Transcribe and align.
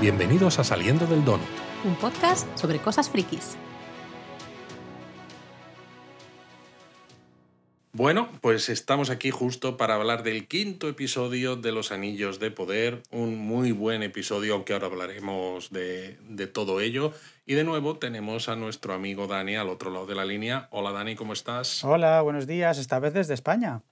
Bienvenidos 0.00 0.58
a 0.58 0.64
Saliendo 0.64 1.06
del 1.06 1.22
Donut. 1.26 1.46
Un 1.84 1.94
podcast 1.94 2.48
sobre 2.56 2.78
cosas 2.78 3.10
frikis. 3.10 3.58
Bueno, 7.92 8.30
pues 8.40 8.70
estamos 8.70 9.10
aquí 9.10 9.30
justo 9.30 9.76
para 9.76 9.96
hablar 9.96 10.22
del 10.22 10.48
quinto 10.48 10.88
episodio 10.88 11.56
de 11.56 11.72
Los 11.72 11.92
Anillos 11.92 12.40
de 12.40 12.50
Poder, 12.50 13.02
un 13.10 13.36
muy 13.36 13.72
buen 13.72 14.02
episodio, 14.02 14.54
aunque 14.54 14.72
ahora 14.72 14.86
hablaremos 14.86 15.68
de, 15.68 16.16
de, 16.22 16.46
todo 16.46 16.80
ello. 16.80 17.12
Y 17.44 17.52
de 17.52 17.64
nuevo 17.64 17.98
tenemos 17.98 18.48
a 18.48 18.56
nuestro 18.56 18.94
amigo 18.94 19.26
Dani 19.26 19.56
al 19.56 19.68
otro 19.68 19.90
lado 19.90 20.06
de 20.06 20.14
la 20.14 20.24
línea. 20.24 20.68
Hola 20.70 20.92
Dani, 20.92 21.14
¿cómo 21.14 21.34
estás? 21.34 21.84
Hola, 21.84 22.22
buenos 22.22 22.46
días, 22.46 22.78
esta 22.78 23.00
vez 23.00 23.12
desde 23.12 23.34
España. 23.34 23.82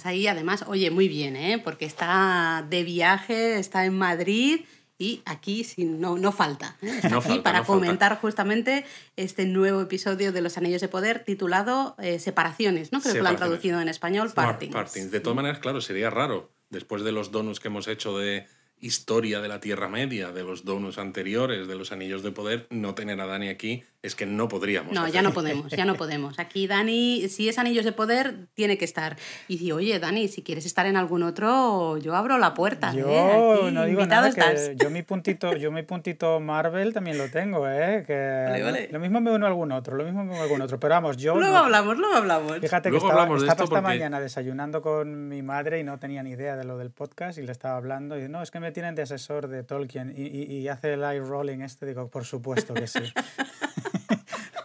Estás 0.00 0.12
ahí, 0.12 0.26
además, 0.28 0.64
oye, 0.66 0.90
muy 0.90 1.08
bien, 1.08 1.36
¿eh? 1.36 1.60
porque 1.62 1.84
está 1.84 2.64
de 2.70 2.84
viaje, 2.84 3.58
está 3.58 3.84
en 3.84 3.98
Madrid 3.98 4.62
y 4.96 5.20
aquí 5.26 5.66
no, 5.76 6.16
no 6.16 6.32
falta. 6.32 6.78
¿eh? 6.80 7.00
Está 7.02 7.18
aquí 7.18 7.40
para 7.40 7.64
comentar 7.64 8.18
justamente 8.18 8.86
este 9.16 9.44
nuevo 9.44 9.82
episodio 9.82 10.32
de 10.32 10.40
Los 10.40 10.56
Anillos 10.56 10.80
de 10.80 10.88
Poder 10.88 11.22
titulado 11.22 11.96
eh, 11.98 12.18
Separaciones, 12.18 12.92
¿no? 12.92 13.02
Creo 13.02 13.12
que 13.12 13.20
lo 13.20 13.28
han 13.28 13.36
traducido 13.36 13.78
en 13.78 13.90
español, 13.90 14.32
Partings. 14.34 14.72
Partings. 14.72 15.10
De 15.10 15.20
todas 15.20 15.36
maneras, 15.36 15.58
claro, 15.58 15.82
sería 15.82 16.08
raro, 16.08 16.50
después 16.70 17.02
de 17.02 17.12
los 17.12 17.30
donuts 17.30 17.60
que 17.60 17.68
hemos 17.68 17.86
hecho 17.86 18.16
de 18.16 18.46
historia 18.80 19.40
de 19.40 19.48
la 19.48 19.60
Tierra 19.60 19.88
Media, 19.88 20.32
de 20.32 20.42
los 20.42 20.64
donuts 20.64 20.98
anteriores, 20.98 21.68
de 21.68 21.74
los 21.74 21.92
Anillos 21.92 22.22
de 22.22 22.32
Poder, 22.32 22.66
no 22.70 22.94
tener 22.94 23.20
a 23.20 23.26
Dani 23.26 23.48
aquí 23.48 23.84
es 24.02 24.14
que 24.14 24.24
no 24.24 24.48
podríamos. 24.48 24.94
No, 24.94 25.06
ya 25.08 25.20
no 25.20 25.32
podemos, 25.32 25.70
ya 25.70 25.84
no 25.84 25.94
podemos. 25.94 26.38
Aquí 26.38 26.66
Dani, 26.66 27.28
si 27.28 27.50
es 27.50 27.58
Anillos 27.58 27.84
de 27.84 27.92
Poder, 27.92 28.46
tiene 28.54 28.78
que 28.78 28.86
estar. 28.86 29.16
Y 29.46 29.58
dice, 29.58 29.74
oye, 29.74 29.98
Dani, 29.98 30.28
si 30.28 30.42
quieres 30.42 30.64
estar 30.64 30.86
en 30.86 30.96
algún 30.96 31.22
otro, 31.22 31.98
yo 31.98 32.14
abro 32.14 32.38
la 32.38 32.54
puerta. 32.54 32.94
Yo 32.94 33.08
¿eh? 33.10 33.70
no 33.72 33.84
digo 33.84 34.06
nada, 34.06 34.32
que 34.32 34.74
yo 34.76 34.88
mi 34.88 35.02
puntito, 35.02 35.54
yo 35.54 35.70
mi 35.70 35.82
puntito 35.82 36.40
Marvel 36.40 36.94
también 36.94 37.18
lo 37.18 37.30
tengo, 37.30 37.68
¿eh? 37.68 38.02
Que 38.06 38.88
Lo 38.90 39.00
mismo 39.00 39.20
me 39.20 39.32
uno 39.32 39.44
a 39.44 39.48
algún 39.50 39.70
otro, 39.70 39.96
lo 39.96 40.04
mismo 40.04 40.24
me 40.24 40.30
uno 40.30 40.40
a 40.40 40.44
algún 40.44 40.62
otro, 40.62 40.80
pero 40.80 40.94
vamos, 40.94 41.18
yo... 41.18 41.38
Luego 41.38 41.56
hablamos, 41.56 41.98
luego 41.98 42.16
hablamos. 42.16 42.58
Fíjate 42.58 42.90
que 42.90 42.96
estaba, 42.96 43.36
estaba 43.36 43.64
esta 43.64 43.82
mañana 43.82 44.18
desayunando 44.18 44.80
con 44.80 45.28
mi 45.28 45.42
madre 45.42 45.78
y 45.78 45.84
no 45.84 45.98
tenía 45.98 46.22
ni 46.22 46.30
idea 46.30 46.56
de 46.56 46.64
lo 46.64 46.78
del 46.78 46.90
podcast 46.90 47.38
y 47.38 47.42
le 47.42 47.52
estaba 47.52 47.76
hablando 47.76 48.18
y 48.18 48.28
no, 48.30 48.40
es 48.40 48.50
que 48.50 48.60
me 48.60 48.69
tienen 48.72 48.94
de 48.94 49.02
asesor 49.02 49.48
de 49.48 49.62
Tolkien 49.62 50.14
y, 50.16 50.22
y, 50.22 50.58
y 50.58 50.68
hace 50.68 50.94
el 50.94 51.02
eye 51.02 51.20
rolling 51.20 51.60
este, 51.60 51.86
digo, 51.86 52.08
por 52.08 52.24
supuesto 52.24 52.74
que 52.74 52.86
sí. 52.86 53.00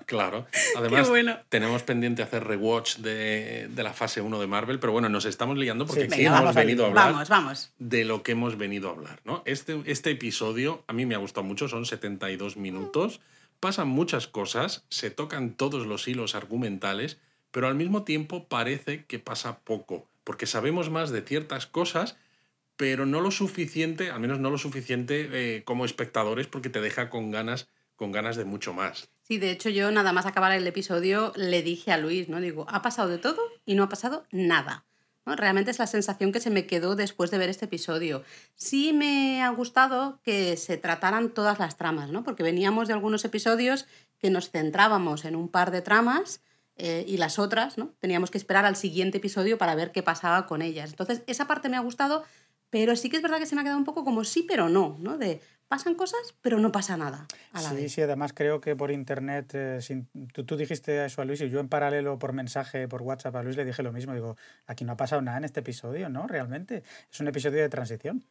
Claro. 0.05 0.45
Además, 0.77 1.11
tenemos 1.49 1.83
pendiente 1.83 2.21
hacer 2.21 2.43
rewatch 2.43 2.97
de, 2.97 3.67
de, 3.69 3.83
la 3.83 3.93
fase 3.93 4.21
1 4.21 4.39
de 4.39 4.47
Marvel, 4.47 4.79
pero 4.79 4.93
bueno, 4.93 5.09
nos 5.09 5.25
estamos 5.25 5.57
liando 5.57 5.85
porque 5.85 6.09
sí, 6.09 6.25
hemos 6.25 6.55
venido 6.55 6.85
a 6.85 6.87
hablar 6.89 7.11
vamos, 7.11 7.29
vamos. 7.29 7.73
de 7.79 8.05
lo 8.05 8.23
que 8.23 8.33
hemos 8.33 8.57
venido 8.57 8.89
a 8.89 8.91
hablar. 8.93 9.19
¿no? 9.25 9.41
Este, 9.45 9.81
este 9.85 10.11
episodio 10.11 10.83
a 10.87 10.93
mí 10.93 11.05
me 11.05 11.15
ha 11.15 11.17
gustado 11.17 11.43
mucho, 11.43 11.67
son 11.67 11.85
72 11.85 12.57
minutos, 12.57 13.19
pasan 13.59 13.87
muchas 13.87 14.27
cosas, 14.27 14.85
se 14.89 15.09
tocan 15.09 15.53
todos 15.53 15.87
los 15.87 16.07
hilos 16.07 16.35
argumentales, 16.35 17.17
pero 17.51 17.67
al 17.67 17.75
mismo 17.75 18.03
tiempo 18.03 18.47
parece 18.47 19.05
que 19.05 19.19
pasa 19.19 19.59
poco, 19.59 20.07
porque 20.23 20.45
sabemos 20.45 20.89
más 20.89 21.09
de 21.09 21.23
ciertas 21.23 21.65
cosas, 21.65 22.17
pero 22.77 23.05
no 23.05 23.21
lo 23.21 23.31
suficiente, 23.31 24.11
al 24.11 24.19
menos 24.19 24.39
no 24.39 24.49
lo 24.49 24.57
suficiente 24.57 25.29
eh, 25.31 25.63
como 25.63 25.85
espectadores, 25.85 26.47
porque 26.47 26.69
te 26.69 26.81
deja 26.81 27.09
con 27.09 27.31
ganas, 27.31 27.69
con 27.95 28.11
ganas 28.11 28.35
de 28.35 28.45
mucho 28.45 28.73
más. 28.73 29.09
Sí, 29.21 29.37
de 29.37 29.51
hecho 29.51 29.69
yo 29.69 29.91
nada 29.91 30.13
más 30.13 30.25
acabar 30.25 30.51
el 30.51 30.67
episodio 30.67 31.33
le 31.35 31.63
dije 31.63 31.91
a 31.91 31.97
Luis, 31.97 32.29
¿no? 32.29 32.39
Digo, 32.39 32.65
ha 32.69 32.81
pasado 32.81 33.09
de 33.09 33.17
todo 33.17 33.41
y 33.65 33.75
no 33.75 33.83
ha 33.83 33.89
pasado 33.89 34.25
nada. 34.31 34.85
¿no? 35.25 35.35
Realmente 35.35 35.71
es 35.71 35.79
la 35.79 35.87
sensación 35.87 36.31
que 36.31 36.39
se 36.39 36.51
me 36.51 36.67
quedó 36.67 36.95
después 36.95 37.31
de 37.31 37.37
ver 37.37 37.49
este 37.49 37.65
episodio. 37.65 38.23
Sí 38.55 38.93
me 38.93 39.41
ha 39.41 39.49
gustado 39.49 40.19
que 40.23 40.57
se 40.57 40.77
trataran 40.77 41.29
todas 41.29 41.59
las 41.59 41.77
tramas, 41.77 42.11
¿no? 42.11 42.23
Porque 42.23 42.43
veníamos 42.43 42.87
de 42.87 42.93
algunos 42.93 43.25
episodios 43.25 43.87
que 44.19 44.29
nos 44.29 44.51
centrábamos 44.51 45.25
en 45.25 45.35
un 45.35 45.49
par 45.49 45.71
de 45.71 45.81
tramas 45.81 46.41
eh, 46.77 47.05
y 47.07 47.17
las 47.17 47.39
otras, 47.39 47.77
¿no? 47.77 47.93
Teníamos 47.99 48.31
que 48.31 48.37
esperar 48.37 48.65
al 48.65 48.75
siguiente 48.75 49.17
episodio 49.17 49.57
para 49.57 49.75
ver 49.75 49.91
qué 49.91 50.03
pasaba 50.03 50.45
con 50.45 50.61
ellas. 50.61 50.89
Entonces, 50.89 51.23
esa 51.25 51.47
parte 51.47 51.69
me 51.69 51.77
ha 51.77 51.81
gustado, 51.81 52.23
pero 52.75 52.97
sí 52.97 53.09
que 53.09 53.15
es 53.15 53.21
verdad 53.21 53.39
que 53.39 53.45
se 53.45 53.55
me 53.55 53.61
ha 53.61 53.63
quedado 53.63 53.79
un 53.79 53.85
poco 53.85 54.03
como 54.03 54.25
sí, 54.25 54.43
pero 54.45 54.67
no, 54.67 54.97
¿no? 54.99 55.17
De 55.17 55.39
pasan 55.69 55.95
cosas, 55.95 56.35
pero 56.41 56.59
no 56.59 56.73
pasa 56.73 56.97
nada. 56.97 57.25
A 57.53 57.61
la 57.61 57.69
sí, 57.69 57.75
vez. 57.77 57.93
sí, 57.93 58.01
además 58.01 58.33
creo 58.33 58.59
que 58.59 58.75
por 58.75 58.91
internet, 58.91 59.49
eh, 59.55 59.81
sin, 59.81 60.09
tú, 60.33 60.43
tú, 60.43 60.57
dijiste 60.57 61.05
eso 61.05 61.21
a 61.21 61.25
Luis 61.25 61.39
y 61.39 61.49
yo 61.49 61.61
en 61.61 61.69
paralelo 61.69 62.19
por 62.19 62.33
mensaje, 62.33 62.89
por 62.89 63.01
WhatsApp 63.01 63.37
a 63.37 63.43
Luis 63.43 63.55
le 63.55 63.63
dije 63.63 63.81
lo 63.81 63.93
mismo. 63.93 64.13
Digo, 64.13 64.35
aquí 64.67 64.83
no 64.83 64.91
ha 64.91 64.97
pasado 64.97 65.21
nada 65.21 65.37
en 65.37 65.45
este 65.45 65.61
episodio, 65.61 66.09
¿no? 66.09 66.27
Realmente. 66.27 66.83
Es 67.09 67.17
un 67.21 67.29
episodio 67.29 67.61
de 67.61 67.69
transición. 67.69 68.25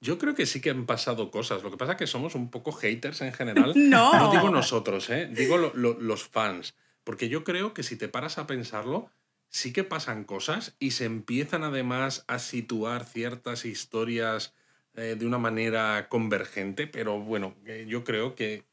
Yo 0.00 0.18
creo 0.18 0.34
que 0.34 0.46
sí 0.46 0.60
que 0.60 0.70
han 0.70 0.84
pasado 0.84 1.30
cosas. 1.30 1.62
Lo 1.62 1.70
que 1.70 1.76
pasa 1.76 1.92
es 1.92 1.98
que 1.98 2.08
somos 2.08 2.34
un 2.34 2.50
poco 2.50 2.72
haters 2.72 3.20
en 3.20 3.32
general. 3.32 3.72
no. 3.76 4.18
No 4.18 4.32
digo 4.32 4.50
nosotros, 4.50 5.10
¿eh? 5.10 5.30
digo 5.32 5.58
lo, 5.58 5.72
lo, 5.74 5.96
los 6.00 6.24
fans. 6.24 6.74
Porque 7.04 7.28
yo 7.28 7.44
creo 7.44 7.72
que 7.72 7.84
si 7.84 7.94
te 7.94 8.08
paras 8.08 8.38
a 8.38 8.48
pensarlo, 8.48 9.12
sí 9.56 9.72
que 9.72 9.84
pasan 9.84 10.24
cosas 10.24 10.76
y 10.78 10.90
se 10.90 11.06
empiezan 11.06 11.64
además 11.64 12.24
a 12.28 12.38
situar 12.38 13.04
ciertas 13.04 13.64
historias 13.64 14.54
eh, 14.94 15.16
de 15.18 15.26
una 15.26 15.38
manera 15.38 16.08
convergente, 16.10 16.86
pero 16.86 17.18
bueno, 17.18 17.54
eh, 17.64 17.86
yo 17.88 18.04
creo 18.04 18.34
que 18.34 18.64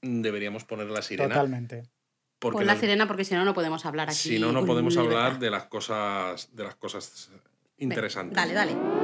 deberíamos 0.00 0.64
poner 0.64 0.90
la 0.90 1.00
sirena. 1.00 1.34
Totalmente. 1.34 1.84
Porque 2.40 2.58
Pon 2.58 2.66
la 2.66 2.76
sirena 2.76 3.06
porque 3.06 3.24
si 3.24 3.34
no, 3.34 3.44
no 3.44 3.54
podemos 3.54 3.86
hablar 3.86 4.08
aquí. 4.08 4.18
Si 4.18 4.38
no, 4.40 4.50
no 4.50 4.66
podemos 4.66 4.96
hablar 4.96 5.38
de 5.38 5.48
las 5.48 5.66
cosas, 5.66 6.48
de 6.52 6.64
las 6.64 6.74
cosas 6.74 7.30
interesantes. 7.78 8.34
Ven, 8.34 8.54
dale, 8.54 8.72
dale. 8.72 9.02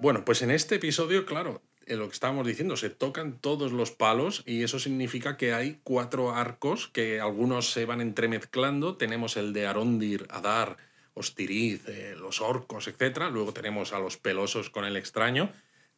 Bueno, 0.00 0.24
pues 0.24 0.40
en 0.40 0.52
este 0.52 0.76
episodio, 0.76 1.26
claro, 1.26 1.60
en 1.90 1.98
lo 1.98 2.08
que 2.08 2.14
estábamos 2.14 2.46
diciendo, 2.46 2.76
se 2.76 2.88
tocan 2.88 3.38
todos 3.38 3.72
los 3.72 3.90
palos 3.90 4.44
y 4.46 4.62
eso 4.62 4.78
significa 4.78 5.36
que 5.36 5.52
hay 5.52 5.80
cuatro 5.82 6.32
arcos 6.34 6.88
que 6.88 7.20
algunos 7.20 7.72
se 7.72 7.84
van 7.84 8.00
entremezclando. 8.00 8.96
Tenemos 8.96 9.36
el 9.36 9.52
de 9.52 9.66
Arondir, 9.66 10.28
Adar, 10.30 10.76
Ostiriz, 11.14 11.88
eh, 11.88 12.14
los 12.16 12.40
orcos, 12.40 12.86
etc. 12.86 13.22
Luego 13.32 13.52
tenemos 13.52 13.92
a 13.92 13.98
los 13.98 14.16
pelosos 14.16 14.70
con 14.70 14.84
el 14.84 14.96
extraño. 14.96 15.50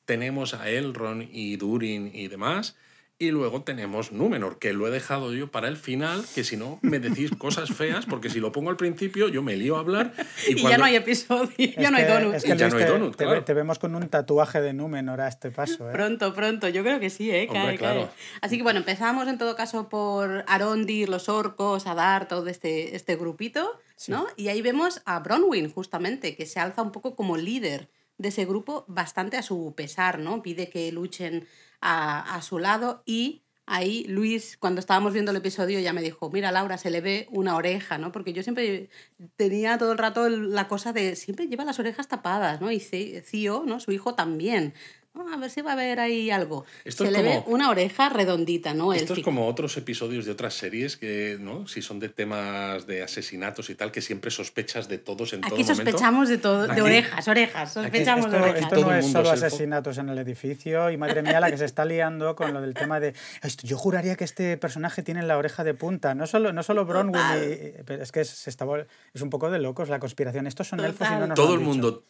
Tenemos 0.06 0.54
a 0.54 0.70
Elrond 0.70 1.28
y 1.30 1.56
Durin 1.56 2.10
y 2.12 2.28
demás. 2.28 2.74
Y 3.18 3.30
luego 3.30 3.62
tenemos 3.62 4.10
Númenor, 4.10 4.58
que 4.58 4.72
lo 4.72 4.88
he 4.88 4.90
dejado 4.90 5.32
yo 5.32 5.50
para 5.50 5.68
el 5.68 5.76
final, 5.76 6.24
que 6.34 6.42
si 6.42 6.56
no 6.56 6.80
me 6.82 6.98
decís 6.98 7.30
cosas 7.38 7.70
feas, 7.70 8.04
porque 8.06 8.30
si 8.30 8.40
lo 8.40 8.50
pongo 8.50 8.70
al 8.70 8.76
principio 8.76 9.28
yo 9.28 9.42
me 9.42 9.56
lío 9.56 9.76
a 9.76 9.80
hablar. 9.80 10.12
Y, 10.48 10.58
y 10.58 10.62
ya 10.62 10.76
no 10.76 10.84
hay 10.84 10.96
episodio, 10.96 11.52
ya 11.56 11.90
no 11.90 11.98
hay 11.98 12.04
donut. 12.04 12.34
Es 12.34 12.42
que 12.42 12.54
y 12.54 12.56
ya 12.56 12.68
no 12.68 12.76
hay 12.76 12.84
donut, 12.84 13.14
te, 13.14 13.24
claro. 13.24 13.44
te, 13.44 13.54
vemos 13.54 13.78
con 13.78 13.94
un 13.94 14.08
tatuaje 14.08 14.60
de 14.60 14.72
Númenor 14.72 15.20
a 15.20 15.28
este 15.28 15.52
paso. 15.52 15.88
¿eh? 15.88 15.92
Pronto, 15.92 16.34
pronto, 16.34 16.68
yo 16.68 16.82
creo 16.82 16.98
que 16.98 17.10
sí, 17.10 17.30
¿eh? 17.30 17.46
Hombre, 17.48 17.62
cae, 17.62 17.78
claro. 17.78 18.00
cae. 18.06 18.10
Así 18.40 18.56
que 18.56 18.64
bueno, 18.64 18.80
empezamos 18.80 19.28
en 19.28 19.38
todo 19.38 19.54
caso 19.54 19.88
por 19.88 20.44
Arondir, 20.48 21.08
los 21.08 21.28
orcos, 21.28 21.86
Adar, 21.86 22.26
todo 22.26 22.48
este, 22.48 22.96
este 22.96 23.14
grupito, 23.16 23.78
Sí. 23.94 24.10
¿no? 24.10 24.26
Y 24.36 24.48
ahí 24.48 24.62
vemos 24.62 25.00
a 25.04 25.20
Bronwyn, 25.20 25.70
justamente, 25.70 26.34
que 26.34 26.44
se 26.44 26.58
alza 26.58 26.82
un 26.82 26.90
poco 26.90 27.14
como 27.14 27.36
líder 27.36 27.88
de 28.18 28.30
ese 28.30 28.44
grupo, 28.44 28.84
bastante 28.88 29.36
a 29.36 29.42
su 29.42 29.74
pesar, 29.76 30.18
¿no? 30.18 30.42
Pide 30.42 30.68
que 30.68 30.90
luchen 30.90 31.46
a, 31.82 32.36
a 32.36 32.42
su 32.42 32.58
lado 32.58 33.02
y 33.04 33.42
ahí 33.66 34.04
Luis, 34.04 34.56
cuando 34.58 34.80
estábamos 34.80 35.12
viendo 35.12 35.30
el 35.30 35.36
episodio, 35.36 35.80
ya 35.80 35.92
me 35.92 36.02
dijo, 36.02 36.30
mira 36.30 36.52
Laura, 36.52 36.78
se 36.78 36.90
le 36.90 37.00
ve 37.00 37.26
una 37.30 37.56
oreja, 37.56 37.98
¿no? 37.98 38.12
Porque 38.12 38.32
yo 38.32 38.42
siempre 38.42 38.90
tenía 39.36 39.78
todo 39.78 39.92
el 39.92 39.98
rato 39.98 40.28
la 40.28 40.68
cosa 40.68 40.92
de, 40.92 41.16
siempre 41.16 41.48
lleva 41.48 41.64
las 41.64 41.78
orejas 41.78 42.08
tapadas, 42.08 42.60
¿no? 42.60 42.70
Y 42.70 42.80
Cío, 42.80 43.64
¿no? 43.66 43.80
Su 43.80 43.92
hijo 43.92 44.14
también. 44.14 44.74
¿No? 45.14 45.32
A 45.32 45.36
ver 45.36 45.50
si 45.50 45.60
va 45.60 45.70
a 45.70 45.72
haber 45.74 46.00
ahí 46.00 46.30
algo. 46.30 46.64
Esto 46.84 47.04
se 47.04 47.10
es 47.10 47.16
le 47.16 47.22
ve 47.22 47.42
una 47.46 47.68
oreja 47.70 48.08
redondita, 48.08 48.72
¿no? 48.74 48.92
Esto 48.92 49.14
es 49.14 49.20
como 49.20 49.46
otros 49.46 49.76
episodios 49.76 50.24
de 50.24 50.32
otras 50.32 50.54
series 50.54 50.96
que, 50.96 51.36
¿no? 51.40 51.66
Si 51.68 51.82
son 51.82 52.00
de 52.00 52.08
temas 52.08 52.86
de 52.86 53.02
asesinatos 53.02 53.68
y 53.70 53.74
tal, 53.74 53.92
que 53.92 54.00
siempre 54.00 54.30
sospechas 54.30 54.88
de 54.88 54.98
todos 54.98 55.32
en 55.34 55.42
todo 55.42 55.54
Aquí 55.54 55.62
momento. 55.64 55.74
sospechamos 55.90 56.28
de 56.28 56.38
todo, 56.38 56.66
de 56.66 56.72
Aquí- 56.72 56.80
orejas, 56.80 57.28
orejas, 57.28 57.72
sospechamos 57.72 58.30
de 58.30 58.36
Esto, 58.38 58.42
orejas. 58.50 58.62
esto 58.62 58.74
Todo 58.76 58.86
no 58.86 58.92
el 58.92 58.98
es 58.98 59.04
mundo 59.04 59.24
solo 59.24 59.34
es 59.34 59.42
asesinatos 59.42 59.98
en 59.98 60.08
el 60.08 60.18
edificio 60.18 60.90
y 60.90 60.96
madre 60.96 61.22
mía 61.22 61.40
la 61.40 61.50
que 61.50 61.58
se 61.58 61.64
está 61.66 61.84
liando 61.84 62.34
con 62.34 62.52
lo 62.54 62.60
del 62.60 62.74
tema 62.74 62.98
de 63.00 63.14
"Esto, 63.42 63.66
yo 63.66 63.76
juraría 63.76 64.16
que 64.16 64.24
este 64.24 64.56
personaje 64.56 65.02
tiene 65.02 65.22
la 65.22 65.36
oreja 65.36 65.62
de 65.64 65.74
punta 65.74 66.14
no 66.14 66.26
solo 66.26 66.52
no 66.52 66.62
solo 66.62 66.84
Bronwyn 66.86 67.20
y- 67.20 67.82
pero 67.84 68.02
es 68.02 68.12
que 68.12 68.24
se 68.24 68.48
está 68.50 68.64
vol- 68.64 68.86
es 69.12 69.20
un 69.22 69.30
poco 69.30 69.50
de 69.50 69.58
locos 69.58 69.88
la 69.88 69.98
conspiración 69.98 70.46
estos 70.46 70.68
son 70.68 70.80
elfos 70.80 71.06
y 71.08 71.14
no 71.14 71.26
lo 71.26 71.34
Todo 71.34 71.54
han 71.54 71.60
el 71.60 71.66
dicho. 71.72 72.04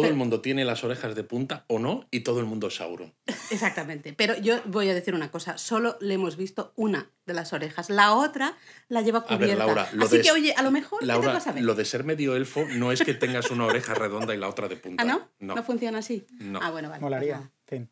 Todo 0.00 0.08
el 0.08 0.14
mundo 0.14 0.40
tiene 0.40 0.64
las 0.64 0.84
orejas 0.84 1.14
de 1.14 1.24
punta 1.24 1.64
o 1.68 1.78
no, 1.78 2.06
y 2.10 2.20
todo 2.20 2.40
el 2.40 2.46
mundo 2.46 2.68
es 2.68 2.76
Sauron. 2.76 3.14
Exactamente. 3.50 4.12
Pero 4.12 4.36
yo 4.38 4.60
voy 4.66 4.88
a 4.88 4.94
decir 4.94 5.14
una 5.14 5.30
cosa, 5.30 5.58
solo 5.58 5.96
le 6.00 6.14
hemos 6.14 6.36
visto 6.36 6.72
una 6.76 7.10
de 7.26 7.34
las 7.34 7.52
orejas. 7.52 7.90
La 7.90 8.14
otra 8.14 8.56
la 8.88 9.00
lleva 9.02 9.20
A 9.20 9.36
ver, 9.36 9.38
cubierta. 9.38 9.64
Laura, 9.66 9.88
lo 9.92 10.04
Así 10.06 10.16
de- 10.18 10.22
que, 10.22 10.32
oye, 10.32 10.52
a 10.54 10.62
lo 10.62 10.70
mejor 10.70 11.00
¿qué 11.00 11.04
te 11.06 11.12
Laura, 11.12 11.32
vas 11.32 11.46
a 11.46 11.52
ver? 11.52 11.62
lo 11.64 11.74
de 11.74 11.84
ser 11.84 12.04
medio 12.04 12.36
elfo 12.36 12.64
no 12.74 12.92
es 12.92 13.02
que 13.02 13.14
tengas 13.14 13.50
una 13.50 13.64
oreja 13.66 13.94
redonda 13.94 14.34
y 14.34 14.38
la 14.38 14.48
otra 14.48 14.68
de 14.68 14.76
punta. 14.76 15.02
¿Ah, 15.02 15.06
no? 15.06 15.28
No. 15.40 15.54
no? 15.54 15.62
funciona 15.64 15.98
así? 15.98 16.26
No. 16.38 16.60
Ah, 16.62 16.70
bueno, 16.70 16.88
vale. 16.90 17.00
molaría 17.00 17.50
pues 17.66 17.80
fin 17.80 17.90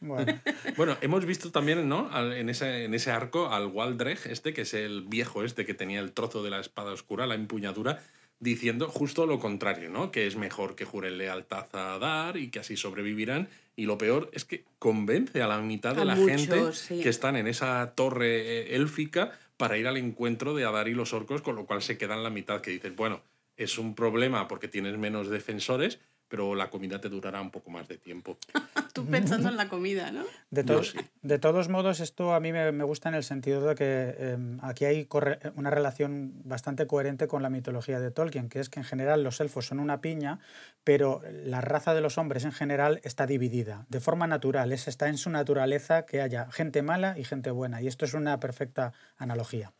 Bueno, 0.00 0.40
Bueno, 0.76 0.96
hemos 1.00 1.24
visto 1.26 1.50
también, 1.50 1.88
¿no? 1.88 2.08
Al- 2.12 2.32
En 2.34 2.48
ese, 2.48 2.84
en 2.84 2.94
ese 2.94 3.10
arco 3.10 3.48
al 3.50 3.66
Waldreg, 3.66 4.18
este, 4.26 4.52
que 4.54 4.62
es 4.62 4.74
el 4.74 5.02
viejo 5.02 5.44
este 5.44 5.66
que 5.66 5.74
tenía 5.74 6.00
el 6.00 6.12
trozo 6.12 6.42
de 6.42 6.50
la 6.50 6.60
espada 6.60 6.92
oscura, 6.92 7.26
la 7.26 7.34
empuñadura. 7.34 8.02
Diciendo 8.42 8.88
justo 8.88 9.24
lo 9.24 9.38
contrario, 9.38 9.88
¿no? 9.88 10.10
Que 10.10 10.26
es 10.26 10.34
mejor 10.34 10.74
que 10.74 10.84
juren 10.84 11.16
lealtad 11.16 11.66
a 11.74 11.96
Dar 11.98 12.36
y 12.36 12.50
que 12.50 12.58
así 12.58 12.76
sobrevivirán. 12.76 13.48
Y 13.76 13.86
lo 13.86 13.96
peor 13.96 14.30
es 14.32 14.44
que 14.44 14.64
convence 14.80 15.42
a 15.42 15.46
la 15.46 15.60
mitad 15.60 15.94
de 15.94 16.04
la 16.04 16.16
gente 16.16 16.60
que 16.88 17.08
están 17.08 17.36
en 17.36 17.46
esa 17.46 17.94
torre 17.94 18.40
eh, 18.40 18.74
élfica 18.74 19.30
para 19.56 19.78
ir 19.78 19.86
al 19.86 19.96
encuentro 19.96 20.54
de 20.54 20.64
Adar 20.64 20.88
y 20.88 20.94
los 20.94 21.12
orcos, 21.12 21.40
con 21.40 21.54
lo 21.54 21.66
cual 21.66 21.82
se 21.82 21.96
quedan 21.96 22.24
la 22.24 22.30
mitad 22.30 22.60
que 22.60 22.72
dicen, 22.72 22.96
bueno, 22.96 23.22
es 23.56 23.78
un 23.78 23.94
problema 23.94 24.48
porque 24.48 24.66
tienes 24.66 24.98
menos 24.98 25.28
defensores, 25.30 26.00
pero 26.32 26.54
la 26.54 26.70
comida 26.70 26.98
te 26.98 27.10
durará 27.10 27.42
un 27.42 27.50
poco 27.50 27.68
más 27.68 27.86
de 27.88 27.98
tiempo. 27.98 28.38
Tú 28.94 29.04
pensando 29.04 29.50
en 29.50 29.58
la 29.58 29.68
comida, 29.68 30.10
¿no? 30.12 30.24
De, 30.50 30.62
de 31.20 31.38
todos 31.38 31.68
modos, 31.68 32.00
esto 32.00 32.32
a 32.32 32.40
mí 32.40 32.54
me, 32.54 32.70
gusta 32.84 33.10
en 33.10 33.16
el 33.16 33.22
sentido 33.22 33.60
de 33.68 33.74
que 33.74 34.16
em, 34.18 34.58
aquí 34.62 34.86
hay 34.86 35.06
una 35.56 35.68
relación 35.68 36.32
bastante 36.44 36.86
coherente 36.86 37.28
con 37.28 37.42
la 37.42 37.50
mitología 37.50 38.00
de 38.00 38.10
Tolkien, 38.10 38.48
que 38.48 38.60
es 38.60 38.70
que 38.70 38.80
en 38.80 38.86
general 38.86 39.22
los 39.22 39.42
elfos 39.42 39.66
son 39.66 39.78
una 39.78 40.00
piña, 40.00 40.38
pero 40.84 41.20
la 41.44 41.60
raza 41.60 41.92
de 41.92 42.00
los 42.00 42.16
hombres 42.16 42.46
en 42.46 42.52
general 42.52 43.02
está 43.04 43.26
dividida, 43.26 43.84
de 43.90 44.00
forma 44.00 44.26
natural, 44.26 44.72
es, 44.72 44.88
está 44.88 45.08
en 45.08 45.18
su 45.18 45.28
naturaleza 45.28 46.06
que 46.06 46.22
haya 46.22 46.50
gente 46.50 46.80
mala 46.80 47.18
y 47.18 47.24
gente 47.24 47.50
buena, 47.50 47.82
y 47.82 47.88
esto 47.88 48.06
es 48.06 48.14
una 48.14 48.40
perfecta 48.40 48.94
analogía. 49.18 49.72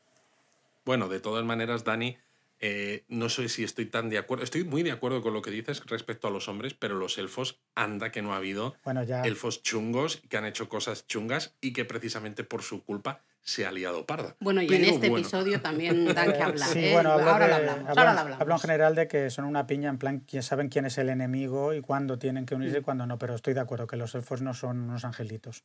Bueno, 0.85 1.09
de 1.09 1.19
todas 1.19 1.47
maneras, 1.47 1.85
Dani, 1.85 2.19
eh, 2.65 3.05
no 3.09 3.29
sé 3.29 3.49
si 3.49 3.65
estoy 3.65 3.87
tan 3.87 4.09
de 4.09 4.19
acuerdo. 4.19 4.45
Estoy 4.45 4.63
muy 4.63 4.85
de 4.85 4.93
acuerdo 4.93 5.21
con 5.21 5.35
lo 5.35 5.43
que 5.43 5.51
dices 5.51 5.83
respecto 5.87 6.29
a 6.29 6.31
los 6.31 6.49
hombres, 6.49 6.75
pero 6.75 6.95
los 6.95 7.19
elfos, 7.19 7.61
anda 7.75 8.13
que 8.13 8.23
no 8.23 8.33
ha 8.33 8.37
habido 8.37 8.77
elfos 9.25 9.65
chungos 9.65 10.23
que 10.29 10.37
han 10.37 10.45
hecho 10.45 10.69
cosas 10.69 11.07
chungas 11.09 11.57
y 11.61 11.73
que 11.73 11.85
precisamente 11.85 12.45
por 12.45 12.63
su 12.63 12.85
culpa 12.85 13.25
se 13.41 13.67
ha 13.67 13.73
liado 13.73 14.07
parda. 14.07 14.37
Bueno, 14.39 14.63
y 14.63 14.73
en 14.73 14.85
este 14.85 15.09
episodio 15.09 15.61
también 15.61 16.05
dan 16.15 16.33
que 16.33 16.43
hablar. 16.43 16.69
Sí, 16.69 16.85
¿eh? 16.85 16.93
bueno, 16.93 17.11
ahora, 17.11 17.49
lo 17.49 17.55
hablamos, 17.57 17.89
ahora 17.89 18.15
lo 18.15 18.21
hablamos. 18.21 18.41
Hablo 18.41 18.55
en 18.55 18.61
general 18.61 18.95
de 18.95 19.09
que 19.09 19.31
son 19.31 19.45
una 19.45 19.67
piña, 19.67 19.91
en 19.91 19.99
plan, 19.99 20.21
que 20.21 20.41
saben 20.43 20.69
quién 20.69 20.87
es 20.87 20.97
el 20.99 21.09
enemigo 21.09 21.75
y 21.75 21.81
cuándo 21.81 22.21
tienen 22.21 22.47
que 22.47 22.55
unirse 22.55 22.79
y 22.79 22.81
mm. 22.81 22.85
cuándo 22.85 23.07
no, 23.07 23.19
pero 23.19 23.35
estoy 23.35 23.55
de 23.55 23.61
acuerdo 23.61 23.89
que 23.89 23.97
los 23.97 24.15
elfos 24.15 24.41
no 24.41 24.55
son 24.55 24.83
unos 24.83 25.05
angelitos. 25.05 25.65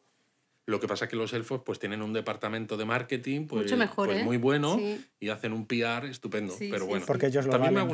Lo 0.67 0.81
que 0.81 0.87
pasa 0.87 1.05
es 1.05 1.09
que 1.09 1.15
los 1.15 1.31
elfos 1.31 1.61
pues 1.65 1.79
tienen 1.79 2.01
un 2.01 2.11
departamento 2.11 2.75
de 2.75 2.83
marketing 2.83 3.47
pues, 3.47 3.73
pues 3.95 4.19
¿eh? 4.19 4.23
muy 4.23 4.35
bueno 4.35 4.77
y 5.17 5.29
hacen 5.29 5.53
un 5.53 5.65
PR 5.65 6.05
estupendo. 6.05 6.53
pero 6.59 6.85
bueno, 6.85 7.05
porque 7.07 7.27
ellos 7.27 7.45
lo 7.45 7.53
también 7.53 7.73
me 7.73 7.79
ha 7.79 7.87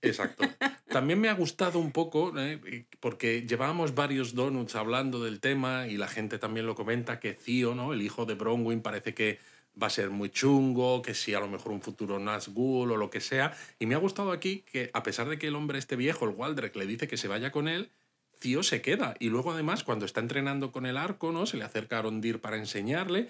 Exacto. 0.00 0.44
también 0.88 1.20
me 1.20 1.28
ha 1.28 1.34
gustado 1.34 1.78
un 1.78 1.92
poco, 1.92 2.32
¿eh? 2.38 2.86
porque 3.00 3.46
llevábamos 3.46 3.94
varios 3.94 4.34
donuts 4.34 4.76
hablando 4.76 5.22
del 5.22 5.40
tema 5.40 5.88
y 5.88 5.98
la 5.98 6.08
gente 6.08 6.38
también 6.38 6.64
lo 6.64 6.74
comenta, 6.74 7.20
que 7.20 7.34
Theo, 7.34 7.74
¿no? 7.74 7.92
el 7.92 8.00
hijo 8.00 8.24
de 8.24 8.34
Bronwyn, 8.34 8.80
parece 8.80 9.12
que 9.12 9.38
va 9.80 9.88
a 9.88 9.90
ser 9.90 10.08
muy 10.08 10.30
chungo, 10.30 11.02
que 11.02 11.12
sí, 11.12 11.34
a 11.34 11.40
lo 11.40 11.48
mejor 11.48 11.72
un 11.72 11.82
futuro 11.82 12.18
Nazgûl 12.18 12.90
o 12.92 12.96
lo 12.96 13.10
que 13.10 13.20
sea. 13.20 13.54
Y 13.78 13.84
me 13.84 13.94
ha 13.94 13.98
gustado 13.98 14.32
aquí 14.32 14.64
que, 14.70 14.90
a 14.94 15.02
pesar 15.02 15.28
de 15.28 15.38
que 15.38 15.48
el 15.48 15.54
hombre 15.54 15.78
este 15.78 15.96
viejo, 15.96 16.24
el 16.24 16.34
Waldrek, 16.34 16.74
le 16.76 16.86
dice 16.86 17.08
que 17.08 17.18
se 17.18 17.28
vaya 17.28 17.52
con 17.52 17.68
él, 17.68 17.90
Tío 18.38 18.62
se 18.62 18.82
queda. 18.82 19.14
Y 19.18 19.28
luego, 19.28 19.52
además, 19.52 19.84
cuando 19.84 20.04
está 20.04 20.20
entrenando 20.20 20.72
con 20.72 20.86
el 20.86 20.96
arco, 20.96 21.32
¿no? 21.32 21.46
Se 21.46 21.56
le 21.56 21.64
acerca 21.64 21.96
a 21.96 21.98
Arondir 22.00 22.40
para 22.40 22.56
enseñarle. 22.56 23.28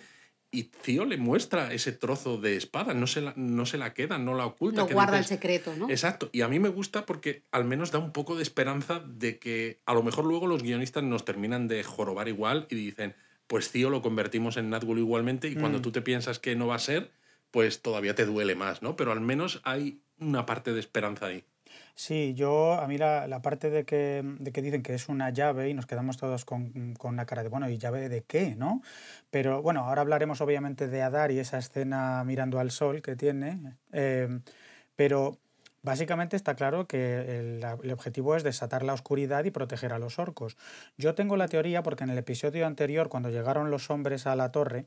Y 0.50 0.64
Tío 0.64 1.04
le 1.04 1.16
muestra 1.16 1.72
ese 1.72 1.92
trozo 1.92 2.38
de 2.38 2.56
espada, 2.56 2.94
no 2.94 3.06
se 3.06 3.20
la, 3.20 3.32
no 3.36 3.66
se 3.66 3.78
la 3.78 3.92
queda, 3.92 4.16
no 4.18 4.34
la 4.34 4.46
oculta. 4.46 4.82
Lo 4.82 4.88
guarda 4.88 5.18
el 5.18 5.24
secreto, 5.24 5.74
¿no? 5.76 5.90
Exacto. 5.90 6.30
Y 6.32 6.42
a 6.42 6.48
mí 6.48 6.58
me 6.58 6.68
gusta 6.68 7.04
porque 7.04 7.42
al 7.50 7.64
menos 7.64 7.90
da 7.90 7.98
un 7.98 8.12
poco 8.12 8.36
de 8.36 8.42
esperanza 8.42 9.02
de 9.06 9.38
que 9.38 9.80
a 9.86 9.92
lo 9.92 10.02
mejor 10.02 10.24
luego 10.24 10.46
los 10.46 10.62
guionistas 10.62 11.02
nos 11.02 11.24
terminan 11.24 11.68
de 11.68 11.82
jorobar 11.82 12.28
igual 12.28 12.66
y 12.70 12.76
dicen, 12.76 13.14
pues 13.46 13.70
Tío 13.70 13.90
lo 13.90 14.02
convertimos 14.02 14.56
en 14.56 14.70
Nazgûl 14.70 14.98
igualmente 14.98 15.48
y 15.48 15.56
cuando 15.56 15.78
mm. 15.78 15.82
tú 15.82 15.92
te 15.92 16.02
piensas 16.02 16.38
que 16.38 16.56
no 16.56 16.68
va 16.68 16.76
a 16.76 16.80
ser, 16.80 17.10
pues 17.50 17.82
todavía 17.82 18.14
te 18.14 18.24
duele 18.24 18.54
más, 18.54 18.82
¿no? 18.82 18.96
Pero 18.96 19.12
al 19.12 19.20
menos 19.20 19.60
hay 19.64 20.00
una 20.18 20.46
parte 20.46 20.72
de 20.72 20.80
esperanza 20.80 21.26
ahí. 21.26 21.44
Sí, 21.98 22.34
yo, 22.34 22.74
a 22.74 22.86
mí 22.88 22.98
la, 22.98 23.26
la 23.26 23.40
parte 23.40 23.70
de 23.70 23.86
que, 23.86 24.22
de 24.22 24.52
que 24.52 24.60
dicen 24.60 24.82
que 24.82 24.92
es 24.92 25.08
una 25.08 25.30
llave 25.30 25.70
y 25.70 25.74
nos 25.74 25.86
quedamos 25.86 26.18
todos 26.18 26.44
con, 26.44 26.94
con 26.98 27.16
la 27.16 27.24
cara 27.24 27.42
de, 27.42 27.48
bueno, 27.48 27.70
¿y 27.70 27.78
llave 27.78 28.10
de 28.10 28.22
qué? 28.22 28.54
¿no? 28.54 28.82
Pero 29.30 29.62
bueno, 29.62 29.80
ahora 29.80 30.02
hablaremos 30.02 30.42
obviamente 30.42 30.88
de 30.88 31.00
Adar 31.00 31.32
y 31.32 31.38
esa 31.38 31.56
escena 31.56 32.22
mirando 32.24 32.60
al 32.60 32.70
sol 32.70 33.00
que 33.00 33.16
tiene, 33.16 33.58
eh, 33.92 34.40
pero 34.94 35.38
Básicamente 35.82 36.34
está 36.34 36.56
claro 36.56 36.88
que 36.88 37.20
el, 37.38 37.64
el, 37.84 37.92
objetivo 37.92 38.34
es 38.34 38.42
desatar 38.42 38.82
la 38.82 38.92
oscuridad 38.92 39.44
y 39.44 39.52
proteger 39.52 39.92
a 39.92 40.00
los 40.00 40.18
orcos. 40.18 40.56
Yo 40.98 41.14
tengo 41.14 41.36
la 41.36 41.46
teoría 41.46 41.84
porque 41.84 42.02
en 42.02 42.10
el 42.10 42.18
episodio 42.18 42.66
anterior, 42.66 43.08
cuando 43.08 43.30
llegaron 43.30 43.70
los 43.70 43.88
hombres 43.88 44.26
a 44.26 44.34
la 44.34 44.50
torre, 44.50 44.86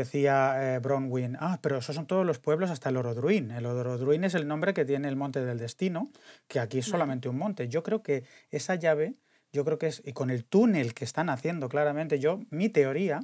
decía 0.00 0.74
eh, 0.74 0.78
Bronwyn, 0.78 1.36
ah, 1.40 1.58
pero 1.62 1.78
esos 1.78 1.94
son 1.94 2.06
todos 2.06 2.26
los 2.26 2.38
pueblos 2.38 2.70
hasta 2.70 2.90
el 2.90 2.96
Orodruin. 2.96 3.50
El 3.50 3.66
Orodruin 3.66 4.24
es 4.24 4.34
el 4.34 4.46
nombre 4.46 4.74
que 4.74 4.84
tiene 4.84 5.08
el 5.08 5.16
monte 5.16 5.44
del 5.44 5.58
destino, 5.58 6.10
que 6.48 6.60
aquí 6.60 6.78
es 6.78 6.86
solamente 6.86 7.28
un 7.28 7.38
monte. 7.38 7.68
Yo 7.68 7.82
creo 7.82 8.02
que 8.02 8.24
esa 8.50 8.74
llave, 8.74 9.14
yo 9.52 9.64
creo 9.64 9.78
que 9.78 9.86
es, 9.86 10.02
y 10.04 10.12
con 10.12 10.30
el 10.30 10.44
túnel 10.44 10.94
que 10.94 11.04
están 11.04 11.30
haciendo 11.30 11.68
claramente, 11.68 12.18
yo, 12.18 12.40
mi 12.50 12.68
teoría 12.68 13.20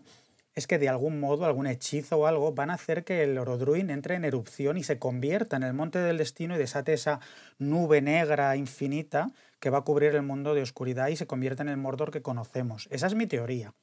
es 0.55 0.67
que 0.67 0.79
de 0.79 0.89
algún 0.89 1.21
modo, 1.21 1.45
algún 1.45 1.67
hechizo 1.67 2.19
o 2.19 2.27
algo, 2.27 2.53
van 2.53 2.71
a 2.71 2.75
hacer 2.75 3.05
que 3.05 3.23
el 3.23 3.39
Orodruin 3.39 3.91
entre 3.91 4.15
en 4.15 4.25
erupción 4.25 4.77
y 4.77 4.83
se 4.83 4.99
convierta 4.99 5.57
en 5.57 5.63
el 5.63 5.75
monte 5.75 5.99
del 5.99 6.19
destino 6.19 6.55
y 6.55 6.59
desate 6.59 6.93
esa 6.93 7.21
nube 7.59 8.03
negra 8.03 8.57
infinita 8.57 9.31
que 9.61 9.71
va 9.71 9.79
a 9.79 9.83
cubrir 9.83 10.15
el 10.15 10.23
mundo 10.23 10.55
de 10.55 10.63
oscuridad 10.63 11.09
y 11.09 11.17
se 11.17 11.27
convierta 11.27 11.63
en 11.63 11.69
el 11.69 11.77
Mordor 11.77 12.11
que 12.11 12.23
conocemos. 12.23 12.89
Esa 12.91 13.07
es 13.07 13.15
mi 13.15 13.27
teoría. 13.27 13.75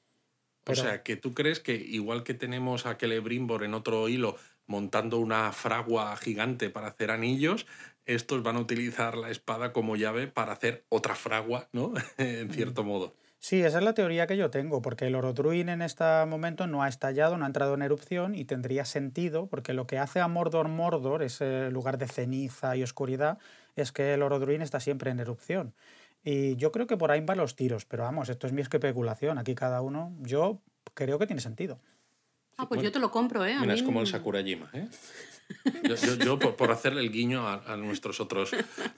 O 0.68 0.76
sea, 0.76 1.04
que 1.04 1.16
tú 1.16 1.34
crees 1.34 1.60
que 1.60 1.76
igual 1.76 2.24
que 2.24 2.34
tenemos 2.34 2.86
a 2.86 2.96
Celebrimbor 2.96 3.64
en 3.64 3.74
otro 3.74 4.10
hilo 4.10 4.38
montando 4.66 5.18
una 5.18 5.52
fragua 5.54 6.16
gigante 6.18 6.70
para 6.70 6.88
hacer 6.88 7.12
anillos, 7.12 7.66
estos 8.06 8.44
van 8.44 8.58
a 8.58 8.60
utilizar 8.60 9.18
la 9.18 9.30
espada 9.30 9.74
como 9.74 9.96
llave 9.96 10.28
para 10.28 10.54
hacer 10.54 10.86
otra 10.90 11.16
fragua, 11.16 11.70
¿no? 11.72 11.94
en 12.18 12.52
cierto 12.52 12.84
mm. 12.84 12.88
modo. 12.88 13.14
Sí, 13.40 13.62
esa 13.62 13.78
es 13.78 13.84
la 13.84 13.94
teoría 13.94 14.26
que 14.26 14.36
yo 14.36 14.50
tengo, 14.50 14.82
porque 14.82 15.08
el 15.08 15.16
Orodruin 15.16 15.70
en 15.70 15.82
este 15.82 16.04
momento 16.26 16.66
no 16.66 16.82
ha 16.82 16.88
estallado, 16.88 17.38
no 17.38 17.46
ha 17.46 17.48
entrado 17.48 17.76
en 17.76 17.84
erupción 17.84 18.34
y 18.34 18.46
tendría 18.46 18.84
sentido, 18.84 19.48
porque 19.48 19.74
lo 19.74 19.86
que 19.86 20.00
hace 20.00 20.20
a 20.20 20.28
Mordor 20.28 20.70
Mordor, 20.70 21.22
ese 21.22 21.70
lugar 21.70 22.00
de 22.00 22.08
ceniza 22.08 22.76
y 22.76 22.84
oscuridad, 22.84 23.38
es 23.76 23.92
que 23.92 24.16
el 24.16 24.24
Orodruin 24.24 24.64
está 24.64 24.80
siempre 24.80 25.12
en 25.12 25.20
erupción. 25.20 25.76
Y 26.30 26.58
yo 26.58 26.74
creo 26.74 26.88
que 26.88 26.98
por 26.98 27.10
ahí 27.10 27.22
van 27.22 27.38
los 27.38 27.56
tiros, 27.56 27.86
pero 27.86 28.04
vamos, 28.04 28.28
esto 28.28 28.48
es 28.48 28.52
mi 28.52 28.62
especulación. 28.62 29.38
Aquí 29.38 29.56
cada 29.56 29.82
uno, 29.82 30.14
yo 30.20 30.62
creo 30.94 31.18
que 31.18 31.26
tiene 31.26 31.42
sentido. 31.42 31.80
Ah, 32.58 32.68
pues 32.68 32.82
yo 32.82 32.92
te 32.92 33.00
lo 33.00 33.12
compro, 33.12 33.46
¿eh? 33.46 33.56
mira, 33.62 33.74
es 33.74 33.82
como 33.82 34.02
el 34.02 34.08
Sakurajima, 34.08 34.70
¿eh? 34.74 34.90
Yo, 36.26 36.38
por, 36.38 36.72
hacerle 36.72 37.00
el 37.00 37.10
guiño 37.10 37.48
a, 37.48 37.78
nuestros 37.78 38.20
otros 38.20 38.52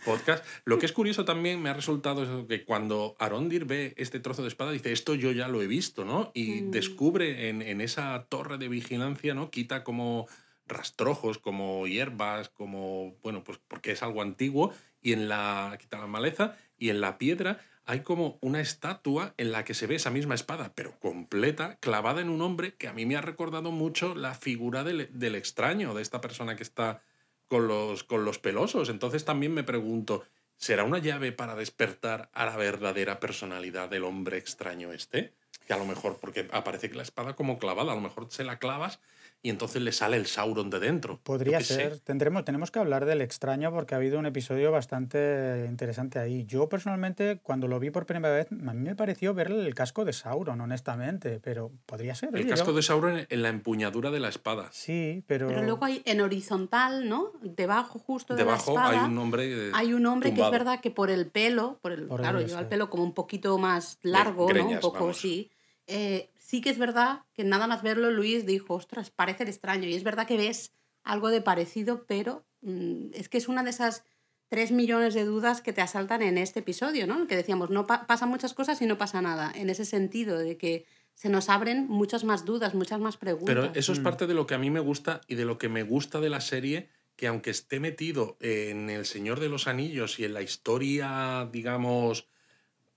podcasts. 0.03 0.47
Lo 0.65 0.79
que 0.79 0.87
es 0.87 0.91
curioso 0.91 1.23
también 1.23 1.61
me 1.61 1.69
ha 1.69 1.75
resultado 1.75 2.47
que 2.47 2.65
cuando 2.65 3.15
Arondir 3.19 3.65
ve 3.65 3.93
este 3.97 4.19
trozo 4.19 4.41
de 4.41 4.47
espada, 4.47 4.71
dice, 4.71 4.91
esto 4.91 5.13
yo 5.13 5.31
ya 5.31 5.47
lo 5.47 5.61
he 5.61 5.67
visto, 5.67 6.05
¿no? 6.05 6.31
Y 6.33 6.61
mm. 6.63 6.71
descubre 6.71 7.49
en, 7.49 7.61
en, 7.61 7.81
esa 7.81 8.25
torre 8.29 8.57
de 8.57 8.67
vigilancia, 8.67 9.35
¿no? 9.35 9.51
Quita 9.51 9.83
como 9.83 10.27
rastrojos, 10.65 11.37
como 11.37 11.85
hierbas, 11.85 12.49
como, 12.49 13.15
bueno, 13.21 13.43
pues 13.43 13.59
porque 13.67 13.91
es 13.91 14.01
algo 14.01 14.23
antiguo, 14.23 14.73
y 15.01 15.13
en 15.13 15.29
la, 15.29 15.77
quita 15.79 15.99
la 15.99 16.07
maleza, 16.07 16.57
y 16.79 16.89
en 16.89 17.01
la 17.01 17.17
piedra 17.17 17.59
hay 17.85 18.01
como 18.01 18.37
una 18.41 18.61
estatua 18.61 19.33
en 19.37 19.51
la 19.51 19.65
que 19.65 19.73
se 19.73 19.87
ve 19.87 19.95
esa 19.95 20.11
misma 20.11 20.35
espada, 20.35 20.73
pero 20.75 20.99
completa, 20.99 21.77
clavada 21.79 22.21
en 22.21 22.29
un 22.29 22.41
hombre 22.43 22.75
que 22.75 22.87
a 22.87 22.93
mí 22.93 23.07
me 23.07 23.15
ha 23.15 23.21
recordado 23.21 23.71
mucho 23.71 24.13
la 24.13 24.35
figura 24.35 24.83
del, 24.83 25.35
extraño, 25.35 25.95
de 25.95 26.03
esta 26.03 26.21
persona 26.21 26.55
que 26.55 26.61
está 26.61 27.01
con 27.47 27.67
los, 27.67 28.03
con 28.03 28.25
los 28.25 28.37
pelosos. 28.37 28.89
Entonces 28.89 29.25
también 29.25 29.55
me 29.55 29.63
pregunto, 29.63 30.23
¿será 30.55 30.83
una 30.83 30.99
llave 30.99 31.31
para 31.31 31.55
despertar 31.55 32.29
a 32.33 32.45
la 32.45 32.57
verdadera 32.57 33.19
personalidad 33.19 33.89
del 33.89 34.03
hombre 34.03 34.37
extraño 34.37 34.93
este? 34.93 35.33
Que 35.65 35.73
a 35.73 35.77
lo 35.77 35.85
mejor, 35.85 36.19
porque 36.21 36.47
aparece 36.51 36.93
la 36.93 37.01
espada 37.01 37.35
como 37.35 37.57
clavada, 37.57 37.93
a 37.93 37.95
lo 37.95 38.01
mejor 38.01 38.27
se 38.29 38.43
la 38.43 38.59
clavas 38.59 38.99
y 39.41 39.49
entonces 39.49 39.81
le 39.81 39.91
sale 39.93 40.17
el 40.17 40.25
Sauron 40.25 40.69
de 40.69 40.79
dentro. 40.79 41.19
Podría 41.23 41.61
ser. 41.61 41.99
Tendremos, 41.99 42.43
tenemos 42.43 42.71
que 42.71 42.79
hablar 42.79 43.05
del 43.05 43.21
extraño 43.21 43.71
porque 43.71 43.95
ha 43.95 43.97
habido 43.97 44.19
un 44.19 44.25
episodio 44.25 44.71
bastante 44.71 45.65
interesante 45.69 46.19
ahí. 46.19 46.45
Yo 46.45 46.67
personalmente, 46.67 47.39
cuando 47.41 47.67
lo 47.67 47.79
vi 47.79 47.89
por 47.89 48.05
primera 48.05 48.33
vez, 48.33 48.47
a 48.51 48.73
mí 48.73 48.81
me 48.81 48.95
pareció 48.95 49.33
ver 49.33 49.49
el 49.51 49.73
casco 49.73 50.03
de 50.03 50.11
Sauron, 50.11 50.59
honestamente, 50.59 51.39
pero 51.41 51.71
podría 51.85 52.15
ser. 52.15 52.35
El 52.35 52.47
casco 52.47 52.73
de 52.73 52.81
Sauron 52.81 53.25
en 53.29 53.41
la 53.41 53.49
empuñadura 53.49 54.11
de 54.11 54.19
la 54.19 54.27
espada. 54.27 54.69
Sí, 54.71 55.23
pero... 55.25 55.47
Pero 55.47 55.63
luego 55.63 55.85
hay 55.85 56.01
en 56.05 56.19
horizontal, 56.19 57.07
¿no? 57.07 57.31
Debajo 57.41 57.97
justo 57.99 58.35
de 58.35 58.43
Debajo 58.43 58.73
la 58.73 58.81
espada, 58.81 59.03
hay 59.03 59.09
un 59.09 59.17
hombre 59.17 59.71
Hay 59.73 59.93
un 59.93 60.05
hombre 60.05 60.33
que 60.33 60.41
es 60.41 60.51
verdad 60.51 60.81
que 60.81 60.91
por 60.91 61.09
el 61.09 61.27
pelo, 61.27 61.79
por 61.81 61.93
el, 61.93 62.07
claro, 62.07 62.41
lleva 62.41 62.59
el 62.59 62.67
pelo 62.67 62.89
como 62.89 63.03
un 63.03 63.13
poquito 63.13 63.57
más 63.57 63.99
largo, 64.01 64.51
¿no? 64.51 64.67
Un 64.67 64.79
poco, 64.79 65.13
sí. 65.13 65.49
Eh, 65.87 66.28
sí 66.49 66.61
que 66.61 66.71
es 66.71 66.79
verdad 66.79 67.25
que 67.33 67.43
nada 67.43 67.67
más 67.67 67.83
verlo, 67.83 68.09
Luis 68.09 68.43
dijo, 68.47 68.73
ostras, 68.73 69.11
parece 69.11 69.43
extraño. 69.43 69.87
Y 69.87 69.93
es 69.93 70.03
verdad 70.03 70.25
que 70.25 70.35
ves 70.35 70.73
algo 71.03 71.29
de 71.29 71.41
parecido, 71.41 72.05
pero 72.07 72.43
mm, 72.61 73.11
es 73.13 73.29
que 73.29 73.37
es 73.37 73.47
una 73.47 73.63
de 73.63 73.69
esas 73.69 74.03
tres 74.47 74.71
millones 74.71 75.13
de 75.13 75.25
dudas 75.25 75.61
que 75.61 75.73
te 75.73 75.81
asaltan 75.81 76.23
en 76.23 76.39
este 76.39 76.61
episodio, 76.61 77.05
¿no? 77.05 77.27
Que 77.27 77.35
decíamos, 77.35 77.69
no 77.69 77.85
pasan 77.85 78.29
muchas 78.29 78.55
cosas 78.55 78.81
y 78.81 78.87
no 78.87 78.97
pasa 78.97 79.21
nada. 79.21 79.51
En 79.53 79.69
ese 79.69 79.85
sentido, 79.85 80.39
de 80.39 80.57
que 80.57 80.87
se 81.13 81.29
nos 81.29 81.49
abren 81.49 81.87
muchas 81.87 82.23
más 82.23 82.45
dudas, 82.45 82.73
muchas 82.73 82.99
más 82.99 83.17
preguntas. 83.17 83.53
Pero 83.53 83.71
eso 83.75 83.93
es 83.93 83.99
mm. 83.99 84.03
parte 84.03 84.25
de 84.25 84.33
lo 84.33 84.47
que 84.47 84.55
a 84.55 84.57
mí 84.57 84.71
me 84.71 84.79
gusta 84.79 85.21
y 85.27 85.35
de 85.35 85.45
lo 85.45 85.59
que 85.59 85.69
me 85.69 85.83
gusta 85.83 86.19
de 86.19 86.31
la 86.31 86.41
serie 86.41 86.89
que 87.15 87.27
aunque 87.27 87.51
esté 87.51 87.79
metido 87.79 88.37
en 88.39 88.89
El 88.89 89.05
Señor 89.05 89.39
de 89.39 89.49
los 89.49 89.67
Anillos 89.67 90.17
y 90.17 90.25
en 90.25 90.33
la 90.33 90.41
historia, 90.41 91.47
digamos, 91.51 92.27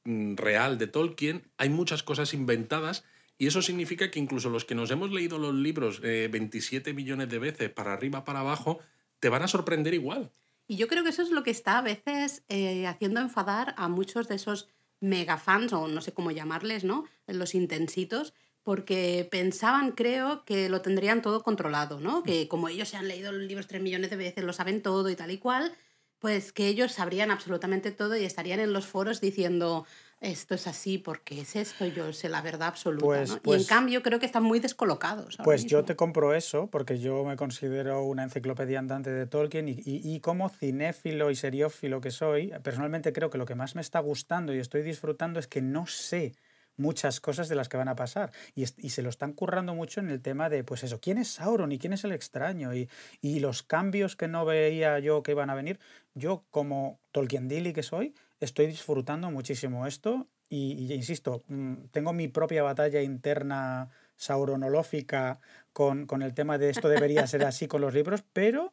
mm, 0.04 0.36
real 0.36 0.78
de 0.78 0.86
Tolkien, 0.86 1.50
hay 1.58 1.68
muchas 1.68 2.02
cosas 2.02 2.32
inventadas 2.32 3.04
y 3.42 3.48
eso 3.48 3.60
significa 3.60 4.08
que 4.08 4.20
incluso 4.20 4.50
los 4.50 4.64
que 4.64 4.76
nos 4.76 4.88
hemos 4.92 5.10
leído 5.10 5.36
los 5.36 5.52
libros 5.52 6.00
27 6.00 6.90
eh, 6.90 6.94
millones 6.94 7.28
de 7.28 7.40
veces 7.40 7.70
para 7.70 7.92
arriba, 7.92 8.22
para 8.22 8.38
abajo, 8.38 8.78
te 9.18 9.28
van 9.28 9.42
a 9.42 9.48
sorprender 9.48 9.94
igual. 9.94 10.30
Y 10.68 10.76
yo 10.76 10.86
creo 10.86 11.02
que 11.02 11.08
eso 11.08 11.22
es 11.22 11.30
lo 11.30 11.42
que 11.42 11.50
está 11.50 11.78
a 11.78 11.82
veces 11.82 12.44
eh, 12.48 12.86
haciendo 12.86 13.18
enfadar 13.18 13.74
a 13.76 13.88
muchos 13.88 14.28
de 14.28 14.36
esos 14.36 14.68
megafans, 15.00 15.72
o 15.72 15.88
no 15.88 16.00
sé 16.02 16.12
cómo 16.12 16.30
llamarles, 16.30 16.84
¿no? 16.84 17.04
Los 17.26 17.56
intensitos, 17.56 18.32
porque 18.62 19.26
pensaban, 19.28 19.90
creo, 19.90 20.44
que 20.44 20.68
lo 20.68 20.80
tendrían 20.80 21.20
todo 21.20 21.42
controlado, 21.42 21.98
¿no? 21.98 22.22
Que 22.22 22.46
como 22.46 22.68
ellos 22.68 22.90
se 22.90 22.96
han 22.96 23.08
leído 23.08 23.32
los 23.32 23.42
libros 23.42 23.66
tres 23.66 23.82
millones 23.82 24.10
de 24.10 24.18
veces, 24.18 24.44
lo 24.44 24.52
saben 24.52 24.82
todo 24.82 25.10
y 25.10 25.16
tal 25.16 25.32
y 25.32 25.38
cual, 25.38 25.72
pues 26.20 26.52
que 26.52 26.68
ellos 26.68 26.92
sabrían 26.92 27.32
absolutamente 27.32 27.90
todo 27.90 28.16
y 28.16 28.24
estarían 28.24 28.60
en 28.60 28.72
los 28.72 28.86
foros 28.86 29.20
diciendo, 29.20 29.84
esto 30.22 30.54
es 30.54 30.68
así 30.68 30.98
porque 30.98 31.40
es 31.40 31.56
esto, 31.56 31.84
yo 31.84 32.12
sé 32.12 32.28
la 32.28 32.40
verdad 32.40 32.68
absoluta. 32.68 33.04
Pues, 33.04 33.30
y 33.30 33.32
en 33.34 33.40
pues 33.40 33.66
cambio 33.66 34.02
creo 34.02 34.20
que 34.20 34.26
están 34.26 34.44
muy 34.44 34.60
descolocados. 34.60 35.36
Pues 35.42 35.66
yo 35.66 35.84
te 35.84 35.96
compro 35.96 36.32
eso 36.32 36.68
porque 36.68 36.98
yo 36.98 37.24
me 37.24 37.36
considero 37.36 38.04
una 38.04 38.22
enciclopedia 38.22 38.78
andante 38.78 39.10
de 39.10 39.26
Tolkien 39.26 39.68
y, 39.68 39.82
y, 39.84 40.20
como 40.20 40.48
cinéfilo 40.48 41.30
y 41.30 41.34
seriófilo 41.34 42.00
que 42.00 42.12
soy, 42.12 42.52
personalmente 42.62 43.12
creo 43.12 43.30
que 43.30 43.38
lo 43.38 43.46
que 43.46 43.56
más 43.56 43.74
me 43.74 43.80
está 43.80 43.98
gustando 43.98 44.54
y 44.54 44.58
estoy 44.58 44.82
disfrutando 44.82 45.40
es 45.40 45.48
que 45.48 45.60
no 45.60 45.86
sé 45.88 46.34
muchas 46.76 47.20
cosas 47.20 47.48
de 47.48 47.56
las 47.56 47.68
que 47.68 47.76
van 47.76 47.88
a 47.88 47.96
pasar. 47.96 48.30
Y, 48.54 48.62
y, 48.62 48.90
se 48.90 49.02
lo 49.02 49.08
están 49.08 49.32
currando 49.32 49.74
mucho 49.74 50.00
en 50.00 50.08
el 50.08 50.22
tema 50.22 50.48
de, 50.48 50.64
pues 50.64 50.84
eso, 50.84 51.00
¿quién 51.00 51.18
es 51.18 51.28
Sauron 51.28 51.72
y 51.72 51.78
quién 51.78 51.92
es 51.92 52.04
el 52.04 52.12
extraño? 52.12 52.74
Y, 52.74 52.88
y 53.20 53.40
los 53.40 53.62
cambios 53.62 54.16
que 54.16 54.28
no 54.28 54.44
veía 54.44 54.98
yo 55.00 55.22
que 55.22 55.32
iban 55.32 55.50
a 55.50 55.54
venir. 55.54 55.80
Yo, 56.14 56.44
como 56.50 57.00
Tolkien 57.10 57.48
Dilly 57.48 57.72
que 57.72 57.82
soy, 57.82 58.14
estoy 58.44 58.66
disfrutando 58.66 59.30
muchísimo 59.30 59.86
esto 59.86 60.28
y, 60.48 60.92
insisto, 60.92 61.44
mm, 61.48 61.86
tengo 61.90 62.12
mi 62.12 62.28
propia 62.28 62.62
batalla 62.62 63.00
interna 63.02 63.90
sauronológica 64.16 65.40
con, 65.72 66.06
con 66.06 66.22
el 66.22 66.34
tema 66.34 66.58
de 66.58 66.70
esto 66.70 66.88
debería 66.88 67.26
ser 67.26 67.44
así 67.44 67.66
con 67.68 67.80
los 67.80 67.94
libros, 67.94 68.24
pero 68.32 68.72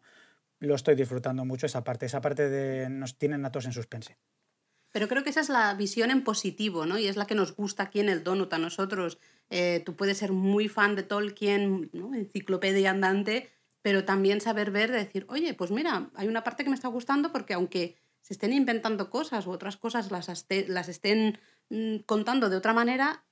lo 0.59 0.75
estoy 0.75 0.95
disfrutando 0.95 1.45
mucho 1.45 1.65
esa 1.65 1.83
parte, 1.83 2.05
esa 2.05 2.21
parte 2.21 2.49
de 2.49 2.89
nos 2.89 3.17
tienen 3.17 3.45
a 3.45 3.51
todos 3.51 3.65
en 3.65 3.73
suspense. 3.73 4.17
Pero 4.91 5.07
creo 5.07 5.23
que 5.23 5.29
esa 5.29 5.41
es 5.41 5.49
la 5.49 5.73
visión 5.75 6.09
en 6.09 6.23
positivo, 6.23 6.85
¿no? 6.85 6.97
Y 6.97 7.07
es 7.07 7.15
la 7.15 7.27
que 7.27 7.35
nos 7.35 7.55
gusta 7.55 7.83
aquí 7.83 7.99
en 7.99 8.09
el 8.09 8.23
Donut 8.23 8.51
a 8.53 8.57
nosotros. 8.57 9.19
Eh, 9.51 9.83
tú 9.85 9.95
puedes 9.95 10.17
ser 10.17 10.31
muy 10.31 10.67
fan 10.67 10.95
de 10.95 11.03
Tolkien, 11.03 11.91
enciclopedia 11.93 12.89
andante, 12.89 13.49
pero 13.83 14.03
también 14.03 14.41
saber 14.41 14.71
ver, 14.71 14.91
decir, 14.91 15.25
oye, 15.29 15.53
pues 15.53 15.69
mira, 15.69 16.09
hay 16.15 16.27
una 16.27 16.43
parte 16.43 16.63
que 16.63 16.69
me 16.69 16.75
está 16.75 16.87
gustando 16.87 17.31
porque 17.31 17.53
aunque 17.53 17.97
se 18.29 18.33
estén 18.33 18.53
inventando 18.53 19.09
cosas 19.09 19.47
u 19.47 19.51
otras 19.51 19.75
cosas 19.75 20.11
las, 20.11 20.45
las 20.67 20.87
estén 20.87 21.39
mm, 21.69 21.97
contando 22.05 22.47
de 22.51 22.57
otra 22.57 22.73
manera, 22.73 23.25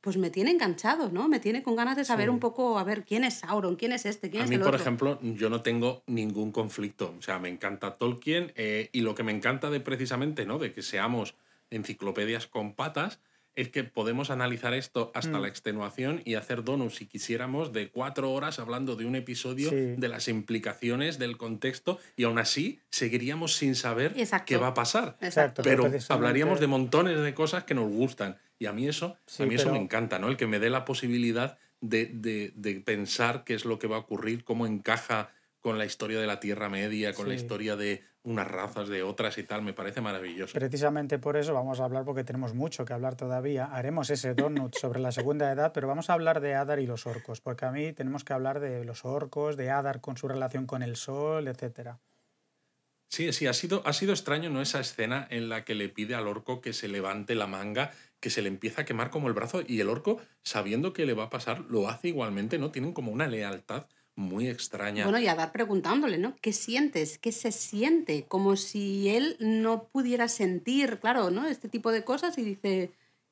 pues 0.00 0.16
me 0.16 0.30
tiene 0.30 0.52
enganchado, 0.52 1.10
¿no? 1.10 1.26
Me 1.26 1.40
tiene 1.40 1.64
con 1.64 1.74
ganas 1.74 1.96
de 1.96 2.04
saber 2.04 2.30
un 2.30 2.38
poco, 2.38 2.78
a 2.78 2.84
ver, 2.84 3.04
quién 3.04 3.24
es 3.24 3.40
Sauron, 3.40 3.74
quién 3.74 3.90
es 3.90 4.06
este, 4.06 4.30
quién 4.30 4.42
a 4.42 4.44
es 4.44 4.50
mí, 4.50 4.54
el 4.54 4.62
por 4.62 4.76
ejemplo, 4.76 5.18
yo 5.22 5.50
no 5.50 5.62
tengo 5.62 6.04
ningún 6.06 6.52
conflicto. 6.52 7.16
O 7.18 7.22
sea, 7.22 7.40
me 7.40 7.48
encanta 7.48 7.98
Tolkien 7.98 8.52
eh, 8.54 8.90
y 8.92 9.00
lo 9.00 9.16
que 9.16 9.24
me 9.24 9.32
encanta 9.32 9.70
de 9.70 9.80
precisamente, 9.80 10.46
¿no? 10.46 10.60
De 10.60 10.72
que 10.72 10.82
seamos 10.82 11.34
enciclopedias 11.70 12.46
con 12.46 12.74
patas, 12.74 13.18
es 13.58 13.70
que 13.70 13.82
podemos 13.82 14.30
analizar 14.30 14.72
esto 14.72 15.10
hasta 15.16 15.36
mm. 15.36 15.42
la 15.42 15.48
extenuación 15.48 16.22
y 16.24 16.34
hacer 16.34 16.62
donuts, 16.62 16.94
si 16.94 17.06
quisiéramos, 17.06 17.72
de 17.72 17.90
cuatro 17.90 18.30
horas 18.30 18.60
hablando 18.60 18.94
de 18.94 19.04
un 19.04 19.16
episodio, 19.16 19.72
de 19.72 20.08
las 20.08 20.28
implicaciones, 20.28 21.18
del 21.18 21.36
contexto, 21.36 21.98
y 22.16 22.22
aún 22.22 22.38
así 22.38 22.78
seguiríamos 22.90 23.56
sin 23.56 23.74
saber 23.74 24.14
qué 24.46 24.56
va 24.58 24.68
a 24.68 24.74
pasar. 24.74 25.16
Exacto. 25.20 25.62
Pero 25.62 25.90
hablaríamos 26.08 26.60
de 26.60 26.68
montones 26.68 27.20
de 27.20 27.34
cosas 27.34 27.64
que 27.64 27.74
nos 27.74 27.90
gustan. 27.90 28.38
Y 28.60 28.66
a 28.66 28.72
mí 28.72 28.86
eso, 28.86 29.18
a 29.40 29.44
mí 29.44 29.56
eso 29.56 29.72
me 29.72 29.78
encanta, 29.78 30.20
¿no? 30.20 30.28
El 30.28 30.36
que 30.36 30.46
me 30.46 30.60
dé 30.60 30.70
la 30.70 30.84
posibilidad 30.84 31.58
de, 31.80 32.06
de, 32.06 32.52
de 32.54 32.80
pensar 32.80 33.42
qué 33.42 33.54
es 33.54 33.64
lo 33.64 33.80
que 33.80 33.88
va 33.88 33.96
a 33.96 34.00
ocurrir, 34.00 34.44
cómo 34.44 34.68
encaja 34.68 35.32
con 35.60 35.78
la 35.78 35.84
historia 35.84 36.20
de 36.20 36.26
la 36.26 36.40
Tierra 36.40 36.68
Media, 36.68 37.12
con 37.14 37.28
la 37.28 37.34
historia 37.34 37.76
de 37.76 38.04
unas 38.22 38.46
razas 38.46 38.88
de 38.88 39.02
otras 39.02 39.38
y 39.38 39.42
tal, 39.42 39.62
me 39.62 39.72
parece 39.72 40.00
maravilloso. 40.00 40.52
Precisamente 40.52 41.18
por 41.18 41.36
eso 41.36 41.54
vamos 41.54 41.80
a 41.80 41.84
hablar, 41.84 42.04
porque 42.04 42.24
tenemos 42.24 42.54
mucho 42.54 42.84
que 42.84 42.92
hablar 42.92 43.16
todavía. 43.16 43.66
Haremos 43.66 44.10
ese 44.10 44.34
donut 44.34 44.74
sobre 44.80 45.00
la 45.00 45.12
segunda 45.12 45.50
edad, 45.50 45.72
pero 45.72 45.88
vamos 45.88 46.10
a 46.10 46.12
hablar 46.12 46.40
de 46.40 46.54
Adar 46.54 46.78
y 46.78 46.86
los 46.86 47.06
orcos, 47.06 47.40
porque 47.40 47.64
a 47.64 47.72
mí 47.72 47.92
tenemos 47.92 48.24
que 48.24 48.32
hablar 48.32 48.60
de 48.60 48.84
los 48.84 49.04
orcos, 49.04 49.56
de 49.56 49.70
Adar 49.70 50.00
con 50.00 50.16
su 50.16 50.28
relación 50.28 50.66
con 50.66 50.82
el 50.82 50.96
sol, 50.96 51.48
etc. 51.48 51.96
Sí, 53.08 53.32
sí, 53.32 53.46
ha 53.46 53.54
sido, 53.54 53.82
ha 53.86 53.94
sido 53.94 54.12
extraño, 54.12 54.50
¿no? 54.50 54.60
Esa 54.60 54.80
escena 54.80 55.26
en 55.30 55.48
la 55.48 55.64
que 55.64 55.74
le 55.74 55.88
pide 55.88 56.14
al 56.14 56.28
orco 56.28 56.60
que 56.60 56.74
se 56.74 56.88
levante 56.88 57.34
la 57.34 57.46
manga, 57.46 57.90
que 58.20 58.28
se 58.28 58.42
le 58.42 58.48
empieza 58.48 58.82
a 58.82 58.84
quemar 58.84 59.08
como 59.08 59.28
el 59.28 59.34
brazo, 59.34 59.62
y 59.66 59.80
el 59.80 59.88
orco, 59.88 60.20
sabiendo 60.42 60.92
que 60.92 61.06
le 61.06 61.14
va 61.14 61.24
a 61.24 61.30
pasar, 61.30 61.60
lo 61.70 61.88
hace 61.88 62.08
igualmente, 62.08 62.58
¿no? 62.58 62.70
Tienen 62.70 62.92
como 62.92 63.10
una 63.10 63.26
lealtad 63.26 63.86
muy 64.18 64.48
extraña. 64.48 65.04
Bueno, 65.04 65.20
y 65.20 65.28
a 65.28 65.36
dar 65.36 65.52
preguntándole, 65.52 66.18
¿no? 66.18 66.34
¿Qué 66.40 66.52
sientes? 66.52 67.18
¿Qué 67.18 67.30
se 67.30 67.52
siente? 67.52 68.24
Como 68.26 68.56
si 68.56 69.08
él 69.08 69.36
no 69.38 69.84
pudiera 69.84 70.26
sentir, 70.26 70.98
claro, 70.98 71.30
¿no? 71.30 71.46
Este 71.46 71.68
tipo 71.68 71.92
de 71.92 72.02
cosas 72.02 72.36
y 72.36 72.42
dice, 72.42 72.90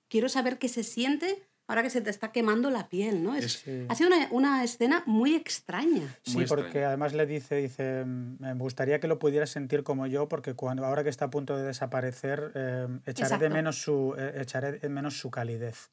quiero 0.09 0.29
saber 0.29 0.59
qué 0.59 0.69
se 0.69 0.85
siente 0.85 1.43
ahora 1.67 1.83
que 1.83 1.91
se 1.91 2.01
te 2.01 2.11
está 2.11 2.31
quemando 2.31 2.71
la 2.71 2.89
piel, 2.89 3.25
¿no? 3.25 3.35
Es, 3.35 3.65
Ha 3.89 3.95
sido 3.97 4.11
una, 4.31 4.63
escena 4.63 5.03
muy 5.07 5.35
extraña. 5.35 6.17
Sí, 6.23 6.45
porque 6.47 6.85
además 6.85 7.13
le 7.15 7.27
dice, 7.27 7.57
dice, 7.57 8.05
me 8.05 8.55
gustaría 8.55 9.01
que 9.01 9.09
lo 9.09 9.19
pudieras 9.19 9.51
sentir 9.51 9.83
como 9.83 10.07
yo, 10.07 10.29
porque 10.29 10.55
cuando 10.55 10.87
ahora 10.87 11.03
que 11.03 11.11
está 11.11 11.25
a 11.25 11.31
punto 11.31 11.57
de 11.57 11.65
desaparecer, 11.65 12.53
eh, 12.55 12.87
echaré 13.07 13.39
de 13.39 13.51
menos 13.51 13.83
su, 13.83 14.15
eh, 14.17 14.35
echaré 14.41 14.79
de 14.79 14.89
menos 14.89 15.19
su 15.19 15.33
calidez. 15.33 15.91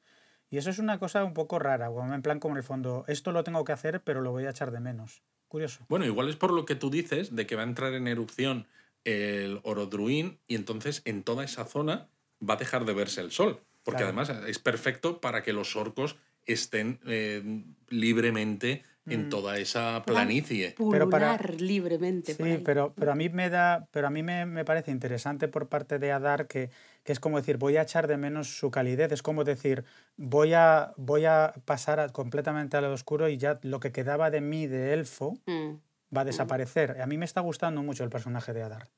Y 0.54 0.58
eso 0.58 0.70
es 0.70 0.78
una 0.78 1.00
cosa 1.00 1.24
un 1.24 1.34
poco 1.34 1.58
rara, 1.58 1.90
en 2.14 2.22
plan 2.22 2.40
como 2.40 2.54
en 2.54 2.58
el 2.60 2.64
fondo, 2.64 3.06
esto 3.08 3.32
lo 3.32 3.44
tengo 3.44 3.64
que 3.64 3.72
hacer, 3.72 4.02
pero 4.02 4.22
lo 4.22 4.30
voy 4.30 4.46
a 4.46 4.52
echar 4.52 4.70
de 4.70 4.80
menos. 4.80 5.24
Curioso. 5.48 5.84
Bueno, 5.90 6.06
igual 6.06 6.30
es 6.30 6.36
por 6.36 6.54
lo 6.54 6.64
que 6.64 6.76
tú 6.76 6.92
dices, 6.92 7.36
de 7.36 7.48
que 7.48 7.56
va 7.56 7.64
a 7.64 7.66
entrar 7.66 7.92
en 7.96 8.08
erupción 8.08 8.68
el 9.04 9.62
Orodruin 9.64 10.38
y 10.48 10.54
entonces 10.54 11.02
en 11.06 11.24
toda 11.24 11.44
esa 11.44 11.66
zona 11.66 12.08
va 12.48 12.54
a 12.54 12.58
dejar 12.58 12.86
de 12.86 12.94
verse 12.94 13.22
el 13.22 13.32
sol. 13.32 13.62
Porque 13.84 14.04
además 14.04 14.30
es 14.30 14.60
perfecto 14.60 15.22
para 15.22 15.42
que 15.42 15.54
los 15.54 15.76
orcos 15.76 16.18
estén 16.46 17.00
eh, 17.08 17.64
libremente 17.90 18.84
en 19.06 19.28
mm. 19.28 19.30
toda 19.30 19.58
esa 19.58 20.04
planicie. 20.06 20.76
pero 20.92 21.10
para, 21.10 21.38
libremente. 21.58 22.36
Sí, 22.36 22.62
pero, 22.64 22.94
pero 22.96 23.12
a 23.12 23.16
mí 23.16 23.30
me 23.30 23.50
da, 23.50 23.88
pero 23.92 24.08
a 24.08 24.10
mí 24.10 24.24
me, 24.24 24.64
parece 24.66 24.92
interesante 24.92 25.48
por 25.48 25.68
parte 25.68 26.00
de 26.00 26.12
Adar 26.12 26.48
que, 26.48 26.70
que, 27.04 27.12
es 27.12 27.20
como 27.20 27.38
decir, 27.38 27.58
voy 27.58 27.78
a 27.78 27.84
echar 27.84 28.08
de 28.08 28.18
menos 28.18 28.58
su 28.58 28.72
calidez, 28.72 29.12
es 29.12 29.22
como 29.22 29.44
decir, 29.44 29.84
voy 30.18 30.54
a, 30.54 30.94
voy 30.98 31.26
a 31.26 31.54
pasar 31.66 32.12
completamente 32.12 32.78
al 32.78 32.86
oscuro 32.86 33.30
y 33.30 33.38
ya 33.38 33.60
lo 33.64 33.80
que 33.80 33.92
quedaba 33.92 34.30
de 34.32 34.42
mí 34.42 34.68
de 34.68 34.94
elfo 34.94 35.38
mm. 35.46 35.74
va 36.16 36.22
a 36.22 36.26
desaparecer. 36.26 37.02
A 37.02 37.06
mí 37.08 37.18
me 37.18 37.26
está 37.26 37.42
gustando 37.42 37.84
mucho 37.84 38.04
el 38.04 38.10
personaje 38.10 38.54
de 38.54 38.64
Adar. 38.64 38.90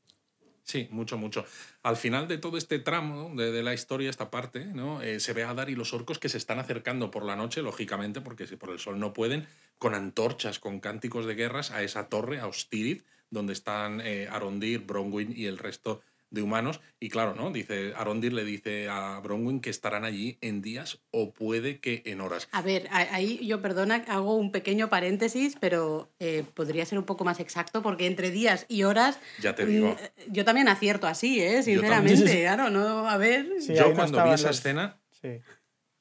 Sí, 0.65 0.87
mucho, 0.89 1.15
mucho. 1.19 1.45
Al 1.83 1.95
final 1.95 2.27
de 2.27 2.39
todo 2.39 2.57
este 2.57 2.79
tramo 2.79 3.29
de, 3.35 3.61
la 3.61 3.75
historia, 3.75 4.09
esta 4.09 4.31
parte, 4.31 4.65
¿no? 4.65 4.99
Eh, 5.03 5.19
se 5.19 5.31
ve 5.31 5.43
a 5.43 5.53
Dar 5.53 5.69
y 5.69 5.75
los 5.75 5.93
orcos 5.93 6.17
que 6.17 6.27
se 6.27 6.39
están 6.39 6.57
acercando 6.57 7.11
por 7.11 7.23
la 7.23 7.35
noche, 7.35 7.61
lógicamente, 7.61 8.19
porque 8.19 8.47
si 8.47 8.55
por 8.55 8.71
el 8.71 8.79
sol 8.79 8.99
no 8.99 9.13
pueden, 9.13 9.45
con 9.77 9.93
antorchas, 9.93 10.57
con 10.57 10.79
cánticos 10.79 11.27
de 11.27 11.35
guerras 11.35 11.69
a 11.69 11.83
esa 11.83 12.09
torre, 12.09 12.39
a 12.39 12.47
Ostirith, 12.47 13.05
donde 13.29 13.53
están 13.53 14.01
eh, 14.01 14.27
Arondir, 14.31 14.79
Bronwyn 14.87 15.33
y 15.37 15.45
el 15.45 15.59
resto 15.59 16.01
de 16.35 16.43
humanos. 16.43 16.81
Y 16.99 17.09
claro, 17.09 17.33
¿no? 17.33 17.51
Dice, 17.51 17.93
Arondir 17.95 18.33
le 18.33 18.45
dice 18.45 18.87
a 18.89 19.19
Bronwyn 19.21 19.59
que 19.61 19.71
estarán 19.71 20.05
allí 20.05 20.37
en 20.41 20.61
días 20.61 20.99
o 21.09 21.33
puede 21.33 21.79
que 21.79 22.03
en 22.05 22.21
horas. 22.21 22.47
A 22.51 22.61
ver, 22.61 22.87
ahí 22.91 23.39
yo, 23.45 23.61
perdona, 23.61 24.03
hago 24.07 24.35
un 24.35 24.51
pequeño 24.51 24.89
paréntesis, 24.89 25.57
pero 25.59 26.13
eh, 26.19 26.43
podría 26.53 26.85
ser 26.85 26.99
un 26.99 27.05
poco 27.05 27.25
más 27.25 27.39
exacto, 27.39 27.81
porque 27.81 28.05
entre 28.05 28.29
días 28.29 28.67
y 28.69 28.83
horas. 28.83 29.19
Ya 29.41 29.55
te 29.55 29.65
digo. 29.65 29.89
Mm, 29.89 30.31
yo 30.31 30.45
también 30.45 30.67
acierto 30.67 31.07
así, 31.07 31.41
¿eh? 31.41 31.63
Sinceramente, 31.63 32.41
claro, 32.41 32.69
no, 32.69 33.09
a 33.09 33.17
ver. 33.17 33.47
yo 33.67 33.93
cuando 33.95 34.23
vi 34.23 34.31
esa 34.31 34.51
escena. 34.51 35.01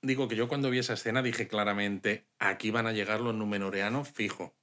Digo 0.03 0.29
que 0.29 0.37
yo 0.37 0.49
cuando 0.49 0.69
vi 0.69 0.81
esa 0.81 0.93
escena 0.93 1.23
dije 1.23 1.49
claramente, 1.49 2.26
aquí 2.38 2.71
van 2.71 2.87
a 2.87 2.93
llegar 2.93 3.21
los 3.21 3.35
numenoreanos 3.35 4.07
fijo. 4.07 4.55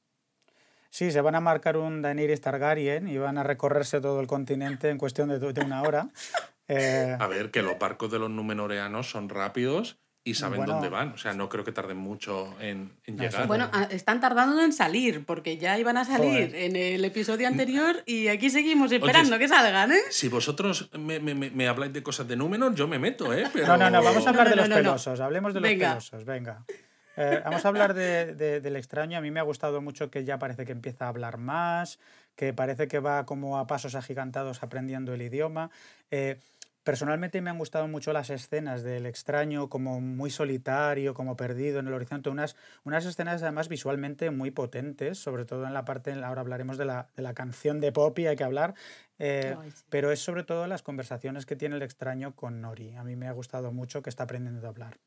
Sí, 0.92 1.10
se 1.12 1.22
van 1.22 1.36
a 1.36 1.40
marcar 1.40 1.78
un 1.78 2.02
Daenerys 2.02 2.42
Targaryen 2.42 3.08
y 3.08 3.18
van 3.18 3.38
a 3.38 3.44
recorrerse 3.44 4.02
todo 4.02 4.20
el 4.20 4.28
continente 4.28 4.90
en 4.90 4.98
cuestión 4.98 5.30
de, 5.30 5.40
de 5.40 5.62
una 5.62 5.82
hora. 5.82 6.10
Eh, 6.74 7.18
a 7.20 7.28
ver, 7.28 7.52
que 7.52 7.62
los 7.62 7.78
barcos 7.78 8.10
de 8.10 8.18
los 8.18 8.30
Númenoreanos 8.30 9.10
son 9.10 9.28
rápidos 9.28 9.98
y 10.24 10.36
saben 10.36 10.66
dónde 10.66 10.88
van. 10.88 11.10
O 11.10 11.18
sea, 11.18 11.34
no 11.34 11.50
creo 11.50 11.66
que 11.66 11.74
tarden 11.74 11.98
mucho 11.98 12.56
en, 12.62 12.94
llegar. 13.06 13.46
Bueno, 13.46 13.70
ah, 13.74 13.90
están 13.90 14.22
tardando 14.22 14.62
en 14.62 14.72
salir, 14.72 15.26
porque 15.26 15.58
ya 15.58 15.78
iban 15.78 15.98
a 15.98 16.06
salir 16.06 16.56
en 16.56 16.78
el 16.78 17.04
episodio 17.04 17.50
anterior 17.50 18.04
y 18.06 18.30
aquí 18.30 18.50
seguimos 18.50 18.90
esperando 18.90 19.38
que 19.38 19.50
salgan, 19.50 19.92
¿eh? 19.92 20.00
Si 20.12 20.30
vosotros 20.30 20.90
me, 20.98 21.20
me, 21.20 21.34
me, 21.34 21.68
habláis 21.68 21.92
de 21.92 22.04
cosas 22.04 22.26
de 22.30 22.38
Númenor, 22.38 22.74
yo 22.74 22.88
me 22.88 23.00
meto, 23.00 23.34
¿eh? 23.34 23.50
Pero... 23.52 23.68
No, 23.68 23.76
no, 23.76 23.90
no, 23.90 24.02
vamos 24.02 24.26
a 24.26 24.30
hablar 24.30 24.50
de 24.50 24.56
los 24.56 24.70
pelosos. 24.70 25.20
Hablemos 25.20 25.54
de 25.54 25.60
los 25.60 25.70
pelosos, 25.70 26.24
venga. 26.24 26.64
Eh, 27.22 27.42
vamos 27.44 27.64
a 27.66 27.68
hablar 27.68 27.94
de, 27.94 28.62
del 28.62 28.76
extraño. 28.76 29.18
A 29.18 29.22
mí 29.22 29.30
me 29.32 29.40
ha 29.40 29.44
gustado 29.44 29.82
mucho 29.82 30.10
que 30.10 30.24
ya 30.24 30.40
parece 30.40 30.66
que 30.66 30.72
empieza 30.72 31.06
a 31.06 31.10
hablar 31.10 31.38
más, 31.38 32.00
que 32.36 32.54
parece 32.54 32.88
que 32.88 33.00
va 33.00 33.26
como 33.26 33.60
a 33.60 33.68
pasos 33.68 33.96
agigantados 33.96 34.64
aprendiendo 34.64 35.14
el 35.14 35.22
idioma. 35.22 35.70
Eh, 36.10 36.40
Personalmente 36.84 37.42
me 37.42 37.52
han 37.52 37.60
gustado 37.60 37.88
mucho 37.88 38.12
las 38.12 38.32
escenas 38.32 38.82
del 38.82 39.06
extraño 39.06 39.70
como 39.70 40.02
muy 40.02 40.32
solitario, 40.32 41.14
como 41.14 41.38
perdido 41.38 41.80
en 41.80 41.88
el 41.88 41.94
horizonte, 41.94 42.32
unas, 42.32 42.56
unas 42.84 43.06
escenas 43.06 43.44
además 43.44 43.70
visualmente 43.70 44.32
muy 44.32 44.50
potentes, 44.50 45.20
sobre 45.20 45.46
todo 45.46 45.68
en 45.68 45.76
la 45.76 45.86
parte, 45.86 46.12
ahora 46.12 46.42
hablaremos 46.42 46.80
de 46.80 46.86
la, 46.86 47.08
de 47.16 47.22
la 47.22 47.36
canción 47.36 47.82
de 47.82 47.92
Poppy, 47.92 48.26
hay 48.26 48.36
que 48.36 48.44
hablar, 48.44 48.74
eh, 49.20 49.56
pero 49.90 50.12
es 50.12 50.22
sobre 50.22 50.44
todo 50.44 50.66
las 50.66 50.82
conversaciones 50.82 51.46
que 51.46 51.56
tiene 51.56 51.76
el 51.76 51.84
extraño 51.84 52.36
con 52.36 52.62
Nori. 52.62 52.96
A 52.96 53.04
mí 53.04 53.16
me 53.16 53.28
ha 53.28 53.32
gustado 53.32 53.72
mucho 53.72 54.02
que 54.02 54.10
está 54.10 54.24
aprendiendo 54.24 54.66
a 54.66 54.72
hablar. 54.72 54.98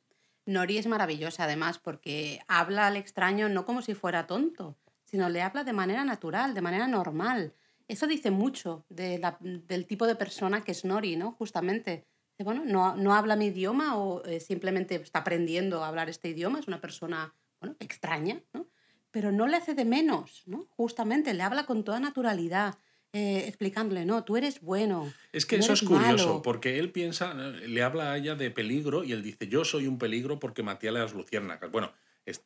Nori 0.46 0.78
es 0.78 0.86
maravillosa 0.86 1.44
además 1.44 1.78
porque 1.78 2.40
habla 2.48 2.86
al 2.86 2.96
extraño 2.96 3.48
no 3.48 3.64
como 3.64 3.82
si 3.82 3.94
fuera 3.94 4.26
tonto, 4.26 4.76
sino 5.04 5.28
le 5.28 5.42
habla 5.42 5.64
de 5.64 5.72
manera 5.72 6.04
natural, 6.04 6.54
de 6.54 6.62
manera 6.62 6.86
normal 6.86 7.54
eso 7.88 8.06
dice 8.06 8.30
mucho 8.30 8.84
de 8.88 9.18
la, 9.18 9.36
del 9.40 9.86
tipo 9.86 10.06
de 10.06 10.16
persona 10.16 10.64
que 10.64 10.72
es 10.72 10.84
Nori, 10.84 11.16
¿no? 11.16 11.32
Justamente. 11.32 12.06
Bueno, 12.38 12.64
no, 12.64 12.96
no 12.96 13.14
habla 13.14 13.36
mi 13.36 13.46
idioma 13.46 13.96
o 13.96 14.24
eh, 14.24 14.40
simplemente 14.40 14.96
está 14.96 15.20
aprendiendo 15.20 15.84
a 15.84 15.88
hablar 15.88 16.08
este 16.08 16.30
idioma, 16.30 16.58
es 16.58 16.66
una 16.66 16.80
persona 16.80 17.32
bueno, 17.60 17.76
extraña, 17.78 18.42
¿no? 18.52 18.66
Pero 19.12 19.30
no 19.30 19.46
le 19.46 19.56
hace 19.56 19.74
de 19.74 19.84
menos, 19.84 20.42
¿no? 20.46 20.66
Justamente, 20.70 21.32
le 21.34 21.44
habla 21.44 21.66
con 21.66 21.84
toda 21.84 22.00
naturalidad. 22.00 22.74
Eh, 23.14 23.44
explicándole, 23.46 24.04
no, 24.04 24.24
tú 24.24 24.36
eres 24.36 24.60
bueno. 24.60 25.12
Es 25.32 25.46
que 25.46 25.56
eso 25.56 25.72
es 25.72 25.82
curioso, 25.82 26.42
porque 26.42 26.78
él 26.78 26.90
piensa, 26.90 27.32
le 27.32 27.82
habla 27.82 28.12
a 28.12 28.18
ella 28.18 28.34
de 28.34 28.50
peligro 28.50 29.04
y 29.04 29.12
él 29.12 29.22
dice, 29.22 29.48
yo 29.48 29.64
soy 29.64 29.86
un 29.86 29.98
peligro 29.98 30.40
porque 30.40 30.62
maté 30.62 30.88
a 30.88 30.92
las 30.92 31.14
luciérnagas. 31.14 31.70
Bueno, 31.70 31.92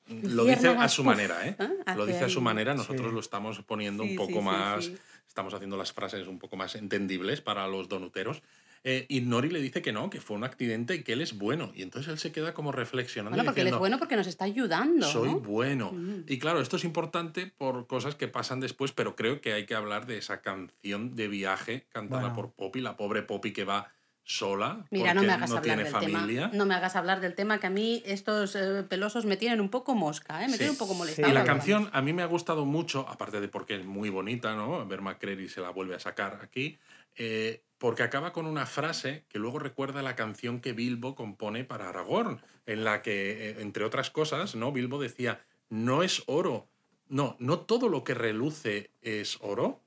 lo 0.09 0.45
dice 0.45 0.69
a 0.69 0.89
su 0.89 1.05
manera, 1.05 1.49
¿eh? 1.49 1.57
¿Ah? 1.59 1.95
Lo 1.97 2.05
dice 2.05 2.25
a 2.25 2.29
su 2.29 2.41
manera, 2.41 2.75
nosotros 2.75 3.13
lo 3.13 3.21
estamos 3.21 3.63
poniendo 3.63 4.03
un 4.03 4.15
poco 4.15 4.43
más 4.43 4.91
estamos 5.39 5.55
haciendo 5.55 5.77
las 5.77 5.93
frases 5.93 6.27
un 6.27 6.41
poco 6.41 6.57
más 6.57 6.75
entendibles 6.75 7.41
para 7.41 7.69
los 7.69 7.89
donuteros. 7.89 8.43
Eh, 8.85 9.07
y 9.09 9.21
Nori 9.21 9.51
le 9.51 9.61
dice 9.61 9.83
que 9.83 9.93
no, 9.93 10.11
que 10.11 10.21
fue 10.21 10.37
un 10.37 10.45
accidente 10.45 10.95
y 10.95 11.03
que 11.03 11.13
él 11.13 11.21
es 11.21 11.37
bueno. 11.37 11.73
Y 11.75 11.83
entonces 11.83 12.13
él 12.13 12.19
se 12.19 12.33
queda 12.33 12.55
como 12.55 12.73
reflexionando. 12.73 13.37
Bueno, 13.37 13.49
porque 13.49 13.61
él 13.63 13.69
es 13.69 13.79
bueno 13.79 13.99
porque 13.99 14.17
nos 14.17 14.27
está 14.27 14.45
ayudando. 14.45 15.07
Soy 15.07 15.31
bueno. 15.31 15.93
Y 16.27 16.39
claro, 16.39 16.61
esto 16.61 16.77
es 16.77 16.85
importante 16.85 17.47
por 17.47 17.87
cosas 17.87 18.15
que 18.15 18.29
pasan 18.29 18.61
después, 18.61 18.93
pero 18.93 19.17
creo 19.17 19.41
que 19.41 19.53
hay 19.53 19.67
que 19.67 19.75
hablar 19.75 20.07
de 20.07 20.19
esa 20.19 20.41
canción 20.41 21.15
de 21.15 21.29
viaje 21.29 21.87
cantada 21.91 22.33
por 22.33 22.53
Poppy, 22.53 22.81
la 22.81 22.97
pobre 22.97 23.23
Poppy 23.23 23.53
que 23.53 23.65
va 23.65 23.93
sola. 24.29 24.85
Mira, 24.91 25.15
no 25.15 25.23
me 25.23 25.33
hagas 25.33 25.51
hablar 25.51 25.83
del 25.83 25.93
tema. 26.01 26.51
No 26.53 26.67
me 26.67 26.75
hagas 26.75 26.97
hablar 26.97 27.21
del 27.21 27.35
tema 27.35 27.59
que 27.59 27.67
a 27.67 27.71
mí 27.71 28.03
estos 28.05 28.55
eh, 28.57 28.85
pelosos 28.87 29.25
me 29.25 29.39
tienen 29.39 29.59
un 29.59 29.71
poco 29.71 29.95
mosca, 29.95 30.45
¿eh? 30.45 30.49
me 30.49 30.59
tienen 30.59 30.73
un 30.73 30.79
poco 30.79 30.93
molestada. 30.93 31.29
Y 31.29 31.33
la 31.33 31.45
canción 31.45 31.89
a 31.95 32.03
mí 32.03 32.13
me 32.13 32.23
ha 32.23 32.27
gustado 32.27 32.67
mucho, 32.67 33.09
aparte 33.09 33.41
de 33.41 33.49
porque 33.49 33.77
es 33.77 33.87
muy 33.87 34.11
bonita, 34.11 34.55
¿no? 34.55 34.87
Ver 34.87 35.01
McCreary 35.01 35.49
se 35.49 35.63
la 35.63 35.71
vuelve 35.71 35.95
a 35.95 35.99
sacar 35.99 36.41
aquí, 36.43 36.79
eh, 37.17 37.63
porque 37.79 38.03
acaba 38.03 38.33
con 38.33 38.47
una 38.47 38.67
frase 38.67 39.25
que 39.29 39.39
luego 39.39 39.59
recuerda 39.59 40.03
la 40.03 40.17
canción 40.17 40.61
que 40.61 40.73
Bilbo 40.73 41.15
compone 41.15 41.65
para 41.65 41.89
Aragorn, 41.89 42.41
en 42.67 42.85
la 42.85 43.03
que, 43.03 43.51
eh, 43.51 43.57
entre 43.61 43.85
otras 43.85 44.11
cosas, 44.11 44.55
¿no? 44.55 44.73
Bilbo 44.73 45.01
decía, 45.01 45.45
no 45.71 46.03
es 46.03 46.23
oro, 46.27 46.69
no, 47.09 47.37
no 47.39 47.61
todo 47.61 47.89
lo 47.89 48.05
que 48.05 48.15
reluce 48.15 48.91
es 49.01 49.39
oro, 49.41 49.81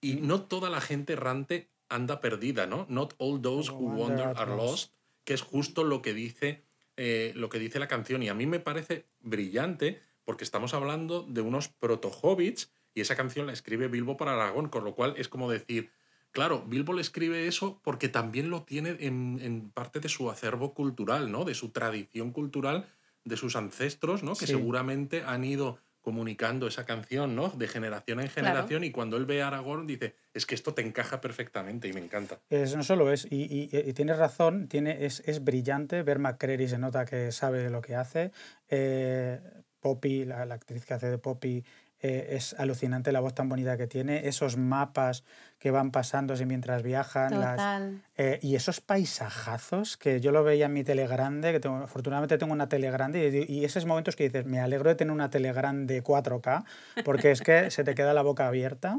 y 0.00 0.14
no 0.14 0.42
toda 0.42 0.70
la 0.70 0.80
gente 0.80 1.12
errante 1.12 1.68
anda 1.88 2.20
perdida, 2.20 2.66
¿no? 2.66 2.86
Not 2.88 3.14
all 3.18 3.40
those 3.42 3.70
who 3.70 3.94
wander 3.94 4.32
are 4.36 4.56
lost, 4.56 4.92
que 5.24 5.34
es 5.34 5.42
justo 5.42 5.84
lo 5.84 6.00
que 6.02 6.14
dice, 6.14 6.62
eh, 6.96 7.32
lo 7.34 7.48
que 7.48 7.58
dice 7.58 7.78
la 7.78 7.88
canción. 7.88 8.22
Y 8.22 8.28
a 8.28 8.34
mí 8.34 8.46
me 8.46 8.60
parece 8.60 9.06
brillante 9.20 10.00
porque 10.24 10.44
estamos 10.44 10.72
hablando 10.72 11.22
de 11.22 11.40
unos 11.40 11.68
proto-hobbits 11.68 12.70
y 12.94 13.00
esa 13.00 13.16
canción 13.16 13.46
la 13.46 13.52
escribe 13.52 13.88
Bilbo 13.88 14.16
para 14.16 14.34
Aragón, 14.34 14.68
con 14.68 14.84
lo 14.84 14.94
cual 14.94 15.14
es 15.16 15.28
como 15.28 15.50
decir, 15.50 15.90
claro, 16.32 16.64
Bilbo 16.66 16.92
le 16.92 17.00
escribe 17.00 17.46
eso 17.46 17.80
porque 17.82 18.08
también 18.08 18.50
lo 18.50 18.62
tiene 18.62 18.96
en, 19.00 19.70
parte 19.72 20.00
de 20.00 20.08
su 20.08 20.30
acervo 20.30 20.74
cultural, 20.74 21.30
¿no? 21.30 21.44
De 21.44 21.54
su 21.54 21.70
tradición 21.70 22.32
cultural, 22.32 22.86
de 23.24 23.36
sus 23.36 23.56
ancestros, 23.56 24.22
¿no? 24.22 24.34
Que 24.34 24.46
seguramente 24.46 25.22
han 25.24 25.44
ido 25.44 25.78
comunicando 26.00 26.66
esa 26.66 26.86
canción, 26.86 27.36
¿no? 27.36 27.50
De 27.50 27.68
generación 27.68 28.20
en 28.20 28.28
generación 28.28 28.84
y 28.84 28.90
cuando 28.90 29.16
él 29.16 29.26
ve 29.26 29.42
a 29.42 29.48
Aragorn 29.48 29.86
dice, 29.86 30.14
es 30.32 30.46
que 30.46 30.54
esto 30.54 30.72
te 30.72 30.82
encaja 30.82 31.20
perfectamente 31.20 31.88
y 31.88 31.92
me 31.92 32.00
encanta. 32.00 32.40
Eso 32.48 32.76
no 32.76 32.82
solo 32.82 33.12
es, 33.12 33.26
y, 33.30 33.68
y, 33.70 33.92
tienes 33.92 34.16
razón, 34.16 34.68
tiene, 34.68 35.04
es, 35.04 35.22
es 35.26 35.44
brillante, 35.44 36.02
ver 36.02 36.18
McCreary 36.18 36.68
se 36.68 36.78
nota 36.78 37.04
que 37.04 37.32
sabe 37.32 37.68
lo 37.68 37.82
que 37.82 37.96
hace, 37.96 38.32
eh, 38.68 39.40
Poppy, 39.80 40.24
la, 40.24 40.44
la, 40.46 40.54
actriz 40.54 40.84
que 40.84 40.94
hace 40.94 41.10
de 41.10 41.18
Poppy, 41.18 41.64
eh, 42.02 42.28
es 42.30 42.54
alucinante 42.58 43.12
la 43.12 43.20
voz 43.20 43.34
tan 43.34 43.48
bonita 43.48 43.76
que 43.76 43.86
tiene, 43.86 44.28
esos 44.28 44.56
mapas 44.56 45.24
que 45.58 45.70
van 45.70 45.90
pasándose 45.90 46.46
mientras 46.46 46.82
viajan, 46.82 47.38
las, 47.40 47.82
eh, 48.16 48.38
y 48.42 48.54
esos 48.54 48.80
paisajazos 48.80 49.96
que 49.96 50.20
yo 50.20 50.32
lo 50.32 50.42
veía 50.42 50.66
en 50.66 50.72
mi 50.72 50.84
tele 50.84 51.06
grande, 51.06 51.52
que 51.52 51.60
tengo, 51.60 51.76
afortunadamente 51.76 52.38
tengo 52.38 52.52
una 52.52 52.68
tele 52.68 52.90
grande, 52.90 53.46
y, 53.48 53.52
y, 53.52 53.64
esos 53.64 53.84
momentos 53.84 54.16
que 54.16 54.24
dices, 54.24 54.46
me 54.46 54.60
alegro 54.60 54.88
de 54.88 54.94
tener 54.94 55.12
una 55.12 55.28
tele 55.28 55.52
grande 55.52 56.02
4K, 56.02 56.64
porque 57.04 57.30
es 57.30 57.42
que 57.42 57.70
se 57.70 57.84
te 57.84 57.94
queda 57.94 58.14
la 58.14 58.22
boca 58.22 58.46
abierta. 58.46 58.98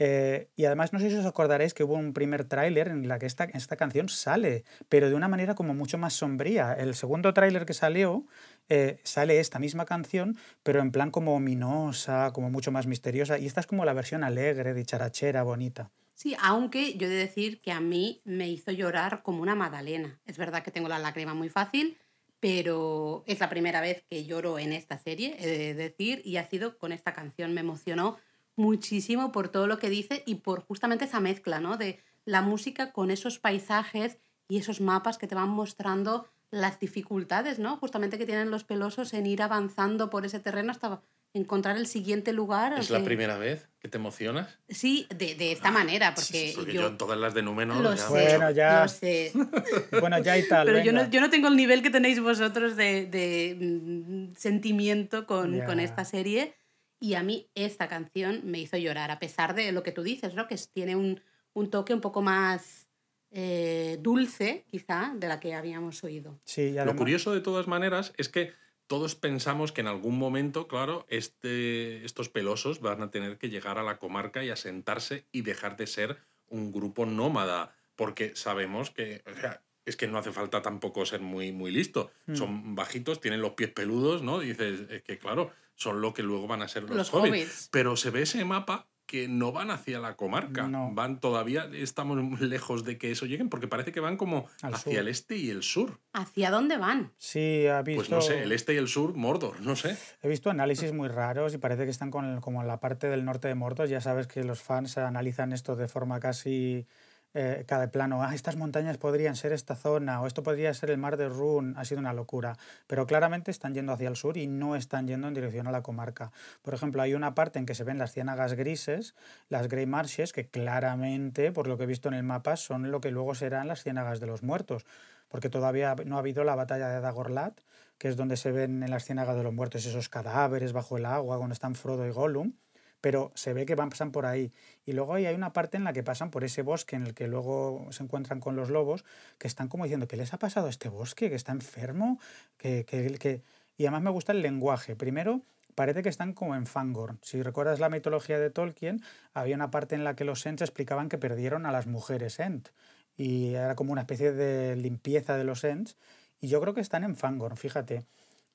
Eh, 0.00 0.48
y 0.54 0.64
además, 0.64 0.92
no 0.92 1.00
sé 1.00 1.10
si 1.10 1.16
os 1.16 1.26
acordaréis 1.26 1.74
que 1.74 1.82
hubo 1.82 1.94
un 1.94 2.12
primer 2.12 2.44
tráiler 2.44 2.88
en 2.88 3.08
la 3.08 3.18
que 3.18 3.26
esta, 3.26 3.44
esta 3.44 3.76
canción 3.76 4.08
sale, 4.08 4.64
pero 4.88 5.08
de 5.08 5.16
una 5.16 5.26
manera 5.26 5.54
como 5.54 5.74
mucho 5.74 5.98
más 5.98 6.14
sombría. 6.14 6.72
El 6.72 6.94
segundo 6.94 7.34
tráiler 7.34 7.66
que 7.66 7.74
salió 7.74 8.24
eh, 8.68 8.98
sale 9.02 9.40
esta 9.40 9.58
misma 9.58 9.84
canción, 9.84 10.36
pero 10.62 10.80
en 10.80 10.92
plan 10.92 11.10
como 11.10 11.34
ominosa, 11.34 12.32
como 12.32 12.50
mucho 12.50 12.72
más 12.72 12.86
misteriosa. 12.86 13.38
Y 13.38 13.46
esta 13.46 13.60
es 13.60 13.66
como 13.66 13.84
la 13.84 13.94
versión 13.94 14.24
alegre, 14.24 14.74
dicharachera, 14.74 15.42
bonita. 15.42 15.90
Sí, 16.14 16.36
aunque 16.40 16.96
yo 16.96 17.06
he 17.06 17.10
de 17.10 17.16
decir 17.16 17.60
que 17.60 17.70
a 17.70 17.80
mí 17.80 18.20
me 18.24 18.48
hizo 18.48 18.72
llorar 18.72 19.22
como 19.22 19.40
una 19.40 19.54
magdalena. 19.54 20.20
Es 20.26 20.36
verdad 20.36 20.62
que 20.62 20.72
tengo 20.72 20.88
la 20.88 20.98
lágrima 20.98 21.32
muy 21.32 21.48
fácil, 21.48 21.96
pero 22.40 23.24
es 23.26 23.40
la 23.40 23.48
primera 23.48 23.80
vez 23.80 24.04
que 24.08 24.24
lloro 24.24 24.58
en 24.58 24.72
esta 24.72 24.98
serie, 24.98 25.36
he 25.38 25.46
de 25.46 25.74
decir, 25.74 26.20
y 26.24 26.36
ha 26.36 26.48
sido 26.48 26.78
con 26.78 26.92
esta 26.92 27.12
canción. 27.12 27.54
Me 27.54 27.60
emocionó 27.60 28.18
muchísimo 28.56 29.32
por 29.32 29.48
todo 29.48 29.66
lo 29.66 29.78
que 29.78 29.88
dice 29.88 30.22
y 30.26 30.36
por 30.36 30.62
justamente 30.62 31.04
esa 31.04 31.20
mezcla, 31.20 31.60
¿no? 31.60 31.76
De 31.76 32.00
la 32.24 32.42
música 32.42 32.92
con 32.92 33.10
esos 33.10 33.38
paisajes 33.38 34.18
y 34.48 34.58
esos 34.58 34.80
mapas 34.80 35.18
que 35.18 35.26
te 35.26 35.34
van 35.34 35.48
mostrando 35.50 36.26
las 36.50 36.80
dificultades, 36.80 37.58
¿no? 37.58 37.76
Justamente 37.76 38.18
que 38.18 38.26
tienen 38.26 38.50
los 38.50 38.64
pelosos 38.64 39.12
en 39.14 39.26
ir 39.26 39.42
avanzando 39.42 40.10
por 40.10 40.24
ese 40.24 40.40
terreno 40.40 40.70
hasta 40.70 41.02
encontrar 41.34 41.76
el 41.76 41.86
siguiente 41.86 42.32
lugar. 42.32 42.78
¿Es 42.78 42.90
la 42.90 43.04
primera 43.04 43.36
vez 43.36 43.68
que 43.78 43.88
te 43.88 43.98
emocionas? 43.98 44.58
Sí, 44.68 45.06
de, 45.14 45.34
de 45.34 45.52
esta 45.52 45.70
manera, 45.70 46.14
porque, 46.14 46.54
yo, 46.72 46.88
en 46.88 46.96
todas 46.96 47.18
las 47.18 47.34
de 47.34 47.42
Númenor 47.42 47.82
lo 47.82 47.96
sé, 47.96 48.08
bueno, 48.08 48.50
ya, 48.50 48.82
lo 48.82 48.88
sé. 48.88 49.32
bueno, 50.00 50.18
ya 50.20 50.38
y 50.38 50.48
tal. 50.48 50.66
Pero 50.66 50.82
yo 50.82 50.92
no, 50.92 51.08
yo 51.10 51.20
no, 51.20 51.30
tengo 51.30 51.48
el 51.48 51.56
nivel 51.56 51.82
que 51.82 51.90
tenéis 51.90 52.20
vosotros 52.20 52.76
de, 52.76 53.06
de 53.06 53.56
mm, 53.60 54.36
sentimiento 54.36 55.26
con, 55.26 55.60
con, 55.60 55.80
esta 55.80 56.04
serie. 56.04 56.54
Y 57.00 57.14
a 57.14 57.22
mí 57.22 57.50
esta 57.54 57.88
canción 57.88 58.40
me 58.44 58.58
hizo 58.58 58.76
llorar, 58.76 59.10
a 59.10 59.20
pesar 59.20 59.54
de 59.54 59.70
lo 59.70 59.82
que 59.82 59.92
tú 59.92 60.02
dices, 60.02 60.34
¿no? 60.34 60.48
que 60.48 60.56
tiene 60.72 60.96
un, 60.96 61.20
un 61.52 61.70
toque 61.70 61.94
un 61.94 62.00
poco 62.00 62.22
más 62.22 62.87
eh, 63.30 63.98
dulce, 64.00 64.64
quizá, 64.70 65.12
de 65.14 65.28
la 65.28 65.40
que 65.40 65.54
habíamos 65.54 66.02
oído. 66.04 66.38
Sí, 66.44 66.72
Lo 66.72 66.96
curioso 66.96 67.32
de 67.32 67.40
todas 67.40 67.66
maneras 67.66 68.12
es 68.16 68.28
que 68.28 68.52
todos 68.86 69.14
pensamos 69.14 69.70
que 69.70 69.82
en 69.82 69.86
algún 69.86 70.18
momento, 70.18 70.66
claro, 70.66 71.04
este, 71.08 72.04
estos 72.04 72.30
pelosos 72.30 72.80
van 72.80 73.02
a 73.02 73.10
tener 73.10 73.36
que 73.36 73.50
llegar 73.50 73.78
a 73.78 73.82
la 73.82 73.98
comarca 73.98 74.42
y 74.42 74.50
asentarse 74.50 75.26
y 75.30 75.42
dejar 75.42 75.76
de 75.76 75.86
ser 75.86 76.18
un 76.48 76.72
grupo 76.72 77.04
nómada, 77.04 77.74
porque 77.96 78.34
sabemos 78.34 78.90
que, 78.90 79.22
o 79.30 79.38
sea, 79.38 79.62
es 79.84 79.96
que 79.96 80.06
no 80.06 80.18
hace 80.18 80.32
falta 80.32 80.62
tampoco 80.62 81.04
ser 81.04 81.20
muy, 81.20 81.52
muy 81.52 81.70
listo. 81.70 82.10
Hmm. 82.26 82.34
Son 82.34 82.74
bajitos, 82.74 83.20
tienen 83.20 83.42
los 83.42 83.52
pies 83.52 83.70
peludos, 83.70 84.22
¿no? 84.22 84.40
dices, 84.40 84.88
es 84.88 85.02
que 85.02 85.18
claro, 85.18 85.50
son 85.74 86.00
lo 86.00 86.14
que 86.14 86.22
luego 86.22 86.46
van 86.46 86.62
a 86.62 86.68
ser 86.68 86.84
los, 86.84 86.96
los 86.96 87.12
hobbits. 87.12 87.68
Pero 87.70 87.96
se 87.96 88.10
ve 88.10 88.22
ese 88.22 88.44
mapa 88.46 88.86
que 89.08 89.26
no 89.26 89.52
van 89.52 89.70
hacia 89.70 89.98
la 89.98 90.16
comarca. 90.16 90.68
Van 90.92 91.18
todavía, 91.18 91.68
estamos 91.72 92.40
lejos 92.40 92.84
de 92.84 92.98
que 92.98 93.10
eso 93.10 93.24
lleguen, 93.24 93.48
porque 93.48 93.66
parece 93.66 93.90
que 93.90 94.00
van 94.00 94.18
como 94.18 94.46
hacia 94.62 95.00
el 95.00 95.08
este 95.08 95.36
y 95.36 95.48
el 95.48 95.62
sur. 95.62 95.98
¿Hacia 96.12 96.50
dónde 96.50 96.76
van? 96.76 97.10
Sí, 97.16 97.66
ha 97.66 97.80
visto. 97.80 98.00
Pues 98.00 98.10
no 98.10 98.20
sé, 98.20 98.42
el 98.42 98.52
este 98.52 98.74
y 98.74 98.76
el 98.76 98.86
sur, 98.86 99.14
Mordor, 99.14 99.62
no 99.62 99.76
sé. 99.76 99.96
He 100.22 100.28
visto 100.28 100.50
análisis 100.50 100.92
muy 100.92 101.08
raros 101.08 101.54
y 101.54 101.58
parece 101.58 101.84
que 101.84 101.90
están 101.90 102.10
con 102.10 102.42
como 102.42 102.60
en 102.60 102.68
la 102.68 102.80
parte 102.80 103.08
del 103.08 103.24
norte 103.24 103.48
de 103.48 103.54
Mordor. 103.54 103.88
Ya 103.88 104.02
sabes 104.02 104.26
que 104.26 104.44
los 104.44 104.60
fans 104.60 104.98
analizan 104.98 105.52
esto 105.54 105.74
de 105.74 105.88
forma 105.88 106.20
casi 106.20 106.86
eh, 107.34 107.64
cada 107.66 107.90
plano, 107.90 108.22
ah, 108.22 108.34
estas 108.34 108.56
montañas 108.56 108.96
podrían 108.96 109.36
ser 109.36 109.52
esta 109.52 109.76
zona 109.76 110.22
o 110.22 110.26
esto 110.26 110.42
podría 110.42 110.72
ser 110.72 110.90
el 110.90 110.98
mar 110.98 111.16
de 111.16 111.28
Run, 111.28 111.74
ha 111.76 111.84
sido 111.84 112.00
una 112.00 112.12
locura. 112.12 112.56
Pero 112.86 113.06
claramente 113.06 113.50
están 113.50 113.74
yendo 113.74 113.92
hacia 113.92 114.08
el 114.08 114.16
sur 114.16 114.36
y 114.36 114.46
no 114.46 114.76
están 114.76 115.06
yendo 115.06 115.28
en 115.28 115.34
dirección 115.34 115.66
a 115.66 115.70
la 115.70 115.82
comarca. 115.82 116.32
Por 116.62 116.74
ejemplo, 116.74 117.02
hay 117.02 117.14
una 117.14 117.34
parte 117.34 117.58
en 117.58 117.66
que 117.66 117.74
se 117.74 117.84
ven 117.84 117.98
las 117.98 118.12
ciénagas 118.12 118.54
grises, 118.54 119.14
las 119.48 119.68
Grey 119.68 119.86
Marshes, 119.86 120.32
que 120.32 120.48
claramente, 120.48 121.52
por 121.52 121.66
lo 121.66 121.76
que 121.76 121.84
he 121.84 121.86
visto 121.86 122.08
en 122.08 122.14
el 122.14 122.22
mapa, 122.22 122.56
son 122.56 122.90
lo 122.90 123.00
que 123.00 123.10
luego 123.10 123.34
serán 123.34 123.68
las 123.68 123.82
ciénagas 123.82 124.20
de 124.20 124.26
los 124.26 124.42
muertos. 124.42 124.86
Porque 125.28 125.50
todavía 125.50 125.94
no 126.06 126.16
ha 126.16 126.20
habido 126.20 126.44
la 126.44 126.54
batalla 126.54 126.88
de 126.88 127.00
Dagorlat, 127.00 127.60
que 127.98 128.08
es 128.08 128.16
donde 128.16 128.36
se 128.36 128.52
ven 128.52 128.82
en 128.82 128.90
las 128.90 129.04
ciénagas 129.04 129.36
de 129.36 129.42
los 129.42 129.52
muertos 129.52 129.84
esos 129.84 130.08
cadáveres 130.08 130.72
bajo 130.72 130.96
el 130.96 131.04
agua, 131.04 131.36
cuando 131.36 131.52
están 131.52 131.74
Frodo 131.74 132.06
y 132.06 132.10
Gollum 132.10 132.54
pero 133.00 133.32
se 133.34 133.52
ve 133.52 133.66
que 133.66 133.74
van, 133.74 133.90
pasan 133.90 134.12
por 134.12 134.26
ahí. 134.26 134.52
Y 134.84 134.92
luego 134.92 135.14
ahí 135.14 135.26
hay 135.26 135.34
una 135.34 135.52
parte 135.52 135.76
en 135.76 135.84
la 135.84 135.92
que 135.92 136.02
pasan 136.02 136.30
por 136.30 136.44
ese 136.44 136.62
bosque 136.62 136.96
en 136.96 137.04
el 137.04 137.14
que 137.14 137.28
luego 137.28 137.86
se 137.90 138.02
encuentran 138.02 138.40
con 138.40 138.56
los 138.56 138.70
lobos, 138.70 139.04
que 139.38 139.46
están 139.46 139.68
como 139.68 139.84
diciendo, 139.84 140.08
¿qué 140.08 140.16
les 140.16 140.32
ha 140.34 140.38
pasado 140.38 140.66
a 140.66 140.70
este 140.70 140.88
bosque? 140.88 141.28
¿Que 141.28 141.36
está 141.36 141.52
enfermo? 141.52 142.18
que, 142.56 142.84
que, 142.84 143.18
que... 143.18 143.42
Y 143.76 143.84
además 143.84 144.02
me 144.02 144.10
gusta 144.10 144.32
el 144.32 144.42
lenguaje. 144.42 144.96
Primero, 144.96 145.42
parece 145.74 146.02
que 146.02 146.08
están 146.08 146.32
como 146.32 146.56
en 146.56 146.66
Fangorn. 146.66 147.20
Si 147.22 147.40
recuerdas 147.42 147.78
la 147.78 147.88
mitología 147.88 148.38
de 148.40 148.50
Tolkien, 148.50 149.00
había 149.32 149.54
una 149.54 149.70
parte 149.70 149.94
en 149.94 150.02
la 150.02 150.16
que 150.16 150.24
los 150.24 150.44
Ents 150.44 150.62
explicaban 150.62 151.08
que 151.08 151.18
perdieron 151.18 151.66
a 151.66 151.72
las 151.72 151.86
mujeres 151.86 152.40
Ent. 152.40 152.70
Y 153.16 153.54
era 153.54 153.76
como 153.76 153.92
una 153.92 154.02
especie 154.02 154.32
de 154.32 154.74
limpieza 154.74 155.36
de 155.36 155.44
los 155.44 155.62
Ents. 155.62 155.96
Y 156.40 156.48
yo 156.48 156.60
creo 156.60 156.74
que 156.74 156.80
están 156.80 157.04
en 157.04 157.14
Fangorn, 157.14 157.56
fíjate. 157.56 158.04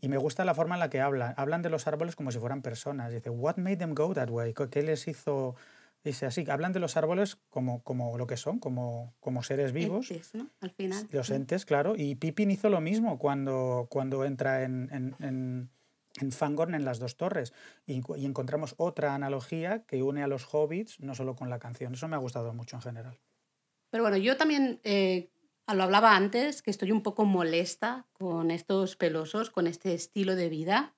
Y 0.03 0.09
me 0.09 0.17
gusta 0.17 0.43
la 0.43 0.53
forma 0.53 0.75
en 0.75 0.81
la 0.81 0.89
que 0.89 0.99
hablan. 0.99 1.33
Hablan 1.37 1.61
de 1.61 1.69
los 1.69 1.87
árboles 1.87 2.17
como 2.17 2.29
si 2.29 2.37
fueran 2.37 2.61
personas. 2.61 3.09
Dice, 3.09 3.29
what 3.29 3.55
made 3.55 3.77
them 3.77 3.95
go 3.95 4.13
that 4.13 4.29
way? 4.29 4.53
¿Qué 4.53 4.83
les 4.83 5.07
hizo...? 5.07 5.55
Dice 6.03 6.25
así, 6.25 6.43
hablan 6.49 6.73
de 6.73 6.81
los 6.81 6.97
árboles 6.97 7.37
como, 7.49 7.81
como 7.83 8.17
lo 8.17 8.27
que 8.27 8.35
son, 8.35 8.59
como, 8.59 9.13
como 9.21 9.43
seres 9.43 9.71
vivos. 9.71 10.11
Entes, 10.11 10.35
¿no? 10.35 10.49
Al 10.59 10.71
final. 10.71 11.07
Los 11.09 11.29
entes, 11.29 11.63
claro. 11.65 11.93
Y 11.95 12.15
Pippin 12.15 12.51
hizo 12.51 12.67
lo 12.67 12.81
mismo 12.81 13.17
cuando, 13.17 13.87
cuando 13.89 14.25
entra 14.25 14.63
en, 14.63 14.89
en, 14.91 15.15
en, 15.25 15.69
en 16.19 16.31
Fangorn 16.33 16.75
en 16.75 16.83
las 16.83 16.99
dos 16.99 17.15
torres. 17.15 17.53
Y, 17.85 18.01
y, 18.17 18.25
encontramos 18.25 18.75
otra 18.75 19.15
analogía 19.15 19.85
que 19.85 20.03
une 20.03 20.21
a 20.21 20.27
los 20.27 20.53
hobbits, 20.53 20.99
no 20.99 21.15
solo 21.15 21.37
con 21.37 21.49
la 21.49 21.59
canción. 21.59 21.93
Eso 21.93 22.09
me 22.09 22.17
ha 22.17 22.19
gustado 22.19 22.53
mucho 22.53 22.75
en 22.75 22.81
general. 22.81 23.17
Pero 23.89 24.03
bueno, 24.03 24.17
yo 24.17 24.35
también 24.35 24.81
eh, 24.83 25.29
lo 25.67 25.83
hablaba 25.83 26.15
antes, 26.15 26.61
que 26.61 26.71
estoy 26.71 26.91
un 26.91 27.01
poco 27.01 27.25
molesta 27.25 28.05
con 28.13 28.51
estos 28.51 28.95
pelosos, 28.95 29.49
con 29.49 29.67
este 29.67 29.93
estilo 29.93 30.35
de 30.35 30.49
vida. 30.49 30.95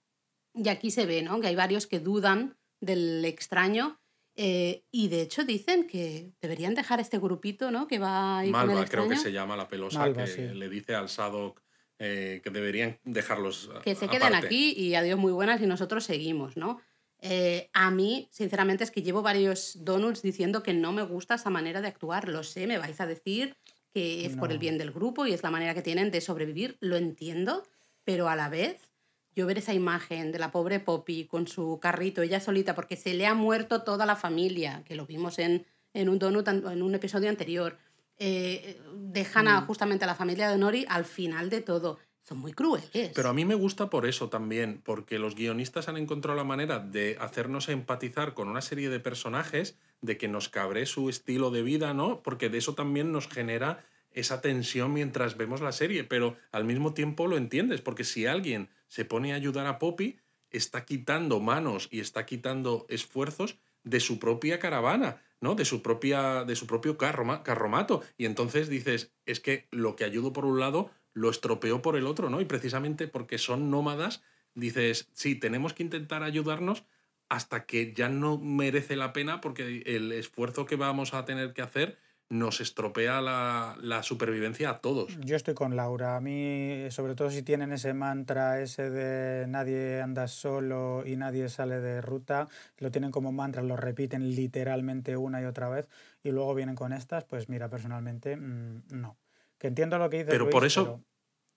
Y 0.53 0.69
aquí 0.69 0.91
se 0.91 1.05
ve, 1.05 1.21
¿no? 1.21 1.39
Que 1.39 1.47
hay 1.47 1.55
varios 1.55 1.85
que 1.87 1.99
dudan 1.99 2.57
del 2.79 3.23
extraño. 3.25 3.99
Eh, 4.37 4.83
y 4.91 5.07
de 5.07 5.21
hecho 5.21 5.45
dicen 5.45 5.87
que 5.87 6.31
deberían 6.41 6.75
dejar 6.75 6.99
este 6.99 7.19
grupito, 7.19 7.71
¿no? 7.71 7.87
Que 7.87 7.99
va 7.99 8.39
a 8.39 8.45
ir 8.45 8.51
Malva, 8.51 8.73
con 8.73 8.83
el 8.83 8.89
creo 8.89 9.07
que 9.07 9.17
se 9.17 9.31
llama 9.31 9.55
la 9.55 9.67
pelosa, 9.67 9.99
Malva, 9.99 10.25
que 10.25 10.31
sí. 10.31 10.41
le 10.41 10.67
dice 10.67 10.93
al 10.95 11.07
Sadok 11.07 11.61
eh, 11.99 12.41
que 12.43 12.49
deberían 12.49 12.99
dejarlos. 13.05 13.69
que 13.83 13.95
se 13.95 14.07
queden 14.09 14.27
aparte. 14.27 14.47
aquí 14.47 14.73
y 14.73 14.95
adiós 14.95 15.17
muy 15.17 15.31
buenas 15.31 15.61
y 15.61 15.67
nosotros 15.67 16.03
seguimos, 16.03 16.57
¿no? 16.57 16.81
Eh, 17.21 17.69
a 17.73 17.89
mí, 17.91 18.27
sinceramente, 18.31 18.83
es 18.83 18.91
que 18.91 19.01
llevo 19.01 19.21
varios 19.21 19.83
donuts 19.85 20.21
diciendo 20.21 20.61
que 20.61 20.73
no 20.73 20.91
me 20.91 21.03
gusta 21.03 21.35
esa 21.35 21.49
manera 21.49 21.81
de 21.81 21.87
actuar. 21.87 22.27
Lo 22.27 22.43
sé, 22.43 22.67
me 22.67 22.77
vais 22.77 22.99
a 22.99 23.07
decir 23.07 23.55
que 23.95 24.25
es 24.25 24.35
por 24.35 24.51
el 24.51 24.59
bien 24.59 24.77
del 24.77 24.91
grupo 24.91 25.25
y 25.25 25.31
es 25.31 25.41
la 25.41 25.51
manera 25.51 25.73
que 25.73 25.81
tienen 25.81 26.11
de 26.11 26.19
sobrevivir. 26.19 26.75
Lo 26.81 26.97
entiendo, 26.97 27.63
pero 28.03 28.27
a 28.27 28.35
la 28.35 28.49
vez, 28.49 28.91
yo 29.33 29.45
ver 29.45 29.57
esa 29.57 29.73
imagen 29.73 30.33
de 30.33 30.37
la 30.37 30.51
pobre 30.51 30.81
Poppy 30.81 31.27
con 31.27 31.47
su 31.47 31.79
carrito, 31.81 32.21
ella 32.21 32.41
solita, 32.41 32.75
porque 32.75 32.97
se 32.97 33.13
le 33.13 33.25
ha 33.25 33.33
muerto 33.33 33.83
toda 33.83 34.05
la 34.05 34.17
familia, 34.17 34.83
que 34.83 34.95
lo 34.95 35.05
vimos 35.05 35.39
en, 35.39 35.65
en 35.93 36.09
un 36.09 36.19
donut 36.19 36.45
en 36.45 36.81
un 36.81 36.93
episodio 36.93 37.29
anterior. 37.29 37.77
Eh, 38.19 38.81
dejan 38.93 39.47
a, 39.47 39.61
justamente 39.61 40.03
a 40.03 40.07
la 40.07 40.15
familia 40.15 40.49
de 40.49 40.57
Nori 40.57 40.85
al 40.89 41.05
final 41.05 41.49
de 41.49 41.61
todo. 41.61 41.97
Son 42.21 42.37
muy 42.37 42.51
crueles. 42.51 43.13
Pero 43.15 43.29
a 43.29 43.33
mí 43.33 43.45
me 43.45 43.55
gusta 43.55 43.89
por 43.89 44.05
eso 44.05 44.27
también, 44.27 44.81
porque 44.83 45.19
los 45.19 45.35
guionistas 45.35 45.87
han 45.87 45.95
encontrado 45.95 46.35
la 46.35 46.43
manera 46.43 46.79
de 46.79 47.15
hacernos 47.21 47.69
empatizar 47.69 48.33
con 48.33 48.49
una 48.49 48.61
serie 48.61 48.89
de 48.89 48.99
personajes, 48.99 49.77
de 50.05 50.17
que 50.17 50.27
nos 50.27 50.49
cabre 50.49 50.85
su 50.85 51.09
estilo 51.09 51.51
de 51.51 51.63
vida, 51.63 51.93
¿no? 51.93 52.21
Porque 52.23 52.49
de 52.49 52.57
eso 52.59 52.75
también 52.75 53.11
nos 53.11 53.27
genera 53.27 53.85
esa 54.11 54.39
tensión 54.41 54.93
mientras 54.93 55.35
vemos 55.35 55.61
la 55.61 55.73
serie, 55.73 56.03
pero 56.05 56.37
al 56.51 56.63
mismo 56.63 56.93
tiempo 56.93 57.27
lo 57.27 57.37
entiendes, 57.37 57.81
porque 57.81 58.05
si 58.05 58.25
alguien 58.25 58.69
se 58.87 59.03
pone 59.03 59.33
a 59.33 59.35
ayudar 59.35 59.67
a 59.67 59.77
Poppy, 59.77 60.19
está 60.51 60.85
quitando 60.85 61.39
manos 61.41 61.89
y 61.91 61.99
está 61.99 62.25
quitando 62.25 62.85
esfuerzos 62.87 63.57
de 63.83 63.99
su 63.99 64.17
propia 64.19 64.57
caravana, 64.57 65.21
¿no? 65.41 65.55
De 65.55 65.65
su, 65.65 65.81
propia, 65.81 66.45
de 66.45 66.55
su 66.55 66.65
propio 66.65 66.97
carroma- 66.97 67.43
carromato. 67.43 68.03
Y 68.17 68.25
entonces 68.25 68.69
dices, 68.69 69.11
es 69.25 69.39
que 69.41 69.67
lo 69.71 69.95
que 69.95 70.05
ayudo 70.05 70.31
por 70.31 70.45
un 70.45 70.59
lado 70.59 70.91
lo 71.13 71.29
estropeó 71.29 71.81
por 71.81 71.95
el 71.97 72.07
otro, 72.07 72.29
¿no? 72.29 72.41
Y 72.41 72.45
precisamente 72.45 73.07
porque 73.07 73.37
son 73.37 73.69
nómadas, 73.69 74.23
dices, 74.53 75.09
sí, 75.13 75.35
tenemos 75.35 75.73
que 75.73 75.83
intentar 75.83 76.23
ayudarnos 76.23 76.85
hasta 77.29 77.65
que 77.65 77.93
ya 77.93 78.09
no 78.09 78.37
merece 78.37 78.95
la 78.95 79.13
pena 79.13 79.41
porque 79.41 79.83
el 79.85 80.11
esfuerzo 80.11 80.65
que 80.65 80.75
vamos 80.75 81.13
a 81.13 81.25
tener 81.25 81.53
que 81.53 81.61
hacer 81.61 81.97
nos 82.27 82.59
estropea 82.59 83.21
la, 83.21 83.77
la 83.81 84.01
supervivencia 84.01 84.71
a 84.71 84.79
todos. 84.79 85.15
Yo 85.19 85.35
estoy 85.35 85.53
con 85.53 85.75
Laura. 85.75 86.15
A 86.15 86.21
mí, 86.21 86.87
sobre 86.89 87.13
todo 87.13 87.29
si 87.29 87.43
tienen 87.43 87.71
ese 87.71 87.93
mantra, 87.93 88.59
ese 88.61 88.89
de 88.89 89.45
nadie 89.47 90.01
anda 90.01 90.27
solo 90.27 91.03
y 91.05 91.17
nadie 91.17 91.49
sale 91.49 91.79
de 91.81 92.01
ruta, 92.01 92.47
lo 92.79 92.89
tienen 92.89 93.11
como 93.11 93.31
mantra, 93.31 93.61
lo 93.61 93.77
repiten 93.77 94.35
literalmente 94.35 95.17
una 95.17 95.39
y 95.41 95.45
otra 95.45 95.69
vez 95.69 95.87
y 96.23 96.31
luego 96.31 96.55
vienen 96.55 96.73
con 96.75 96.93
estas, 96.93 97.25
pues 97.25 97.47
mira, 97.47 97.69
personalmente, 97.69 98.35
mm, 98.37 98.83
no. 98.89 99.17
Que 99.59 99.67
entiendo 99.67 99.99
lo 99.99 100.09
que 100.09 100.17
dices. 100.17 100.31
Pero 100.31 100.45
Luis, 100.45 100.51
por 100.51 100.65
eso- 100.65 100.83
pero- 100.83 101.03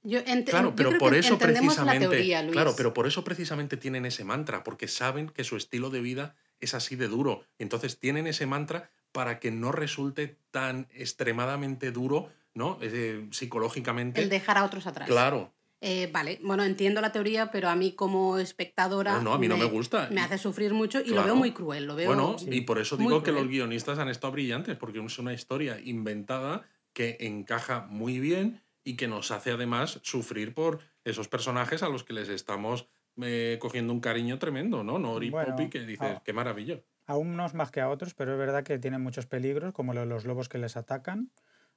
Yo 0.03 0.23
Claro, 0.23 0.71
yo 0.71 0.77
pero 0.77 0.89
creo 0.91 1.01
por 1.01 1.13
que 1.13 1.19
eso 1.19 1.39
precisamente, 1.39 2.05
la 2.07 2.11
teoría, 2.11 2.43
Luis. 2.43 2.53
claro, 2.53 2.75
pero 2.77 2.95
por 2.95 3.07
eso 3.07 3.25
precisamente 3.25 3.77
tienen 3.77 4.07
ese 4.07 4.25
mantra, 4.25 4.63
porque 4.65 4.87
saben 4.89 5.29
que 5.29 5.45
su 5.45 5.57
estilo 5.57 5.91
de 5.91 6.01
vida 6.01 6.37
es 6.61 6.75
así 6.75 6.95
de 6.97 7.09
duro. 7.09 7.43
Entonces 7.59 7.99
tienen 7.99 8.27
ese 8.27 8.47
mantra 8.47 8.91
para 9.13 9.39
que 9.41 9.51
no 9.51 9.73
resulte 9.73 10.39
tan 10.51 10.87
extremadamente 10.95 11.91
duro, 11.91 12.31
¿no? 12.55 12.79
Eh, 12.81 13.27
psicológicamente. 13.33 14.23
El 14.23 14.29
dejar 14.29 14.59
a 14.59 14.65
otros 14.65 14.87
atrás. 14.87 15.09
Claro. 15.09 15.53
Eh, 15.81 16.09
vale, 16.13 16.41
bueno, 16.43 16.65
entiendo 16.65 17.01
la 17.01 17.13
teoría, 17.13 17.53
pero 17.53 17.69
a 17.69 17.77
mí 17.77 17.93
como 17.93 18.39
espectadora. 18.39 19.15
No, 19.15 19.23
no, 19.23 19.33
a 19.35 19.39
mí 19.39 19.47
no 19.47 19.57
me 19.57 19.65
gusta. 19.67 20.09
Me 20.11 20.21
hace 20.21 20.37
sufrir 20.39 20.73
mucho 20.75 21.01
y 21.01 21.11
lo 21.11 21.23
veo 21.23 21.37
muy 21.37 21.53
cruel. 21.53 21.87
Lo 21.87 21.95
veo 21.95 22.09
Bueno, 22.09 22.37
Sí. 22.39 22.49
y 22.51 22.61
por 22.63 22.79
eso 22.81 22.97
muy 22.97 23.07
digo 23.07 23.23
que 23.23 23.31
cruel. 23.31 23.45
los 23.45 23.51
guionistas 23.53 23.99
han 24.01 24.09
estado 24.09 24.33
brillantes, 24.33 24.77
porque 24.77 24.99
es 25.05 25.19
una 25.21 25.33
historia 25.33 25.79
inventada 25.85 26.63
que 26.93 27.17
encaja 27.21 27.87
muy 27.89 28.19
bien 28.19 28.61
y 28.88 28.96
que 28.96 29.09
nos 29.09 29.31
hace 29.31 29.51
además 29.53 30.01
sufrir 30.03 30.55
por 30.55 30.81
esos 31.05 31.29
personajes 31.29 31.83
a 31.83 31.88
los 31.88 32.05
que 32.05 32.12
les 32.14 32.29
estamos 32.29 32.88
eh, 33.20 33.59
cogiendo 33.61 33.92
un 33.92 34.01
cariño 34.01 34.38
tremendo, 34.38 34.83
¿no? 34.85 34.98
Nori 34.98 35.31
Bueno, 35.31 35.51
Poppy, 35.51 35.68
que 35.68 35.81
dices, 35.85 36.16
ah. 36.16 36.22
qué 36.24 36.33
maravilla. 36.33 36.81
A 37.07 37.16
unos 37.16 37.55
más 37.55 37.70
que 37.70 37.81
a 37.81 37.88
otros, 37.88 38.14
pero 38.14 38.33
es 38.33 38.38
verdad 38.38 38.62
que 38.64 38.79
tienen 38.79 39.01
muchos 39.03 39.27
peligros, 39.27 39.72
como 39.72 39.92
los 39.94 40.24
lobos 40.24 40.48
que 40.48 40.59
les 40.59 40.77
atacan. 40.77 41.31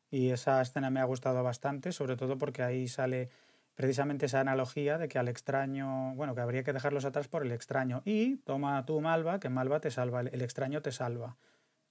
Y 0.09 0.29
esa 0.31 0.61
escena 0.61 0.89
me 0.89 0.99
ha 0.99 1.05
gustado 1.05 1.41
bastante, 1.43 1.91
sobre 1.93 2.15
todo 2.17 2.37
porque 2.37 2.63
ahí 2.63 2.87
sale 2.87 3.29
precisamente 3.75 4.25
esa 4.27 4.41
analogía 4.41 4.97
de 4.97 5.07
que 5.07 5.17
al 5.19 5.27
extraño, 5.29 6.13
bueno, 6.15 6.35
que 6.35 6.41
habría 6.41 6.63
que 6.63 6.73
dejarlos 6.73 7.05
atrás 7.05 7.27
por 7.29 7.45
el 7.45 7.51
extraño. 7.53 8.01
Y 8.05 8.37
toma 8.37 8.85
tú 8.85 8.99
Malva, 9.01 9.39
que 9.39 9.49
Malva 9.49 9.79
te 9.79 9.89
salva, 9.89 10.21
el- 10.21 10.29
el 10.33 10.41
extraño 10.41 10.81
te 10.81 10.91
salva. 10.91 11.37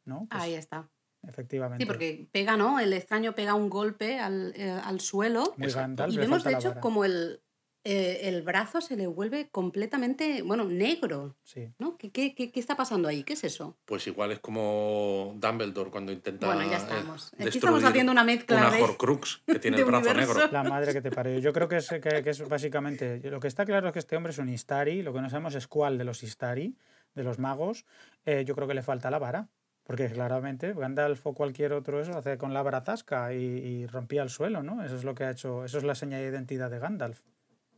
¿No? 0.05 0.27
Pues, 0.31 0.43
Ahí 0.43 0.55
está. 0.55 0.89
Efectivamente. 1.29 1.83
Sí, 1.85 1.87
porque 1.87 2.29
pega, 2.33 2.57
¿no? 2.57 2.79
El 2.81 2.93
extraño 2.93 3.35
pega 3.35 3.55
un 3.55 3.69
golpe 3.71 4.19
al, 4.19 4.53
eh, 4.57 4.71
al 4.71 5.01
suelo. 5.01 5.55
Muy. 5.57 5.71
Gandalf, 5.73 6.13
Y 6.15 6.19
vemos, 6.19 6.45
de 6.45 6.53
hecho, 6.55 6.75
como 6.81 7.05
el, 7.05 7.41
eh, 7.85 8.21
el 8.25 8.43
brazo 8.43 8.81
se 8.83 8.95
le 8.97 9.07
vuelve 9.07 9.49
completamente, 9.51 10.43
bueno, 10.43 10.65
negro. 10.67 11.37
Sí. 11.45 11.73
¿no? 11.79 11.97
¿Qué, 11.97 12.11
qué, 12.11 12.35
qué, 12.35 12.53
qué 12.53 12.61
está 12.61 12.77
pasando 12.77 13.09
ahí? 13.09 13.25
¿Qué 13.25 13.33
es 13.33 13.45
eso? 13.45 13.79
Pues 13.87 14.07
igual 14.07 14.33
es 14.33 14.41
como 14.41 15.33
Dumbledore 15.37 15.91
cuando 15.91 16.13
intenta 16.13 16.47
Bueno, 16.47 16.63
ya 16.71 16.77
eh, 16.77 16.81
estamos. 16.81 17.27
Aquí 17.33 17.45
destruir 17.45 17.57
estamos 17.57 17.85
haciendo 17.85 18.13
una 18.13 18.25
mezcla 18.25 18.57
una 18.59 18.71
de- 18.71 18.83
Horcrux 18.83 19.43
que 19.47 19.59
tiene 19.59 19.79
el 19.79 19.85
brazo 19.87 20.11
universo. 20.11 20.35
negro. 20.35 20.53
La 20.53 20.63
madre 20.63 20.93
que 20.93 21.01
te 21.01 21.11
parió. 21.11 21.39
Yo 21.39 21.53
creo 21.55 21.69
que 21.69 21.77
es, 21.79 21.89
que, 21.89 22.01
que 22.23 22.31
es 22.31 22.47
básicamente. 22.49 23.19
Lo 23.31 23.41
que 23.41 23.49
está 23.49 23.65
claro 23.65 23.87
es 23.89 23.93
que 23.95 23.99
este 23.99 24.15
hombre 24.17 24.33
es 24.33 24.39
un 24.39 24.49
Istari. 24.51 25.03
Lo 25.03 25.13
que 25.15 25.23
no 25.23 25.31
sabemos 25.31 25.55
es 25.55 25.67
cuál 25.67 25.97
de 25.97 26.05
los 26.05 26.23
Istari, 26.23 26.77
de 27.15 27.25
los 27.25 27.39
magos. 27.39 27.87
eh, 28.27 28.45
yo 28.47 28.55
creo 28.55 28.69
que 28.69 28.75
le 28.75 28.83
falta 28.83 29.11
la 29.11 29.19
vara. 29.19 29.49
Porque 29.91 30.09
claramente 30.09 30.73
Gandalf 30.73 31.27
o 31.27 31.35
cualquier 31.35 31.73
otro 31.73 32.01
eso 32.01 32.17
hace 32.17 32.39
con 32.39 32.55
la 32.55 32.63
vara 32.63 32.81
zasca 32.81 33.35
y, 33.35 33.39
y 33.39 33.87
rompía 33.89 34.23
el 34.23 34.31
suelo, 34.31 34.63
¿no? 34.63 34.85
Eso 34.85 34.95
es 34.95 35.03
lo 35.03 35.17
que 35.17 35.25
ha 35.25 35.33
hecho. 35.33 35.65
Eso 35.65 35.79
es 35.79 35.83
la 35.83 35.97
señal 35.97 36.21
de 36.21 36.29
identidad 36.29 36.71
de 36.71 36.79
Gandalf. 36.79 37.23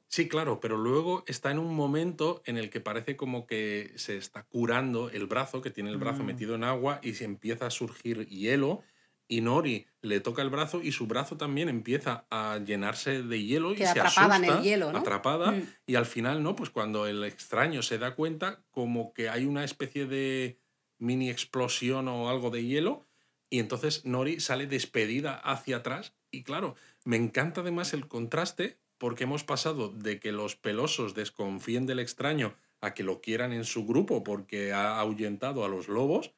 Sí, 0.09 0.29
claro, 0.29 0.61
pero 0.61 0.77
luego 0.77 1.25
está 1.27 1.51
en 1.51 1.59
un 1.59 1.75
momento 1.75 2.43
en 2.45 2.59
el 2.59 2.69
que 2.69 2.81
parece 2.81 3.17
como 3.17 3.47
que 3.47 3.93
se 3.97 4.19
está 4.19 4.43
curando 4.43 5.09
el 5.09 5.27
brazo, 5.27 5.63
que 5.63 5.71
tiene 5.71 5.89
el 5.89 5.97
brazo 5.97 6.23
Mm. 6.23 6.27
metido 6.27 6.55
en 6.55 6.65
agua 6.65 7.01
y 7.03 7.15
se 7.15 7.25
empieza 7.25 7.65
a 7.65 7.71
surgir 7.71 8.27
hielo. 8.29 8.83
Y 9.27 9.41
Nori 9.41 9.87
le 10.03 10.21
toca 10.21 10.43
el 10.43 10.51
brazo 10.51 10.83
y 10.83 10.93
su 10.93 11.07
brazo 11.07 11.39
también 11.39 11.71
empieza 11.71 12.27
a 12.31 12.59
llenarse 12.59 13.23
de 13.23 13.43
hielo 13.43 13.73
y 13.73 13.77
Queda 13.77 13.95
se 13.95 14.01
atrapada 14.01 14.37
en 14.37 14.45
el 14.45 14.51
asusta, 14.51 14.69
hielo, 14.69 14.93
¿no? 14.93 14.99
atrapada. 14.99 15.53
Mm. 15.53 15.67
Y 15.87 15.95
al 15.95 16.05
final, 16.05 16.43
¿no? 16.43 16.55
Pues 16.57 16.69
cuando 16.69 17.07
el 17.07 17.25
extraño 17.25 17.81
se 17.81 17.97
da 17.97 18.15
cuenta, 18.15 18.63
como 18.71 19.15
que 19.15 19.31
hay 19.31 19.47
una 19.47 19.65
especie 19.65 20.05
de 20.05 20.59
mini 21.03 21.31
explosión 21.31 22.09
o 22.09 22.31
algo 22.31 22.51
de 22.51 22.65
hielo, 22.65 23.07
y 23.51 23.59
entonces 23.59 24.07
Nori 24.07 24.41
sale 24.41 24.67
despedida 24.67 25.35
hacia 25.35 25.79
atrás. 25.79 26.15
Y 26.31 26.43
claro, 26.43 26.75
me 27.05 27.17
encanta 27.17 27.61
además 27.61 27.93
el 27.93 28.09
contraste, 28.09 28.79
porque 28.97 29.25
hemos 29.25 29.45
pasado 29.45 29.89
de 29.89 30.21
que 30.21 30.33
los 30.33 30.57
pelosos 30.57 31.15
desconfíen 31.15 31.85
del 31.85 31.99
extraño 31.99 32.55
a 32.81 32.95
que 32.95 33.03
lo 33.03 33.21
quieran 33.21 33.53
en 33.53 33.65
su 33.65 33.85
grupo 33.85 34.25
porque 34.25 34.73
ha 34.73 34.99
ahuyentado 34.99 35.65
a 35.65 35.69
los 35.69 35.89
lobos, 35.89 36.33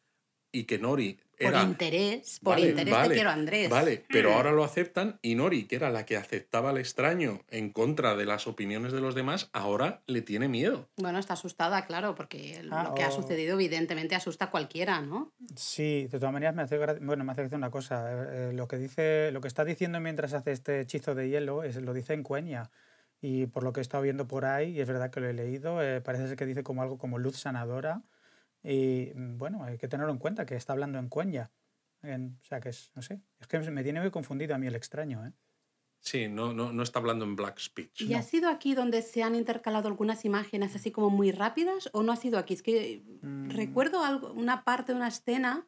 y 0.54 0.64
que 0.64 0.78
Nori 0.78 1.18
por 1.38 1.50
era... 1.50 1.62
interés, 1.64 2.38
por 2.42 2.54
Vale, 2.54 2.70
interés 2.70 2.94
vale, 2.94 3.08
te 3.08 3.14
quiero 3.14 3.30
Andrés. 3.30 3.68
Vale, 3.70 4.04
pero 4.08 4.30
Mm. 4.30 4.32
ahora 4.34 4.52
lo 4.52 4.64
aceptan 4.64 5.18
y 5.20 5.34
Nori, 5.34 5.64
que 5.66 5.76
era 5.76 5.90
la 5.90 6.06
que 6.06 6.16
aceptaba 6.16 6.70
al 6.70 6.78
extraño 6.78 7.40
en 7.50 7.70
contra 7.70 8.14
de 8.16 8.24
las 8.24 8.46
opiniones 8.46 8.92
de 8.92 9.00
los 9.00 9.14
demás, 9.14 9.50
ahora 9.52 10.02
le 10.06 10.22
tiene 10.22 10.48
miedo. 10.48 10.88
Bueno, 10.96 11.18
está 11.18 11.34
asustada, 11.34 11.84
claro, 11.86 12.14
porque 12.14 12.62
Ah, 12.70 12.84
lo 12.84 12.94
que 12.94 13.02
ha 13.02 13.08
o- 13.08 13.10
sucedido 13.10 13.54
evidentemente 13.54 14.14
asusta 14.14 14.46
a 14.46 14.50
cualquiera, 14.50 15.00
¿no? 15.00 15.32
Sí, 15.56 16.06
de 16.10 16.18
todas 16.18 16.32
maneras 16.32 16.54
me 16.54 16.62
hace 16.62 16.78
bueno, 16.78 17.24
me 17.24 17.32
hace 17.32 17.42
gracia 17.42 17.58
una 17.58 17.70
cosa. 17.70 18.10
eh, 18.12 18.50
eh, 18.50 18.52
lo 18.54 18.68
que 18.68 18.76
dice, 18.78 19.30
lo 19.32 19.40
que 19.40 19.48
está 19.48 19.64
diciendo 19.64 19.98
mientras 20.00 20.32
hace 20.34 20.52
este 20.52 20.80
hechizo 20.80 21.14
de 21.14 21.28
hielo 21.28 21.64
es, 21.64 21.76
lo 21.76 21.92
dice 21.92 22.12
en 22.14 22.22
cueña. 22.22 22.70
Y 23.20 23.46
por 23.46 23.62
lo 23.64 23.72
que 23.72 23.80
he 23.80 23.82
estado 23.82 24.02
viendo 24.02 24.26
por 24.26 24.44
ahí, 24.44 24.70
y 24.76 24.80
es 24.80 24.86
verdad 24.88 25.10
que 25.10 25.20
lo 25.20 25.28
he 25.28 25.32
leído, 25.32 25.82
eh, 25.82 26.00
parece 26.00 26.28
ser 26.28 26.36
que 26.36 26.46
dice 26.46 26.62
como 26.62 26.82
algo 26.82 26.98
como 26.98 27.18
luz 27.18 27.36
sanadora. 27.38 28.02
Y 28.64 29.12
mm, 29.14 29.38
bueno, 29.38 29.62
hay 29.62 29.78
que 29.78 29.88
tenerlo 29.88 30.12
en 30.12 30.18
cuenta 30.18 30.46
que 30.46 30.56
está 30.56 30.72
hablando 30.72 30.98
en 30.98 31.08
cueña. 31.08 31.52
En- 32.02 32.38
o 32.42 32.44
sea 32.44 32.60
que 32.60 32.70
es, 32.70 32.90
no 32.94 33.02
sé, 33.02 33.22
es 33.38 33.46
que 33.46 33.58
me 33.60 33.82
tiene 33.84 34.00
muy 34.00 34.10
confundido 34.10 34.54
a 34.54 34.58
mí 34.58 34.66
el 34.66 34.74
extraño, 34.74 35.26
¿eh? 35.26 35.32
Sí, 36.00 36.28
no, 36.28 36.52
no, 36.52 36.70
no 36.72 36.82
está 36.82 36.98
hablando 36.98 37.24
en 37.24 37.34
Black 37.34 37.58
Speech. 37.58 38.02
¿Y 38.02 38.12
ha 38.14 38.22
sido 38.22 38.50
aquí 38.50 38.74
donde 38.74 39.00
se 39.00 39.22
han 39.22 39.34
intercalado 39.34 39.88
algunas 39.88 40.24
imágenes 40.26 40.74
así 40.76 40.90
como 40.90 41.08
muy 41.08 41.30
rápidas 41.32 41.88
o 41.94 42.02
no 42.02 42.12
ha 42.12 42.16
sido 42.16 42.38
aquí? 42.38 42.54
Es 42.54 42.62
que 42.62 43.02
Mm. 43.22 43.48
recuerdo 43.50 44.04
algo, 44.04 44.32
una 44.32 44.64
parte 44.64 44.92
de 44.92 44.96
una 44.96 45.08
escena 45.08 45.66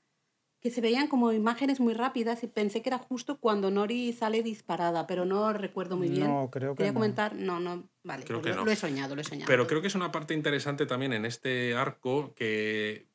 que 0.67 0.75
se 0.75 0.81
veían 0.81 1.07
como 1.07 1.33
imágenes 1.33 1.79
muy 1.79 1.95
rápidas 1.95 2.43
y 2.43 2.49
pensé 2.49 2.83
que 2.83 2.89
era 2.89 2.99
justo 2.99 3.39
cuando 3.39 3.71
Nori 3.71 4.13
sale 4.13 4.43
disparada, 4.43 5.07
pero 5.07 5.25
no 5.25 5.53
recuerdo 5.53 5.97
muy 5.97 6.09
bien. 6.09 6.27
No, 6.27 6.51
creo 6.51 6.73
que 6.73 6.79
Quería 6.79 6.91
no. 6.93 6.99
comentar, 6.99 7.37
no, 7.37 7.61
no, 7.61 7.89
vale, 8.03 8.25
Creo 8.25 8.41
pues 8.41 8.51
que 8.51 8.57
lo, 8.57 8.63
no. 8.63 8.65
lo 8.65 8.73
he 8.73 8.77
soñado, 8.77 9.15
lo 9.15 9.21
he 9.21 9.25
soñado. 9.25 9.47
Pero 9.47 9.69
creo 9.69 9.81
que 9.81 9.87
es 9.87 9.95
una 9.95 10.11
parte 10.11 10.35
interesante 10.35 10.85
también 10.85 11.13
en 11.13 11.25
este 11.25 11.77
arco 11.77 12.35
que 12.35 13.07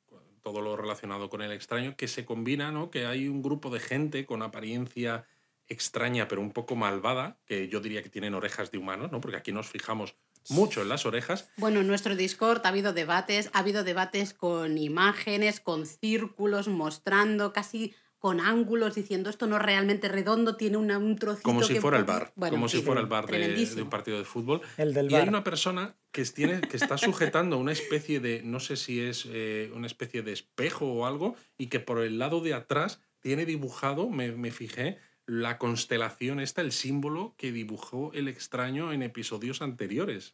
todo 0.42 0.62
lo 0.62 0.78
relacionado 0.78 1.30
con 1.30 1.42
el 1.42 1.52
extraño, 1.52 1.98
que 1.98 2.08
se 2.08 2.24
combina, 2.24 2.72
¿no? 2.72 2.90
Que 2.90 3.06
hay 3.06 3.28
un 3.28 3.42
grupo 3.42 3.70
de 3.70 3.82
gente 3.82 4.26
con 4.26 4.44
apariencia 4.44 5.26
extraña 5.68 6.30
pero 6.30 6.40
un 6.40 6.52
poco 6.52 6.78
malvada, 6.78 7.38
que 7.46 7.68
yo 7.68 7.82
diría 7.82 8.02
que 8.02 8.10
tienen 8.10 8.34
orejas 8.34 8.72
de 8.72 8.78
humanos, 8.78 9.12
¿no? 9.12 9.20
Porque 9.20 9.36
aquí 9.38 9.52
nos 9.52 9.68
fijamos 9.68 10.16
mucho 10.50 10.82
en 10.82 10.90
las 10.90 11.06
orejas. 11.06 11.50
Bueno, 11.58 11.82
en 11.82 11.88
nuestro 11.88 12.16
Discord 12.16 12.62
ha 12.66 12.70
habido 12.70 12.94
debates, 12.94 13.50
ha 13.54 13.60
habido 13.60 13.84
debates 13.84 14.34
con 14.34 14.78
imágenes, 14.78 15.60
con 15.60 15.86
círculos, 15.86 16.68
mostrando 16.68 17.54
casi 17.54 17.94
con 18.20 18.40
ángulos, 18.40 18.94
diciendo 18.94 19.32
esto 19.32 19.48
no 19.48 19.56
es 19.58 19.64
realmente 19.64 20.08
redondo, 20.08 20.56
tiene 20.56 20.78
una- 20.78 21.00
un 21.00 21.16
trocito 21.16 21.42
Como 21.44 21.64
si 21.64 21.74
que 21.74 21.82
fuera 21.82 21.98
el 21.98 22.06
puede-". 22.06 22.20
bar, 22.20 22.34
Bueno, 22.36 22.56
como 22.56 22.70
sí, 22.70 22.78
si 22.78 22.84
fuera 22.84 23.02
el 23.02 23.08
bar 23.08 23.26
de, 23.26 23.82
un 23.82 23.90
partido 23.90 24.20
de 24.20 24.26
fútbol. 24.26 24.62
El 24.78 24.94
del 24.94 25.10
Y 25.12 25.16
hay 25.16 25.28
una 25.28 25.44
persona 25.44 25.98
que, 26.12 26.24
tiene, 26.26 26.62
que 26.62 26.78
está 26.78 27.00
sujetando 27.00 27.58
una 27.58 27.72
especie 27.72 28.20
de, 28.20 28.44
no 28.44 28.60
sé 28.60 28.78
si 28.78 29.02
es 29.02 29.28
eh, 29.28 29.72
una 29.74 29.88
especie 29.88 30.22
de 30.22 30.34
espejo 30.34 30.86
o 30.86 31.08
algo, 31.08 31.36
y 31.58 31.68
que 31.68 31.80
por 31.80 32.00
el 32.04 32.20
lado 32.20 32.42
de 32.42 32.54
atrás 32.54 33.02
tiene 33.22 33.46
dibujado, 33.48 34.10
me, 34.10 34.32
me 34.34 34.52
fijé, 34.52 35.00
la 35.32 35.58
constelación 35.58 36.42
esta, 36.42 36.60
el 36.60 36.74
símbolo 36.74 37.36
que 37.38 37.54
dibujó 37.54 38.12
el 38.12 38.28
extraño 38.28 38.92
en 38.92 39.02
episodios 39.02 39.62
anteriores. 39.62 40.34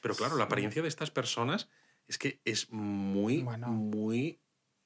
Pero 0.00 0.14
claro, 0.14 0.38
la 0.38 0.44
apariencia 0.44 0.80
de 0.80 0.88
estas 0.88 1.10
personas 1.10 1.68
es 2.08 2.16
que 2.16 2.40
es 2.46 2.72
muy, 2.72 3.42
Bueno. 3.42 3.68
muy 3.68 4.40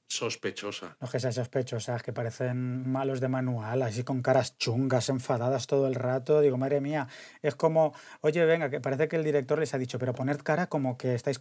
sospechosa. 0.09 0.97
No 1.01 1.07
es 1.07 1.11
que 1.11 1.21
sean 1.21 1.33
sospechosas, 1.33 2.03
que 2.03 2.12
parecen 2.12 2.88
malos 2.90 3.21
de 3.21 3.29
manual, 3.29 3.83
así 3.83 4.03
con 4.05 4.23
caras 4.23 4.57
chungas, 4.59 5.09
enfadadas 5.09 5.66
todo 5.66 5.87
el 5.88 5.95
rato. 5.95 6.40
Digo, 6.40 6.57
madre 6.57 6.81
mía, 6.81 7.09
es 7.42 7.55
como, 7.55 7.95
oye, 8.21 8.45
venga, 8.45 8.71
que 8.71 8.81
parece 8.81 9.09
que 9.09 9.16
el 9.16 9.25
director 9.25 9.59
les 9.59 9.75
ha 9.75 9.79
dicho, 9.79 9.99
pero 9.99 10.14
poned 10.14 10.38
cara 10.38 10.69
como 10.69 10.97
que 10.97 11.14
estáis, 11.14 11.38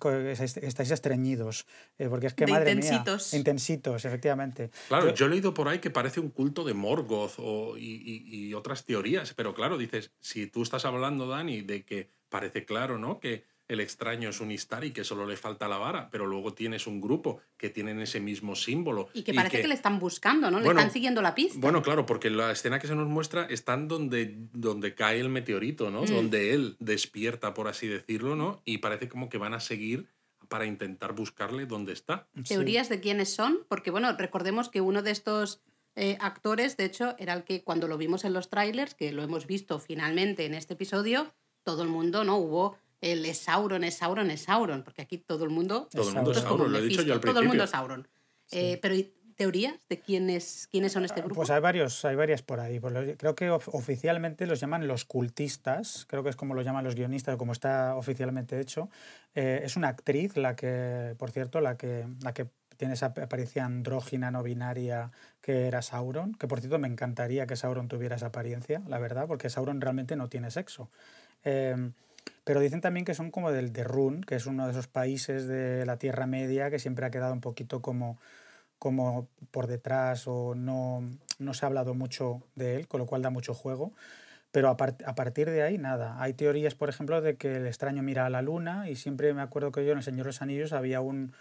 estáis 0.61 0.91
estreñidos. 0.91 1.65
eh, 1.97 2.07
porque 2.09 2.27
es 2.27 2.33
que, 2.33 2.45
De 2.45 2.51
madre 2.51 2.71
intensitos. 2.71 3.31
mía, 3.33 3.39
intensitos, 3.39 4.05
efectivamente. 4.05 4.69
Claro, 4.87 5.07
Yo- 5.09 5.13
yo 5.15 5.25
he 5.27 5.29
leído 5.29 5.53
por 5.53 5.67
ahí 5.67 5.79
que 5.79 5.89
parece 5.89 6.19
un 6.19 6.29
culto 6.29 6.63
de 6.63 6.73
Morgoth 6.73 7.33
o, 7.37 7.77
y, 7.77 8.01
y- 8.03 8.47
y 8.47 8.53
otras 8.53 8.83
teorías, 8.85 9.33
pero 9.33 9.53
claro, 9.53 9.77
dices, 9.77 10.11
si 10.19 10.47
tú 10.47 10.63
estás 10.63 10.85
hablando, 10.85 11.27
Dani, 11.27 11.61
de 11.61 11.85
que 11.85 12.09
parece 12.29 12.65
claro, 12.65 12.97
¿no? 12.97 13.19
Que 13.19 13.45
el 13.67 13.79
extraño 13.79 14.29
es 14.29 14.39
un 14.39 14.51
Istari 14.51 14.91
que 14.91 15.03
solo 15.03 15.25
le 15.25 15.37
falta 15.37 15.67
la 15.67 15.77
vara, 15.77 16.09
pero 16.11 16.25
luego 16.27 16.53
tienes 16.53 16.87
un 16.87 17.01
grupo 17.01 17.41
que 17.57 17.69
tienen 17.69 17.99
ese 17.99 18.19
mismo 18.19 18.55
símbolo. 18.55 19.09
Y 19.13 19.23
que 19.23 19.33
parece 19.33 19.61
que... 19.61 19.67
le 19.67 19.73
están 19.73 19.99
buscando, 19.99 20.51
¿no? 20.51 20.57
Bueno, 20.57 20.73
le 20.73 20.79
están 20.79 20.91
siguiendo 20.91 21.21
la 21.21 21.33
pista. 21.33 21.57
Bueno, 21.59 21.81
claro, 21.81 22.05
porque 22.05 22.29
la 22.29 22.51
escena 22.51 22.79
que 22.79 22.87
se 22.87 22.95
nos 22.95 23.07
muestra 23.07 23.45
están 23.45 23.87
donde, 23.87 24.35
donde 24.53 24.93
cae 24.93 25.19
el 25.19 25.29
meteorito, 25.29 25.89
¿no? 25.89 26.03
Mm. 26.03 26.07
Donde 26.07 26.53
él 26.53 26.75
despierta, 26.79 27.53
por 27.53 27.67
así 27.67 27.87
decirlo, 27.87 28.35
¿no? 28.35 28.61
Y 28.65 28.79
parece 28.79 29.09
como 29.09 29.29
que 29.29 29.37
van 29.37 29.53
a 29.53 29.59
seguir 29.59 30.07
para 30.47 30.65
intentar 30.65 31.13
buscarle 31.13 31.65
dónde 31.65 31.93
está. 31.93 32.27
sí. 32.35 32.43
teorías 32.43 32.87
de 32.89 32.99
quiénes 32.99 33.33
son, 33.33 33.65
porque 33.67 33.89
bueno, 33.89 34.15
recordemos 34.15 34.69
que 34.69 34.79
uno 34.81 35.01
de 35.01 35.09
estos 35.09 35.61
eh, 35.95 36.17
actores, 36.19 36.77
de 36.77 36.85
hecho, 36.85 37.15
era 37.17 37.33
el 37.33 37.43
que 37.43 37.63
cuando 37.63 37.87
lo 37.87 37.97
vimos 37.97 38.25
en 38.25 38.33
los 38.33 38.49
trailers, 38.49 38.93
que 38.93 39.11
lo 39.11 39.23
hemos 39.23 39.47
visto 39.47 39.79
finalmente 39.79 40.45
en 40.45 40.53
este 40.53 40.73
episodio, 40.73 41.33
todo 41.63 41.83
el 41.83 41.89
mundo, 41.89 42.23
¿no? 42.23 42.37
Hubo 42.37 42.77
el 43.11 43.25
es 43.25 43.37
Sauron, 43.39 43.83
es 43.83 43.95
Sauron, 43.97 44.31
es 44.31 44.41
Sauron, 44.43 44.83
porque 44.83 45.01
aquí 45.01 45.17
todo 45.17 45.43
el 45.43 45.49
mundo... 45.51 45.87
Todo 45.91 46.09
el 46.09 46.15
mundo 46.15 46.33
Sauron. 46.33 46.37
es 46.37 46.43
Sauron, 46.43 46.71
lo 46.71 46.77
he 46.79 46.81
dicho 46.81 47.01
yo 47.03 47.13
al 47.13 47.19
Mephisto, 47.19 47.31
Todo 47.31 47.39
el 47.39 47.47
mundo 47.47 47.63
principio. 47.63 47.65
es 47.65 47.69
Sauron. 47.71 48.07
Eh, 48.51 48.79
pero 48.81 48.95
¿y 48.95 49.11
teorías 49.35 49.75
de 49.89 49.99
quiénes, 49.99 50.67
quiénes 50.71 50.91
son 50.93 51.03
este 51.05 51.19
grupo? 51.21 51.35
Pues 51.35 51.49
hay 51.49 51.59
varios, 51.59 52.05
hay 52.05 52.15
varias 52.15 52.41
por 52.41 52.59
ahí. 52.59 52.79
Creo 53.17 53.35
que 53.35 53.49
of- 53.49 53.67
oficialmente 53.73 54.45
los 54.47 54.59
llaman 54.59 54.87
los 54.87 55.03
cultistas, 55.05 56.05
creo 56.07 56.23
que 56.23 56.29
es 56.29 56.35
como 56.35 56.53
lo 56.53 56.61
llaman 56.61 56.83
los 56.85 56.95
guionistas, 56.95 57.35
como 57.37 57.51
está 57.51 57.95
oficialmente 57.95 58.59
hecho. 58.59 58.89
Eh, 59.33 59.61
es 59.63 59.75
una 59.75 59.89
actriz, 59.89 60.37
la 60.37 60.55
que, 60.55 61.15
por 61.17 61.31
cierto, 61.31 61.59
la 61.61 61.75
que, 61.77 62.07
la 62.21 62.33
que 62.33 62.47
tiene 62.77 62.93
esa 62.93 63.07
apariencia 63.07 63.65
andrógina 63.65 64.31
no 64.31 64.41
binaria 64.43 65.11
que 65.41 65.67
era 65.67 65.81
Sauron, 65.81 66.33
que 66.35 66.47
por 66.47 66.59
cierto 66.59 66.77
me 66.79 66.87
encantaría 66.87 67.45
que 67.47 67.55
Sauron 67.55 67.87
tuviera 67.87 68.15
esa 68.17 68.27
apariencia, 68.27 68.81
la 68.87 68.99
verdad, 68.99 69.27
porque 69.27 69.49
Sauron 69.49 69.79
realmente 69.81 70.15
no 70.15 70.27
tiene 70.29 70.49
sexo. 70.51 70.89
Eh, 71.43 71.91
pero 72.43 72.59
dicen 72.59 72.81
también 72.81 73.05
que 73.05 73.13
son 73.13 73.31
como 73.31 73.51
del 73.51 73.73
de 73.73 73.83
Run, 73.83 74.21
que 74.21 74.35
es 74.35 74.45
uno 74.45 74.65
de 74.65 74.71
esos 74.71 74.87
países 74.87 75.47
de 75.47 75.85
la 75.85 75.97
Tierra 75.97 76.27
Media 76.27 76.69
que 76.69 76.79
siempre 76.79 77.05
ha 77.05 77.11
quedado 77.11 77.33
un 77.33 77.41
poquito 77.41 77.81
como, 77.81 78.17
como 78.79 79.27
por 79.51 79.67
detrás 79.67 80.27
o 80.27 80.53
no, 80.55 81.03
no 81.39 81.53
se 81.53 81.65
ha 81.65 81.67
hablado 81.67 81.93
mucho 81.95 82.43
de 82.55 82.75
él, 82.75 82.87
con 82.87 82.99
lo 82.99 83.05
cual 83.07 83.21
da 83.21 83.29
mucho 83.29 83.53
juego. 83.53 83.93
Pero 84.51 84.69
a, 84.69 84.77
part- 84.77 85.03
a 85.05 85.15
partir 85.15 85.49
de 85.49 85.63
ahí, 85.63 85.77
nada. 85.77 86.21
Hay 86.21 86.33
teorías, 86.33 86.75
por 86.75 86.87
ejemplo, 86.89 87.21
de 87.21 87.35
que 87.35 87.57
el 87.57 87.67
extraño 87.67 88.03
mira 88.03 88.25
a 88.25 88.29
la 88.29 88.41
luna 88.41 88.89
y 88.89 88.95
siempre 88.95 89.33
me 89.33 89.41
acuerdo 89.41 89.71
que 89.71 89.85
yo 89.85 89.91
en 89.91 89.97
El 89.97 90.03
Señor 90.03 90.25
de 90.25 90.29
los 90.29 90.41
Anillos 90.41 90.71
había 90.71 91.01
un, 91.01 91.33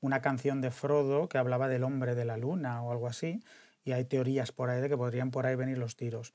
una 0.00 0.22
canción 0.22 0.60
de 0.60 0.70
Frodo 0.70 1.28
que 1.28 1.38
hablaba 1.38 1.68
del 1.68 1.84
hombre 1.84 2.14
de 2.14 2.24
la 2.24 2.36
luna 2.38 2.82
o 2.82 2.90
algo 2.92 3.08
así. 3.08 3.42
Y 3.84 3.92
hay 3.92 4.04
teorías 4.04 4.52
por 4.52 4.70
ahí 4.70 4.80
de 4.80 4.88
que 4.88 4.96
podrían 4.96 5.30
por 5.30 5.44
ahí 5.44 5.56
venir 5.56 5.76
los 5.76 5.96
tiros. 5.96 6.32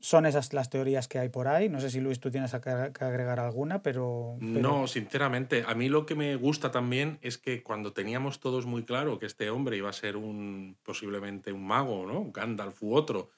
Son 0.00 0.24
esas 0.24 0.52
las 0.52 0.70
teorías 0.70 1.08
que 1.08 1.18
hay 1.18 1.28
por 1.28 1.46
ahí. 1.46 1.68
No 1.68 1.80
sé 1.80 1.90
si 1.90 2.00
Luis 2.00 2.20
tú 2.20 2.30
tienes 2.30 2.52
que 2.52 3.04
agregar 3.04 3.38
alguna, 3.38 3.82
pero... 3.82 4.36
No, 4.40 4.86
sinceramente, 4.86 5.64
a 5.66 5.74
mí 5.74 5.88
lo 5.88 6.06
que 6.06 6.14
me 6.14 6.36
gusta 6.36 6.70
también 6.70 7.18
es 7.20 7.38
que 7.38 7.62
cuando 7.62 7.92
teníamos 7.92 8.40
todos 8.40 8.66
muy 8.66 8.84
claro 8.84 9.18
que 9.18 9.26
este 9.26 9.50
hombre 9.50 9.76
iba 9.76 9.90
a 9.90 9.92
ser 9.92 10.16
un 10.16 10.78
posiblemente 10.82 11.52
un 11.52 11.66
mago, 11.66 12.06
¿no? 12.06 12.30
Gandalf 12.32 12.82
u 12.82 12.94
otro, 12.94 13.30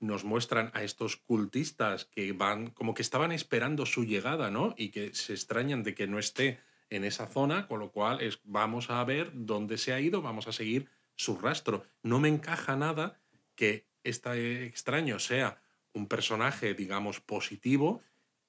nos 0.00 0.24
muestran 0.24 0.70
a 0.74 0.82
estos 0.82 1.16
cultistas 1.16 2.04
que 2.06 2.32
van 2.32 2.70
como 2.70 2.94
que 2.94 3.02
estaban 3.02 3.32
esperando 3.32 3.86
su 3.86 4.04
llegada, 4.04 4.50
¿no? 4.50 4.74
Y 4.76 4.90
que 4.90 5.14
se 5.14 5.32
extrañan 5.32 5.82
de 5.82 5.94
que 5.94 6.06
no 6.06 6.18
esté 6.18 6.60
en 6.90 7.04
esa 7.04 7.26
zona, 7.26 7.66
con 7.66 7.80
lo 7.80 7.90
cual 7.90 8.20
es, 8.20 8.40
vamos 8.44 8.90
a 8.90 9.02
ver 9.04 9.30
dónde 9.34 9.78
se 9.78 9.92
ha 9.92 10.00
ido, 10.00 10.22
vamos 10.22 10.46
a 10.46 10.52
seguir 10.52 10.88
su 11.14 11.36
rastro. 11.38 11.84
No 12.02 12.20
me 12.20 12.28
encaja 12.28 12.76
nada 12.76 13.20
que 13.54 13.86
este 14.04 14.64
extraño 14.64 15.18
sea 15.18 15.60
un 15.96 16.08
personaje, 16.08 16.74
digamos, 16.74 17.20
positivo 17.20 18.02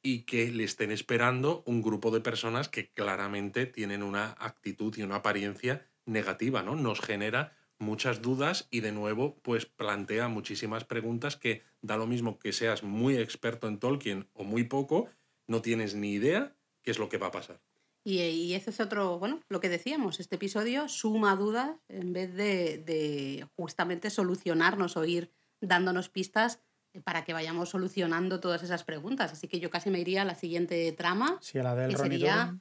y 0.04 0.24
que 0.24 0.52
le 0.52 0.64
estén 0.66 0.92
esperando 0.92 1.64
un 1.66 1.82
grupo 1.82 2.12
de 2.12 2.22
personas 2.22 2.70
que 2.70 2.92
claramente 2.92 3.66
tienen 3.66 4.04
una 4.04 4.36
actitud 4.40 4.96
y 4.98 5.04
una 5.04 5.16
apariencia 5.16 5.88
negativa, 6.06 6.62
¿no? 6.62 6.76
Nos 6.76 7.00
genera 7.00 7.56
muchas 7.80 8.22
dudas 8.22 8.68
y 8.70 8.82
de 8.82 8.92
nuevo 8.92 9.38
pues 9.44 9.66
plantea 9.66 10.28
muchísimas 10.28 10.84
preguntas 10.84 11.38
que 11.38 11.64
da 11.82 11.96
lo 11.96 12.06
mismo 12.06 12.38
que 12.38 12.52
seas 12.52 12.84
muy 12.84 13.18
experto 13.18 13.68
en 13.68 13.80
Tolkien 13.80 14.28
o 14.34 14.44
muy 14.44 14.64
poco, 14.64 15.10
no 15.48 15.62
tienes 15.62 15.96
ni 15.96 16.12
idea 16.12 16.54
qué 16.82 16.92
es 16.92 17.00
lo 17.00 17.08
que 17.08 17.18
va 17.18 17.28
a 17.28 17.32
pasar. 17.32 17.62
Y, 18.04 18.54
ese 18.54 18.70
es 18.70 18.80
otro, 18.80 19.20
bueno, 19.20 19.42
lo 19.50 19.60
que 19.60 19.68
decíamos, 19.68 20.22
este 20.22 20.36
episodio 20.36 20.88
suma 20.88 21.36
dudas 21.36 21.76
en 21.90 22.14
vez 22.14 22.34
de 22.34 23.46
justamente 23.58 24.10
solucionarnos 24.10 24.96
o 24.96 25.04
ir 25.04 25.30
dándonos 25.60 26.08
pistas 26.08 26.62
para 27.04 27.24
que 27.24 27.34
vayamos 27.34 27.70
solucionando 27.70 28.40
todas 28.40 28.64
esas 28.64 28.84
preguntas. 28.84 29.32
Así 29.32 29.48
que 29.48 29.60
yo 29.60 29.70
casi 29.70 29.90
me 29.90 30.00
iría 30.00 30.22
a 30.22 30.26
la 30.26 30.36
siguiente 30.36 30.92
trama, 30.92 31.38
Sí, 31.42 31.58
a 31.60 31.64
la 31.64 31.76
del 31.76 31.92
que 31.92 31.98
sería. 31.98 32.58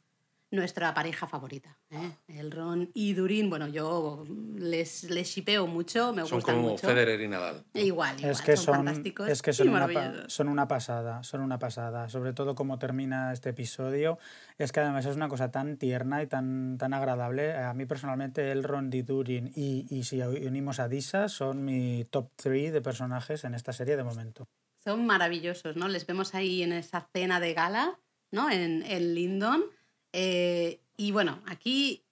Nuestra 0.50 0.94
pareja 0.94 1.26
favorita. 1.26 1.78
¿eh? 1.90 2.12
El 2.28 2.50
Ron 2.50 2.90
y 2.94 3.14
Durin, 3.14 3.50
bueno, 3.50 3.66
yo 3.68 4.24
les, 4.56 5.04
les 5.04 5.28
shipeo 5.28 5.66
mucho, 5.66 6.12
me 6.12 6.22
Son 6.24 6.38
gustan 6.38 6.56
como 6.56 6.70
mucho. 6.70 6.86
Federer 6.86 7.20
y 7.20 7.28
Nadal. 7.28 7.64
Igual, 7.74 8.18
igual, 8.18 8.32
Es 8.32 8.42
que 8.42 8.56
son, 8.56 8.64
son, 8.64 8.74
fantásticos 8.76 9.28
es 9.28 9.42
que 9.42 9.50
y 9.50 9.54
son, 9.54 9.68
una, 9.68 10.28
son 10.28 10.48
una 10.48 10.68
pasada, 10.68 11.22
son 11.22 11.40
una 11.40 11.58
pasada. 11.58 12.08
Sobre 12.08 12.32
todo 12.32 12.54
como 12.54 12.78
termina 12.78 13.32
este 13.32 13.50
episodio. 13.50 14.18
Es 14.58 14.72
que 14.72 14.80
además 14.80 15.06
es 15.06 15.16
una 15.16 15.28
cosa 15.28 15.50
tan 15.50 15.76
tierna 15.76 16.22
y 16.22 16.26
tan, 16.26 16.78
tan 16.78 16.94
agradable. 16.94 17.54
A 17.56 17.74
mí 17.74 17.86
personalmente 17.86 18.52
el 18.52 18.62
Ron 18.62 18.90
Di 18.90 19.02
Durin 19.02 19.52
y, 19.54 19.86
y 19.90 20.04
si 20.04 20.20
unimos 20.22 20.80
a 20.80 20.88
Disa 20.88 21.28
son 21.28 21.64
mi 21.64 22.04
top 22.04 22.30
3 22.36 22.72
de 22.72 22.80
personajes 22.80 23.44
en 23.44 23.54
esta 23.54 23.72
serie 23.72 23.96
de 23.96 24.04
momento. 24.04 24.48
Son 24.84 25.04
maravillosos, 25.04 25.76
¿no? 25.76 25.88
Les 25.88 26.06
vemos 26.06 26.34
ahí 26.34 26.62
en 26.62 26.72
esa 26.72 27.08
cena 27.12 27.40
de 27.40 27.54
gala, 27.54 27.98
¿no? 28.30 28.48
En, 28.50 28.84
en 28.84 29.14
Lindon. 29.14 29.64
Eh, 30.18 30.80
y 30.96 31.10
bueno, 31.12 31.42
aquí 31.44 32.06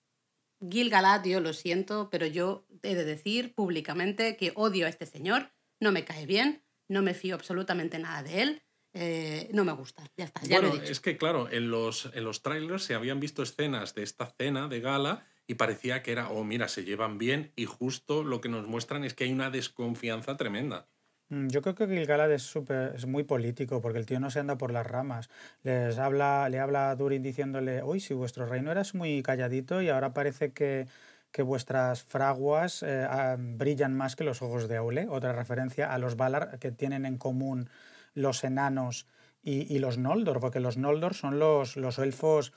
Gil 0.60 0.90
Galad, 0.90 1.24
yo 1.24 1.40
lo 1.40 1.54
siento, 1.54 2.10
pero 2.10 2.26
yo 2.26 2.66
he 2.82 2.94
de 2.94 3.04
decir 3.04 3.54
públicamente 3.54 4.36
que 4.36 4.52
odio 4.56 4.84
a 4.84 4.90
este 4.90 5.06
señor, 5.06 5.52
no 5.80 5.90
me 5.90 6.04
cae 6.04 6.26
bien, 6.26 6.62
no 6.86 7.00
me 7.00 7.14
fío 7.14 7.34
absolutamente 7.34 7.98
nada 7.98 8.22
de 8.22 8.42
él, 8.42 8.62
eh, 8.92 9.48
no 9.54 9.64
me 9.64 9.72
gusta, 9.72 10.04
ya 10.18 10.26
está, 10.26 10.42
ya 10.46 10.60
lo 10.60 10.68
Bueno, 10.68 10.76
he 10.76 10.80
dicho. 10.80 10.92
es 10.92 11.00
que 11.00 11.16
claro, 11.16 11.50
en 11.50 11.70
los, 11.70 12.10
en 12.12 12.24
los 12.24 12.42
trailers 12.42 12.84
se 12.84 12.94
habían 12.94 13.20
visto 13.20 13.42
escenas 13.42 13.94
de 13.94 14.02
esta 14.02 14.26
cena 14.26 14.68
de 14.68 14.80
gala 14.80 15.26
y 15.46 15.54
parecía 15.54 16.02
que 16.02 16.12
era, 16.12 16.28
oh, 16.28 16.44
mira, 16.44 16.68
se 16.68 16.84
llevan 16.84 17.16
bien 17.16 17.52
y 17.56 17.64
justo 17.64 18.22
lo 18.22 18.42
que 18.42 18.50
nos 18.50 18.66
muestran 18.66 19.02
es 19.02 19.14
que 19.14 19.24
hay 19.24 19.32
una 19.32 19.48
desconfianza 19.48 20.36
tremenda. 20.36 20.90
Mm, 21.30 21.48
Yo 21.48 21.62
creo 21.62 21.74
que 21.74 21.86
Gil-galad 21.86 22.30
es, 22.32 22.42
súper- 22.42 22.94
es 22.94 23.06
muy 23.06 23.24
político 23.24 23.80
porque 23.80 23.98
el 23.98 24.06
tío 24.06 24.20
no 24.20 24.30
se 24.30 24.40
anda 24.40 24.56
por 24.58 24.72
las 24.72 24.86
ramas. 24.86 25.30
Les 25.62 25.98
habla, 25.98 26.48
le 26.48 26.60
habla 26.60 26.90
a 26.90 26.96
Durin 26.96 27.22
diciéndole, 27.22 27.82
uy, 27.82 28.00
si 28.00 28.14
vuestro 28.14 28.46
reino 28.46 28.70
era 28.70 28.82
muy 28.94 29.22
calladito 29.22 29.80
y 29.82 29.88
ahora 29.88 30.12
parece 30.14 30.52
que, 30.52 30.86
que 31.32 31.42
vuestras 31.42 32.02
fraguas 32.02 32.82
eh, 32.82 33.06
ah, 33.08 33.36
brillan 33.38 33.94
más 33.96 34.16
que 34.16 34.24
los 34.24 34.42
ojos 34.42 34.68
de 34.68 34.76
Aule. 34.76 35.06
Otra 35.08 35.32
referencia 35.32 35.92
a 35.92 35.98
los 35.98 36.16
Valar 36.16 36.58
que 36.58 36.72
tienen 36.72 37.06
en 37.06 37.16
común 37.18 37.68
los 38.14 38.44
enanos 38.44 39.06
y, 39.42 39.72
y 39.74 39.78
los 39.78 39.98
Noldor, 39.98 40.40
porque 40.40 40.60
los 40.60 40.76
Noldor 40.76 41.14
son 41.14 41.38
los, 41.38 41.76
los 41.76 41.98
elfos 41.98 42.52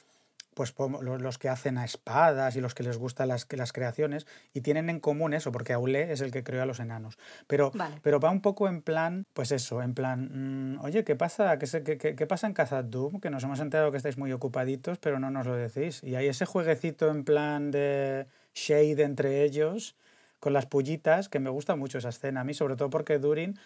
pues 0.57 0.73
los 0.99 1.37
que 1.37 1.49
hacen 1.49 1.77
a 1.77 1.85
espadas 1.85 2.55
y 2.55 2.61
los 2.61 2.73
que 2.73 2.81
les 2.81 2.97
gustan 2.97 3.27
las, 3.27 3.45
las 3.51 3.71
creaciones 3.73 4.25
y 4.53 4.61
tienen 4.61 4.89
en 4.89 4.99
común 4.99 5.35
eso, 5.35 5.51
porque 5.51 5.73
Aulé 5.73 6.11
es 6.11 6.21
el 6.21 6.31
que 6.31 6.43
creó 6.43 6.63
a 6.63 6.65
los 6.65 6.79
enanos. 6.79 7.19
Pero, 7.45 7.69
Vale. 7.75 7.99
pero 8.01 8.19
va 8.19 8.31
un 8.31 8.41
poco 8.41 8.67
en 8.67 8.81
plan, 8.81 9.23
pues 9.33 9.51
eso, 9.51 9.83
en 9.83 9.93
plan, 9.93 10.73
mm, 10.73 10.79
oye, 10.83 11.03
¿qué 11.03 11.15
pasa? 11.15 11.59
¿Qué, 11.59 11.67
qué, 11.99 12.15
qué- 12.15 12.25
pasa 12.27 12.47
en 12.47 12.55
Khazad-dûm? 12.55 13.19
Que 13.21 13.29
nos 13.29 13.43
hemos 13.43 13.59
enterado 13.59 13.91
que 13.91 13.97
estáis 13.97 14.17
muy 14.17 14.31
ocupaditos, 14.31 14.97
pero 14.97 15.19
no 15.19 15.29
nos 15.29 15.45
lo 15.45 15.53
decís. 15.53 16.03
Y 16.03 16.15
hay 16.15 16.25
ese 16.27 16.47
jueguecito 16.47 17.11
en 17.11 17.23
plan 17.23 17.69
de 17.69 18.25
shade 18.55 19.03
entre 19.03 19.43
ellos 19.43 19.95
con 20.39 20.53
las 20.53 20.65
pullitas, 20.65 21.29
que 21.29 21.39
me 21.39 21.51
gusta 21.51 21.75
mucho 21.75 21.99
esa 21.99 22.09
escena 22.09 22.41
a 22.41 22.43
mí, 22.43 22.55
sobre 22.55 22.75
todo 22.75 22.89
porque 22.89 23.19
Durin, 23.19 23.59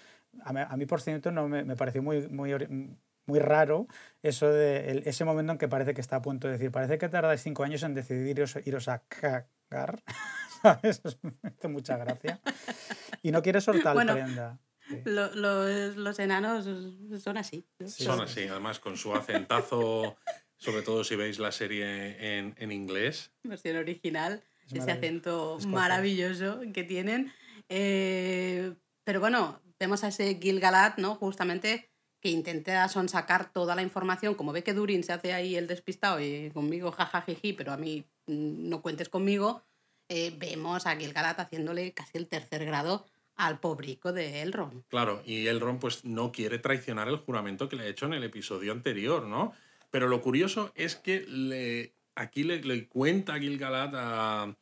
a 0.43 0.51
mí, 0.51 0.59
a 0.67 0.75
mí, 0.77 0.85
por 0.85 1.01
cierto, 1.01 1.31
no 1.31 1.47
me, 1.47 1.63
me 1.63 1.77
pareció 1.77 2.03
muy, 2.03 2.27
muy 3.25 3.39
raro 3.39 3.87
eso 4.23 4.51
de 4.51 4.91
el- 4.91 5.03
ese 5.07 5.25
momento 5.25 5.51
en 5.53 5.57
que 5.57 5.67
parece 5.67 5.93
que 5.93 6.01
está 6.01 6.17
a 6.17 6.21
punto 6.21 6.47
de 6.47 6.53
decir, 6.53 6.71
parece 6.71 6.97
que 6.97 7.09
tardáis 7.09 7.41
cinco 7.41 7.63
años 7.63 7.83
en 7.83 7.93
decidir 7.93 8.27
iros, 8.37 8.55
iros 8.65 8.87
a 8.87 9.03
cagar, 9.07 10.03
¿sabes? 10.61 11.01
Eso 11.03 11.17
me 11.21 11.31
hace 11.43 11.67
mucha 11.67 11.97
gracia. 11.97 12.39
Y 13.21 13.31
no 13.31 13.41
quiere 13.41 13.61
soltar 13.61 13.93
Bueno, 13.93 14.13
prenda. 14.13 14.59
Sí. 14.87 15.01
Lo- 15.05 15.33
los, 15.35 15.95
los 15.95 16.19
enanos 16.19 16.67
son 17.23 17.37
así. 17.37 17.65
¿no? 17.79 17.87
Sí, 17.87 18.03
Son 18.03 18.17
sí. 18.17 18.23
así, 18.41 18.47
además 18.49 18.79
con 18.79 18.97
su 18.97 19.13
acentazo, 19.15 20.17
sobre 20.57 20.81
todo 20.81 21.03
si 21.03 21.15
veis 21.15 21.39
la 21.39 21.51
serie 21.51 22.37
en, 22.39 22.55
en 22.57 22.71
inglés. 22.71 23.31
versión 23.43 23.77
original, 23.77 24.43
Es 24.65 24.73
ese 24.73 24.91
acento 24.91 25.57
maravilloso 25.67 26.61
que 26.73 26.83
tienen. 26.83 27.31
Eh, 27.69 28.73
pero 29.03 29.19
bueno, 29.19 29.61
vemos 29.79 30.03
a 30.03 30.09
ese 30.09 30.35
Gil-galad, 30.41 30.97
¿no? 30.97 31.15
Justamente 31.15 31.90
que 32.21 32.29
intenta 32.29 32.87
sonsacar 32.87 33.51
toda 33.51 33.75
la 33.75 33.81
información, 33.81 34.35
como 34.35 34.53
ve 34.53 34.63
que 34.63 34.73
Durin 34.73 35.03
se 35.03 35.13
hace 35.13 35.33
ahí 35.33 35.55
el 35.55 35.67
despistado 35.67 36.21
y 36.21 36.51
conmigo 36.51 36.91
jajajiji, 36.91 37.53
pero 37.53 37.73
a 37.73 37.77
mí 37.77 38.05
mm, 38.27 38.69
no 38.69 38.81
cuentes 38.81 39.09
conmigo, 39.09 39.63
eh, 40.07 40.33
vemos 40.37 40.85
a 40.85 40.95
Gil-galad 40.95 41.39
haciéndole 41.39 41.93
casi 41.93 42.17
el 42.17 42.27
tercer 42.27 42.65
grado 42.65 43.05
al 43.35 43.59
pobrico 43.59 44.13
de 44.13 44.41
Elrond. 44.41 44.83
Claro, 44.87 45.23
y 45.25 45.47
Elrond 45.47 45.79
pues 45.79 46.05
no 46.05 46.31
quiere 46.31 46.59
traicionar 46.59 47.07
el 47.07 47.17
juramento 47.17 47.67
que 47.67 47.75
le 47.75 47.83
ha 47.83 47.87
hecho 47.87 48.05
en 48.05 48.13
el 48.13 48.23
episodio 48.23 48.71
anterior, 48.71 49.25
¿no? 49.25 49.53
Pero 49.89 50.07
lo 50.07 50.21
curioso 50.21 50.71
es 50.75 50.95
que 50.95 51.21
le, 51.27 51.93
aquí 52.13 52.43
le, 52.43 52.61
le 52.61 52.87
cuenta 52.87 53.39
Gil-galad 53.39 53.95
a, 53.95 54.55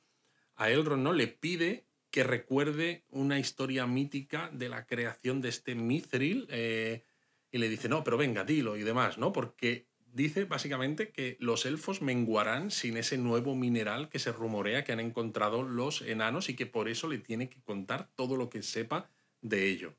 a 0.56 0.70
Elrond, 0.70 1.04
¿no? 1.04 1.14
Le 1.14 1.28
pide 1.28 1.86
que 2.12 2.24
recuerde 2.24 3.04
una 3.10 3.40
historia 3.40 3.86
mítica 3.86 4.50
de 4.54 4.70
la 4.70 4.86
creación 4.86 5.42
de 5.42 5.50
este 5.50 5.76
Mithril 5.76 6.48
eh, 6.50 7.04
y 7.52 7.58
le 7.58 7.70
dice, 7.70 7.90
no, 7.90 8.04
pero 8.04 8.18
venga, 8.18 8.44
dilo 8.44 8.78
y 8.78 8.84
demás, 8.84 9.18
¿no? 9.18 9.32
Porque 9.32 9.88
dice 10.14 10.46
básicamente 10.46 11.12
que 11.12 11.38
los 11.40 11.66
elfos 11.66 12.02
menguarán 12.02 12.72
sin 12.72 12.98
ese 12.98 13.18
nuevo 13.18 13.56
mineral 13.56 14.10
que 14.10 14.20
se 14.20 14.32
rumorea 14.32 14.84
que 14.84 14.92
han 14.92 15.00
encontrado 15.00 15.64
los 15.64 16.02
enanos 16.02 16.50
y 16.50 16.56
que 16.56 16.66
por 16.66 16.90
eso 16.90 17.08
le 17.08 17.20
tiene 17.20 17.50
que 17.50 17.62
contar 17.62 18.10
todo 18.16 18.36
lo 18.36 18.50
que 18.50 18.64
sepa 18.64 19.10
de 19.42 19.68
ello. 19.68 19.94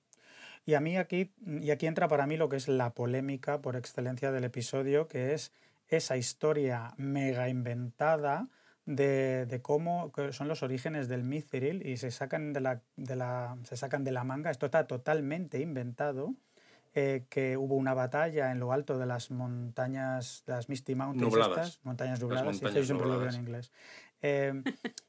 Y 0.67 0.75
a 0.75 0.81
mí 0.81 0.97
aquí, 0.97 1.33
y 1.47 1.71
aquí 1.71 1.87
entra 1.87 2.09
para 2.09 2.27
mí 2.27 2.37
lo 2.37 2.49
que 2.49 2.57
es 2.57 2.69
la 2.69 2.95
polémica 2.95 3.63
por 3.63 3.77
excelencia 3.77 4.31
del 4.31 4.45
episodio, 4.45 5.09
que 5.09 5.33
es 5.33 5.53
esa 5.89 6.17
historia 6.17 6.95
mega 6.97 7.49
inventada 7.49 8.49
de, 8.85 9.47
de 9.47 9.63
cómo 9.63 10.13
son 10.33 10.49
los 10.49 10.63
orígenes 10.63 11.09
del 11.09 11.25
Mithril 11.25 11.87
y 11.87 11.97
se 11.97 12.11
sacan 12.11 12.53
de 12.53 12.61
la, 12.61 12.83
de 12.97 13.17
la, 13.17 13.57
se 13.65 13.77
sacan 13.77 14.05
de 14.05 14.13
la 14.13 14.25
manga. 14.25 14.51
Esto 14.51 14.67
está 14.67 14.87
totalmente 14.87 15.61
inventado. 15.61 16.35
Eh, 16.95 17.27
que 17.29 17.57
hubo 17.57 17.77
una 17.77 17.95
batalla 17.95 18.51
en 18.51 18.59
lo 18.61 18.73
alto 18.73 18.99
de 18.99 19.07
las 19.07 19.31
montañas, 19.31 20.43
de 20.47 20.53
las 20.55 20.69
Misty 20.69 20.95
Mountains, 20.95 21.33
Nubladas. 21.33 21.59
estas, 21.69 21.85
montañas 21.85 22.21
nubladas, 22.21 22.57
sí, 22.57 22.65
montañas 22.65 22.75
yo 22.75 22.85
siempre 22.85 23.07
lo 23.07 23.19
veo 23.19 23.29
en 23.29 23.35
nubladas. 23.35 23.37
inglés, 23.37 23.73
eh, 24.23 24.63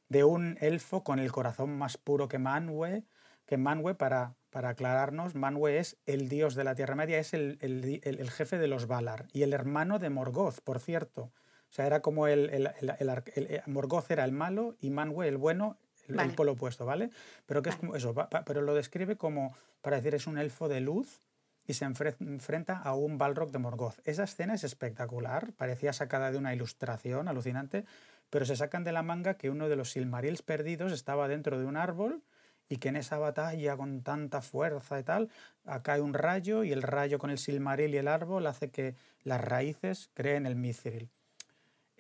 de 0.09 0.23
un 0.23 0.57
elfo 0.61 1.03
con 1.03 1.19
el 1.19 1.31
corazón 1.31 1.77
más 1.77 1.97
puro 1.97 2.27
que 2.27 2.37
Manwë, 2.39 3.05
que 3.45 3.57
Manwë, 3.57 3.95
para, 3.95 4.35
para 4.49 4.69
aclararnos, 4.69 5.35
Manwë 5.35 5.71
es 5.79 5.97
el 6.05 6.29
dios 6.29 6.55
de 6.55 6.63
la 6.63 6.75
Tierra 6.75 6.95
Media, 6.95 7.17
es 7.19 7.33
el, 7.33 7.57
el 7.61 8.01
el- 8.03 8.19
el 8.19 8.29
jefe 8.31 8.57
de 8.57 8.67
los 8.67 8.87
Valar 8.87 9.25
y 9.33 9.43
el 9.43 9.53
hermano 9.53 9.99
de 9.99 10.09
Morgoth, 10.09 10.59
por 10.63 10.79
cierto. 10.79 11.31
O 11.69 11.73
sea, 11.73 11.87
era 11.87 12.01
como 12.01 12.27
el, 12.27 12.49
el- 12.49 12.69
el- 12.81 12.93
el 12.99 13.09
ar- 13.09 13.23
el- 13.35 13.47
eh, 13.49 13.63
Morgoth 13.65 14.11
era 14.11 14.25
el 14.25 14.33
malo 14.33 14.75
y 14.79 14.89
Manwë 14.91 15.25
el 15.27 15.37
bueno, 15.37 15.77
el, 16.07 16.15
el 16.15 16.17
Vale. 16.17 16.33
polo 16.33 16.51
opuesto, 16.53 16.85
¿vale? 16.85 17.09
Pero 17.45 17.61
que 17.61 17.69
es 17.69 17.75
Vale. 17.75 17.87
como 17.87 17.95
eso, 17.95 18.13
pero 18.45 18.61
lo 18.61 18.73
describe 18.75 19.15
como, 19.17 19.55
para 19.81 19.95
decir, 19.97 20.13
es 20.15 20.27
un 20.27 20.37
elfo 20.37 20.67
de 20.67 20.81
luz 20.81 21.19
y 21.67 21.73
se 21.73 21.85
enfre- 21.85 22.15
enfrenta 22.19 22.77
a 22.77 22.93
un 22.93 23.17
Balrog 23.17 23.51
de 23.51 23.59
Morgoth. 23.59 23.99
Esa 24.03 24.23
escena 24.23 24.53
es 24.53 24.63
espectacular, 24.63 25.53
parecía 25.53 25.93
sacada 25.93 26.31
de 26.31 26.37
una 26.37 26.53
ilustración 26.53 27.27
alucinante, 27.27 27.85
pero 28.29 28.45
se 28.45 28.55
sacan 28.55 28.83
de 28.83 28.91
la 28.91 29.03
manga 29.03 29.35
que 29.35 29.49
uno 29.49 29.69
de 29.69 29.75
los 29.75 29.91
Silmarils 29.91 30.41
perdidos 30.41 30.91
estaba 30.91 31.27
dentro 31.27 31.59
de 31.59 31.65
un 31.65 31.77
árbol 31.77 32.23
y 32.69 32.77
que 32.77 32.89
en 32.89 32.95
esa 32.95 33.17
batalla 33.17 33.75
con 33.75 34.01
tanta 34.01 34.41
fuerza 34.41 34.97
y 34.99 35.03
tal, 35.03 35.29
hay 35.65 35.99
un 35.99 36.13
rayo 36.13 36.63
y 36.63 36.71
el 36.71 36.81
rayo 36.81 37.19
con 37.19 37.29
el 37.29 37.37
Silmaril 37.37 37.93
y 37.93 37.97
el 37.97 38.07
árbol 38.07 38.47
hace 38.47 38.71
que 38.71 38.95
las 39.23 39.41
raíces 39.41 40.09
creen 40.13 40.45
el 40.45 40.55
Mithril. 40.55 41.09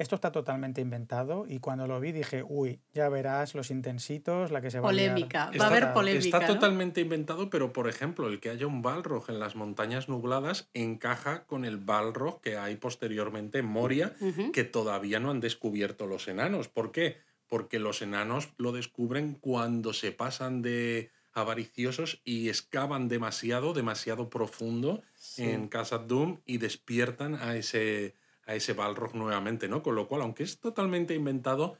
Esto 0.01 0.15
está 0.15 0.31
totalmente 0.31 0.81
inventado 0.81 1.45
y 1.47 1.59
cuando 1.59 1.85
lo 1.85 1.99
vi 1.99 2.11
dije, 2.11 2.43
uy, 2.43 2.81
ya 2.91 3.07
verás 3.07 3.53
los 3.53 3.69
intensitos, 3.69 4.49
la 4.49 4.59
que 4.59 4.71
se 4.71 4.79
va 4.79 4.89
a 4.89 4.93
liar". 4.93 5.11
Polémica, 5.11 5.51
va 5.59 5.65
a 5.65 5.67
haber 5.67 5.93
polémica. 5.93 6.39
Está 6.39 6.39
¿no? 6.39 6.55
totalmente 6.55 7.01
inventado, 7.01 7.51
pero 7.51 7.71
por 7.71 7.87
ejemplo, 7.87 8.27
el 8.27 8.39
que 8.39 8.49
haya 8.49 8.65
un 8.65 8.81
Balrog 8.81 9.29
en 9.29 9.39
las 9.39 9.55
montañas 9.55 10.09
nubladas 10.09 10.71
encaja 10.73 11.43
con 11.45 11.65
el 11.65 11.77
Balrog 11.77 12.41
que 12.41 12.57
hay 12.57 12.77
posteriormente 12.77 13.59
en 13.59 13.67
Moria, 13.67 14.15
que 14.53 14.63
todavía 14.63 15.19
no 15.19 15.29
han 15.29 15.39
descubierto 15.39 16.07
los 16.07 16.27
enanos. 16.27 16.67
¿Por 16.67 16.91
qué? 16.91 17.17
Porque 17.45 17.77
los 17.77 18.01
enanos 18.01 18.49
lo 18.57 18.71
descubren 18.71 19.35
cuando 19.35 19.93
se 19.93 20.11
pasan 20.11 20.63
de 20.63 21.11
avariciosos 21.31 22.21
y 22.23 22.49
excavan 22.49 23.07
demasiado, 23.07 23.73
demasiado 23.73 24.31
profundo 24.31 25.03
en 25.37 25.67
Khazad 25.67 26.07
Dûm 26.07 26.41
y 26.47 26.57
despiertan 26.57 27.35
a 27.35 27.55
ese, 27.55 28.15
a 28.45 28.55
ese 28.55 28.73
Balrog 28.73 29.15
nuevamente, 29.15 29.67
¿no? 29.67 29.81
Con 29.83 29.95
lo 29.95 30.07
cual, 30.07 30.21
aunque 30.21 30.43
es 30.43 30.59
totalmente 30.59 31.13
inventado, 31.15 31.77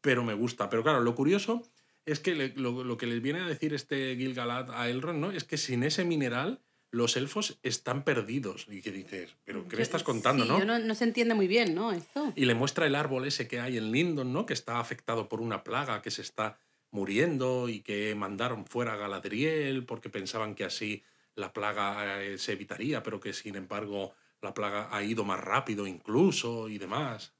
pero 0.00 0.22
me 0.24 0.34
gusta. 0.34 0.68
Pero 0.68 0.82
claro, 0.82 1.00
lo 1.00 1.14
curioso 1.14 1.62
es 2.06 2.20
que 2.20 2.34
le- 2.34 2.52
lo, 2.56 2.84
lo 2.84 2.96
que 2.96 3.06
les 3.06 3.22
viene 3.22 3.40
a 3.40 3.46
decir 3.46 3.72
este 3.74 4.14
Gil-galad 4.16 4.70
a 4.72 4.88
Elrond, 4.88 5.18
¿no? 5.20 5.30
Es 5.30 5.44
que 5.44 5.56
sin 5.56 5.82
ese 5.84 6.04
mineral 6.04 6.60
los 6.90 7.16
elfos 7.16 7.58
están 7.62 8.04
perdidos. 8.04 8.66
Y 8.68 8.82
que 8.82 8.92
dices, 8.92 9.34
¿pero 9.44 9.66
qué 9.66 9.76
le 9.76 9.82
estás 9.82 10.02
contando, 10.02 10.44
sí, 10.44 10.50
no? 10.50 10.58
yo 10.58 10.64
no? 10.66 10.78
no 10.78 10.94
se 10.94 11.04
entiende 11.04 11.34
muy 11.34 11.46
bien, 11.48 11.74
¿no? 11.74 11.90
Esto. 11.92 12.32
Y 12.36 12.44
le 12.44 12.54
muestra 12.54 12.86
el 12.86 12.94
árbol 12.94 13.24
ese 13.26 13.48
que 13.48 13.60
hay 13.60 13.78
en 13.78 13.90
Lindon, 13.92 14.32
¿no? 14.32 14.44
Que 14.44 14.52
está 14.52 14.78
afectado 14.80 15.28
por 15.28 15.40
una 15.40 15.64
plaga, 15.64 16.02
que 16.02 16.10
se 16.10 16.20
está 16.20 16.58
muriendo 16.90 17.70
y 17.70 17.80
que 17.80 18.14
mandaron 18.14 18.66
fuera 18.66 18.92
a 18.92 18.96
Galadriel 18.96 19.84
porque 19.86 20.10
pensaban 20.10 20.54
que 20.54 20.64
así 20.64 21.02
la 21.34 21.54
plaga 21.54 22.22
eh, 22.22 22.36
se 22.36 22.52
evitaría, 22.52 23.02
pero 23.02 23.18
que 23.20 23.32
sin 23.32 23.56
embargo 23.56 24.14
la 24.42 24.54
plaga 24.54 24.88
ha 24.90 25.02
ido 25.02 25.24
más 25.24 25.40
rápido 25.40 25.86
incluso 25.86 26.68
y 26.68 26.78
demás. 26.78 27.32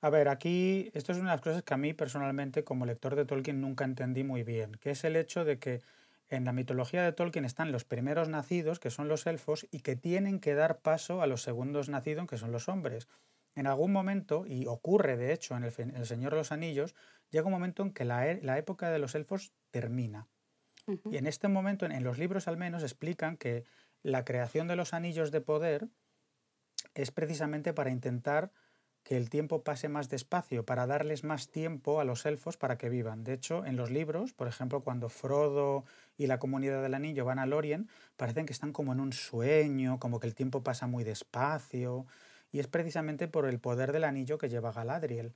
A 0.00 0.10
ver, 0.10 0.28
aquí 0.28 0.90
esto 0.94 1.12
es 1.12 1.18
una 1.18 1.30
de 1.30 1.36
las 1.36 1.42
cosas 1.42 1.62
que 1.62 1.74
a 1.74 1.76
mí 1.76 1.94
personalmente 1.94 2.64
como 2.64 2.86
lector 2.86 3.16
de 3.16 3.24
Tolkien 3.24 3.60
nunca 3.60 3.84
entendí 3.84 4.24
muy 4.24 4.42
bien, 4.42 4.72
que 4.74 4.90
es 4.90 5.04
el 5.04 5.16
hecho 5.16 5.44
de 5.44 5.58
que 5.58 5.80
en 6.28 6.44
la 6.44 6.52
mitología 6.52 7.02
de 7.02 7.12
Tolkien 7.12 7.44
están 7.44 7.72
los 7.72 7.84
primeros 7.84 8.28
nacidos, 8.28 8.80
que 8.80 8.90
son 8.90 9.06
los 9.06 9.26
elfos, 9.26 9.66
y 9.70 9.80
que 9.80 9.96
tienen 9.96 10.40
que 10.40 10.54
dar 10.54 10.80
paso 10.80 11.22
a 11.22 11.26
los 11.26 11.42
segundos 11.42 11.88
nacidos, 11.88 12.26
que 12.26 12.38
son 12.38 12.52
los 12.52 12.68
hombres. 12.68 13.06
En 13.54 13.66
algún 13.66 13.92
momento, 13.92 14.44
y 14.46 14.66
ocurre 14.66 15.16
de 15.16 15.32
hecho 15.32 15.56
en 15.56 15.64
el, 15.64 16.06
Señor 16.06 16.32
de 16.32 16.38
los 16.38 16.52
Anillos, 16.52 16.94
llega 17.30 17.46
un 17.46 17.52
momento 17.52 17.82
en 17.82 17.92
que 17.92 18.04
la, 18.04 18.28
e, 18.28 18.40
época 18.58 18.90
de 18.90 18.98
los 18.98 19.14
elfos 19.14 19.52
termina. 19.70 20.26
Y 21.10 21.16
en 21.16 21.26
este 21.26 21.48
momento, 21.48 21.86
en, 21.86 22.02
los 22.02 22.18
libros 22.18 22.48
al 22.48 22.56
menos, 22.56 22.82
explican 22.82 23.36
que 23.36 23.64
la 24.02 24.24
creación 24.24 24.66
de 24.66 24.74
los 24.74 24.94
anillos 24.94 25.30
de 25.30 25.40
poder 25.40 25.88
es 26.94 27.10
precisamente 27.10 27.72
para 27.72 27.90
intentar 27.90 28.52
que 29.02 29.16
el 29.16 29.30
tiempo 29.30 29.64
pase 29.64 29.88
más 29.88 30.08
despacio, 30.08 30.64
para 30.64 30.86
darles 30.86 31.24
más 31.24 31.48
tiempo 31.48 32.00
a 32.00 32.04
los 32.04 32.24
elfos 32.24 32.56
para 32.56 32.78
que 32.78 32.88
vivan. 32.88 33.24
De 33.24 33.32
hecho, 33.32 33.64
en 33.64 33.76
los 33.76 33.90
libros, 33.90 34.32
por 34.32 34.46
ejemplo, 34.46 34.82
cuando 34.82 35.08
Frodo 35.08 35.84
y 36.16 36.28
la 36.28 36.38
comunidad 36.38 36.82
del 36.82 36.94
anillo 36.94 37.24
van 37.24 37.40
a 37.40 37.46
Lorien, 37.46 37.88
parecen 38.16 38.46
que 38.46 38.52
están 38.52 38.72
como 38.72 38.92
en 38.92 39.00
un 39.00 39.12
sueño, 39.12 39.98
como 39.98 40.20
que 40.20 40.28
el 40.28 40.34
tiempo 40.34 40.62
pasa 40.62 40.86
muy 40.86 41.02
despacio, 41.02 42.06
y 42.52 42.60
es 42.60 42.68
precisamente 42.68 43.26
por 43.26 43.46
el 43.46 43.58
poder 43.58 43.92
del 43.92 44.04
anillo 44.04 44.38
que 44.38 44.48
lleva 44.48 44.72
Galadriel. 44.72 45.34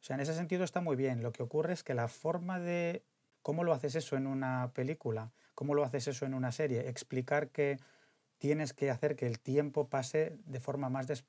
O 0.00 0.04
sea, 0.04 0.14
en 0.14 0.20
ese 0.20 0.34
sentido 0.34 0.64
está 0.64 0.80
muy 0.80 0.96
bien. 0.96 1.22
Lo 1.22 1.32
que 1.32 1.42
ocurre 1.42 1.72
es 1.72 1.82
que 1.82 1.94
la 1.94 2.08
forma 2.08 2.58
de 2.60 3.02
cómo 3.40 3.64
lo 3.64 3.72
haces 3.72 3.94
eso 3.94 4.16
en 4.16 4.26
una 4.26 4.72
película, 4.74 5.32
cómo 5.54 5.74
lo 5.74 5.84
haces 5.84 6.08
eso 6.08 6.26
en 6.26 6.34
una 6.34 6.52
serie, 6.52 6.88
explicar 6.88 7.48
que 7.48 7.78
tienes 8.38 8.72
que 8.72 8.90
hacer 8.90 9.16
que 9.16 9.26
el 9.26 9.40
tiempo 9.40 9.88
pase 9.88 10.36
de 10.46 10.60
forma 10.60 10.88
más, 10.88 11.24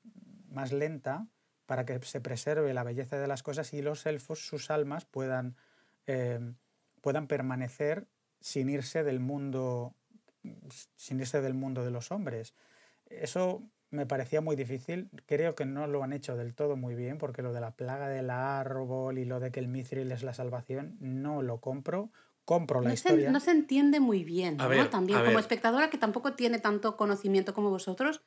más 0.50 0.72
lenta 0.72 1.26
para 1.66 1.84
que 1.84 2.00
se 2.02 2.20
preserve 2.20 2.72
la 2.74 2.84
belleza 2.84 3.18
de 3.18 3.26
las 3.26 3.42
cosas 3.42 3.74
y 3.74 3.82
los 3.82 4.06
elfos, 4.06 4.46
sus 4.46 4.70
almas, 4.70 5.04
puedan, 5.04 5.56
eh, 6.06 6.40
puedan 7.02 7.26
permanecer 7.26 8.06
sin 8.40 8.70
irse 8.70 9.04
del 9.04 9.20
mundo 9.20 9.94
sin 10.96 11.20
irse 11.20 11.40
del 11.40 11.54
mundo 11.54 11.84
de 11.84 11.90
los 11.90 12.10
hombres. 12.12 12.54
Eso 13.06 13.62
me 13.90 14.06
parecía 14.06 14.40
muy 14.40 14.56
difícil. 14.56 15.10
Creo 15.26 15.54
que 15.54 15.64
no 15.64 15.86
lo 15.86 16.02
han 16.02 16.12
hecho 16.12 16.36
del 16.36 16.54
todo 16.54 16.76
muy 16.76 16.94
bien, 16.94 17.18
porque 17.18 17.42
lo 17.42 17.52
de 17.52 17.60
la 17.60 17.72
plaga 17.72 18.08
del 18.08 18.30
árbol 18.30 19.18
y 19.18 19.24
lo 19.24 19.40
de 19.40 19.50
que 19.50 19.60
el 19.60 19.68
mithril 19.68 20.12
es 20.12 20.22
la 20.22 20.34
salvación, 20.34 20.96
no 21.00 21.42
lo 21.42 21.60
compro. 21.60 22.10
Compro 22.48 22.80
la 22.80 22.88
no 22.88 22.94
historia. 22.94 23.26
Se, 23.26 23.30
no 23.30 23.40
se 23.40 23.50
entiende 23.50 24.00
muy 24.00 24.24
bien, 24.24 24.56
¿no? 24.56 24.88
También 24.88 25.22
como 25.22 25.38
espectadora 25.38 25.90
que 25.90 25.98
tampoco 25.98 26.32
tiene 26.32 26.58
tanto 26.58 26.96
conocimiento 26.96 27.52
como 27.52 27.68
vosotros, 27.68 28.22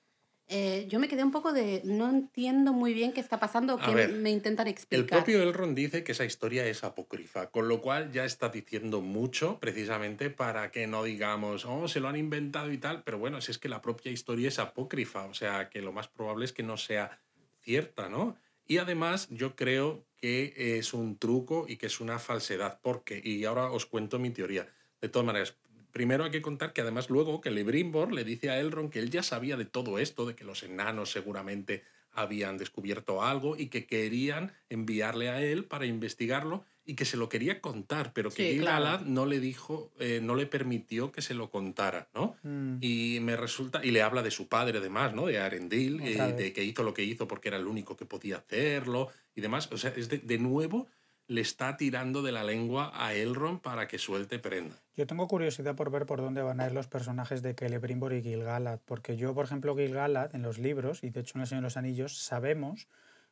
eh, 0.48 0.86
yo 0.88 1.00
me 1.00 1.08
quedé 1.08 1.24
un 1.24 1.32
poco 1.32 1.54
de 1.54 1.82
no 1.86 2.08
entiendo 2.08 2.72
muy 2.72 2.94
bien 2.94 3.14
qué 3.14 3.20
está 3.20 3.40
pasando, 3.40 3.80
qué 3.80 4.10
me 4.10 4.30
intentan 4.30 4.68
explicar. 4.68 5.00
El 5.02 5.24
propio 5.24 5.42
Elrond 5.42 5.76
dice 5.76 6.04
que 6.04 6.12
esa 6.12 6.24
historia 6.24 6.68
es 6.68 6.84
apócrifa, 6.84 7.50
con 7.50 7.68
lo 7.68 7.82
cual 7.82 8.12
ya 8.12 8.24
está 8.24 8.50
diciendo 8.50 9.02
mucho 9.02 9.60
precisamente 9.60 10.30
para 10.30 10.70
que 10.70 10.86
no 10.86 11.04
digamos, 11.04 11.66
oh, 11.66 11.88
se 11.88 12.00
lo 12.00 12.08
han 12.08 12.16
inventado 12.16 12.72
y 12.72 12.78
tal, 12.78 13.02
pero 13.02 13.18
bueno, 13.18 13.42
si 13.42 13.50
es 13.50 13.58
que 13.58 13.70
la 13.70 13.82
propia 13.82 14.12
historia 14.12 14.50
es 14.50 14.60
apócrifa, 14.60 15.26
o 15.26 15.34
sea, 15.34 15.68
que 15.68 15.82
lo 15.82 15.94
más 15.94 16.10
probable 16.10 16.46
es 16.46 16.54
que 16.54 16.62
no 16.62 16.78
sea 16.78 17.18
cierta, 17.62 18.08
¿no? 18.08 18.38
Y 18.68 18.78
además 18.78 19.30
yo 19.32 19.56
creo 19.56 20.06
que 20.22 20.78
es 20.78 20.94
un 20.94 21.18
truco 21.18 21.66
y 21.68 21.78
que 21.78 21.88
es 21.88 22.00
una 22.00 22.20
falsedad, 22.20 22.80
porque, 22.82 23.20
y 23.24 23.44
ahora 23.46 23.72
os 23.72 23.88
cuento 23.88 24.20
mi 24.20 24.30
teoría. 24.30 24.68
De 25.02 25.10
todas 25.10 25.26
maneras, 25.26 25.58
primero 25.92 26.24
hay 26.24 26.32
que 26.32 26.44
contar 26.44 26.74
que 26.74 26.82
además 26.82 27.10
luego 27.10 27.42
que 27.42 27.50
Lebrimbor 27.50 28.14
le 28.14 28.24
dice 28.24 28.52
a 28.52 28.60
Elrond 28.60 28.92
que 28.92 29.00
él 29.00 29.10
ya 29.10 29.24
sabía 29.24 29.58
de 29.58 29.66
todo 29.66 29.98
esto, 29.98 30.26
de 30.26 30.36
que 30.36 30.46
los 30.46 30.62
enanos 30.64 31.12
seguramente 31.12 31.84
habían 32.14 32.58
descubierto 32.58 33.24
algo 33.24 33.58
y 33.58 33.68
que 33.68 33.88
querían 33.88 34.54
enviarle 34.70 35.30
a 35.30 35.42
él 35.42 35.66
para 35.66 35.86
investigarlo 35.86 36.66
y 36.86 36.96
que 36.96 37.06
se 37.06 37.18
lo 37.18 37.30
quería 37.30 37.62
contar, 37.62 38.12
pero 38.14 38.32
que 38.32 38.54
sí, 38.54 38.66
no 39.06 39.26
le 39.26 39.40
dijo, 39.40 39.92
eh, 40.00 40.20
no 40.22 40.36
le 40.36 40.48
permitió 40.48 41.12
que 41.12 41.22
se 41.22 41.34
lo 41.34 41.50
contara, 41.50 42.10
¿no? 42.14 42.36
Mm. 42.44 42.78
Y 42.82 43.20
me 43.22 43.38
resulta, 43.38 43.84
y 43.84 43.92
le 43.92 44.02
habla 44.02 44.24
de 44.24 44.32
su 44.32 44.48
padre 44.48 44.80
además, 44.80 45.14
¿no? 45.14 45.28
De 45.28 45.40
Arendil, 45.40 46.02
eh, 46.02 46.34
de 46.34 46.54
que 46.54 46.64
hizo 46.64 46.84
lo 46.84 46.94
que 46.94 47.04
hizo 47.04 47.28
porque 47.28 47.50
era 47.50 47.58
el 47.58 47.68
único 47.68 47.96
que 47.96 48.06
podía 48.06 48.38
hacerlo 48.38 49.10
y 49.36 49.42
demás. 49.42 49.70
O 49.72 49.78
sea, 49.78 49.94
es 49.96 50.10
de 50.10 50.38
nuevo 50.38 50.88
le 51.32 51.40
está 51.40 51.78
tirando 51.78 52.22
de 52.22 52.34
la 52.34 52.44
lengua 52.44 52.92
a 52.94 53.14
Elrond 53.14 53.62
para 53.62 53.88
que 53.88 53.98
suelte 53.98 54.38
prenda. 54.38 54.76
Yo 54.98 55.08
tengo 55.08 55.30
curiosidad 55.30 55.76
por 55.76 55.90
ver 55.90 56.06
por 56.06 56.20
dónde 56.20 56.42
van 56.42 56.60
a 56.60 56.66
ir 56.66 56.74
los 56.74 56.88
personajes 56.88 57.42
de 57.42 57.54
Celebrimbor 57.54 58.12
y 58.12 58.22
Gil-galad, 58.22 58.80
porque 58.84 59.16
yo, 59.16 59.34
por 59.34 59.46
ejemplo, 59.46 59.74
Gil-galad 59.74 60.36
en 60.36 60.42
los 60.42 60.58
libros 60.58 61.06
y 61.06 61.10
de 61.10 61.22
hecho 61.22 61.38
en 61.38 61.42
El 61.42 61.48
Señor 61.48 61.62
de 61.62 61.68
los 61.68 61.78
Anillos 61.78 62.18
sabemos 62.18 62.90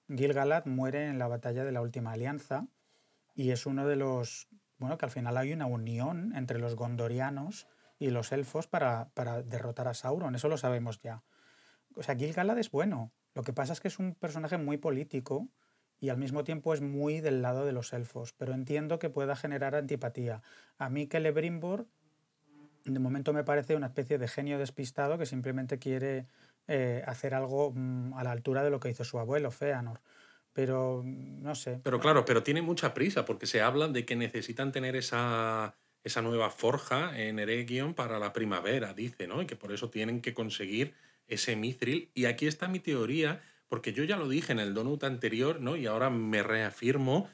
Gil-galad 0.08 0.66
muere 0.66 1.08
en 1.08 1.20
la 1.20 1.28
batalla 1.28 1.66
de 1.66 1.74
la 1.74 1.82
Última 1.82 2.14
Alianza 2.14 2.68
y 3.39 3.51
es 3.51 3.65
uno 3.65 3.87
de 3.87 3.95
los 3.95 4.49
bueno, 4.79 4.97
que 4.97 5.05
al 5.05 5.11
final 5.11 5.37
hay 5.37 5.53
una 5.53 5.65
unión 5.65 6.33
entre 6.35 6.59
los 6.59 6.75
gondorianos 6.75 7.67
y 7.97 8.09
los 8.09 8.33
elfos 8.33 8.67
para, 8.67 9.11
para 9.13 9.41
derrotar 9.43 9.87
a 9.87 9.93
Sauron, 9.93 10.35
eso 10.35 10.49
lo 10.49 10.57
sabemos 10.57 10.99
ya. 10.99 11.23
O 11.95 12.03
sea, 12.03 12.17
Gil-galad 12.17 12.57
es 12.57 12.69
bueno, 12.69 13.13
lo 13.35 13.43
que 13.43 13.53
pasa 13.53 13.71
es 13.71 13.79
que 13.79 13.87
es 13.87 13.97
un 13.97 14.13
personaje 14.13 14.57
muy 14.57 14.75
político 14.75 15.47
y 16.01 16.09
al 16.09 16.17
mismo 16.17 16.43
tiempo 16.43 16.73
es 16.73 16.81
muy 16.81 17.21
del 17.21 17.41
lado 17.41 17.65
de 17.65 17.71
los 17.71 17.93
elfos, 17.93 18.33
pero 18.33 18.53
entiendo 18.53 18.99
que 18.99 19.09
pueda 19.09 19.37
generar 19.37 19.73
antipatía. 19.73 20.41
A 20.77 20.89
mí 20.89 21.07
Celebrimbor 21.09 21.87
de 22.83 22.99
momento 22.99 23.31
me 23.31 23.45
parece 23.45 23.77
una 23.77 23.87
especie 23.87 24.17
de 24.17 24.27
genio 24.27 24.59
despistado 24.59 25.17
que 25.17 25.25
simplemente 25.25 25.79
quiere 25.79 26.27
eh, 26.67 27.03
hacer 27.07 27.33
algo 27.33 27.71
mm, 27.73 28.15
a 28.15 28.23
la 28.25 28.31
altura 28.31 28.63
de 28.63 28.69
lo 28.69 28.81
que 28.81 28.89
hizo 28.89 29.05
su 29.05 29.17
abuelo, 29.17 29.49
Feanor. 29.49 30.01
Pero 30.60 31.03
no 31.05 31.55
sé. 31.55 31.80
Pero 31.82 32.01
claro, 32.01 32.26
pero 32.26 32.43
tiene 32.43 32.62
mucha 32.62 32.93
prisa 32.93 33.24
porque 33.24 33.47
se 33.47 33.62
habla 33.62 33.88
de 33.88 34.03
que 34.03 34.18
necesitan 34.18 34.74
tener 34.74 34.97
esa, 34.97 35.78
esa 36.03 36.22
nueva 36.22 36.49
forja 36.49 37.18
en 37.18 37.39
Eregion 37.39 37.93
para 37.93 38.20
la 38.20 38.34
primavera, 38.34 38.93
dice, 38.93 39.26
¿no? 39.26 39.41
Y 39.41 39.45
que 39.45 39.55
por 39.55 39.72
eso 39.72 39.89
tienen 39.89 40.20
que 40.20 40.34
conseguir 40.34 40.95
ese 41.28 41.55
mithril. 41.55 42.12
Y 42.14 42.26
aquí 42.26 42.45
está 42.45 42.68
mi 42.68 42.82
teoría 42.82 43.41
porque 43.70 43.93
yo 43.93 44.03
ya 44.03 44.18
lo 44.18 44.28
dije 44.28 44.51
en 44.51 44.60
el 44.60 44.74
donut 44.74 45.01
anterior, 45.05 45.62
¿no? 45.62 45.78
Y 45.78 45.86
ahora 45.86 46.10
me 46.10 46.43
reafirmo, 46.43 47.30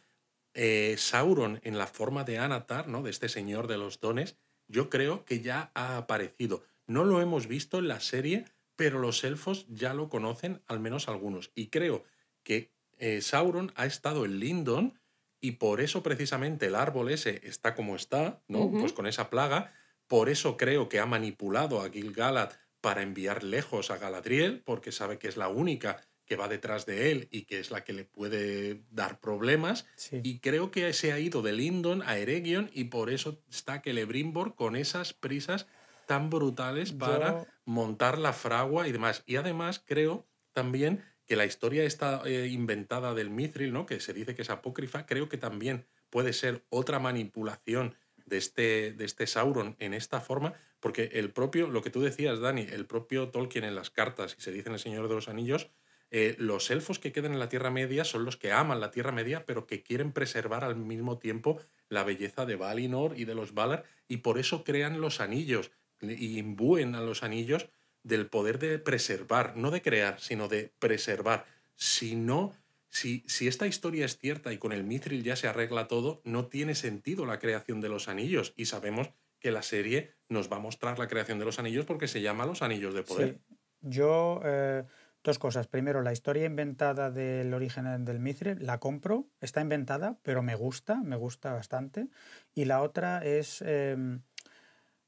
eh, 0.53 0.93
Sauron 0.99 1.59
en 1.63 1.79
la 1.79 1.87
forma 1.87 2.25
de 2.25 2.37
Anatar, 2.37 2.87
¿no? 2.87 3.01
De 3.01 3.09
este 3.09 3.27
señor 3.27 3.65
de 3.65 3.79
los 3.79 4.01
dones, 4.01 4.37
yo 4.67 4.91
creo 4.91 5.25
que 5.25 5.41
ya 5.41 5.71
ha 5.73 5.97
aparecido. 5.97 6.63
No 6.85 7.05
lo 7.05 7.21
hemos 7.21 7.47
visto 7.47 7.79
en 7.79 7.87
la 7.87 8.01
serie, 8.01 8.45
pero 8.75 8.99
los 8.99 9.23
elfos 9.23 9.65
ya 9.67 9.95
lo 9.95 10.09
conocen, 10.09 10.61
al 10.67 10.79
menos 10.79 11.07
algunos. 11.07 11.51
Y 11.55 11.69
creo 11.69 12.03
que 12.43 12.74
eh, 12.97 13.21
Sauron 13.21 13.71
ha 13.75 13.85
estado 13.85 14.25
en 14.25 14.39
Lindon 14.39 14.99
y 15.39 15.53
por 15.53 15.81
eso 15.81 16.01
precisamente 16.01 16.67
el 16.67 16.75
árbol 16.75 17.09
ese 17.09 17.41
está 17.43 17.75
como 17.75 17.95
está, 17.95 18.41
¿no? 18.47 18.71
Pues 18.71 18.93
con 18.93 19.05
esa 19.05 19.29
plaga. 19.29 19.73
Por 20.07 20.29
eso 20.29 20.57
creo 20.57 20.89
que 20.89 20.99
ha 20.99 21.05
manipulado 21.05 21.81
a 21.81 21.89
Gil-galad 21.89 22.51
para 22.81 23.01
enviar 23.01 23.43
lejos 23.43 23.91
a 23.91 23.97
Galadriel, 23.97 24.61
porque 24.63 24.91
sabe 24.91 25.17
que 25.17 25.27
es 25.27 25.37
la 25.37 25.47
única 25.47 26.01
que 26.25 26.35
va 26.35 26.47
detrás 26.47 26.85
de 26.85 27.11
él 27.11 27.27
y 27.31 27.43
que 27.43 27.59
es 27.59 27.71
la 27.71 27.83
que 27.83 27.93
le 27.93 28.05
puede 28.05 28.83
dar 28.89 29.19
problemas. 29.19 29.85
Y 30.23 30.39
creo 30.39 30.71
que 30.71 30.91
se 30.93 31.11
ha 31.11 31.19
ido 31.19 31.41
de 31.41 31.53
Lindon 31.53 32.01
a 32.03 32.17
Eregion 32.17 32.69
y 32.73 32.85
por 32.85 33.09
eso 33.09 33.41
está 33.49 33.81
Celebrimbor 33.81 34.55
con 34.55 34.75
esas 34.75 35.13
prisas 35.13 35.67
tan 36.07 36.29
brutales 36.29 36.91
para 36.91 37.45
montar 37.65 38.17
la 38.17 38.33
fragua 38.33 38.87
y 38.87 38.91
demás. 38.91 39.23
Y 39.25 39.35
además 39.35 39.83
creo 39.85 40.27
también 40.53 41.03
que 41.25 41.35
la 41.35 41.45
historia 41.45 41.83
está 41.83 42.21
eh, 42.25 42.47
inventada 42.47 43.13
del 43.13 43.29
Mithril, 43.29 43.73
¿no? 43.73 43.85
que 43.85 43.99
se 43.99 44.13
dice 44.13 44.35
que 44.35 44.43
es 44.43 44.49
apócrifa, 44.49 45.05
creo 45.05 45.29
que 45.29 45.37
también 45.37 45.85
puede 46.09 46.33
ser 46.33 46.63
otra 46.69 46.99
manipulación 46.99 47.95
de 48.25 48.37
este, 48.37 48.93
de 48.93 49.05
este 49.05 49.27
Sauron 49.27 49.75
en 49.79 49.93
esta 49.93 50.21
forma, 50.21 50.53
porque 50.79 51.09
el 51.13 51.31
propio, 51.31 51.67
lo 51.67 51.81
que 51.81 51.89
tú 51.89 52.01
decías, 52.01 52.39
Dani, 52.39 52.67
el 52.71 52.85
propio 52.85 53.29
Tolkien 53.29 53.63
en 53.63 53.75
las 53.75 53.89
cartas, 53.89 54.35
y 54.37 54.41
se 54.41 54.51
dice 54.51 54.69
en 54.69 54.73
El 54.73 54.79
Señor 54.79 55.07
de 55.07 55.15
los 55.15 55.27
Anillos, 55.27 55.69
eh, 56.11 56.35
los 56.37 56.69
elfos 56.69 56.99
que 56.99 57.11
quedan 57.11 57.33
en 57.33 57.39
la 57.39 57.49
Tierra 57.49 57.71
Media 57.71 58.05
son 58.05 58.25
los 58.25 58.37
que 58.37 58.51
aman 58.51 58.79
la 58.79 58.91
Tierra 58.91 59.11
Media, 59.11 59.45
pero 59.45 59.65
que 59.65 59.81
quieren 59.81 60.11
preservar 60.11 60.63
al 60.63 60.75
mismo 60.75 61.17
tiempo 61.17 61.59
la 61.89 62.03
belleza 62.03 62.45
de 62.45 62.55
Valinor 62.55 63.17
y 63.17 63.25
de 63.25 63.35
los 63.35 63.53
Valar, 63.53 63.83
y 64.07 64.17
por 64.17 64.37
eso 64.39 64.63
crean 64.63 65.01
los 65.01 65.19
anillos 65.19 65.71
y 66.01 66.37
imbúen 66.37 66.93
a 66.95 67.01
los 67.01 67.23
anillos 67.23 67.69
del 68.05 68.27
poder 68.27 68.59
de 68.59 68.79
preservar, 68.79 69.57
no 69.57 69.71
de 69.71 69.81
crear, 69.81 70.19
sino 70.21 70.47
de 70.47 70.71
preservar. 70.79 71.45
Si 71.75 72.15
no, 72.15 72.53
si, 72.87 73.23
si 73.27 73.47
esta 73.47 73.67
historia 73.67 74.05
es 74.05 74.17
cierta 74.17 74.53
y 74.53 74.57
con 74.57 74.71
el 74.71 74.83
Mithril 74.83 75.23
ya 75.23 75.35
se 75.35 75.47
arregla 75.47 75.87
todo, 75.87 76.21
no 76.23 76.45
tiene 76.45 76.75
sentido 76.75 77.25
la 77.25 77.39
creación 77.39 77.81
de 77.81 77.89
los 77.89 78.07
anillos. 78.07 78.53
Y 78.55 78.65
sabemos 78.65 79.09
que 79.39 79.51
la 79.51 79.63
serie 79.63 80.13
nos 80.29 80.51
va 80.51 80.57
a 80.57 80.59
mostrar 80.59 80.99
la 80.99 81.07
creación 81.07 81.39
de 81.39 81.45
los 81.45 81.59
anillos 81.59 81.85
porque 81.85 82.07
se 82.07 82.21
llama 82.21 82.45
Los 82.45 82.61
Anillos 82.61 82.93
de 82.93 83.03
Poder. 83.03 83.39
Yo. 83.81 84.39
Eh, 84.45 84.85
Dos 85.25 85.39
cosas. 85.39 85.65
Primero, 85.65 86.03
la 86.03 86.13
historia 86.13 86.45
inventada 86.45 87.09
del 87.09 87.51
origen 87.55 88.05
del 88.05 88.19
Mithril 88.19 88.63
la 88.63 88.79
compro. 88.79 89.27
Está 89.41 89.59
inventada, 89.59 90.19
pero 90.21 90.43
me 90.43 90.53
gusta, 90.53 91.01
me 91.03 91.15
gusta 91.15 91.51
bastante. 91.51 92.09
Y 92.53 92.65
la 92.65 92.83
otra 92.83 93.25
es 93.25 93.63
em, 93.63 94.21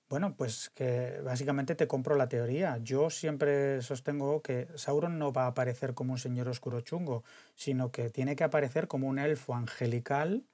Bueno, 0.10 0.36
pues 0.36 0.72
que 0.74 1.20
básicamente 1.24 1.76
te 1.76 1.88
compro 1.88 2.16
la 2.16 2.30
teoría. 2.30 2.78
Yo 2.82 3.10
siempre 3.10 3.82
sostengo 3.82 4.42
que 4.42 4.68
Sauron 4.76 5.20
no 5.20 5.34
va 5.34 5.44
a 5.44 5.48
aparecer 5.48 5.94
como 5.94 6.14
un 6.14 6.20
señor 6.20 6.48
oscuro 6.48 6.80
chungo, 6.82 7.24
sino 7.56 7.92
que 7.92 8.10
tiene 8.10 8.38
que 8.38 8.46
aparecer 8.46 8.88
como 8.88 9.08
un 9.08 9.20
elfo 9.20 9.54
angelical 9.54 10.46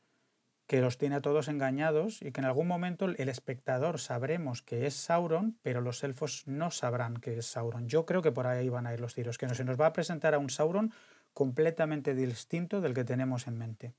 que 0.66 0.82
los 0.82 0.97
tiene 0.97 1.16
a 1.16 1.22
todos 1.22 1.49
engañados 1.49 2.22
y 2.22 2.32
que 2.32 2.41
en 2.41 2.45
algún 2.45 2.68
momento 2.68 3.06
el 3.06 3.30
espectador 3.30 3.99
sabremos 3.99 4.62
que 4.62 4.88
es 4.88 4.95
Sauron, 4.95 5.58
pero 5.62 5.82
los 5.82 6.04
elfos 6.04 6.43
no 6.47 6.72
sabrán 6.72 7.18
que 7.18 7.38
es 7.38 7.45
Sauron. 7.45 7.88
Yo 7.88 8.06
creo 8.06 8.22
que 8.22 8.32
por 8.32 8.47
ahí 8.47 8.70
van 8.70 8.88
a 8.88 8.93
ir 8.93 9.01
los 9.01 9.14
tiros, 9.14 9.38
que 9.38 9.45
no 9.45 9.56
se 9.56 9.66
nos 9.66 9.80
va 9.80 9.88
a 9.88 9.93
presentar 9.93 10.34
a 10.34 10.39
un 10.39 10.49
Sauron 10.49 10.91
completamente 11.34 12.16
distinto 12.16 12.82
del 12.82 12.93
que 12.93 13.04
tenemos 13.04 13.47
en 13.47 13.58
mente. 13.58 13.93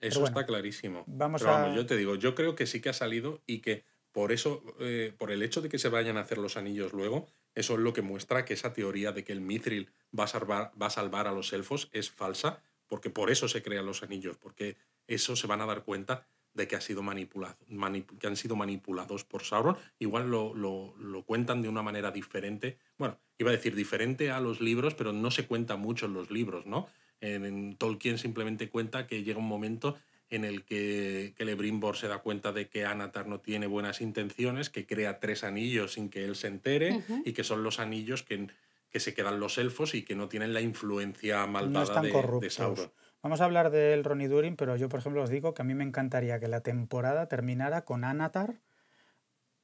Eso 0.00 0.24
está 0.24 0.44
clarísimo. 0.44 1.04
Vamos 1.06 1.42
a... 1.44 1.74
yo 1.74 1.86
te 1.86 1.96
digo, 1.96 2.16
yo 2.16 2.34
creo 2.34 2.54
que 2.54 2.66
sí 2.66 2.80
que 2.80 2.90
ha 2.90 2.92
salido 2.92 3.40
y 3.46 3.60
que 3.60 3.84
por 4.16 4.32
eso, 4.32 4.62
eh, 4.80 5.12
por 5.18 5.30
el 5.30 5.42
hecho 5.42 5.60
de 5.60 5.68
que 5.68 5.78
se 5.78 5.90
vayan 5.90 6.16
a 6.16 6.22
hacer 6.22 6.38
los 6.38 6.56
anillos 6.56 6.94
luego, 6.94 7.26
eso 7.54 7.74
es 7.74 7.80
lo 7.80 7.92
que 7.92 8.00
muestra 8.00 8.46
que 8.46 8.54
esa 8.54 8.72
teoría 8.72 9.12
de 9.12 9.24
que 9.24 9.32
el 9.34 9.42
Mithril 9.42 9.90
va 10.18 10.24
a 10.24 10.26
salvar, 10.26 10.72
va 10.80 10.86
a, 10.86 10.90
salvar 10.90 11.26
a 11.26 11.32
los 11.32 11.52
elfos 11.52 11.90
es 11.92 12.10
falsa, 12.10 12.62
porque 12.86 13.10
por 13.10 13.30
eso 13.30 13.46
se 13.46 13.62
crean 13.62 13.84
los 13.84 14.02
anillos, 14.02 14.38
porque 14.38 14.78
eso 15.06 15.36
se 15.36 15.46
van 15.46 15.60
a 15.60 15.66
dar 15.66 15.84
cuenta 15.84 16.26
de 16.54 16.66
que, 16.66 16.76
ha 16.76 16.80
sido 16.80 17.02
manipulado, 17.02 17.58
que 18.18 18.26
han 18.26 18.36
sido 18.36 18.56
manipulados 18.56 19.24
por 19.24 19.42
Sauron. 19.42 19.76
Igual 19.98 20.30
lo, 20.30 20.54
lo, 20.54 21.22
cuentan 21.26 21.60
de 21.60 21.68
una 21.68 21.82
manera 21.82 22.10
diferente. 22.10 22.78
Bueno, 22.96 23.20
iba 23.36 23.50
a 23.50 23.52
decir 23.52 23.74
diferente 23.74 24.30
a 24.30 24.40
los 24.40 24.62
libros, 24.62 24.94
pero 24.94 25.12
no 25.12 25.30
se 25.30 25.46
cuenta 25.46 25.76
mucho 25.76 26.06
en 26.06 26.14
los 26.14 26.30
libros, 26.30 26.64
¿no? 26.64 26.88
En, 27.20 27.76
Tolkien 27.76 28.16
simplemente 28.16 28.70
cuenta 28.70 29.06
que 29.06 29.24
llega 29.24 29.38
un 29.38 29.46
momento 29.46 29.98
en 30.30 30.44
el 30.44 30.64
que, 30.64 31.34
que 31.36 31.44
Lebrimbor 31.44 31.96
se 31.96 32.08
da 32.08 32.18
cuenta 32.18 32.52
de 32.52 32.68
que 32.68 32.84
Anatar 32.84 33.26
no 33.26 33.40
tiene 33.40 33.66
buenas 33.66 34.00
intenciones, 34.00 34.70
que 34.70 34.86
crea 34.86 35.20
tres 35.20 35.44
anillos 35.44 35.94
sin 35.94 36.08
que 36.08 36.24
él 36.24 36.36
se 36.36 36.48
entere 36.48 37.02
y 37.24 37.32
que 37.32 37.44
son 37.44 37.62
los 37.62 37.78
anillos 37.78 38.22
que, 38.22 38.48
que, 38.90 39.00
se 39.00 39.14
quedan 39.14 39.38
los 39.38 39.58
elfos 39.58 39.94
y 39.94 40.02
que 40.02 40.16
no 40.16 40.28
tienen 40.28 40.52
la 40.52 40.60
influencia 40.60 41.46
malvada 41.46 42.00
de, 42.00 42.12
de, 42.40 42.50
Sauron. 42.50 42.90
Vamos 43.22 43.40
a 43.40 43.44
hablar 43.44 43.70
de 43.70 43.92
Elrond 43.92 44.22
y 44.22 44.26
Durin, 44.26 44.56
pero 44.56 44.76
yo, 44.76 44.88
por 44.88 45.00
ejemplo, 45.00 45.22
os 45.22 45.30
digo 45.30 45.54
que 45.54 45.62
a 45.62 45.64
mí 45.64 45.74
me 45.74 45.84
encantaría 45.84 46.38
que 46.38 46.48
la 46.48 46.60
temporada 46.60 47.28
terminara 47.28 47.84
con 47.84 48.04
Anatar 48.04 48.60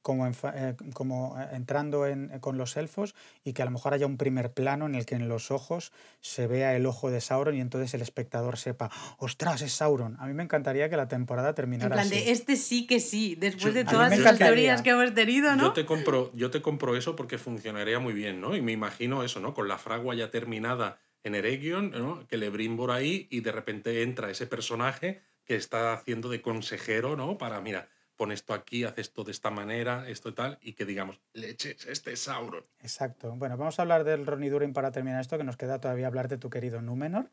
como, 0.03 0.27
eh, 0.27 0.75
como 0.93 1.35
eh, 1.39 1.47
entrando 1.53 2.05
en, 2.05 2.29
eh, 2.31 2.39
con 2.39 2.59
los 2.59 2.77
elfos 2.77 3.15
y 3.43 3.53
que 3.53 3.63
a 3.63 3.65
lo 3.65 3.71
mejor 3.71 3.95
haya 3.95 4.05
un 4.05 4.17
primer 4.17 4.51
plano 4.51 4.85
en 4.85 4.93
el 4.93 5.07
que 5.07 5.15
en 5.15 5.27
los 5.27 5.49
ojos 5.49 5.91
se 6.21 6.45
vea 6.45 6.75
el 6.75 6.85
ojo 6.85 7.09
de 7.09 7.21
Sauron 7.21 7.55
y 7.55 7.61
entonces 7.61 7.93
el 7.95 8.01
espectador 8.01 8.57
sepa, 8.57 8.91
ostras, 9.17 9.63
es 9.63 9.73
Sauron. 9.73 10.15
A 10.19 10.27
mí 10.27 10.33
me 10.33 10.43
encantaría 10.43 10.89
que 10.89 10.97
la 10.97 11.07
temporada 11.07 11.55
terminara 11.55 11.95
en 11.95 12.07
plan 12.07 12.09
De 12.09 12.31
este 12.31 12.55
sí 12.57 12.85
que 12.85 12.99
sí, 12.99 13.35
después 13.35 13.73
de 13.73 13.83
todas 13.83 14.15
las 14.15 14.37
teorías 14.37 14.83
que 14.83 14.91
hemos 14.91 15.13
tenido, 15.15 15.55
¿no? 15.55 15.63
Yo 15.63 15.73
te, 15.73 15.85
compro, 15.85 16.31
yo 16.35 16.51
te 16.51 16.61
compro 16.61 16.95
eso 16.95 17.15
porque 17.15 17.39
funcionaría 17.39 17.97
muy 17.97 18.13
bien, 18.13 18.39
¿no? 18.39 18.55
Y 18.55 18.61
me 18.61 18.71
imagino 18.73 19.23
eso, 19.23 19.39
¿no? 19.39 19.55
Con 19.55 19.67
la 19.67 19.79
fragua 19.79 20.13
ya 20.13 20.29
terminada 20.29 20.99
en 21.23 21.35
Eregion, 21.35 21.91
¿no? 21.91 22.27
que 22.27 22.37
le 22.37 22.51
por 22.51 22.91
ahí 22.91 23.27
y 23.31 23.41
de 23.41 23.51
repente 23.51 24.03
entra 24.03 24.29
ese 24.29 24.45
personaje 24.45 25.21
que 25.45 25.55
está 25.55 25.93
haciendo 25.93 26.29
de 26.29 26.41
consejero, 26.41 27.15
¿no? 27.15 27.37
Para, 27.37 27.59
mira, 27.61 27.89
pon 28.15 28.31
esto 28.31 28.53
aquí, 28.53 28.83
haz 28.83 28.97
esto 28.97 29.23
de 29.23 29.31
esta 29.31 29.49
manera, 29.49 30.07
esto 30.07 30.29
y 30.29 30.33
tal, 30.33 30.57
y 30.61 30.73
que 30.73 30.85
digamos, 30.85 31.19
leches, 31.33 31.85
este 31.85 32.13
es 32.13 32.21
Sauron. 32.21 32.65
Exacto. 32.79 33.35
Bueno, 33.35 33.57
vamos 33.57 33.79
a 33.79 33.81
hablar 33.81 34.03
del 34.03 34.25
Ronnie 34.25 34.49
Durin 34.49 34.73
para 34.73 34.91
terminar 34.91 35.21
esto, 35.21 35.37
que 35.37 35.43
nos 35.43 35.57
queda 35.57 35.79
todavía 35.79 36.07
hablar 36.07 36.27
de 36.27 36.37
tu 36.37 36.49
querido 36.49 36.81
Númenor. 36.81 37.29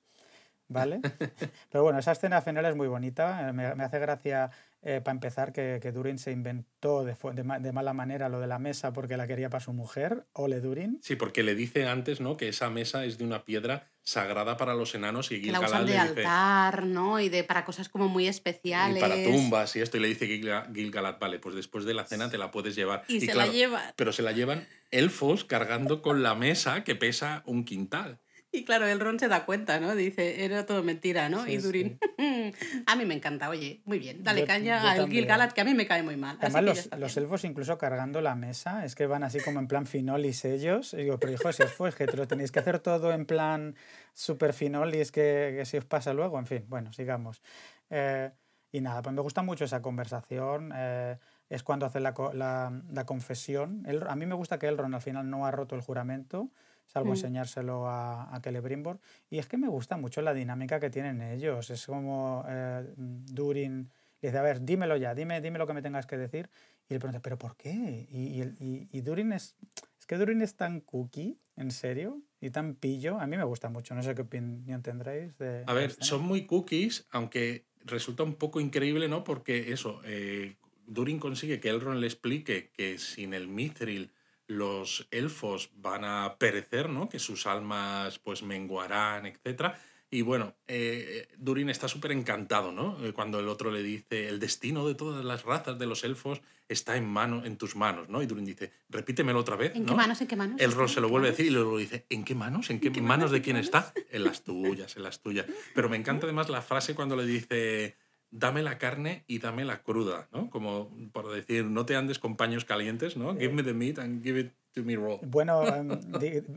¿Vale? 0.68 1.01
Pero 1.70 1.83
bueno, 1.83 1.99
esa 1.99 2.12
escena 2.12 2.43
final 2.43 2.64
es 2.64 2.76
muy 2.76 2.87
bonita. 2.87 3.49
Eh, 3.49 3.53
me, 3.53 3.74
me 3.74 3.83
hace 3.83 3.99
gracia 3.99 4.53
eh, 4.83 5.03
para 5.05 5.14
empezar, 5.14 5.53
que, 5.53 5.78
que, 5.83 5.93
Durin 5.93 6.18
se 6.18 6.33
inventó 6.33 7.05
de, 7.05 7.14
de, 7.35 7.72
mala 7.72 7.93
manera 7.93 8.31
lo 8.31 8.41
de 8.41 8.47
la 8.47 8.59
mesa 8.59 8.95
porque 8.95 9.18
la 9.18 9.26
quería 9.26 9.51
para 9.51 9.62
su 9.62 9.74
mujer, 9.74 10.26
Ole 10.33 10.61
Durin. 10.61 10.99
Sí, 11.03 11.16
porque 11.16 11.43
le 11.43 11.55
dice 11.55 11.87
antes 11.87 12.22
¿no? 12.22 12.39
que 12.39 12.49
esa 12.49 12.70
mesa 12.70 13.05
es 13.05 13.18
de 13.18 13.24
una 13.24 13.45
piedra 13.45 13.91
sagrada 14.03 14.57
para 14.57 14.74
los 14.74 14.95
enanos 14.95 15.31
y 15.33 15.43
que 15.43 15.53
la 15.53 15.61
usan 15.61 15.85
de 15.85 15.99
altar, 15.99 16.87
¿no? 16.87 17.20
Y 17.20 17.28
de, 17.28 17.45
para 17.45 17.66
cosas 17.66 17.91
como 17.91 18.09
muy 18.09 18.26
especiales. 18.26 18.97
Y 18.97 19.01
para 19.01 19.22
tumbas 19.22 19.76
y 19.76 19.81
esto. 19.81 19.99
Y 19.99 20.01
le 20.01 20.09
dice 20.09 20.26
Gil-galad, 20.26 21.18
vale, 21.20 21.39
pues 21.39 21.55
después 21.55 21.85
de 21.85 21.93
la 21.93 22.07
cena 22.07 22.31
te 22.31 22.39
la 22.39 22.51
puedes 22.51 22.74
llevar. 22.74 23.05
Y, 23.07 23.20
se 23.20 23.35
la 23.35 23.47
llevan. 23.47 23.83
Pero 23.97 24.12
se 24.12 24.22
la 24.22 24.33
llevan 24.33 24.66
elfos 24.91 25.45
cargando 25.45 26.01
con 26.01 26.22
la 26.22 26.35
mesa 26.35 26.85
que 26.85 26.95
pesa 26.95 27.43
un 27.45 27.64
quintal. 27.64 28.18
Y 28.53 28.64
claro, 28.64 28.86
el 28.86 28.98
Ron 28.98 29.20
se 29.20 29.28
da 29.28 29.44
cuenta, 29.44 29.78
¿no? 29.78 29.94
Dice, 29.94 30.44
era 30.44 30.66
todo 30.66 30.82
mentira, 30.82 31.28
¿no? 31.28 31.46
y 31.46 31.59
Durin, 31.59 31.98
a 32.86 32.96
mí 32.96 33.05
me 33.05 33.14
encanta, 33.14 33.48
oye, 33.48 33.80
muy 33.84 34.01
bien, 34.01 34.24
dale 34.24 34.44
caña 34.44 34.90
al 34.90 35.09
Gil-galad, 35.09 35.53
que 35.53 35.61
a 35.61 35.64
mí 35.64 35.72
me 35.74 35.86
cae 35.86 36.03
muy 36.03 36.16
mal. 36.16 36.36
Además, 36.40 36.62
los, 36.64 36.98
los 36.98 37.16
elfos 37.16 37.44
incluso 37.44 37.78
cargando 37.78 38.20
la 38.20 38.34
mesa, 38.34 38.84
es 38.84 38.96
que 38.96 39.07
van 39.07 39.22
así 39.22 39.38
como 39.40 39.61
en 39.61 39.68
plan 39.68 39.86
finolis 39.86 40.44
ellos. 40.44 40.94
Y 40.94 40.98
digo, 40.98 41.18
pero 41.18 41.32
hijo, 41.32 41.53
si 41.53 41.62
os 41.62 41.72
fue, 41.72 41.90
es 41.90 41.94
que 41.94 42.07
te 42.07 42.16
lo 42.16 42.26
tenéis 42.26 42.51
que 42.51 42.59
hacer 42.59 42.80
todo 42.80 43.12
en 43.12 43.24
plan 43.24 43.76
super 44.14 44.53
finol 44.53 44.94
y 44.94 45.01
es 45.01 45.12
que, 45.12 45.55
que 45.57 45.64
si 45.64 45.76
os 45.76 45.84
pasa 45.84 46.12
luego, 46.12 46.38
en 46.38 46.46
fin, 46.46 46.64
bueno, 46.68 46.92
sigamos. 46.92 47.42
Eh, 47.88 48.30
y 48.72 48.80
nada, 48.80 49.03
pues 49.03 49.14
me 49.14 49.22
gusta 49.22 49.42
mucho 49.42 49.64
esa 49.64 49.82
conversación. 49.82 50.72
Eh, 50.74 51.16
es 51.51 51.62
cuando 51.62 51.84
hace 51.84 52.01
la, 52.01 52.14
la, 52.32 52.82
la 52.90 53.05
confesión. 53.05 53.84
El, 53.86 54.07
a 54.09 54.16
mí 54.16 54.24
me 54.24 54.34
gusta 54.34 54.59
que 54.59 54.68
Elrond 54.68 54.94
al 54.94 55.03
final 55.03 55.28
no 55.28 55.44
ha 55.44 55.51
roto 55.51 55.74
el 55.74 55.82
juramento, 55.82 56.48
salvo 56.86 57.11
mm. 57.11 57.12
enseñárselo 57.12 57.88
a, 57.88 58.34
a 58.34 58.40
Celebrimbor. 58.40 59.01
Y 59.28 59.38
es 59.38 59.46
que 59.46 59.59
me 59.59 59.68
gusta 59.68 59.96
mucho 59.98 60.22
la 60.22 60.32
dinámica 60.32 60.80
que 60.80 60.88
tienen 60.88 61.20
ellos. 61.20 61.68
Es 61.68 61.84
como 61.86 62.44
eh, 62.48 62.86
Durin 62.96 63.90
le 64.22 64.28
dice, 64.28 64.38
a 64.38 64.42
ver, 64.42 64.64
dímelo 64.64 64.96
ya, 64.96 65.14
dime, 65.14 65.40
dime 65.40 65.59
lo 65.59 65.66
que 65.66 65.72
me 65.72 65.82
tengas 65.82 66.07
que 66.07 66.16
decir. 66.16 66.51
Y 66.88 66.94
le 66.94 67.01
pregunta, 67.01 67.20
¿pero 67.20 67.38
por 67.38 67.57
qué? 67.57 68.07
Y, 68.11 68.42
y, 68.42 68.88
y, 68.90 69.01
Durin 69.01 69.32
es... 69.32 69.57
Es 69.98 70.07
que 70.07 70.16
Durin 70.16 70.42
es 70.42 70.57
tan 70.57 70.80
cookie, 70.80 71.38
en 71.57 71.70
serio, 71.70 72.20
y 72.40 72.51
tan 72.51 72.74
pillo. 72.74 73.20
A 73.20 73.26
mí 73.26 73.36
me 73.36 73.44
gusta 73.44 73.68
mucho, 73.68 73.94
no 73.94 74.03
sé 74.03 74.14
qué 74.14 74.22
opinión 74.22 74.82
tendréis. 74.82 75.36
De, 75.38 75.62
a 75.66 75.72
ver, 75.72 75.92
son 76.01 76.22
muy 76.22 76.46
cookies, 76.46 77.07
aunque 77.11 77.66
resulta 77.84 78.22
un 78.24 78.34
poco 78.34 78.61
increíble, 78.61 79.09
¿no? 79.09 79.24
Porque 79.24 79.72
eso, 79.72 80.01
eh, 80.05 80.57
Durin 80.91 81.20
consigue 81.20 81.61
que 81.61 81.68
Elrond 81.68 82.01
le 82.01 82.07
explique 82.09 82.70
que 82.76 82.99
sin 82.99 83.32
el 83.32 83.47
Mithril 83.47 84.11
los 84.49 85.07
elfos 85.12 85.70
van 85.76 86.05
a 86.05 86.36
perecer, 86.36 86.88
¿no? 86.88 87.09
Que 87.09 87.20
sus 87.20 87.47
almas 87.47 88.18
pues 88.18 88.43
menguarán, 88.43 89.24
etc. 89.26 89.74
Y 90.11 90.22
bueno, 90.22 90.57
eh, 90.66 91.28
Durin 91.38 91.70
está 91.70 91.86
súper 91.86 92.11
encantado, 92.11 92.72
¿no? 92.72 92.99
Eh, 93.07 93.12
cuando 93.12 93.38
el 93.38 93.47
otro 93.47 93.70
le 93.70 93.84
dice, 93.84 94.26
el 94.26 94.41
destino 94.41 94.88
de 94.88 94.97
todas 94.97 95.24
las 95.24 95.45
razas 95.45 95.78
de 95.78 95.86
los 95.86 96.03
elfos 96.03 96.43
está 96.68 96.97
en, 96.97 97.07
mano, 97.07 97.45
en 97.45 97.57
tus 97.57 97.76
manos, 97.76 98.09
¿no? 98.09 98.20
Y 98.20 98.26
Durin 98.26 98.45
dice, 98.45 98.72
repítemelo 98.88 99.38
otra 99.38 99.55
vez. 99.55 99.76
¿En 99.76 99.86
qué 99.86 99.95
manos? 99.95 100.20
¿En 100.20 100.26
qué 100.26 100.34
manos? 100.34 100.61
El 100.61 100.72
rol 100.72 100.88
se 100.88 101.01
lo 101.01 101.09
vuelve 101.09 101.28
a 101.28 101.30
decir 101.30 101.47
y 101.47 101.51
luego 101.51 101.78
dice, 101.78 102.05
¿en 102.11 102.24
qué 102.24 102.34
manos? 102.34 102.68
¿En 102.70 102.80
qué, 102.80 102.91
manos 103.01 103.30
de 103.30 103.43
quién 103.43 103.57
está? 103.57 103.93
En 104.11 104.24
las 104.24 104.43
tuyas, 104.43 104.97
en 104.97 105.05
las 105.05 105.20
tuyas. 105.20 105.47
Pero 105.72 105.88
me 105.88 105.97
encanta 105.97 106.26
además 106.26 106.49
la 106.49 106.62
frase 106.62 106.97
cuando 106.97 107.14
le 107.14 107.26
dice 107.26 107.97
dame 108.31 108.62
la 108.62 108.78
carne 108.78 109.24
y 109.26 109.39
dame 109.39 109.64
la 109.64 109.83
cruda, 109.83 110.28
¿no? 110.33 110.51
Como 110.51 110.91
por 111.12 111.33
decir, 111.33 111.64
no 111.64 111.85
te 111.85 111.97
andes 111.97 112.18
con 112.18 112.37
paños 112.37 112.64
calientes, 112.64 113.16
¿no? 113.16 113.37
Give 113.37 113.53
me 113.53 113.62
the 113.62 113.74
meat 113.74 113.99
and 113.99 114.22
give 114.22 114.39
it 114.39 114.53
to 114.74 114.83
me 114.83 114.97
raw. 114.97 115.18
Bueno, 115.22 115.66
em, 115.74 115.99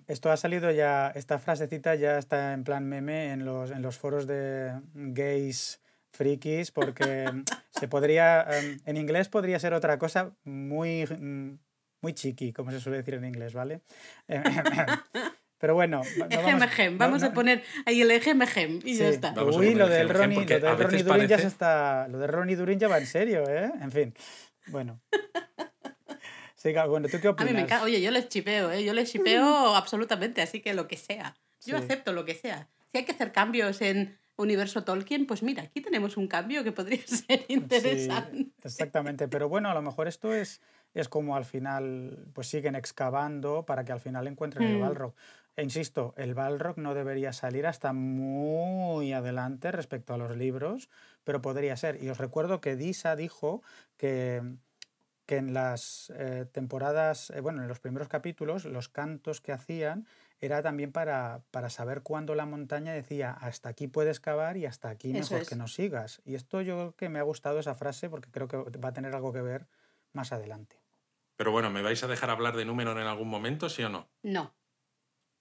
esto 0.08 0.32
ha 0.32 0.38
salido 0.38 0.72
ya, 0.72 1.12
esta 1.16 1.40
frasecita 1.40 1.96
ya 1.96 2.18
está 2.18 2.54
en 2.54 2.64
plan 2.64 2.88
meme 2.88 3.32
en 3.32 3.46
los, 3.46 3.72
en 3.72 3.82
los 3.82 3.98
foros 3.98 4.28
de 4.28 4.80
gays 4.94 5.82
frikis 6.12 6.72
porque 6.72 7.26
se 7.72 7.88
podría, 7.88 8.42
em, 8.44 8.80
en 8.86 8.98
inglés 8.98 9.30
podría 9.30 9.60
ser 9.60 9.74
otra 9.74 9.98
cosa 9.98 10.32
muy, 10.44 11.06
mm, 11.06 11.58
muy 12.02 12.14
chiqui, 12.14 12.54
como 12.54 12.72
se 12.72 12.80
suele 12.80 12.98
decir 12.98 13.16
en 13.16 13.26
inglés, 13.26 13.54
¿vale? 13.54 13.82
Pero 15.64 15.76
bueno, 15.76 16.01
vamos, 16.30 16.97
vamos 16.97 17.24
a 17.24 17.32
poner 17.32 17.64
ahí 17.86 18.01
el 18.01 18.11
ejem 18.11 18.41
y 18.84 18.97
ya 18.97 19.07
está. 19.07 19.34
Uy, 19.41 19.76
lo 19.76 19.88
del 19.88 20.09
Ronnie, 20.09 20.45
lo 20.45 20.59
del 20.59 20.78
Ronnie 20.78 21.03
Durin 21.03 21.26
ya 21.26 21.39
se 21.39 21.47
está. 21.47 22.05
Lo 22.09 22.20
de 22.20 22.28
Ronnie 22.28 22.57
Durin 22.57 22.78
ya 22.78 22.89
va 22.89 22.97
en 22.97 23.07
serio, 23.07 23.47
¿eh? 23.47 23.72
En 23.80 23.89
fin. 23.89 24.14
Bueno. 24.68 24.99
bueno, 26.89 27.07
¿tú 27.07 27.18
qué 27.22 27.30
opinas? 27.30 27.39
A 27.39 27.45
mí 27.45 27.53
me 27.53 27.61
encanta. 27.61 27.86
Oye, 27.86 28.01
yo 28.01 28.11
les 28.11 28.28
chipeo, 28.28 28.72
¿eh? 28.72 28.84
Yo 28.84 28.91
les 28.91 29.09
chipeo 29.09 29.45
absolutamente, 29.78 30.41
así 30.41 30.59
que 30.59 30.74
lo 30.74 30.89
que 30.89 30.97
sea. 30.97 31.34
Yo 31.66 31.78
acepto 31.78 32.11
lo 32.11 32.26
que 32.26 32.36
sea. 32.36 32.68
Si 32.91 32.97
hay 32.97 33.05
que 33.05 33.14
hacer 33.14 33.32
cambios 33.32 33.82
en 33.82 34.18
universo 34.36 34.84
Tolkien, 34.84 35.26
pues 35.26 35.43
mira, 35.43 35.64
aquí 35.64 35.80
tenemos 35.80 36.18
un 36.18 36.28
cambio 36.28 36.66
que 36.66 36.74
podría 36.74 36.99
ser 37.07 37.45
interesante. 37.47 38.38
Sí, 38.38 38.53
exactamente, 38.66 39.30
pero 39.30 39.47
bueno, 39.47 39.70
a 39.70 39.74
lo 39.74 39.82
mejor 39.82 40.09
esto 40.09 40.34
es, 40.34 40.59
es 40.93 41.07
como 41.07 41.38
al 41.38 41.45
final, 41.45 42.28
pues 42.34 42.47
siguen 42.47 42.76
excavando 42.76 43.66
para 43.66 43.86
que 43.86 43.93
al 43.93 44.01
final 44.01 44.28
encuentren 44.28 44.68
el 44.68 44.78
mm. 44.78 44.82
Balrog. 44.82 45.14
E 45.56 45.64
insisto, 45.64 46.16
el 46.18 46.34
Balrog 46.34 46.80
no 46.80 46.95
debería 46.95 47.32
salir 47.32 47.68
hasta 47.68 47.93
muy 47.93 49.14
adelante 49.14 49.72
respecto 49.72 50.14
a 50.14 50.18
los 50.18 50.36
libros, 50.36 50.89
pero 51.24 51.41
podría 51.41 51.78
ser. 51.78 52.01
Y 52.01 52.10
os 52.10 52.18
recuerdo 52.18 52.60
que 52.60 52.76
Disa 52.76 53.16
dijo 53.16 53.62
que, 53.95 54.41
que 55.28 55.38
en 55.38 55.54
las 55.54 56.12
eh, 56.16 56.45
temporadas, 56.51 57.30
eh, 57.30 57.41
bueno, 57.41 57.62
en 57.62 57.68
los 57.68 57.80
primeros 57.80 58.08
capítulos, 58.08 58.66
los 58.66 58.89
cantos 58.89 59.41
que 59.41 59.51
hacían 59.51 60.08
era 60.41 60.62
también 60.62 60.91
para, 60.91 61.41
para, 61.51 61.70
saber 61.70 62.01
cuándo 62.01 62.36
la 62.36 62.45
montaña 62.45 62.91
decía 62.91 63.32
hasta 63.32 63.70
aquí 63.70 63.88
puedes 63.88 64.20
cavar 64.20 64.58
y 64.58 64.66
hasta 64.66 64.89
aquí 64.89 65.14
mejor 65.14 65.47
que 65.47 65.56
no 65.56 65.68
sigas. 65.68 66.22
Y 66.26 66.36
esto 66.36 66.62
yo 66.62 66.76
creo 66.76 66.95
que 66.95 67.10
me 67.10 67.20
ha 67.20 67.24
gustado 67.24 67.60
esa 67.60 67.76
frase 67.76 68.10
porque 68.10 68.30
creo 68.30 68.47
que 68.47 68.58
va 68.58 68.89
a 68.89 68.93
tener 68.93 69.16
algo 69.16 69.32
que 69.32 69.41
ver 69.41 69.68
más 70.12 70.34
adelante. 70.34 70.82
Pero 71.38 71.51
bueno, 71.51 71.70
¿me 71.70 71.82
vais 71.82 72.04
a 72.04 72.08
dejar 72.08 72.30
hablar 72.30 72.58
de 72.58 72.66
Númenor 72.66 72.99
en 72.99 73.08
algún 73.08 73.30
momento, 73.30 73.70
sí 73.70 73.84
o 73.84 73.89
no? 73.89 74.10
No. 74.22 74.54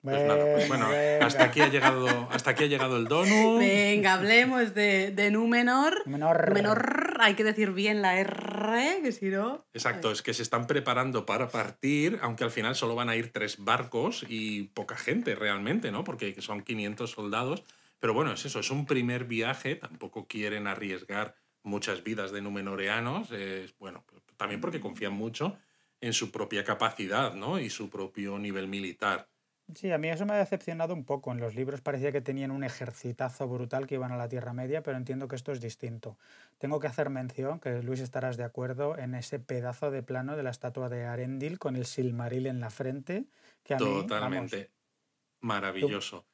Pues 0.03 0.27
nada, 0.27 0.45
pues 0.53 0.67
bueno, 0.67 0.89
Venga, 0.89 1.27
hasta 1.27 1.45
aquí 1.45 1.61
ha 1.61 1.69
llegado, 1.69 2.29
hasta 2.33 2.51
aquí 2.51 2.65
ha 2.65 2.67
llegado 2.67 2.97
el 2.97 3.05
donut. 3.05 3.61
Venga, 3.61 4.15
hablemos 4.15 4.75
de, 4.75 5.13
de 5.13 5.31
Númenor. 5.31 6.03
Númenor. 6.07 6.49
Númenor, 6.49 7.17
hay 7.21 7.35
que 7.35 7.45
decir 7.45 7.71
bien 7.71 8.03
la 8.03 8.19
R, 8.19 9.01
que 9.01 9.13
si 9.13 9.27
no... 9.27 9.65
Exacto, 9.73 10.11
es 10.11 10.23
que 10.23 10.35
se 10.35 10.43
están 10.43 10.67
preparando 10.67 11.25
para 11.25 11.51
partir, 11.51 12.19
aunque 12.21 12.43
al 12.43 12.51
final 12.51 12.75
solo 12.75 12.97
van 12.97 13.11
a 13.11 13.15
ir 13.15 13.31
tres 13.31 13.59
barcos 13.59 14.27
y 14.29 14.65
poca 14.75 14.97
gente 14.97 15.37
realmente, 15.37 15.93
¿no? 15.93 16.03
Porque 16.03 16.35
son 16.43 16.63
500 16.63 17.09
soldados. 17.09 17.63
Pero 18.01 18.13
bueno, 18.13 18.33
es 18.33 18.45
eso, 18.45 18.59
es 18.59 18.73
un 18.73 18.87
primer 18.87 19.27
viaje, 19.27 19.77
tampoco 19.77 20.27
quieren 20.27 20.67
arriesgar 20.67 21.37
muchas 21.63 22.03
vidas 22.03 22.33
de 22.33 22.43
numenoreanos, 22.43 23.31
es, 23.31 23.79
bueno, 23.79 24.05
también 24.37 24.61
porque 24.61 24.81
confían 24.81 25.13
mucho 25.13 25.57
en 26.01 26.13
su 26.13 26.33
propia 26.33 26.65
capacidad, 26.65 27.35
¿no? 27.35 27.61
Y 27.61 27.71
su 27.71 27.89
propio 27.89 28.41
nivel 28.41 28.67
militar. 28.67 29.29
Sí, 29.75 29.91
a 29.91 29.99
mí 29.99 30.09
eso 30.09 30.27
me 30.27 30.35
ha 30.35 30.39
decepcionado 30.39 30.95
un 30.95 31.05
poco. 31.05 31.33
En 31.33 31.41
los 31.41 31.55
libros 31.55 31.81
parecía 31.81 32.13
que 32.13 32.21
tenían 32.21 32.51
un 32.51 32.65
ejercitazo 32.65 33.49
brutal 33.49 33.87
que 33.87 33.95
iban 33.95 34.13
a 34.13 34.17
la 34.17 34.29
Tierra 34.29 34.53
Media, 34.53 34.83
pero 34.83 34.97
entiendo 34.97 35.29
que 35.29 35.37
esto 35.37 35.53
es 35.53 35.61
distinto. 35.61 36.19
Tengo 36.59 36.81
que 36.81 36.87
hacer 36.87 37.11
mención, 37.11 37.61
que 37.61 37.83
Luis 37.83 38.01
estarás 38.01 38.37
de 38.37 38.45
acuerdo, 38.45 38.99
en 38.99 39.15
ese 39.15 39.39
pedazo 39.39 39.91
de 39.91 40.03
plano 40.03 40.37
de 40.37 40.43
la 40.43 40.51
estatua 40.51 40.89
de 40.89 41.05
Arendil 41.05 41.59
con 41.59 41.77
el 41.77 41.87
Silmaril 41.87 42.47
en 42.47 42.61
la 42.61 42.71
frente, 42.71 43.25
que 43.63 43.75
a 43.75 43.79
mí, 43.79 43.85
vamos, 43.85 44.03
Totalmente 44.03 44.71
maravilloso. 45.43 46.27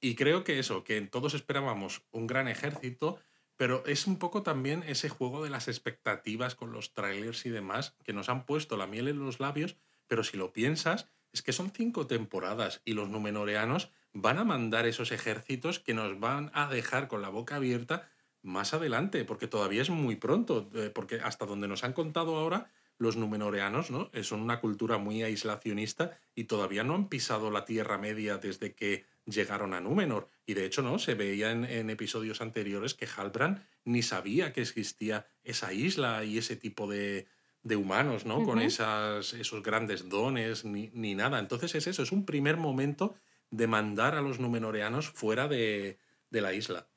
Y 0.00 0.14
creo 0.14 0.44
que 0.44 0.58
eso, 0.58 0.84
que 0.84 1.00
todos 1.02 1.34
esperábamos 1.34 2.02
un 2.12 2.26
gran 2.26 2.48
ejército, 2.48 3.18
pero 3.56 3.84
es 3.86 4.06
un 4.06 4.18
poco 4.18 4.42
también 4.42 4.84
ese 4.86 5.08
juego 5.08 5.42
de 5.42 5.50
las 5.50 5.68
expectativas 5.68 6.54
con 6.54 6.72
los 6.72 6.92
trailers 6.92 7.46
y 7.46 7.50
demás, 7.50 7.96
que 8.04 8.12
nos 8.12 8.28
han 8.28 8.44
puesto 8.44 8.76
la 8.76 8.86
miel 8.86 9.08
en 9.08 9.18
los 9.18 9.40
labios, 9.40 9.76
pero 10.06 10.22
si 10.22 10.36
lo 10.36 10.52
piensas, 10.52 11.08
es 11.36 11.42
que 11.42 11.52
son 11.52 11.70
cinco 11.70 12.06
temporadas 12.06 12.80
y 12.86 12.94
los 12.94 13.10
numenoreanos 13.10 13.90
van 14.14 14.38
a 14.38 14.44
mandar 14.44 14.86
esos 14.86 15.12
ejércitos 15.12 15.78
que 15.78 15.92
nos 15.92 16.18
van 16.18 16.50
a 16.54 16.66
dejar 16.68 17.08
con 17.08 17.20
la 17.20 17.28
boca 17.28 17.56
abierta 17.56 18.08
más 18.40 18.72
adelante, 18.72 19.24
porque 19.26 19.46
todavía 19.46 19.82
es 19.82 19.90
muy 19.90 20.16
pronto, 20.16 20.70
eh, 20.74 20.90
porque 20.94 21.16
hasta 21.16 21.44
donde 21.44 21.68
nos 21.68 21.84
han 21.84 21.92
contado 21.92 22.36
ahora, 22.36 22.70
los 22.96 23.18
numenoreanos 23.18 23.90
¿no? 23.90 24.08
Eh, 24.14 24.24
son 24.24 24.40
una 24.40 24.60
cultura 24.60 24.96
muy 24.96 25.22
aislacionista 25.22 26.18
y 26.34 26.44
todavía 26.44 26.84
no 26.84 26.94
han 26.94 27.10
pisado 27.10 27.50
la 27.50 27.66
Tierra 27.66 27.98
Media 27.98 28.38
desde 28.38 28.74
que 28.74 29.04
llegaron 29.26 29.74
a 29.74 29.80
Númenor. 29.82 30.28
Y 30.46 30.54
de 30.54 30.64
hecho, 30.64 30.80
¿no? 30.80 30.98
Se 30.98 31.14
veía 31.14 31.50
en, 31.50 31.66
en 31.66 31.90
episodios 31.90 32.40
anteriores 32.40 32.94
que 32.94 33.06
Halbrand 33.06 33.62
ni 33.84 34.02
sabía 34.02 34.54
que 34.54 34.62
existía 34.62 35.26
esa 35.44 35.74
isla 35.74 36.24
y 36.24 36.38
ese 36.38 36.56
tipo 36.56 36.86
de, 36.86 37.26
de 37.66 37.76
humanos, 37.76 38.24
¿no? 38.26 38.42
Con 38.42 38.60
esas, 38.60 39.32
esos 39.34 39.62
grandes 39.62 40.08
dones 40.08 40.64
ni, 40.64 40.90
ni 40.94 41.14
nada. 41.14 41.38
Entonces 41.38 41.74
es 41.74 41.86
eso, 41.86 42.02
es 42.02 42.12
un 42.12 42.24
primer 42.24 42.56
momento 42.56 43.14
de 43.50 43.66
mandar 43.66 44.14
a 44.14 44.20
los 44.22 44.38
numenoreanos 44.38 45.08
fuera 45.10 45.48
de, 45.48 45.98
de 46.30 46.40
la 46.40 46.52
isla. 46.52 46.88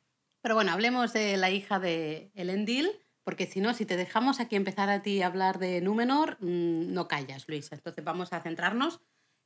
Pero 0.41 0.55
bueno, 0.55 0.71
hablemos 0.71 1.11
de 1.13 1.37
la 1.37 1.49
hija 1.49 1.79
de 1.79 2.31
Elendil, 2.35 2.89
porque 3.23 3.45
si 3.45 3.61
no, 3.61 3.73
si 3.73 3.85
te 3.85 3.97
dejamos 3.97 4.39
aquí 4.39 4.55
empezar 4.55 4.89
a 4.89 5.01
ti 5.01 5.21
a 5.21 5.27
hablar 5.27 5.59
de 5.59 5.81
Númenor, 5.81 6.37
mm, 6.39 6.93
no 6.93 7.07
callas, 7.07 7.47
Luis. 7.47 7.71
Entonces 7.71 8.03
vamos 8.03 8.31
a 8.33 8.41
centrarnos. 8.41 8.99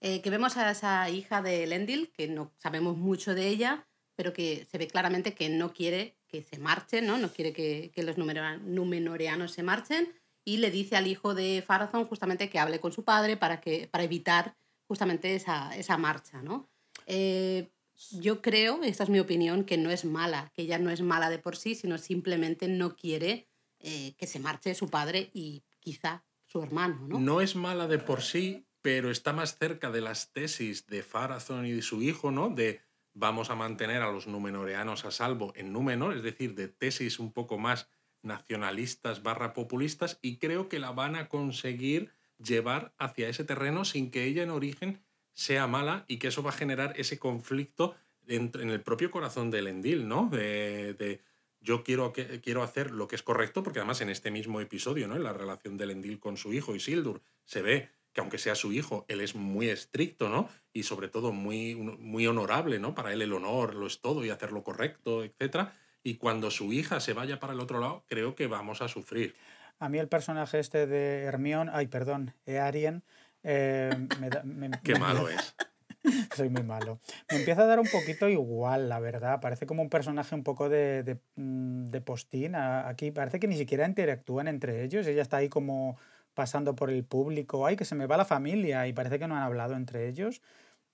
eh, 0.06 0.22
que 0.22 0.30
vemos 0.30 0.58
a 0.58 0.70
esa 0.70 1.10
hija 1.10 1.42
de 1.42 1.64
Elendil, 1.64 2.12
que 2.12 2.28
no 2.28 2.52
sabemos 2.58 2.98
mucho 2.98 3.34
de 3.36 3.48
ella, 3.48 3.88
pero 4.16 4.34
que 4.34 4.66
se 4.70 4.78
ve 4.78 4.88
claramente 4.88 5.34
que 5.34 5.48
no 5.50 5.72
quiere 5.74 6.18
que 6.28 6.44
se 6.44 6.60
marchen, 6.60 7.08
¿no? 7.08 7.18
No 7.18 7.30
quiere 7.32 7.54
que, 7.54 7.90
que 7.96 8.04
los 8.04 8.18
numenoreanos 8.18 9.52
se 9.54 9.64
marchen. 9.64 10.14
Y 10.46 10.58
le 10.58 10.72
dice 10.72 10.96
al 10.96 11.08
hijo 11.08 11.34
de 11.34 11.64
Farazón 11.66 12.06
justamente 12.06 12.50
que 12.50 12.60
hable 12.60 12.80
con 12.80 12.92
su 12.92 13.04
padre 13.04 13.38
para, 13.38 13.62
que, 13.62 13.88
para 13.88 14.04
evitar 14.04 14.56
justamente 14.88 15.36
esa, 15.36 15.76
esa 15.76 15.98
marcha, 15.98 16.42
¿no? 16.42 16.70
Eh, 17.06 17.70
yo 18.12 18.42
creo, 18.42 18.84
esta 18.84 19.04
es 19.04 19.10
mi 19.10 19.20
opinión, 19.20 19.64
que 19.64 19.78
no 19.78 19.90
es 19.90 20.06
mala, 20.06 20.52
que 20.54 20.64
ella 20.64 20.80
no 20.80 20.90
es 20.90 21.02
mala 21.02 21.30
de 21.30 21.40
por 21.40 21.56
sí, 21.56 21.76
sino 21.76 21.98
simplemente 21.98 22.68
no 22.68 22.96
quiere 22.96 23.48
eh, 23.80 24.16
que 24.18 24.28
se 24.28 24.40
marche 24.40 24.76
su 24.76 24.90
padre 24.90 25.30
y 25.34 25.64
quizá 25.80 26.24
su 26.46 26.62
hermano, 26.62 27.08
¿no? 27.08 27.20
No 27.20 27.42
es 27.42 27.56
mala 27.56 27.88
de 27.88 28.00
por 28.00 28.22
sí, 28.22 28.66
pero 28.82 29.12
está 29.12 29.34
más 29.34 29.58
cerca 29.58 29.92
de 29.92 30.02
las 30.02 30.34
tesis 30.34 30.88
de 30.88 31.04
Farazón 31.04 31.66
y 31.66 31.72
de 31.72 31.82
su 31.82 32.02
hijo, 32.02 32.32
¿no? 32.32 32.50
De 32.50 32.82
vamos 33.14 33.50
a 33.50 33.56
mantener 33.56 34.02
a 34.02 34.12
los 34.12 34.28
numenoreanos 34.28 35.06
a 35.06 35.12
salvo 35.12 35.54
en 35.56 35.72
Númenor, 35.72 36.16
es 36.16 36.24
decir, 36.24 36.56
de 36.56 36.68
tesis 36.68 37.20
un 37.20 37.32
poco 37.32 37.58
más 37.58 37.90
nacionalistas 38.24 39.24
barra 39.24 39.54
populistas, 39.54 40.18
y 40.22 40.38
creo 40.38 40.70
que 40.70 40.80
la 40.80 40.92
van 40.92 41.16
a 41.16 41.30
conseguir 41.30 42.12
llevar 42.38 42.94
hacia 42.98 43.30
ese 43.30 43.44
terreno 43.44 43.86
sin 43.86 44.12
que 44.12 44.24
ella 44.24 44.44
en 44.44 44.50
origen 44.50 45.02
sea 45.34 45.68
mala 45.68 46.06
y 46.08 46.18
que 46.18 46.28
eso 46.28 46.44
va 46.44 46.50
a 46.50 46.54
generar 46.54 46.94
ese 46.98 47.20
conflicto 47.20 47.96
entre- 48.28 48.64
en 48.64 48.70
el 48.70 48.82
propio 48.82 49.12
corazón 49.12 49.52
del 49.52 49.68
Endil, 49.68 50.08
¿no? 50.08 50.30
De, 50.32 50.94
de 50.94 51.22
yo 51.60 51.84
quiero, 51.84 52.12
que, 52.12 52.42
quiero 52.42 52.62
hacer 52.64 52.92
lo 52.92 53.08
que 53.08 53.16
es 53.16 53.24
correcto, 53.24 53.64
porque 53.64 53.80
además 53.80 54.02
en 54.02 54.10
este 54.10 54.32
mismo 54.32 54.60
episodio, 54.62 55.08
¿no? 55.08 55.16
En 55.16 55.24
la 55.24 55.34
relación 55.34 55.78
del 55.78 55.92
Endil 55.92 56.20
con 56.20 56.38
su 56.38 56.54
hijo 56.54 56.76
Isildur, 56.76 57.22
se 57.46 57.62
ve 57.62 57.90
que 58.12 58.22
aunque 58.22 58.38
sea 58.38 58.54
su 58.54 58.72
hijo, 58.74 59.06
él 59.08 59.22
es 59.22 59.34
muy 59.34 59.70
estricto, 59.70 60.30
¿no? 60.30 60.48
Y 60.72 60.84
sobre 60.84 61.08
todo 61.08 61.32
muy, 61.32 61.74
muy 61.76 62.28
honorable, 62.28 62.78
¿no? 62.80 62.94
Para 62.94 63.12
él 63.12 63.22
el 63.22 63.34
honor 63.34 63.74
lo 63.76 63.88
es 63.88 64.02
todo 64.02 64.24
y 64.24 64.30
hacer 64.30 64.52
lo 64.52 64.64
correcto, 64.64 65.24
etc. 65.24 65.70
Y 66.04 66.16
cuando 66.16 66.52
su 66.52 66.74
hija 66.74 67.00
se 67.00 67.14
vaya 67.14 67.40
para 67.40 67.54
el 67.54 67.60
otro 67.60 67.80
lado, 67.80 68.04
creo 68.10 68.36
que 68.36 68.48
vamos 68.48 68.82
a 68.82 68.88
sufrir. 68.88 69.36
A 69.80 69.90
mí 69.90 70.00
el 70.00 70.08
personaje 70.08 70.60
este 70.60 70.86
de 70.86 71.24
Hermión, 71.24 71.70
ay, 71.72 71.88
perdón, 71.88 72.34
Earien, 72.46 73.04
eh, 73.44 73.90
me 74.20 74.30
da- 74.30 74.44
me- 74.44 74.70
Qué 74.84 74.94
me- 74.94 75.00
malo 75.00 75.30
es. 75.30 75.56
Soy 76.36 76.50
muy 76.50 76.64
malo. 76.64 77.00
Me 77.32 77.38
empieza 77.38 77.62
a 77.62 77.66
dar 77.66 77.80
un 77.80 77.88
poquito 77.88 78.28
igual, 78.28 78.90
la 78.90 79.00
verdad. 79.00 79.40
Parece 79.40 79.66
como 79.66 79.82
un 79.82 79.90
personaje 79.90 80.36
un 80.36 80.44
poco 80.44 80.68
de, 80.68 81.04
de, 81.04 81.18
mm, 81.36 81.86
de 81.86 82.02
postín. 82.02 82.56
Aquí 82.56 83.12
parece 83.12 83.40
que 83.40 83.48
ni 83.48 83.58
siquiera 83.58 83.88
interactúan 83.88 84.50
entre 84.50 84.84
ellos. 84.84 85.08
Ella 85.08 85.22
está 85.22 85.38
ahí 85.38 85.48
como 85.48 85.98
pasando 86.34 86.76
por 86.76 86.90
el 86.90 87.06
público. 87.06 87.66
Ay, 87.66 87.78
que 87.78 87.86
se 87.86 87.96
me 87.96 88.06
va 88.06 88.18
la 88.18 88.26
familia. 88.26 88.86
Y 88.88 88.94
parece 88.94 89.18
que 89.18 89.28
no 89.30 89.38
han 89.38 89.44
hablado 89.44 89.76
entre 89.76 90.10
ellos. 90.10 90.42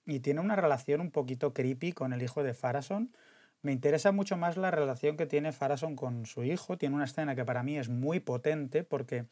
Y 0.06 0.20
tiene 0.20 0.40
una 0.40 0.54
relación 0.54 1.00
un 1.00 1.10
poquito 1.10 1.52
creepy 1.52 1.90
con 1.92 2.12
el 2.12 2.22
hijo 2.22 2.44
de 2.44 2.54
Farason. 2.54 3.10
Me 3.62 3.72
interesa 3.72 4.10
mucho 4.12 4.36
más 4.36 4.56
la 4.56 4.70
relación 4.70 5.16
que 5.16 5.26
tiene 5.26 5.52
Farason 5.52 5.96
con 5.96 6.24
su 6.26 6.44
hijo. 6.44 6.78
Tiene 6.78 6.94
una 6.96 7.04
escena 7.04 7.34
que 7.34 7.44
para 7.44 7.62
mí 7.62 7.78
es 7.78 7.88
muy 7.88 8.20
potente 8.20 8.84
porque 8.84 9.26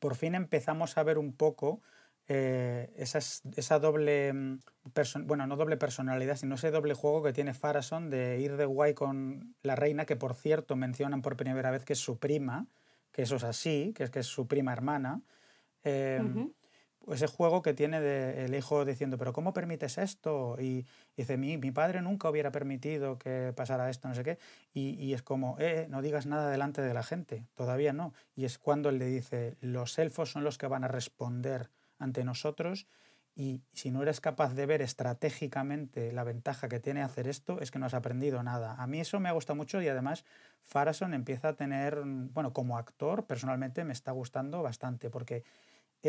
por 0.00 0.14
fin 0.14 0.34
empezamos 0.34 0.96
a 0.98 1.02
ver 1.02 1.18
un 1.18 1.32
poco 1.32 1.80
eh, 2.26 2.90
esas- 2.96 3.42
esa 3.54 3.78
doble, 3.78 4.32
mm, 4.32 4.58
bueno, 5.26 5.46
no 5.46 5.56
doble 5.56 5.76
personalidad, 5.76 6.36
sino 6.36 6.54
ese 6.54 6.70
doble 6.70 6.94
juego 6.94 7.22
que 7.22 7.34
tiene 7.34 7.52
Farason 7.52 8.08
de 8.08 8.40
ir 8.40 8.56
de 8.56 8.64
guay 8.64 8.94
con 8.94 9.54
la 9.62 9.76
reina, 9.76 10.06
que 10.06 10.16
por 10.16 10.34
cierto 10.34 10.74
mencionan 10.74 11.20
por 11.20 11.36
primera 11.36 11.70
vez 11.70 11.84
que 11.84 11.92
es 11.92 11.98
su 11.98 12.18
prima, 12.18 12.66
que 13.12 13.20
eso 13.22 13.36
es 13.36 13.44
así, 13.44 13.92
que 13.94 14.04
es 14.04 14.10
que 14.10 14.20
es 14.20 14.26
su 14.26 14.46
prima 14.46 14.72
hermana. 14.72 15.20
Eh. 15.84 16.18
Ese 17.12 17.26
juego 17.26 17.60
que 17.60 17.74
tiene 17.74 17.98
el 18.44 18.54
hijo 18.54 18.84
diciendo, 18.84 19.18
pero 19.18 19.34
¿cómo 19.34 19.52
permites 19.52 19.98
esto? 19.98 20.56
Y 20.58 20.86
dice, 21.16 21.36
mi, 21.36 21.58
mi 21.58 21.70
padre 21.70 22.00
nunca 22.00 22.30
hubiera 22.30 22.50
permitido 22.50 23.18
que 23.18 23.52
pasara 23.54 23.90
esto, 23.90 24.08
no 24.08 24.14
sé 24.14 24.24
qué. 24.24 24.38
Y, 24.72 24.90
y 24.92 25.12
es 25.12 25.22
como, 25.22 25.58
eh, 25.58 25.74
eh, 25.74 25.86
no 25.88 26.02
digas 26.02 26.26
nada 26.26 26.50
delante 26.50 26.82
de 26.82 26.94
la 26.94 27.02
gente, 27.02 27.46
todavía 27.54 27.92
no. 27.92 28.14
Y 28.36 28.44
es 28.44 28.58
cuando 28.58 28.90
él 28.90 28.98
le 28.98 29.06
dice, 29.06 29.56
los 29.60 29.98
elfos 29.98 30.30
son 30.30 30.44
los 30.44 30.56
que 30.56 30.68
van 30.68 30.84
a 30.84 30.88
responder 30.88 31.70
ante 31.98 32.22
nosotros 32.22 32.86
y 33.34 33.62
si 33.72 33.90
no 33.90 34.02
eres 34.02 34.20
capaz 34.20 34.54
de 34.54 34.66
ver 34.66 34.80
estratégicamente 34.80 36.12
la 36.12 36.22
ventaja 36.22 36.68
que 36.68 36.78
tiene 36.78 37.02
hacer 37.02 37.26
esto, 37.26 37.60
es 37.60 37.72
que 37.72 37.80
no 37.80 37.86
has 37.86 37.94
aprendido 37.94 38.40
nada. 38.44 38.76
A 38.78 38.86
mí 38.86 39.00
eso 39.00 39.18
me 39.18 39.28
ha 39.28 39.32
gustado 39.32 39.56
mucho 39.56 39.82
y 39.82 39.88
además 39.88 40.24
Farason 40.62 41.14
empieza 41.14 41.48
a 41.48 41.56
tener, 41.56 42.02
bueno, 42.04 42.52
como 42.52 42.78
actor, 42.78 43.26
personalmente 43.26 43.82
me 43.84 43.92
está 43.92 44.12
gustando 44.12 44.62
bastante 44.62 45.10
porque 45.10 45.42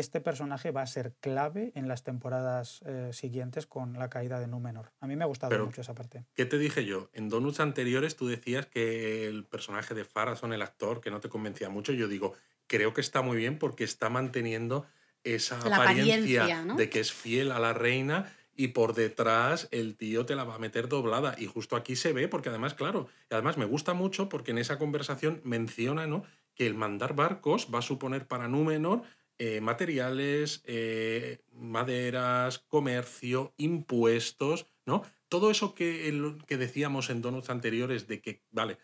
este 0.00 0.20
personaje 0.20 0.70
va 0.70 0.82
a 0.82 0.86
ser 0.86 1.14
clave 1.20 1.72
en 1.74 1.88
las 1.88 2.02
temporadas 2.02 2.80
eh, 2.86 3.10
siguientes 3.12 3.66
con 3.66 3.94
la 3.98 4.08
caída 4.10 4.38
de 4.40 4.46
Númenor. 4.46 4.92
A 5.00 5.06
mí 5.06 5.16
me 5.16 5.24
ha 5.24 5.26
gustado 5.26 5.50
Pero- 5.50 5.66
mucho 5.66 5.80
esa 5.80 5.94
parte. 5.94 6.24
¿Qué 6.34 6.46
te 6.46 6.58
dije 6.58 6.84
yo? 6.84 7.08
En 7.12 7.28
donuts 7.28 7.60
anteriores 7.60 8.16
tú 8.16 8.26
decías 8.28 8.66
que 8.66 9.26
el 9.26 9.44
personaje 9.44 9.94
de 9.94 10.04
Farason, 10.04 10.52
el 10.52 10.62
actor, 10.62 11.00
que 11.00 11.10
no 11.10 11.20
te 11.20 11.28
convencía 11.28 11.68
mucho. 11.68 11.92
Yo 11.92 12.08
digo, 12.08 12.34
creo 12.66 12.94
que 12.94 13.00
está 13.00 13.22
muy 13.22 13.36
bien 13.36 13.58
porque 13.58 13.84
está 13.84 14.08
manteniendo 14.10 14.86
esa 15.24 15.56
La 15.68 15.76
apariencia, 15.76 16.42
apariencia, 16.42 16.64
¿no? 16.64 16.76
de 16.76 16.88
que 16.90 17.00
es 17.00 17.12
fiel 17.12 17.50
a 17.50 17.58
la 17.58 17.72
reina 17.72 18.32
y 18.54 18.68
por 18.68 18.94
detrás 18.94 19.68
el 19.70 19.96
tío 19.96 20.24
te 20.24 20.34
la 20.34 20.44
va 20.44 20.54
a 20.54 20.58
meter 20.58 20.88
doblada. 20.88 21.34
Y 21.38 21.46
justo 21.46 21.76
aquí 21.76 21.96
se 21.96 22.12
ve, 22.12 22.28
porque 22.28 22.48
además, 22.48 22.74
claro, 22.74 23.08
y 23.30 23.34
además 23.34 23.58
me 23.58 23.64
gusta 23.64 23.92
mucho 23.92 24.28
porque 24.28 24.52
en 24.52 24.58
esa 24.58 24.78
conversación 24.78 25.40
menciona 25.44 26.06
¿no? 26.06 26.22
que 26.54 26.66
el 26.66 26.74
mandar 26.74 27.14
barcos 27.14 27.68
va 27.74 27.80
a 27.80 27.82
suponer 27.82 28.26
para 28.26 28.48
Númenor 28.48 29.02
eh, 29.38 29.60
materiales, 29.60 30.62
eh, 30.64 31.40
maderas, 31.52 32.58
comercio, 32.60 33.54
impuestos, 33.56 34.66
¿no? 34.86 35.02
Todo 35.28 35.50
eso 35.50 35.74
que, 35.74 36.08
el- 36.08 36.38
que 36.46 36.56
decíamos 36.56 37.10
en 37.10 37.20
donuts 37.22 37.50
anteriores 37.50 38.06
de 38.06 38.20
que, 38.20 38.42
vale, 38.50 38.78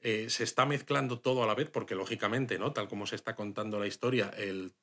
eh, 0.00 0.26
se 0.28 0.44
está 0.44 0.66
mezclando 0.66 1.20
todo 1.20 1.42
a 1.42 1.46
la 1.46 1.54
vez, 1.54 1.70
porque 1.70 1.94
lógicamente, 1.94 2.58
¿no? 2.58 2.72
Tal 2.72 2.88
como 2.88 3.06
se 3.06 3.16
está 3.16 3.34
contando 3.36 3.78
la 3.78 3.86
historia, 3.86 4.30
el, 4.36 4.74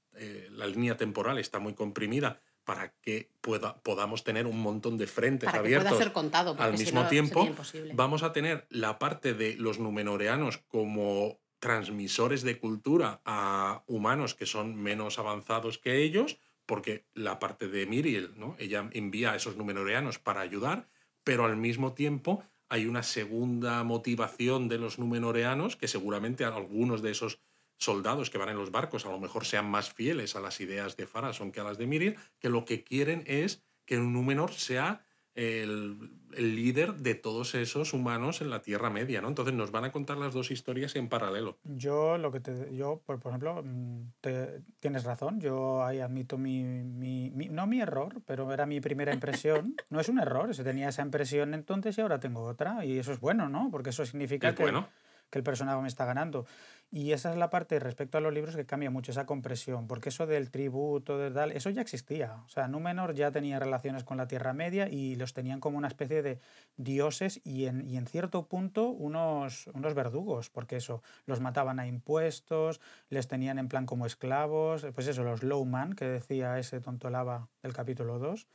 la 0.52 0.68
línea 0.68 0.98
temporal 0.98 1.38
está 1.38 1.60
muy 1.60 1.74
comprimida 1.74 2.42
para 2.64 2.94
que 3.02 3.30
pueda, 3.42 3.82
podamos 3.82 4.24
tener 4.24 4.46
un 4.46 4.60
montón 4.60 4.98
de 4.98 5.08
frentes 5.08 5.48
Para 5.48 5.60
que 5.60 5.68
abiertos 5.68 5.90
pueda 5.90 6.04
ser 6.04 6.14
contado, 6.14 6.56
al 6.60 6.78
si 6.78 6.86
mismo 6.86 7.04
no, 7.04 7.10
tiempo. 7.10 7.50
Vamos 7.94 8.24
a 8.24 8.32
tener 8.34 8.66
la 8.70 9.00
parte 9.00 9.34
de 9.34 9.56
los 9.56 9.80
numenoreanos 9.80 10.60
como 10.68 11.41
transmisores 11.62 12.42
de 12.42 12.58
cultura 12.58 13.22
a 13.24 13.84
humanos 13.86 14.34
que 14.34 14.48
son 14.48 14.76
menos 14.76 15.20
avanzados 15.20 15.78
que 15.78 16.04
ellos, 16.04 16.40
porque 16.66 17.06
la 17.14 17.38
parte 17.38 17.68
de 17.68 17.86
Miriel, 17.86 18.34
¿no? 18.36 18.56
Ella 18.58 18.90
envía 18.94 19.32
a 19.32 19.36
esos 19.36 19.58
numenoreanos 19.58 20.18
para 20.18 20.42
ayudar, 20.42 20.90
pero 21.24 21.46
al 21.46 21.58
mismo 21.58 21.94
tiempo 21.94 22.44
hay 22.68 22.88
una 22.88 23.04
segunda 23.04 23.84
motivación 23.84 24.70
de 24.70 24.80
los 24.80 24.98
numenoreanos 24.98 25.76
que 25.76 25.88
seguramente 25.88 26.46
algunos 26.46 27.04
de 27.04 27.12
esos 27.12 27.40
soldados 27.78 28.32
que 28.32 28.40
van 28.40 28.50
en 28.50 28.58
los 28.58 28.72
barcos 28.72 29.06
a 29.06 29.12
lo 29.12 29.20
mejor 29.20 29.46
sean 29.46 29.70
más 29.70 29.94
fieles 29.94 30.36
a 30.36 30.40
las 30.40 30.62
ideas 30.62 30.98
de 30.98 31.06
Farason 31.06 31.52
que 31.52 31.60
a 31.60 31.64
las 31.64 31.78
de 31.78 31.86
Miriel, 31.86 32.18
que 32.40 32.50
lo 32.50 32.66
que 32.66 32.84
quieren 32.84 33.24
es 33.28 33.64
que 33.86 33.98
un 33.98 34.14
Númenor 34.14 34.54
sea 34.54 35.06
el, 35.36 35.98
el 36.36 36.56
líder 36.56 36.96
de 36.96 37.16
todos 37.16 37.56
esos 37.56 37.94
humanos 37.94 38.42
en 38.42 38.50
la 38.50 38.62
Tierra 38.62 38.90
Media, 38.90 39.22
¿no? 39.22 39.28
Entonces 39.30 39.54
nos 39.54 39.72
van 39.72 39.86
a 39.86 39.92
contar 39.92 40.18
las 40.18 40.34
dos 40.34 40.52
historias 40.52 40.96
en 40.96 41.10
paralelo. 41.10 41.58
Yo, 41.64 42.18
lo 42.18 42.32
que 42.32 42.40
te, 42.40 42.76
yo 42.76 43.02
por, 43.06 43.20
por 43.20 43.32
ejemplo, 43.32 43.62
mm, 43.64 44.12
te- 44.22 44.62
tienes 44.80 45.04
razón, 45.04 45.40
yo 45.40 45.84
ahí 45.84 46.00
admito 46.00 46.38
mi, 46.38 46.64
mi- 46.64 47.30
mi- 47.32 47.50
no 47.50 47.66
mi 47.68 47.80
error, 47.82 48.22
pero 48.26 48.52
era 48.52 48.66
mi 48.66 48.82
primera 48.82 49.14
impresión. 49.14 49.76
No 49.90 50.00
es 50.00 50.08
un 50.10 50.20
error, 50.20 50.54
se 50.56 50.64
tenía 50.64 50.90
esa 50.90 51.02
impresión 51.02 51.54
entonces 51.54 51.98
y 51.98 52.02
ahora 52.02 52.20
tengo 52.20 52.44
otra, 52.44 52.86
y 52.86 52.98
eso 52.98 53.12
es 53.12 53.20
bueno, 53.20 53.50
¿no? 53.50 53.70
Porque 53.72 53.90
eso 53.92 54.06
significa 54.06 54.50
Es 54.50 54.56
que, 54.56 54.64
bueno. 54.64 54.88
Que 55.32 55.40
el 55.40 55.44
personaje 55.44 55.82
me 55.82 55.88
está 55.88 56.06
ganando. 56.06 56.46
Y 56.94 57.14
esa 57.14 57.32
es 57.32 57.38
la 57.38 57.50
parte 57.50 57.80
respecto 57.80 58.18
a 58.18 58.22
los 58.22 58.34
libros 58.34 58.54
que 58.56 58.66
cambia 58.66 58.92
mucho 58.92 59.12
esa 59.14 59.26
compresión, 59.26 59.88
porque 59.88 60.10
eso 60.10 60.28
del 60.28 60.52
tributo, 60.52 61.18
de 61.18 61.32
tal, 61.32 61.54
eso 61.54 61.70
ya 61.70 61.82
existía. 61.82 62.36
O 62.46 62.50
sea, 62.50 62.68
Númenor 62.68 63.14
ya 63.16 63.32
tenía 63.32 63.60
relaciones 63.60 64.04
con 64.04 64.18
la 64.18 64.28
Tierra 64.28 64.52
Media 64.52 64.90
y 64.90 65.16
los 65.16 65.34
tenían 65.34 65.62
como 65.62 65.78
una 65.78 65.88
especie 65.88 66.22
de 66.22 66.40
dioses 66.76 67.40
y 67.46 67.66
en, 67.68 67.88
y 67.88 67.96
en 67.96 68.08
cierto 68.08 68.46
punto 68.46 68.90
unos, 68.90 69.68
unos 69.74 69.94
verdugos, 69.94 70.50
porque 70.50 70.76
eso, 70.76 71.02
los 71.26 71.40
mataban 71.40 71.80
a 71.80 71.88
impuestos, 71.88 72.82
les 73.10 73.30
tenían 73.30 73.58
en 73.58 73.70
plan 73.70 73.86
como 73.86 74.06
esclavos, 74.06 74.86
pues 74.94 75.08
eso, 75.08 75.24
los 75.24 75.44
lowman, 75.44 75.94
que 75.94 76.06
decía 76.06 76.60
ese 76.60 76.82
tonto 76.82 77.10
lava 77.10 77.48
del 77.64 77.72
capítulo 77.72 78.20
2. 78.20 78.48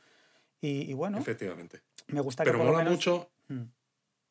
Y, 0.61 0.81
y 0.89 0.93
bueno, 0.93 1.17
Efectivamente. 1.17 1.81
me 2.07 2.21
gusta 2.21 2.43
Pero 2.43 2.53
que 2.53 2.57
por 2.59 2.65
lo 2.67 2.71
mola 2.73 2.83
menos... 2.83 2.97
mucho, 2.99 3.31
Mm. 3.49 3.63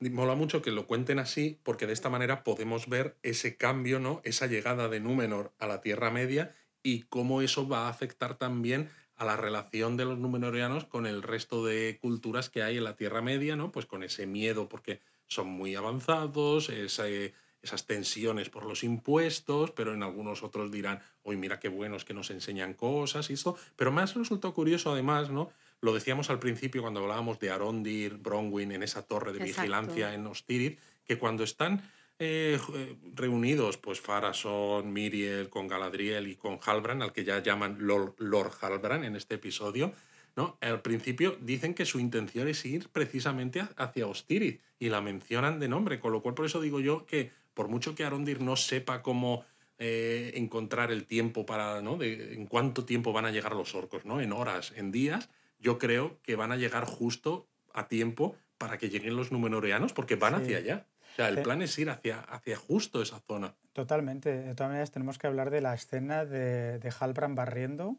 Mola 0.01 0.35
mucho 0.35 0.63
que 0.63 0.71
lo 0.71 0.87
cuenten 0.87 1.19
así, 1.19 1.61
porque 1.63 1.87
de 1.87 1.93
esta 1.93 2.11
manera 2.11 2.45
podemos 2.45 2.89
ver 2.89 3.17
ese 3.23 3.57
cambio, 3.57 3.99
¿no? 3.99 4.21
Esa 4.25 4.47
llegada 4.47 4.89
de 4.89 5.01
Númenor 5.01 5.53
a 5.59 5.67
la 5.67 5.81
Tierra 5.81 6.11
Media 6.11 6.53
y 6.83 7.03
cómo 7.03 7.43
eso 7.43 7.67
va 7.69 7.87
a 7.87 7.89
afectar 7.89 8.37
también 8.39 8.91
a 9.17 9.25
la 9.25 9.37
relación 9.37 9.97
de 9.97 10.05
los 10.05 10.19
númenorianos 10.19 10.85
con 10.85 11.07
el 11.07 11.23
resto 11.23 11.65
de 11.65 11.99
culturas 12.01 12.51
que 12.51 12.63
hay 12.63 12.77
en 12.77 12.85
la 12.85 12.97
Tierra 12.97 13.23
Media, 13.23 13.57
¿no? 13.57 13.73
Pues 13.73 13.87
con 13.87 14.03
ese 14.03 14.27
miedo 14.27 14.69
porque 14.69 15.01
son 15.27 15.49
muy 15.49 15.75
avanzados, 15.75 16.69
ese- 16.69 17.33
esas 17.63 17.87
tensiones 17.87 18.51
por 18.51 18.65
los 18.67 18.85
impuestos, 18.85 19.71
pero 19.73 19.95
en 19.95 20.03
algunos 20.03 20.43
otros 20.43 20.71
dirán, 20.71 21.01
hoy 21.23 21.37
mira 21.37 21.59
qué 21.59 21.69
buenos 21.69 22.05
que 22.05 22.15
nos 22.15 22.31
enseñan 22.31 22.75
cosas 22.75 23.31
y 23.31 23.33
esto. 23.33 23.57
Pero 23.75 23.91
más 23.91 24.15
resultó 24.15 24.53
curioso 24.55 24.93
además, 24.93 25.31
¿no? 25.31 25.51
Lo 25.81 25.93
decíamos 25.95 26.31
al 26.31 26.39
principio 26.39 26.83
cuando 26.83 27.01
hablábamos 27.01 27.39
de 27.39 27.51
Arondir, 27.51 28.15
Bronwyn, 28.19 28.73
en 28.73 28.83
esa 28.83 29.03
torre 29.03 29.33
de 29.33 29.39
Exacto. 29.39 29.63
vigilancia 29.63 30.15
en 30.15 30.27
Ostirith, 30.27 30.79
que 31.05 31.19
cuando 31.19 31.45
están 31.45 31.83
eh, 32.19 32.59
eh, 32.75 32.97
reunidos, 33.15 33.77
pues 33.77 34.01
Farason, 34.01 34.91
Miriel, 34.93 35.51
con 35.51 35.69
Galadriel 35.69 36.27
y 36.29 36.37
con 36.37 36.59
Halbrand, 36.65 37.03
al 37.03 37.13
que 37.13 37.25
ya 37.25 37.43
llaman 37.43 37.77
Lord, 37.81 38.15
Lord 38.19 38.53
Halbrand 38.61 39.05
en 39.05 39.17
este 39.17 39.35
episodio, 39.35 39.93
¿no? 40.35 40.57
Al 40.63 40.81
principio 40.81 41.37
dicen 41.41 41.75
que 41.75 41.85
su 41.85 42.01
intención 42.01 42.49
es 42.49 42.65
ir 42.65 42.89
precisamente 42.89 43.61
ha- 43.61 43.71
hacia 43.77 44.07
Ostirith 44.07 44.61
y 44.79 44.89
la 44.89 45.01
mencionan 45.03 45.61
de 45.61 45.69
nombre, 45.69 46.01
con 46.01 46.13
lo 46.13 46.23
cual 46.23 46.35
por 46.35 46.47
eso 46.47 46.61
digo 46.61 46.81
yo 46.81 47.05
que 47.07 47.31
por 47.55 47.69
mucho 47.69 47.95
que 47.95 48.05
Arondir 48.05 48.41
no 48.43 48.57
sepa 48.57 49.03
cómo 49.03 49.45
eh, 49.79 50.33
encontrar 50.37 50.91
el 50.91 51.05
tiempo 51.05 51.45
para, 51.45 51.83
¿no? 51.83 51.97
De, 51.99 52.33
en 52.35 52.47
cuánto 52.47 52.85
tiempo 52.87 53.13
van 53.13 53.27
a 53.27 53.31
llegar 53.31 53.55
los 53.55 53.75
orcos, 53.75 54.07
¿no? 54.07 54.21
En 54.23 54.33
horas, 54.33 54.73
en 54.75 54.91
días, 54.91 55.29
yo 55.59 55.79
creo 55.79 56.19
que 56.23 56.37
van 56.37 56.53
a 56.53 56.57
llegar 56.57 56.85
justo 56.85 57.49
a 57.73 57.89
tiempo 57.89 58.37
para 58.59 58.79
que 58.79 58.89
lleguen 58.89 59.17
los 59.17 59.33
numenoreanos 59.33 59.93
porque 59.93 60.17
van 60.17 60.35
Sí. 60.37 60.43
hacia 60.43 60.59
allá. 60.59 60.87
O 61.13 61.17
sea, 61.17 61.29
el 61.29 61.37
Sí. 61.37 61.43
plan 61.43 61.63
es 61.63 61.79
ir 61.79 61.89
hacia, 61.91 62.21
hacia 62.21 62.57
justo 62.57 63.01
esa 63.03 63.21
zona. 63.21 63.55
Totalmente. 63.73 64.31
De 64.43 64.55
todas 64.55 64.71
maneras, 64.71 64.91
tenemos 64.91 65.19
que 65.19 65.27
hablar 65.27 65.51
de 65.51 65.61
la 65.61 65.75
escena 65.75 66.25
de, 66.25 66.79
de 66.79 66.93
Halbrand 67.01 67.37
barriendo, 67.37 67.97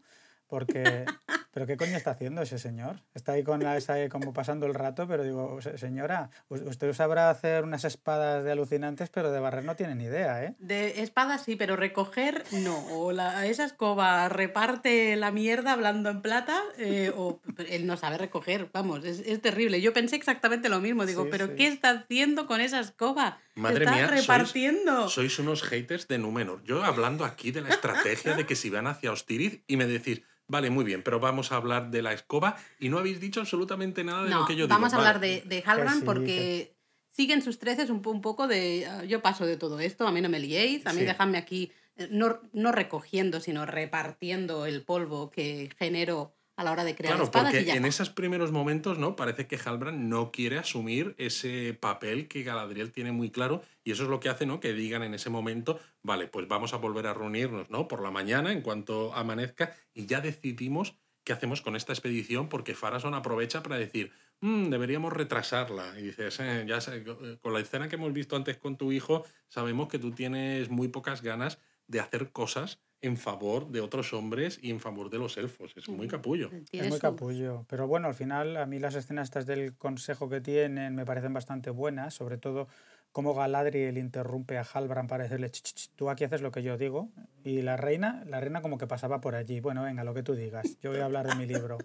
porque... 0.48 1.06
¿Pero 1.52 1.66
qué 1.66 1.76
coño 1.76 1.98
está 1.98 2.12
haciendo 2.12 2.44
ese 2.44 2.60
señor? 2.60 3.02
Está 3.16 3.32
ahí 3.32 3.44
con 3.44 3.64
la, 3.64 3.76
esa, 3.78 3.94
ahí 3.94 4.10
como 4.10 4.32
pasando 4.32 4.68
el 4.68 4.76
rato, 4.76 5.08
pero 5.08 5.24
digo, 5.24 5.60
"Se- 5.60 5.80
señora, 5.80 6.30
usted 6.50 6.94
sabrá 6.94 7.32
hacer 7.32 7.64
unas 7.64 7.84
espadas 7.84 8.44
de 8.44 8.52
alucinantes, 8.52 9.10
pero 9.10 9.32
de 9.32 9.40
barrer 9.40 9.64
no 9.64 9.76
tiene 9.76 9.96
ni 9.96 10.04
idea, 10.04 10.44
¿eh? 10.44 10.54
De 10.60 11.02
espada 11.02 11.40
sí, 11.40 11.56
pero 11.56 11.76
recoger 11.76 12.44
no. 12.52 12.78
O 12.92 13.12
la, 13.12 13.48
esa 13.48 13.66
escoba 13.66 14.30
reparte 14.30 15.16
la 15.16 15.32
mierda 15.32 15.72
hablando 15.74 16.12
en 16.12 16.22
plata, 16.22 16.62
eh, 16.78 17.12
o 17.16 17.42
él 17.68 17.88
no 17.88 17.98
sabe 17.98 18.20
recoger. 18.20 18.70
Vamos, 18.72 19.04
es, 19.04 19.22
es 19.26 19.42
terrible. 19.42 19.82
Yo 19.82 19.94
pensé 19.94 20.16
exactamente 20.16 20.70
lo 20.70 20.80
mismo. 20.80 21.08
Digo, 21.08 21.24
Sí, 21.24 21.30
¿pero 21.32 21.48
sí. 21.48 21.54
qué 21.56 21.68
está 21.70 21.90
haciendo 21.90 22.46
con 22.46 22.62
esa 22.62 22.80
escoba? 22.82 23.40
Madre 23.56 23.86
está 23.86 23.96
mía, 23.96 24.08
sois- 24.10 24.22
repartiendo. 24.22 25.10
Sois 25.10 25.40
unos 25.40 25.64
haters 25.64 26.08
de 26.08 26.20
Númenor. 26.20 26.64
Yo 26.66 26.84
hablando 26.84 27.26
aquí 27.26 27.50
de 27.52 27.62
la 27.62 27.70
estrategia 27.70 28.36
de 28.36 28.46
que 28.46 28.56
si 28.56 28.70
van 28.70 28.86
hacia 28.86 29.12
Ostirith 29.12 29.64
y 29.66 29.76
me 29.78 29.88
decís, 29.88 30.22
vale, 30.48 30.70
muy 30.70 30.84
bien, 30.86 31.04
pero 31.04 31.20
vamos 31.20 31.52
a 31.52 31.58
hablar 31.58 31.92
de 31.92 32.02
la 32.02 32.14
escoba 32.14 32.56
y 32.80 32.90
no 32.90 32.98
habéis 33.00 33.20
dicho 33.20 33.40
absolutamente 33.42 34.04
nada 34.04 34.24
de 34.24 34.30
No, 34.32 34.40
lo 34.42 34.46
que 34.46 34.56
yo 34.56 34.66
digo. 34.68 34.76
vamos 34.80 34.94
a 34.94 34.98
hablar 34.98 35.20
Vale. 35.20 35.42
de, 35.42 35.42
de 35.56 35.64
Halbrand 35.66 36.00
sí, 36.00 36.06
porque 36.06 36.78
siguen 37.10 37.42
sus 37.42 37.60
treces 37.60 37.90
un, 37.90 38.02
un 38.06 38.22
poco 38.22 38.48
de 38.48 38.86
"Ah, 38.88 39.04
yo 39.04 39.22
paso 39.22 39.46
de 39.46 39.58
todo 39.58 39.80
esto, 39.80 40.08
a 40.08 40.12
mí 40.12 40.22
no 40.22 40.30
me 40.30 40.40
liéis, 40.40 40.86
a 40.88 40.94
mí 40.94 41.00
Sí. 41.00 41.06
dejadme 41.06 41.38
aquí 41.38 41.72
eh, 41.98 42.08
no, 42.12 42.40
no 42.54 42.72
recogiendo, 42.72 43.40
sino 43.40 43.66
repartiendo 43.66 44.66
el 44.66 44.84
polvo 44.84 45.32
que 45.32 45.70
genero 45.78 46.34
a 46.58 46.64
la 46.64 46.72
hora 46.72 46.84
de 46.84 46.96
crear 46.96 47.16
Claro, 47.16 47.22
espadas 47.22 47.54
porque 47.54 47.62
y 47.62 47.66
ya 47.66 47.76
en 47.78 47.86
esos 47.86 48.10
primeros 48.10 48.52
momentos, 48.52 48.98
¿no? 48.98 49.16
Parece 49.16 49.48
que 49.48 49.58
Halbrand 49.64 50.10
no 50.10 50.30
quiere 50.34 50.58
asumir 50.58 51.16
ese 51.18 51.74
papel 51.74 52.28
que 52.28 52.44
Galadriel 52.44 52.92
tiene 52.92 53.14
muy 53.14 53.32
claro 53.32 53.62
y 53.86 53.92
eso 53.92 54.04
es 54.04 54.10
lo 54.10 54.20
que 54.20 54.28
hace, 54.28 54.46
¿no? 54.46 54.60
Que 54.60 54.74
digan 54.74 55.04
en 55.04 55.14
ese 55.14 55.30
momento, 55.30 55.80
vale, 56.04 56.28
pues 56.28 56.50
vamos 56.50 56.74
a 56.74 56.78
volver 56.78 57.08
a 57.08 57.14
reunirnos, 57.14 57.70
¿no? 57.70 57.88
Por 57.88 58.02
la 58.04 58.12
mañana, 58.12 58.52
en 58.52 58.62
cuanto 58.62 59.14
amanezca, 59.16 59.74
y 59.94 60.06
ya 60.06 60.20
decidimos 60.20 60.98
qué 61.24 61.32
hacemos 61.32 61.62
con 61.62 61.78
esta 61.78 61.94
expedición 61.94 62.50
porque 62.50 62.76
Farason 62.76 63.14
aprovecha 63.14 63.64
para 63.64 63.78
decir, 63.78 64.12
"Mm, 64.42 64.70
deberíamos 64.70 65.14
retrasarla. 65.14 65.98
Y 65.98 66.04
dices, 66.04 66.38
"Eh, 66.42 66.66
ya 66.68 66.82
sé, 66.82 67.06
con 67.42 67.54
la 67.54 67.60
escena 67.62 67.88
que 67.88 67.96
hemos 67.96 68.12
visto 68.12 68.36
antes 68.36 68.58
con 68.58 68.76
tu 68.78 68.92
hijo, 68.92 69.24
sabemos 69.48 69.88
que 69.88 70.00
tú 70.00 70.12
tienes 70.12 70.70
muy 70.70 70.90
pocas 70.90 71.22
ganas 71.22 71.60
de 71.88 72.02
hacer 72.02 72.32
cosas 72.34 72.82
en 73.02 73.18
favor 73.18 73.70
de 73.70 73.82
otros 73.82 74.14
hombres 74.14 74.60
y 74.62 74.72
en 74.72 74.80
favor 74.80 75.10
de 75.10 75.20
los 75.20 75.38
elfos. 75.38 75.74
Es 75.76 75.88
muy 75.90 76.08
capullo. 76.08 76.50
Es 76.72 76.90
muy 76.90 77.00
capullo. 77.00 77.66
Pero 77.70 77.88
bueno, 77.88 78.08
al 78.08 78.16
final 78.16 78.58
a 78.58 78.66
mí 78.66 78.80
las 78.80 78.96
escenas 78.96 79.28
estas 79.28 79.46
del 79.46 79.76
consejo 79.78 80.30
que 80.30 80.42
tienen 80.42 80.96
me 80.96 81.06
parecen 81.06 81.34
bastante 81.34 81.70
buenas, 81.70 82.14
sobre 82.16 82.38
todo 82.38 82.68
cómo 83.12 83.34
Galadriel 83.34 83.98
interrumpe 83.98 84.58
a 84.58 84.62
Halbrand 84.64 85.10
para 85.10 85.24
decirle, 85.24 85.50
"Ch, 85.50 85.62
ch, 85.64 85.74
ch, 85.74 85.90
tú 85.96 86.10
aquí 86.10 86.24
haces 86.24 86.42
lo 86.42 86.52
que 86.52 86.62
yo 86.64 86.78
digo. 86.78 87.10
Y 87.44 87.62
la 87.62 87.78
reina, 87.78 88.24
la 88.28 88.40
reina 88.40 88.62
como 88.62 88.78
que 88.78 88.86
pasaba 88.88 89.22
por 89.22 89.36
allí. 89.36 89.60
Bueno, 89.60 89.84
venga, 89.84 90.04
lo 90.04 90.14
que 90.14 90.24
tú 90.24 90.36
digas. 90.36 90.78
Yo 90.82 90.92
voy 90.92 91.00
a 91.00 91.06
hablar 91.06 91.28
de 91.28 91.36
mi 91.36 91.46
libro. 91.46 91.78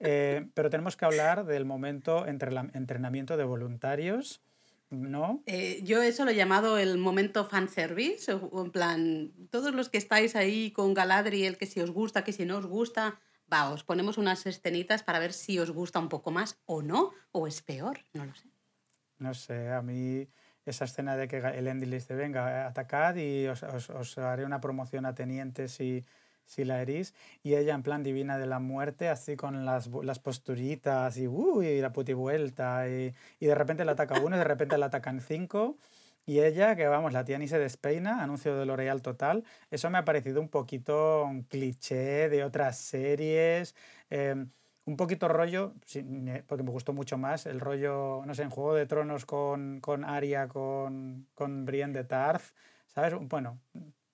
Eh, 0.00 0.48
pero 0.54 0.70
tenemos 0.70 0.96
que 0.96 1.04
hablar 1.04 1.44
del 1.44 1.64
momento 1.64 2.26
entre 2.26 2.52
la- 2.52 2.70
entrenamiento 2.74 3.36
de 3.36 3.44
voluntarios, 3.44 4.40
¿no? 4.90 5.42
Eh, 5.46 5.80
yo 5.82 6.02
eso 6.02 6.24
lo 6.24 6.30
he 6.30 6.34
llamado 6.34 6.78
el 6.78 6.98
momento 6.98 7.44
fanservice, 7.46 8.32
o- 8.34 8.64
en 8.64 8.70
plan, 8.70 9.32
todos 9.50 9.74
los 9.74 9.88
que 9.88 9.98
estáis 9.98 10.36
ahí 10.36 10.72
con 10.72 10.92
Galadriel, 10.94 11.56
que 11.56 11.66
si 11.66 11.80
os 11.80 11.90
gusta, 11.90 12.22
que 12.24 12.32
si 12.34 12.44
no 12.44 12.58
os 12.58 12.66
gusta, 12.66 13.20
va, 13.52 13.70
os 13.70 13.82
ponemos 13.84 14.18
unas 14.18 14.44
escenitas 14.46 15.02
para 15.02 15.18
ver 15.18 15.32
si 15.32 15.58
os 15.58 15.70
gusta 15.70 15.98
un 16.00 16.08
poco 16.10 16.30
más 16.30 16.60
o 16.66 16.82
no, 16.82 17.12
o 17.32 17.46
es 17.46 17.62
peor, 17.62 18.00
no 18.12 18.26
lo 18.26 18.34
sé. 18.34 18.48
No 19.18 19.34
sé, 19.34 19.70
a 19.70 19.82
mí 19.82 20.28
esa 20.64 20.84
escena 20.84 21.16
de 21.16 21.28
que 21.28 21.38
el 21.38 21.66
Endy 21.66 21.86
le 21.86 21.96
dice, 21.96 22.14
venga, 22.14 22.66
atacad 22.66 23.16
y 23.16 23.46
os, 23.48 23.62
os- 23.62 23.90
os 23.90 24.18
haré 24.18 24.44
una 24.44 24.60
promoción 24.60 25.06
a 25.06 25.14
teniente 25.14 25.66
si, 25.68 26.04
si 26.48 26.64
la 26.64 26.82
herís. 26.82 27.14
Y 27.44 27.54
ella 27.54 27.74
en 27.74 27.84
plan 27.84 28.02
divina 28.02 28.38
de 28.38 28.46
la 28.46 28.58
muerte, 28.58 29.08
así 29.08 29.36
con 29.36 29.64
las, 29.64 29.88
las 30.02 30.18
posturitas 30.18 31.16
y, 31.16 31.28
uh, 31.28 31.62
y 31.62 31.80
la 31.80 31.92
putivuelta. 31.92 32.88
Y, 32.88 33.14
y 33.38 33.46
de 33.46 33.54
repente 33.54 33.84
le 33.84 33.92
ataca 33.92 34.20
uno 34.20 34.34
y 34.34 34.38
de 34.40 34.44
repente 34.44 34.76
le 34.76 34.84
atacan 34.84 35.20
cinco. 35.20 35.76
Y 36.26 36.40
ella, 36.40 36.76
que 36.76 36.86
vamos, 36.88 37.12
la 37.12 37.24
tía 37.24 37.38
ni 37.38 37.48
se 37.48 37.58
despeina, 37.58 38.22
anuncio 38.22 38.56
de 38.56 38.66
L'Oreal 38.66 39.00
total. 39.02 39.44
Eso 39.70 39.88
me 39.90 39.98
ha 39.98 40.04
parecido 40.04 40.40
un 40.40 40.48
poquito 40.48 41.24
un 41.24 41.44
cliché 41.44 42.28
de 42.28 42.44
otras 42.44 42.76
series. 42.78 43.74
eh, 44.10 44.34
un 44.88 44.96
poquito 44.96 45.28
rollo, 45.28 45.74
porque 46.46 46.62
me 46.64 46.70
gustó 46.70 46.94
mucho 46.94 47.18
más, 47.18 47.44
el 47.44 47.60
rollo, 47.60 48.22
no 48.24 48.34
sé, 48.34 48.42
en 48.42 48.50
Juego 48.50 48.74
de 48.74 48.86
Tronos 48.86 49.26
con, 49.26 49.80
con 49.80 50.02
Arya, 50.04 50.48
con, 50.48 51.26
con 51.34 51.66
Brienne 51.66 51.92
de 51.92 52.04
Tarth, 52.04 52.54
¿sabes? 52.86 53.12
Bueno, 53.20 53.58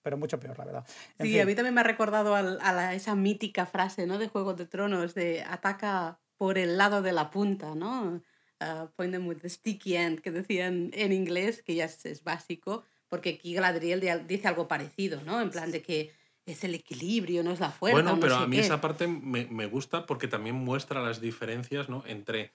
pero 0.05 0.19
mucho 0.19 0.39
peor, 0.39 0.57
la 0.59 0.65
verdad. 0.67 0.87
sí, 1.19 1.41
a 1.41 1.47
mí 1.47 1.55
también 1.55 1.75
me 1.75 1.81
ha 1.81 1.85
recordado 1.85 2.35
a, 2.37 2.95
esa 2.95 3.15
mítica 3.15 3.65
frase, 3.65 4.07
¿no? 4.07 4.19
De 4.19 4.29
Juego 4.29 4.53
de 4.53 4.67
Tronos, 4.67 5.15
de 5.15 5.43
ataca 5.43 6.21
por 6.37 6.59
el 6.59 6.77
lado 6.77 7.01
de 7.01 7.13
la 7.13 7.31
punta, 7.31 7.75
¿no? 7.75 8.23
Uh, 8.61 8.87
point 8.97 9.13
them 9.13 9.27
with 9.27 9.39
the 9.39 9.49
sticky 9.49 9.97
end, 9.97 10.21
que 10.21 10.31
decían 10.31 10.91
en 10.93 11.13
inglés, 11.13 11.63
que 11.63 11.75
ya 11.75 11.87
es, 11.87 12.05
es 12.05 12.23
básico, 12.23 12.85
porque 13.09 13.31
aquí 13.31 13.55
Galadriel 13.55 14.27
dice 14.27 14.47
algo 14.47 14.69
parecido, 14.69 15.23
¿no? 15.23 15.41
En 15.41 15.51
plan 15.51 15.73
de 15.73 15.81
que 15.81 16.13
es 16.45 16.63
el 16.65 16.75
equilibrio, 16.75 17.43
no 17.43 17.53
es 17.53 17.61
la 17.61 17.71
fuerza. 17.71 18.03
Bueno, 18.03 18.21
pero 18.21 18.37
a 18.37 18.47
mí 18.47 18.59
esa 18.59 18.83
parte 18.83 19.07
me, 19.07 19.47
me, 19.47 19.65
gusta 19.67 20.05
porque 20.05 20.29
también 20.29 20.57
muestra 20.57 21.03
las 21.03 21.23
diferencias 21.23 21.89
¿no? 21.89 22.05
entre 22.07 22.53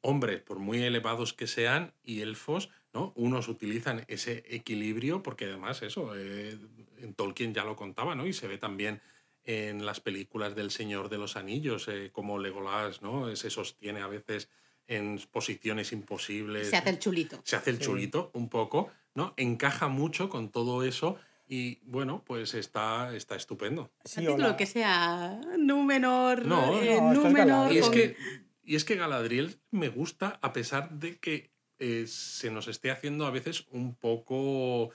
hombres, 0.00 0.40
por 0.42 0.60
muy 0.60 0.80
elevados 0.82 1.32
que 1.32 1.48
sean, 1.48 1.92
y 2.04 2.20
elfos, 2.20 2.70
¿no? 2.98 3.12
Unos 3.14 3.46
utilizan 3.46 4.04
ese 4.08 4.44
equilibrio 4.48 5.22
porque 5.22 5.44
además 5.44 5.82
eso, 5.82 6.16
eh, 6.16 6.58
en 7.00 7.14
Tolkien 7.14 7.54
ya 7.54 7.64
lo 7.64 7.76
contaba, 7.76 8.16
¿no? 8.16 8.26
Y 8.26 8.32
se 8.32 8.48
ve 8.48 8.58
también 8.58 9.00
en 9.44 9.86
las 9.86 10.00
películas 10.00 10.56
del 10.56 10.72
Señor 10.72 11.08
de 11.08 11.18
los 11.18 11.36
Anillos, 11.36 11.86
eh, 11.86 12.10
como 12.12 12.40
Legolas, 12.40 13.00
¿no? 13.00 13.34
Se 13.36 13.50
sostiene 13.50 14.00
a 14.00 14.08
veces 14.08 14.48
en 14.88 15.20
posiciones 15.30 15.92
imposibles. 15.92 16.70
Se 16.70 16.76
hace 16.76 16.90
el 16.90 16.98
chulito. 16.98 17.40
Se 17.44 17.54
hace 17.54 17.70
el 17.70 17.78
chulito 17.78 18.30
un 18.34 18.48
poco, 18.48 18.90
¿no? 19.14 19.32
Encaja 19.36 19.86
mucho 19.86 20.28
con 20.28 20.50
todo 20.50 20.82
eso 20.82 21.18
y 21.46 21.78
bueno, 21.84 22.24
pues 22.26 22.54
está, 22.54 23.14
está 23.14 23.36
estupendo. 23.36 23.92
Sí, 24.04 24.22
lo 24.22 24.56
que 24.56 24.66
sea 24.66 25.40
Númenor, 25.56 26.44
no, 26.44 26.82
eh, 26.82 27.00
Númenor 27.00 27.72
y, 27.72 27.78
es 27.78 27.88
que, 27.90 28.16
y 28.64 28.74
es 28.74 28.84
que 28.84 28.96
Galadriel 28.96 29.60
me 29.70 29.88
gusta 29.88 30.40
a 30.42 30.52
pesar 30.52 30.90
de 30.90 31.18
que 31.18 31.57
eh, 31.78 32.06
se 32.06 32.50
nos 32.50 32.68
esté 32.68 32.90
haciendo 32.90 33.26
a 33.26 33.30
veces 33.30 33.66
un 33.70 33.94
poco... 33.94 34.90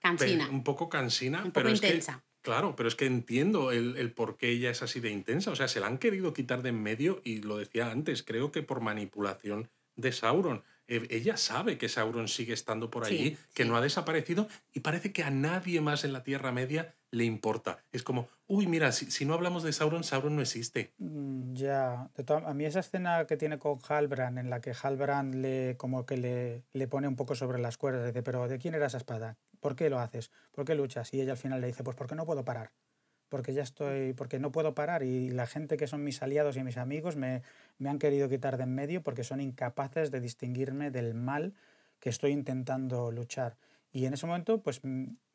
Cansina. 0.00 0.48
Un 0.48 0.62
poco 0.62 0.88
cansina, 0.88 1.38
un 1.38 1.50
poco 1.50 1.54
pero 1.54 1.70
intensa. 1.70 2.12
Es 2.12 2.18
que, 2.18 2.42
claro, 2.42 2.76
pero 2.76 2.88
es 2.88 2.94
que 2.94 3.06
entiendo 3.06 3.72
el, 3.72 3.96
el 3.96 4.12
por 4.12 4.36
qué 4.36 4.50
ella 4.50 4.70
es 4.70 4.82
así 4.82 5.00
de 5.00 5.10
intensa. 5.10 5.50
O 5.50 5.56
sea, 5.56 5.66
se 5.66 5.80
la 5.80 5.88
han 5.88 5.98
querido 5.98 6.32
quitar 6.32 6.62
de 6.62 6.68
en 6.68 6.82
medio 6.82 7.20
y 7.24 7.42
lo 7.42 7.56
decía 7.56 7.90
antes, 7.90 8.22
creo 8.22 8.52
que 8.52 8.62
por 8.62 8.80
manipulación 8.80 9.70
de 9.96 10.12
Sauron. 10.12 10.62
E, 10.88 11.06
ella 11.10 11.36
sabe 11.36 11.78
que 11.78 11.88
Sauron 11.88 12.28
sigue 12.28 12.54
estando 12.54 12.90
por 12.90 13.04
allí, 13.04 13.36
que 13.54 13.64
no 13.64 13.76
ha 13.76 13.80
desaparecido 13.80 14.48
y 14.72 14.80
parece 14.80 15.12
que 15.12 15.22
a 15.22 15.30
nadie 15.30 15.80
más 15.80 16.04
en 16.04 16.12
la 16.12 16.24
Tierra 16.24 16.50
Media 16.50 16.94
le 17.10 17.24
importa. 17.24 17.84
Es 17.92 18.02
como, 18.02 18.28
uy, 18.46 18.66
mira, 18.66 18.92
si, 18.92 19.24
no 19.24 19.34
hablamos 19.34 19.62
de 19.62 19.72
Sauron, 19.72 20.04
Sauron 20.04 20.36
no 20.36 20.42
existe. 20.42 20.92
Mm, 20.98 21.52
ya, 21.52 22.10
a 22.44 22.54
mí 22.54 22.64
esa 22.64 22.80
escena 22.80 23.26
que 23.26 23.36
tiene 23.36 23.58
con 23.58 23.78
Halbrand, 23.86 24.38
en 24.38 24.50
la 24.50 24.60
que 24.60 24.72
Halbrand 24.72 25.34
le, 25.34 25.76
como 25.76 26.06
que 26.06 26.16
le, 26.16 26.64
le 26.72 26.88
pone 26.88 27.06
un 27.06 27.16
poco 27.16 27.34
sobre 27.34 27.60
las 27.60 27.76
cuerdas, 27.76 28.06
dice, 28.06 28.22
pero 28.22 28.48
¿de 28.48 28.58
quién 28.58 28.74
era 28.74 28.86
esa 28.86 28.98
espada? 28.98 29.36
¿Por 29.60 29.76
qué 29.76 29.90
lo 29.90 30.00
haces? 30.00 30.30
¿Por 30.52 30.64
qué 30.64 30.74
luchas? 30.74 31.12
Y 31.12 31.20
ella 31.20 31.32
al 31.32 31.38
final 31.38 31.60
le 31.60 31.66
dice, 31.66 31.84
pues 31.84 31.96
porque 31.96 32.14
no 32.14 32.26
puedo 32.26 32.44
parar 32.44 32.72
porque 33.28 33.52
ya 33.52 33.62
estoy, 33.62 34.12
porque 34.14 34.38
no 34.38 34.52
puedo 34.52 34.74
parar 34.74 35.02
y 35.02 35.30
la 35.30 35.46
gente 35.46 35.76
que 35.76 35.86
son 35.86 36.04
mis 36.04 36.22
aliados 36.22 36.56
y 36.56 36.64
mis 36.64 36.76
amigos 36.76 37.16
me, 37.16 37.42
me 37.78 37.88
han 37.88 37.98
querido 37.98 38.28
quitar 38.28 38.56
de 38.56 38.64
en 38.64 38.74
medio 38.74 39.02
porque 39.02 39.24
son 39.24 39.40
incapaces 39.40 40.10
de 40.10 40.20
distinguirme 40.20 40.90
del 40.90 41.14
mal 41.14 41.54
que 42.00 42.10
estoy 42.10 42.32
intentando 42.32 43.10
luchar. 43.10 43.56
Y 43.92 44.06
en 44.06 44.14
ese 44.14 44.26
momento, 44.26 44.60
pues 44.60 44.82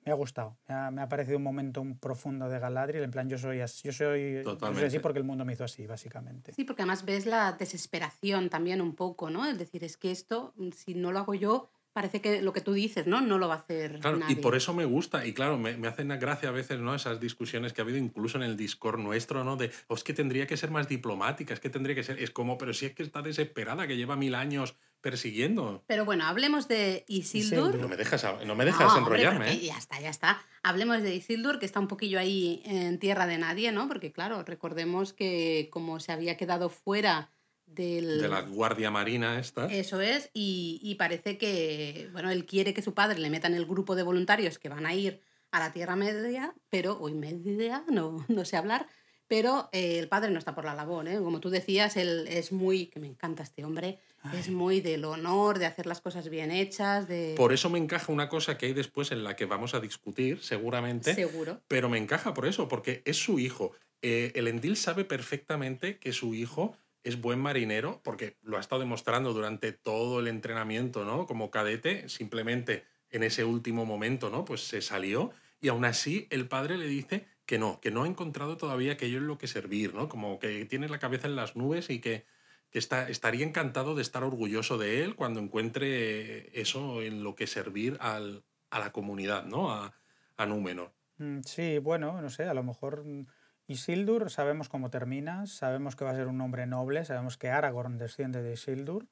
me 0.05 0.11
ha 0.11 0.13
gustado. 0.13 0.57
Me 0.67 0.75
ha, 0.75 0.91
me 0.91 1.01
ha 1.01 1.09
parecido 1.09 1.37
un 1.37 1.43
momento 1.43 1.81
un 1.81 1.97
profundo 1.97 2.49
de 2.49 2.59
Galadriel. 2.59 3.03
En 3.03 3.11
plan, 3.11 3.29
yo 3.29 3.37
soy 3.37 3.61
así, 3.61 3.81
yo 3.83 3.93
soy, 3.93 4.43
yo 4.43 4.57
soy 4.57 4.83
así 4.83 4.99
porque 4.99 5.19
el 5.19 5.25
mundo 5.25 5.45
me 5.45 5.53
hizo 5.53 5.63
así, 5.63 5.87
básicamente. 5.87 6.53
Sí, 6.53 6.63
porque 6.63 6.83
además 6.83 7.05
ves 7.05 7.25
la 7.25 7.53
desesperación 7.53 8.49
también 8.49 8.81
un 8.81 8.95
poco, 8.95 9.29
¿no? 9.29 9.45
Es 9.45 9.57
decir, 9.57 9.83
es 9.83 9.97
que 9.97 10.11
esto, 10.11 10.53
si 10.75 10.93
no 10.93 11.11
lo 11.11 11.19
hago 11.19 11.33
yo, 11.33 11.69
parece 11.93 12.21
que 12.21 12.41
lo 12.41 12.51
que 12.53 12.61
tú 12.61 12.73
dices, 12.73 13.07
¿no? 13.07 13.21
No 13.21 13.37
lo 13.37 13.47
va 13.47 13.55
a 13.55 13.57
hacer 13.57 13.99
claro, 13.99 14.19
Y 14.27 14.35
por 14.35 14.55
eso 14.55 14.73
me 14.73 14.85
gusta, 14.85 15.25
y 15.25 15.33
claro, 15.33 15.57
me, 15.57 15.77
me 15.77 15.87
hacen 15.87 16.09
gracia 16.19 16.49
a 16.49 16.51
veces, 16.51 16.79
¿no? 16.79 16.93
Esas 16.95 17.19
discusiones 17.19 17.71
que 17.71 17.81
ha 17.81 17.83
habido 17.83 17.99
incluso 17.99 18.37
en 18.37 18.43
el 18.43 18.57
Discord 18.57 18.99
nuestro, 18.99 19.43
¿no? 19.43 19.55
De, 19.55 19.71
oh, 19.87 19.95
es 19.95 20.03
que 20.03 20.13
tendría 20.13 20.47
que 20.47 20.57
ser 20.57 20.71
más 20.71 20.87
diplomática, 20.87 21.53
es 21.53 21.59
que 21.59 21.69
tendría 21.69 21.95
que 21.95 22.03
ser... 22.03 22.19
Es 22.19 22.31
como, 22.31 22.57
pero 22.57 22.73
si 22.73 22.87
es 22.87 22.93
que 22.93 23.03
está 23.03 23.21
desesperada, 23.21 23.87
que 23.87 23.95
lleva 23.95 24.15
mil 24.15 24.35
años 24.35 24.75
persiguiendo. 25.03 25.83
Pero 25.85 26.05
bueno, 26.05 26.25
hablemos 26.25 26.67
de 26.67 27.03
Isildur. 27.07 27.75
No 27.75 27.89
me 27.89 27.97
dejas, 27.97 28.25
no 28.45 28.55
me 28.55 28.65
dejas 28.65 28.97
enrollarme. 28.97 29.51
¿eh? 29.51 29.59
Ya 29.59 29.77
está, 29.77 29.99
ya 29.99 30.09
está. 30.09 30.41
Hablemos 30.63 31.03
de 31.03 31.13
Isildur, 31.13 31.59
que 31.59 31.65
está 31.65 31.79
un 31.79 31.89
poquillo 31.89 32.17
ahí 32.17 32.63
en 32.65 32.97
tierra 32.99 33.27
de 33.27 33.37
nadie, 33.37 33.71
¿no? 33.73 33.87
Porque 33.89 34.13
claro, 34.13 34.43
recordemos 34.43 35.11
que 35.11 35.67
como 35.71 35.99
se 35.99 36.13
había 36.13 36.37
quedado 36.37 36.69
fuera 36.69 37.29
de 37.75 38.27
la 38.27 38.41
Guardia 38.41 38.91
Marina 38.91 39.39
esta. 39.39 39.67
Eso 39.67 40.01
es, 40.01 40.29
y, 40.33 40.95
parece 40.97 41.37
que, 41.37 42.09
bueno, 42.11 42.31
él 42.31 42.45
quiere 42.45 42.73
que 42.73 42.81
su 42.81 42.93
padre 42.93 43.19
le 43.19 43.29
meta 43.29 43.47
en 43.47 43.55
el 43.55 43.65
grupo 43.65 43.95
de 43.95 44.03
voluntarios 44.03 44.59
que 44.59 44.69
van 44.69 44.85
a 44.85 44.93
ir 44.93 45.21
a 45.51 45.59
la 45.59 45.71
Tierra 45.71 45.95
Media, 45.95 46.53
pero, 46.69 46.97
hoy 46.99 47.13
media, 47.13 47.83
no, 47.91 48.25
no 48.27 48.45
sé 48.45 48.57
hablar, 48.57 48.87
pero 49.27 49.69
eh, 49.71 49.99
el 49.99 50.07
padre 50.07 50.31
no 50.31 50.39
está 50.39 50.53
por 50.53 50.65
la 50.65 50.75
labor, 50.75 51.07
¿eh? 51.07 51.17
Como 51.17 51.39
tú 51.39 51.49
decías, 51.49 51.97
él 51.97 52.25
es 52.27 52.51
muy, 52.51 52.87
que 52.87 52.99
me 52.99 53.07
encanta 53.07 53.43
este 53.43 53.63
hombre, 53.63 53.99
es 54.37 54.49
muy 54.49 54.79
del 54.79 55.03
honor, 55.05 55.59
de 55.59 55.65
hacer 55.65 55.85
las 55.85 56.01
cosas 56.01 56.29
bien 56.29 56.51
hechas, 56.51 57.07
de... 57.07 57.33
Por 57.35 57.51
eso 57.51 57.69
me 57.69 57.79
encaja 57.79 58.11
una 58.11 58.29
cosa 58.29 58.57
que 58.57 58.67
hay 58.67 58.73
después 58.73 59.11
en 59.11 59.23
la 59.23 59.35
que 59.35 59.45
vamos 59.45 59.73
a 59.73 59.79
discutir, 59.79 60.41
seguramente. 60.41 61.13
Seguro. 61.13 61.61
Pero 61.67 61.89
me 61.89 61.97
encaja 61.97 62.33
por 62.33 62.45
eso, 62.45 62.67
porque 62.67 63.01
es 63.05 63.17
su 63.17 63.39
hijo. 63.39 63.71
Eh, 64.01 64.33
el 64.35 64.47
Endil 64.47 64.77
sabe 64.77 65.05
perfectamente 65.05 65.97
que 65.97 66.13
su 66.13 66.35
hijo 66.35 66.77
es 67.03 67.19
buen 67.19 67.39
marinero 67.39 68.01
porque 68.03 68.37
lo 68.41 68.57
ha 68.57 68.59
estado 68.59 68.81
demostrando 68.81 69.33
durante 69.33 69.71
todo 69.71 70.19
el 70.19 70.27
entrenamiento, 70.27 71.05
¿no? 71.05 71.25
Como 71.25 71.51
cadete, 71.51 72.09
simplemente 72.09 72.85
en 73.09 73.23
ese 73.23 73.43
último 73.43 73.85
momento, 73.85 74.29
¿no? 74.29 74.45
Pues 74.45 74.67
se 74.67 74.81
salió 74.81 75.31
y 75.61 75.69
aún 75.69 75.85
así 75.85 76.27
el 76.29 76.47
padre 76.47 76.77
le 76.77 76.87
dice 76.87 77.25
que 77.45 77.59
no, 77.59 77.79
que 77.79 77.91
no 77.91 78.03
ha 78.03 78.07
encontrado 78.07 78.57
todavía 78.57 78.93
aquello 78.93 79.17
en 79.17 79.27
lo 79.27 79.37
que 79.37 79.47
servir, 79.47 79.93
¿no? 79.93 80.09
Como 80.09 80.39
que 80.39 80.65
tiene 80.65 80.89
la 80.89 80.99
cabeza 80.99 81.27
en 81.27 81.35
las 81.35 81.55
nubes 81.55 81.89
y 81.89 81.99
que, 81.99 82.25
está, 82.71 83.09
estaría 83.09 83.45
encantado 83.45 83.95
de 83.95 84.01
estar 84.01 84.23
orgulloso 84.23 84.77
de 84.77 85.03
él 85.03 85.15
cuando 85.15 85.39
encuentre 85.39 86.59
eso 86.59 87.01
en 87.01 87.23
lo 87.23 87.35
que 87.35 87.47
servir 87.47 87.97
al, 87.99 88.43
a 88.69 88.79
la 88.79 88.91
comunidad, 88.91 89.45
¿no? 89.45 89.71
A, 89.71 89.93
a 90.37 90.45
Númenor. 90.45 90.91
Mm, 91.17 91.41
sí, 91.45 91.77
bueno, 91.77 92.21
no 92.21 92.29
sé, 92.29 92.43
a 92.43 92.53
lo 92.53 92.63
mejor 92.63 93.05
mm, 93.05 93.27
Isildur 93.67 94.29
sabemos 94.29 94.69
cómo 94.69 94.89
termina, 94.89 95.45
sabemos 95.45 95.95
que 95.95 96.05
va 96.05 96.11
a 96.11 96.15
ser 96.15 96.27
un 96.27 96.41
hombre 96.41 96.65
noble, 96.65 97.05
sabemos 97.05 97.37
que 97.37 97.49
Aragorn 97.49 97.97
desciende 97.97 98.41
de 98.41 98.53
Isildur. 98.53 99.07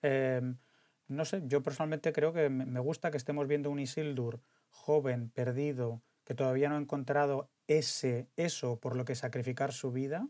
Em, 0.00 0.56
no 1.08 1.24
sé, 1.24 1.42
yo 1.46 1.62
personalmente 1.62 2.12
creo 2.12 2.32
que 2.32 2.48
me 2.48 2.80
gusta 2.80 3.10
que 3.10 3.18
estemos 3.18 3.46
viendo 3.46 3.70
un 3.70 3.78
Isildur 3.78 4.40
joven, 4.70 5.30
perdido, 5.30 6.02
que 6.24 6.34
todavía 6.34 6.68
no 6.68 6.76
ha 6.76 6.80
encontrado 6.80 7.50
ese, 7.66 8.28
eso 8.36 8.80
por 8.80 8.96
lo 8.96 9.04
que 9.04 9.14
sacrificar 9.14 9.72
su 9.72 9.92
vida. 9.92 10.26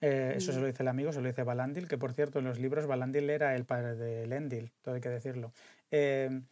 Eh, 0.00 0.34
eso 0.36 0.52
se 0.52 0.58
lo 0.58 0.64
mm. 0.64 0.70
dice 0.70 0.82
el 0.82 0.88
amigo, 0.88 1.12
se 1.12 1.20
lo 1.20 1.28
dice 1.28 1.44
Balandil, 1.44 1.88
que 1.88 1.98
por 1.98 2.12
cierto 2.12 2.38
en 2.38 2.44
los 2.44 2.58
libros 2.58 2.86
Balandil 2.86 3.30
era 3.30 3.54
el 3.54 3.64
padre 3.64 3.94
de 3.94 4.26
Lendil, 4.26 4.72
todo 4.82 4.94
hay 4.94 5.00
que 5.00 5.08
decirlo. 5.08 5.52
Em, 5.90 6.46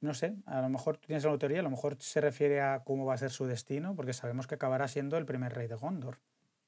no 0.00 0.14
sé, 0.14 0.36
a 0.46 0.60
lo 0.62 0.68
mejor 0.68 0.96
tú 0.96 1.06
tienes 1.08 1.24
la 1.24 1.38
teoría, 1.38 1.60
a 1.60 1.62
lo 1.62 1.70
mejor 1.70 1.96
se 2.00 2.20
refiere 2.20 2.60
a 2.60 2.82
cómo 2.84 3.04
va 3.04 3.14
a 3.14 3.18
ser 3.18 3.30
su 3.30 3.46
destino, 3.46 3.94
porque 3.94 4.12
sabemos 4.12 4.46
que 4.46 4.54
acabará 4.54 4.88
siendo 4.88 5.16
el 5.16 5.26
primer 5.26 5.54
rey 5.54 5.68
de 5.68 5.74
Gondor. 5.74 6.18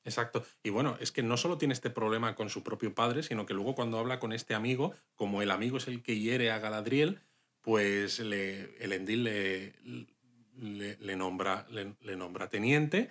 Exacto. 0.05 0.45
Y 0.63 0.71
bueno, 0.71 0.97
es 1.01 1.13
que 1.13 1.23
no 1.23 1.37
solo 1.37 1.59
tiene 1.59 1.75
este 1.75 1.91
problema 1.91 2.35
con 2.35 2.51
su 2.51 2.63
propio 2.63 2.95
padre, 2.95 3.23
sino 3.23 3.47
que 3.47 3.55
luego 3.55 3.75
cuando 3.75 3.99
habla 3.99 4.19
con 4.19 4.33
este 4.33 4.55
amigo, 4.55 4.95
como 5.15 5.43
el 5.43 5.51
amigo 5.51 5.77
es 5.77 5.87
el 5.89 6.03
que 6.03 6.19
hiere 6.19 6.51
a 6.51 6.59
Galadriel, 6.59 7.21
pues 7.61 8.19
le, 8.19 8.77
el 8.85 8.93
Endil 8.93 9.25
le, 9.25 9.75
le, 10.57 11.17
nombra, 11.17 11.67
le 11.71 12.17
nombra 12.17 12.49
teniente 12.49 13.11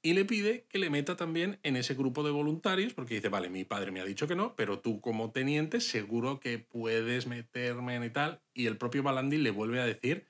y 0.00 0.12
le 0.12 0.24
pide 0.24 0.64
que 0.68 0.78
le 0.78 0.90
meta 0.90 1.16
también 1.16 1.58
en 1.62 1.76
ese 1.76 1.94
grupo 1.94 2.22
de 2.22 2.30
voluntarios, 2.30 2.94
porque 2.94 3.14
dice, 3.14 3.28
vale, 3.28 3.50
mi 3.50 3.64
padre 3.64 3.90
me 3.90 4.00
ha 4.00 4.04
dicho 4.04 4.28
que 4.28 4.36
no, 4.36 4.54
pero 4.54 4.78
tú 4.78 5.00
como 5.00 5.32
teniente 5.32 5.80
seguro 5.80 6.38
que 6.38 6.58
puedes 6.58 7.26
meterme 7.26 7.96
en 7.96 8.04
y 8.04 8.10
tal. 8.10 8.40
Y 8.54 8.66
el 8.66 8.76
propio 8.76 9.02
Balandi 9.02 9.38
le 9.38 9.50
vuelve 9.50 9.80
a 9.80 9.86
decir 9.86 10.26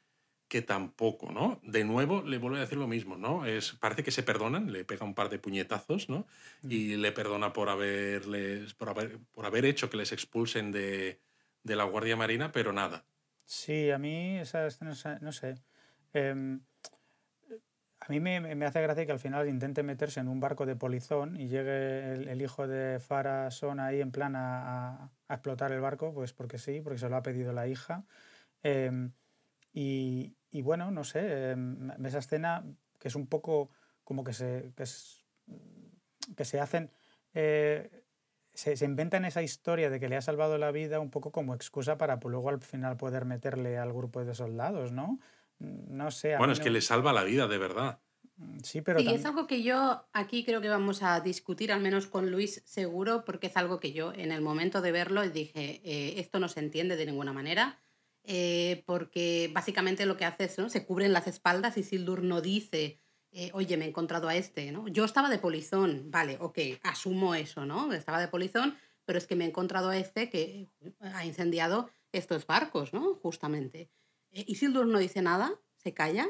que 0.48 0.62
tampoco, 0.62 1.30
¿no? 1.30 1.60
De 1.62 1.84
nuevo 1.84 2.22
le 2.22 2.38
vuelve 2.38 2.56
a 2.56 2.62
decir 2.62 2.78
lo 2.78 2.88
mismo, 2.88 3.18
¿no? 3.18 3.44
Es, 3.44 3.72
parece 3.72 4.02
que 4.02 4.10
se 4.10 4.22
perdonan, 4.22 4.72
le 4.72 4.84
pega 4.84 5.04
un 5.04 5.14
par 5.14 5.28
de 5.28 5.38
puñetazos, 5.38 6.08
¿no? 6.08 6.26
Mm. 6.62 6.70
Y 6.70 6.96
le 6.96 7.12
perdona 7.12 7.52
por, 7.52 7.68
haberles, 7.68 8.72
por, 8.72 8.88
haber, 8.88 9.18
por 9.32 9.44
haber 9.44 9.66
hecho 9.66 9.90
que 9.90 9.98
les 9.98 10.12
expulsen 10.12 10.72
de, 10.72 11.20
de 11.62 11.76
la 11.76 11.84
Guardia 11.84 12.16
Marina, 12.16 12.50
pero 12.50 12.72
nada. 12.72 13.04
Sí, 13.44 13.90
a 13.90 13.98
mí 13.98 14.38
esa 14.38 14.66
no 15.20 15.32
sé. 15.32 15.54
Em, 16.14 16.60
a 18.08 18.12
mí 18.12 18.20
me, 18.20 18.40
me, 18.40 18.64
hace 18.64 18.80
gracia 18.80 19.04
que 19.04 19.12
al 19.12 19.18
final 19.18 19.48
intente 19.48 19.82
meterse 19.82 20.20
en 20.20 20.28
un 20.28 20.40
barco 20.40 20.64
de 20.64 20.76
polizón 20.76 21.38
y 21.38 21.48
llegue 21.48 22.14
el, 22.14 22.40
hijo 22.40 22.66
de 22.66 23.00
Farason 23.00 23.80
ahí 23.80 24.00
en 24.00 24.10
plan 24.12 24.34
a, 24.34 25.10
a, 25.28 25.34
explotar 25.34 25.72
el 25.72 25.80
barco, 25.82 26.14
pues 26.14 26.32
porque 26.32 26.56
sí, 26.56 26.80
porque 26.80 26.98
se 26.98 27.10
lo 27.10 27.16
ha 27.16 27.22
pedido 27.22 27.52
la 27.52 27.68
hija. 27.68 28.04
Em, 28.62 29.12
y, 29.74 30.34
y, 30.50 30.62
bueno, 30.62 30.90
no 30.90 31.04
sé, 31.04 31.50
em, 31.50 31.90
esa 32.06 32.20
escena 32.20 32.64
que 32.98 33.08
es 33.08 33.14
un 33.14 33.26
poco 33.26 33.70
como 34.04 34.24
que 34.24 34.32
se, 34.32 34.72
que, 34.74 34.84
que 36.34 36.44
se 36.46 36.60
hacen 36.60 36.90
eh, 37.34 37.90
se, 38.54 38.76
se, 38.76 38.84
inventan 38.86 39.26
esa 39.26 39.42
historia 39.42 39.90
de 39.90 40.00
que 40.00 40.08
le 40.08 40.16
ha 40.16 40.22
salvado 40.22 40.56
la 40.56 40.70
vida 40.72 40.98
un 40.98 41.10
poco 41.10 41.30
como 41.30 41.54
excusa 41.54 41.98
para 41.98 42.18
pues, 42.20 42.32
luego 42.32 42.48
al 42.48 42.60
final 42.62 42.96
poder 42.96 43.26
meterle 43.26 43.76
al 43.76 43.92
grupo 43.92 44.24
de 44.24 44.34
soldados, 44.34 44.92
¿no? 44.92 45.20
No 45.60 46.10
sé. 46.10 46.36
Bueno, 46.36 46.52
es 46.52 46.60
que 46.60 46.70
le 46.70 46.80
salva 46.80 47.12
la 47.12 47.24
vida, 47.24 47.48
de 47.48 47.58
verdad. 47.58 48.00
Mm, 48.36 48.60
sí, 48.60 48.80
pero. 48.80 49.00
Y 49.00 49.08
es 49.08 49.24
algo 49.24 49.46
que 49.46 49.62
yo 49.62 50.08
aquí 50.12 50.44
creo 50.44 50.60
que 50.60 50.68
vamos 50.68 51.02
a 51.02 51.20
discutir, 51.20 51.72
al 51.72 51.80
menos 51.80 52.06
con 52.06 52.30
Luis, 52.30 52.62
seguro, 52.64 53.24
porque 53.24 53.48
es 53.48 53.56
algo 53.56 53.80
que 53.80 53.92
yo 53.92 54.12
en 54.12 54.32
el 54.32 54.40
momento 54.40 54.80
de 54.80 54.92
verlo 54.92 55.28
dije: 55.28 55.80
eh, 55.84 56.20
esto 56.20 56.38
no 56.38 56.48
se 56.48 56.60
entiende 56.60 56.96
de 56.96 57.06
ninguna 57.06 57.32
manera. 57.32 57.80
Eh, 58.30 58.82
porque 58.86 59.50
básicamente 59.54 60.04
lo 60.04 60.16
que 60.18 60.26
hace 60.26 60.44
es, 60.44 60.58
¿no? 60.58 60.68
Se 60.68 60.84
cubren 60.84 61.14
las 61.14 61.26
espaldas 61.26 61.78
y 61.78 61.82
Sildur 61.82 62.22
no 62.22 62.42
dice, 62.42 63.00
eh, 63.30 63.50
oye, 63.54 63.78
me 63.78 63.86
he 63.86 63.88
encontrado 63.88 64.28
a 64.28 64.36
este, 64.36 64.70
¿no? 64.70 64.86
Yo 64.88 65.06
estaba 65.06 65.30
de 65.30 65.38
polizón, 65.38 66.10
vale, 66.10 66.36
ok, 66.38 66.58
asumo 66.82 67.34
eso, 67.34 67.64
¿no? 67.64 67.90
Estaba 67.92 68.20
de 68.20 68.28
polizón, 68.28 68.76
pero 69.06 69.18
es 69.18 69.26
que 69.26 69.34
me 69.34 69.44
he 69.44 69.48
encontrado 69.48 69.88
a 69.88 69.96
este 69.96 70.28
que 70.28 70.68
ha 71.00 71.24
incendiado 71.24 71.88
estos 72.12 72.46
barcos, 72.46 72.92
¿no? 72.92 73.14
Justamente. 73.14 73.90
Y 74.32 74.54
Sildur 74.54 74.86
no 74.86 74.98
dice 74.98 75.22
nada, 75.22 75.52
se 75.76 75.94
calla, 75.94 76.28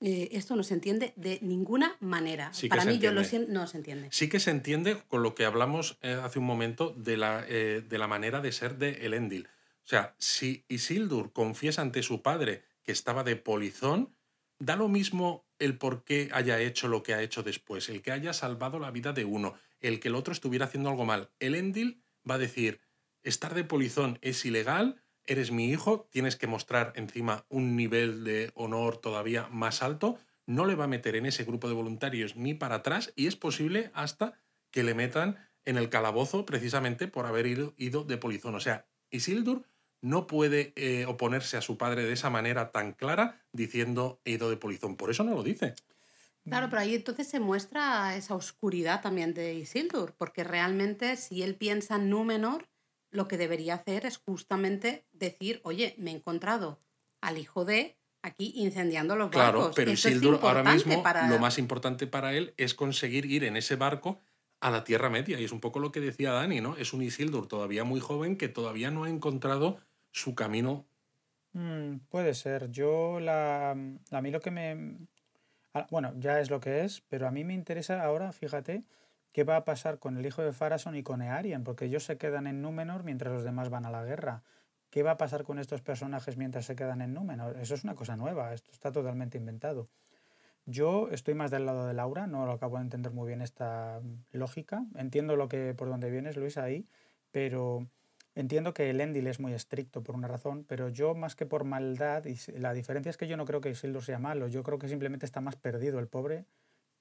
eh, 0.00 0.28
esto 0.32 0.56
no 0.56 0.62
se 0.62 0.74
entiende 0.74 1.14
de 1.16 1.38
ninguna 1.40 1.96
manera. 2.00 2.52
Para 2.68 2.84
mí, 2.84 2.98
yo 2.98 3.12
lo 3.12 3.24
siento, 3.24 3.50
no 3.52 3.66
se 3.66 3.78
entiende. 3.78 4.08
Sí 4.12 4.28
que 4.28 4.40
se 4.40 4.50
entiende 4.50 5.02
con 5.08 5.22
lo 5.22 5.34
que 5.34 5.46
hablamos 5.46 5.98
eh, 6.02 6.18
hace 6.22 6.38
un 6.38 6.44
momento 6.44 6.90
de 6.96 7.16
la, 7.16 7.44
eh, 7.48 7.82
de 7.86 7.98
la 7.98 8.06
manera 8.06 8.40
de 8.40 8.52
ser 8.52 8.76
de 8.76 9.06
Elendil. 9.06 9.48
O 9.84 9.88
sea, 9.88 10.14
si 10.18 10.64
Isildur 10.68 11.32
confiesa 11.32 11.80
ante 11.80 12.02
su 12.02 12.20
padre 12.20 12.64
que 12.82 12.92
estaba 12.92 13.24
de 13.24 13.36
polizón, 13.36 14.14
da 14.58 14.76
lo 14.76 14.88
mismo 14.88 15.46
el 15.58 15.78
por 15.78 16.04
qué 16.04 16.28
haya 16.32 16.60
hecho 16.60 16.88
lo 16.88 17.02
que 17.02 17.14
ha 17.14 17.22
hecho 17.22 17.42
después, 17.42 17.88
el 17.88 18.02
que 18.02 18.12
haya 18.12 18.32
salvado 18.32 18.78
la 18.78 18.90
vida 18.90 19.12
de 19.12 19.24
uno, 19.24 19.54
el 19.80 20.00
que 20.00 20.08
el 20.08 20.14
otro 20.14 20.32
estuviera 20.32 20.66
haciendo 20.66 20.90
algo 20.90 21.06
mal. 21.06 21.30
Elendil 21.40 22.02
va 22.28 22.34
a 22.34 22.38
decir, 22.38 22.80
estar 23.22 23.54
de 23.54 23.64
polizón 23.64 24.18
es 24.20 24.44
ilegal, 24.44 25.02
eres 25.26 25.50
mi 25.50 25.70
hijo, 25.70 26.08
tienes 26.10 26.36
que 26.36 26.46
mostrar 26.46 26.92
encima 26.96 27.44
un 27.48 27.76
nivel 27.76 28.24
de 28.24 28.50
honor 28.54 28.98
todavía 28.98 29.48
más 29.50 29.82
alto, 29.82 30.18
no 30.46 30.64
le 30.64 30.74
va 30.74 30.84
a 30.84 30.88
meter 30.88 31.16
en 31.16 31.26
ese 31.26 31.44
grupo 31.44 31.68
de 31.68 31.74
voluntarios 31.74 32.36
ni 32.36 32.54
para 32.54 32.76
atrás 32.76 33.12
y 33.16 33.26
es 33.26 33.36
posible 33.36 33.90
hasta 33.94 34.34
que 34.70 34.84
le 34.84 34.94
metan 34.94 35.36
en 35.64 35.76
el 35.76 35.88
calabozo 35.90 36.46
precisamente 36.46 37.08
por 37.08 37.26
haber 37.26 37.46
ido, 37.46 38.04
de 38.04 38.16
polizón. 38.16 38.54
O 38.54 38.60
sea, 38.60 38.86
Isildur 39.10 39.66
no 40.00 40.26
puede 40.26 40.72
eh, 40.76 41.04
oponerse 41.06 41.56
a 41.56 41.62
su 41.62 41.76
padre 41.76 42.04
de 42.04 42.12
esa 42.12 42.30
manera 42.30 42.70
tan 42.70 42.92
clara 42.92 43.44
diciendo 43.52 44.20
he 44.24 44.32
ido 44.32 44.48
de 44.48 44.56
polizón. 44.56 44.96
Por 44.96 45.10
eso 45.10 45.24
no 45.24 45.34
lo 45.34 45.42
dice. 45.42 45.74
Claro, 46.44 46.68
pero 46.70 46.82
ahí 46.82 46.94
entonces 46.94 47.26
se 47.26 47.40
muestra 47.40 48.16
esa 48.16 48.36
oscuridad 48.36 49.02
también 49.02 49.34
de 49.34 49.54
Isildur, 49.54 50.14
porque 50.16 50.44
realmente 50.44 51.16
si 51.16 51.42
él 51.42 51.56
piensa 51.56 51.96
en 51.96 52.08
Númenor, 52.08 52.68
lo 53.16 53.26
que 53.26 53.38
debería 53.38 53.74
hacer 53.74 54.06
es 54.06 54.18
justamente 54.18 55.06
decir, 55.12 55.60
oye, 55.64 55.94
me 55.98 56.10
he 56.10 56.14
encontrado 56.14 56.78
al 57.20 57.38
hijo 57.38 57.64
de 57.64 57.96
aquí 58.22 58.52
incendiando 58.56 59.16
los 59.16 59.30
barcos. 59.30 59.60
Claro, 59.60 59.72
pero 59.74 59.90
Isildur 59.90 60.38
ahora 60.42 60.62
mismo 60.62 61.02
lo 61.28 61.38
más 61.38 61.58
importante 61.58 62.06
para 62.06 62.34
él 62.34 62.52
es 62.56 62.74
conseguir 62.74 63.24
ir 63.26 63.44
en 63.44 63.56
ese 63.56 63.76
barco 63.76 64.20
a 64.60 64.70
la 64.70 64.84
Tierra 64.84 65.08
Media. 65.08 65.40
Y 65.40 65.44
es 65.44 65.52
un 65.52 65.60
poco 65.60 65.78
lo 65.78 65.92
que 65.92 66.00
decía 66.00 66.32
Dani, 66.32 66.60
¿no? 66.60 66.76
Es 66.76 66.92
un 66.92 67.02
Isildur 67.02 67.48
todavía 67.48 67.84
muy 67.84 68.00
joven 68.00 68.36
que 68.36 68.48
todavía 68.48 68.90
no 68.90 69.04
ha 69.04 69.10
encontrado 69.10 69.78
su 70.12 70.34
camino. 70.34 70.86
Mm, 71.52 71.98
puede 72.08 72.34
ser. 72.34 72.70
Yo, 72.70 73.18
la, 73.18 73.70
a 73.70 74.20
mí 74.20 74.30
lo 74.30 74.40
que 74.40 74.50
me... 74.50 74.98
Bueno, 75.90 76.14
ya 76.18 76.40
es 76.40 76.50
lo 76.50 76.60
que 76.60 76.84
es, 76.84 77.02
pero 77.08 77.26
a 77.26 77.30
mí 77.30 77.44
me 77.44 77.52
interesa 77.52 78.02
ahora, 78.02 78.32
fíjate, 78.32 78.84
¿Qué 79.36 79.44
va 79.44 79.56
a 79.56 79.64
pasar 79.66 79.98
con 79.98 80.16
el 80.16 80.24
hijo 80.24 80.40
de 80.40 80.54
Farason 80.54 80.96
y 80.96 81.02
con 81.02 81.20
Earian? 81.20 81.62
Porque 81.62 81.84
ellos 81.84 82.04
se 82.04 82.16
quedan 82.16 82.46
en 82.46 82.62
Númenor 82.62 83.04
mientras 83.04 83.34
los 83.34 83.44
demás 83.44 83.68
van 83.68 83.84
a 83.84 83.90
la 83.90 84.02
guerra. 84.02 84.42
¿Qué 84.88 85.02
va 85.02 85.10
a 85.10 85.16
pasar 85.18 85.44
con 85.44 85.58
estos 85.58 85.82
personajes 85.82 86.38
mientras 86.38 86.64
se 86.64 86.74
quedan 86.74 87.02
en 87.02 87.12
Númenor? 87.12 87.58
Eso 87.58 87.74
es 87.74 87.84
una 87.84 87.94
cosa 87.94 88.16
nueva, 88.16 88.54
esto 88.54 88.70
está 88.72 88.92
totalmente 88.92 89.36
inventado. 89.36 89.90
Yo 90.64 91.10
estoy 91.10 91.34
más 91.34 91.50
del 91.50 91.66
lado 91.66 91.86
de 91.86 91.92
Laura, 91.92 92.26
no 92.26 92.46
lo 92.46 92.52
acabo 92.52 92.76
de 92.76 92.84
entender 92.84 93.12
muy 93.12 93.26
bien 93.26 93.42
esta 93.42 94.00
lógica. 94.32 94.86
Entiendo 94.94 95.36
lo 95.36 95.50
que 95.50 95.74
por 95.74 95.90
dónde 95.90 96.10
vienes, 96.10 96.38
Luis, 96.38 96.56
ahí, 96.56 96.88
pero 97.30 97.86
entiendo 98.34 98.72
que 98.72 98.88
el 98.88 99.02
Endil 99.02 99.26
es 99.26 99.38
muy 99.38 99.52
estricto 99.52 100.02
por 100.02 100.14
una 100.14 100.28
razón, 100.28 100.64
pero 100.66 100.88
yo 100.88 101.14
más 101.14 101.36
que 101.36 101.44
por 101.44 101.64
maldad, 101.64 102.24
la 102.54 102.72
diferencia 102.72 103.10
es 103.10 103.18
que 103.18 103.28
yo 103.28 103.36
no 103.36 103.44
creo 103.44 103.60
que 103.60 103.68
Isildur 103.68 104.02
sea 104.02 104.18
malo, 104.18 104.48
yo 104.48 104.62
creo 104.62 104.78
que 104.78 104.88
simplemente 104.88 105.26
está 105.26 105.42
más 105.42 105.56
perdido 105.56 105.98
el 105.98 106.08
pobre 106.08 106.46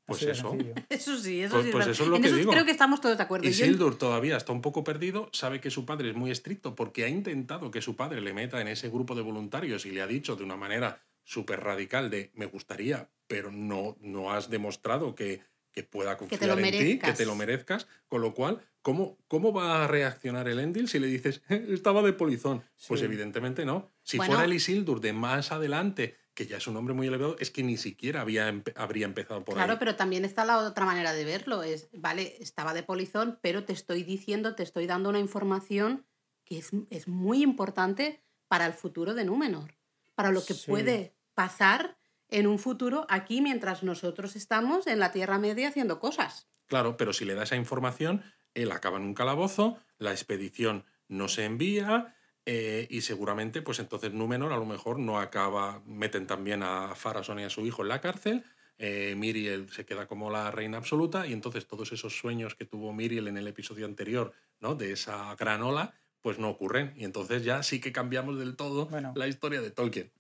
pues 0.06 0.22
eso. 0.24 0.56
Eso 0.89 1.18
sí, 1.18 1.41
eso 1.41 1.56
pues, 1.56 1.66
sí. 1.66 1.72
Pues 1.72 1.88
eso 1.88 2.03
es 2.03 2.10
lo 2.10 2.22
que 2.22 2.32
digo. 2.32 2.51
Creo 2.51 2.66
que 2.66 2.72
estamos 2.72 3.01
todos 3.01 3.18
de 3.18 3.24
acuerdo. 3.24 3.47
Y 3.47 3.53
Sildur 3.53 3.97
todavía 3.97 4.38
está 4.38 4.51
un 4.51 4.62
poco 4.62 4.84
perdido, 4.84 5.30
sabe 5.34 5.60
que 5.60 5.72
su 5.72 5.86
padre 5.86 6.10
es 6.10 6.16
muy 6.16 6.32
estricto 6.32 6.76
porque 6.76 7.03
ha 7.03 7.10
intentado 7.10 7.72
que 7.72 7.82
su 7.82 7.95
padre 7.95 8.22
le 8.22 8.34
meta 8.34 8.62
en 8.62 8.68
ese 8.68 8.89
grupo 8.89 9.16
de 9.16 9.24
voluntarios 9.24 9.86
y 9.86 9.91
le 9.91 10.01
ha 10.01 10.08
dicho 10.08 10.36
de 10.36 10.43
una 10.43 10.56
manera 10.56 11.01
súper 11.24 11.62
radical 11.62 12.10
de 12.10 12.32
me 12.36 12.45
gustaría, 12.45 13.10
pero 13.28 13.51
no, 13.51 13.97
no 13.99 14.32
has 14.32 14.49
demostrado 14.49 15.16
que, 15.16 15.41
que 15.72 15.84
pueda 15.84 16.18
confiar 16.18 16.60
en 16.60 16.72
ti, 16.72 16.99
que 16.99 17.14
te 17.14 17.26
lo 17.26 17.36
merezcas. 17.36 17.88
Con 18.08 18.22
lo 18.22 18.34
cual, 18.36 18.62
¿cómo, 18.84 19.18
cómo 19.28 19.51
va 19.53 19.84
a 19.84 19.88
reaccionar 19.88 20.47
el 20.47 20.60
Endil 20.60 20.88
si 20.88 20.99
le 20.99 21.08
dices 21.08 21.41
estaba 21.49 22.03
de 22.03 22.14
polizón? 22.14 22.64
Pues 22.88 23.01
evidentemente 23.01 23.66
no. 23.66 23.91
Si 24.03 24.18
fuera 24.18 24.45
el 24.45 24.53
Isildur 24.53 25.01
de 25.01 25.14
más 25.14 25.51
adelante 25.51 26.16
que 26.36 26.46
ya 26.46 26.58
es 26.58 26.68
un 26.68 26.76
hombre 26.76 26.94
muy 26.94 27.08
elevado, 27.08 27.38
es 27.40 27.50
que 27.50 27.64
ni 27.64 27.78
siquiera 27.78 28.22
había 28.22 28.54
habría 28.76 29.06
empezado 29.06 29.44
por 29.44 29.56
claro, 29.56 29.80
pero 29.80 29.96
también 29.96 30.26
está 30.26 30.44
la 30.44 30.58
otra 30.58 30.86
manera 30.86 31.14
de 31.14 31.24
verlo. 31.24 31.64
Es, 31.64 31.88
vale, 31.94 32.36
estaba 32.40 32.74
de 32.74 32.84
polizón, 32.84 33.40
pero 33.42 33.64
te 33.64 33.74
estoy 33.74 34.04
diciendo, 34.04 34.54
te 34.54 34.64
estoy 34.64 34.86
dando 34.86 35.10
una 35.10 35.20
información 35.20 36.06
que 36.44 36.60
es, 36.60 37.08
muy 37.08 37.42
importante 37.42 38.22
para 38.48 38.66
el 38.68 38.74
futuro 38.74 39.14
de 39.16 39.26
Númenor, 39.26 39.76
para 40.14 40.32
lo 40.32 40.46
que 40.46 40.54
puede 40.54 41.16
pasar 41.34 41.98
en 42.28 42.48
un 42.48 42.60
futuro 42.60 43.08
aquí 43.10 43.42
mientras 43.42 43.82
nosotros 43.84 44.36
estamos 44.36 44.88
en 44.88 45.00
la 45.00 45.12
Tierra 45.12 45.40
Media 45.40 45.70
haciendo 45.70 46.00
cosas. 46.00 46.48
Claro, 46.68 46.98
pero 46.98 47.14
si 47.14 47.26
le 47.26 47.34
da 47.34 47.44
esa 47.44 47.56
información, 47.56 48.24
él 48.54 48.72
acaba 48.72 48.98
en 48.98 49.04
un 49.04 49.14
calabozo, 49.14 49.78
la 49.98 50.12
expedición 50.12 50.86
no 51.08 51.28
se 51.28 51.46
envía, 51.46 52.14
eh, 52.46 52.88
y 52.89 53.02
seguramente, 53.02 53.62
pues 53.62 53.80
entonces 53.80 54.14
Númenor 54.14 54.54
a 54.54 54.58
lo 54.58 54.66
mejor 54.66 55.00
no 55.00 55.20
acaba, 55.20 55.82
meten 55.86 56.28
también 56.28 56.64
a 56.64 56.96
Farason 56.96 57.39
y 57.39 57.43
a 57.43 57.50
su 57.50 57.66
hijo 57.66 57.82
en 57.82 57.89
la 57.89 58.02
cárcel, 58.02 58.43
eh, 58.78 59.16
Miriel 59.18 59.70
se 59.70 59.86
queda 59.86 60.08
como 60.08 60.30
la 60.30 60.52
reina 60.52 60.78
absoluta 60.78 61.26
y 61.26 61.34
entonces 61.34 61.66
todos 61.66 61.91
esos 61.91 62.18
sueños 62.18 62.56
que 62.56 62.66
tuvo 62.66 62.93
Miriel 62.93 63.28
en 63.28 63.38
el 63.38 63.48
episodio 63.48 63.86
anterior, 63.86 64.34
¿no? 64.60 64.76
De 64.76 64.91
esa 64.91 65.34
gran 65.36 65.62
ola, 65.64 65.93
pues 66.22 66.39
no 66.39 66.50
ocurren. 66.50 66.93
Y 66.98 67.06
entonces 67.06 67.43
ya 67.43 67.64
sí 67.64 67.80
que 67.80 67.91
cambiamos 67.91 68.38
del 68.38 68.56
todo 68.56 68.89
la 69.16 69.28
historia 69.28 69.62
de 69.62 69.72
Tolkien 69.72 70.12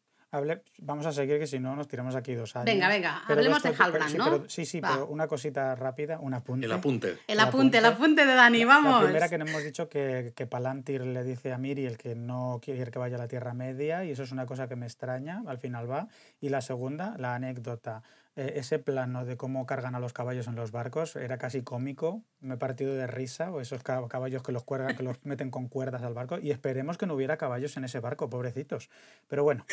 vamos 0.79 1.05
a 1.05 1.11
seguir 1.11 1.39
que 1.39 1.47
si 1.47 1.59
no 1.59 1.75
nos 1.75 1.87
tiramos 1.87 2.15
aquí 2.15 2.33
dos 2.33 2.55
años. 2.55 2.65
Venga, 2.65 2.87
venga, 2.87 3.23
hablemos 3.27 3.61
de 3.61 3.75
Halbrand, 3.77 4.15
¿no? 4.15 4.43
sí, 4.47 4.65
sí, 4.65 4.81
pero 4.81 5.07
una 5.07 5.27
cosita 5.27 5.75
rápida, 5.75 6.19
un 6.19 6.33
apunte. 6.33 6.65
El 6.65 6.71
apunte. 6.71 7.17
El 7.27 7.39
apunte, 7.39 7.79
el 7.79 7.85
apunte 7.85 8.25
de 8.25 8.33
Dani, 8.33 8.63
vamos. 8.63 9.01
La, 9.01 9.07
primera 9.07 9.29
que 9.29 9.37
nos 9.37 9.49
hemos 9.49 9.63
dicho 9.63 9.89
que, 9.89 10.33
que 10.35 10.47
Palantir 10.47 11.05
le 11.05 11.23
dice 11.23 11.51
a 11.51 11.57
Miriel 11.57 11.97
que 11.97 12.15
no 12.15 12.59
quiere 12.63 12.85
que 12.91 12.99
vaya 12.99 13.15
a 13.15 13.19
la 13.19 13.27
Tierra 13.27 13.53
Media 13.53 14.03
y 14.05 14.11
eso 14.11 14.23
es 14.23 14.31
una 14.31 14.45
cosa 14.45 14.67
que 14.67 14.75
me 14.75 14.85
extraña, 14.85 15.43
al 15.47 15.57
final 15.57 15.89
va. 15.89 16.07
Y 16.41 16.49
la 16.49 16.61
segunda, 16.61 17.15
la 17.17 17.35
anécdota. 17.35 18.03
Eh, 18.37 18.53
ese 18.57 18.79
plano 18.79 19.23
de 19.23 19.37
cómo 19.37 19.65
cargan 19.65 19.95
a 19.95 19.99
los 19.99 20.11
caballos 20.11 20.47
en 20.47 20.55
los 20.55 20.71
barcos 20.71 21.15
era 21.15 21.37
casi 21.37 21.61
cómico, 21.61 22.21
me 22.41 22.55
he 22.55 22.57
partido 22.57 22.93
de 22.93 23.07
risa, 23.07 23.49
o 23.51 23.61
esos 23.61 23.81
caballos 23.81 24.43
que 24.43 24.51
los, 24.51 24.63
cuergan, 24.63 24.97
que 24.97 25.03
los 25.03 25.23
meten 25.23 25.49
con 25.51 25.69
cuerdas 25.69 26.03
al 26.03 26.13
barco, 26.13 26.37
y 26.39 26.51
esperemos 26.51 26.97
que 26.97 27.05
no 27.05 27.13
hubiera 27.13 27.37
caballos 27.37 27.77
en 27.77 27.85
ese 27.85 28.01
barco, 28.01 28.29
pobrecitos. 28.29 28.89
Pero 29.29 29.43
bueno, 29.43 29.65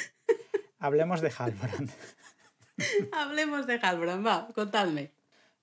Hablemos 0.83 1.21
de 1.21 1.33
Halbrand. 1.39 1.91
Hablemos 3.13 3.69
de 3.69 3.79
Halbrand, 3.81 4.27
va, 4.27 4.49
contadme. 4.53 5.13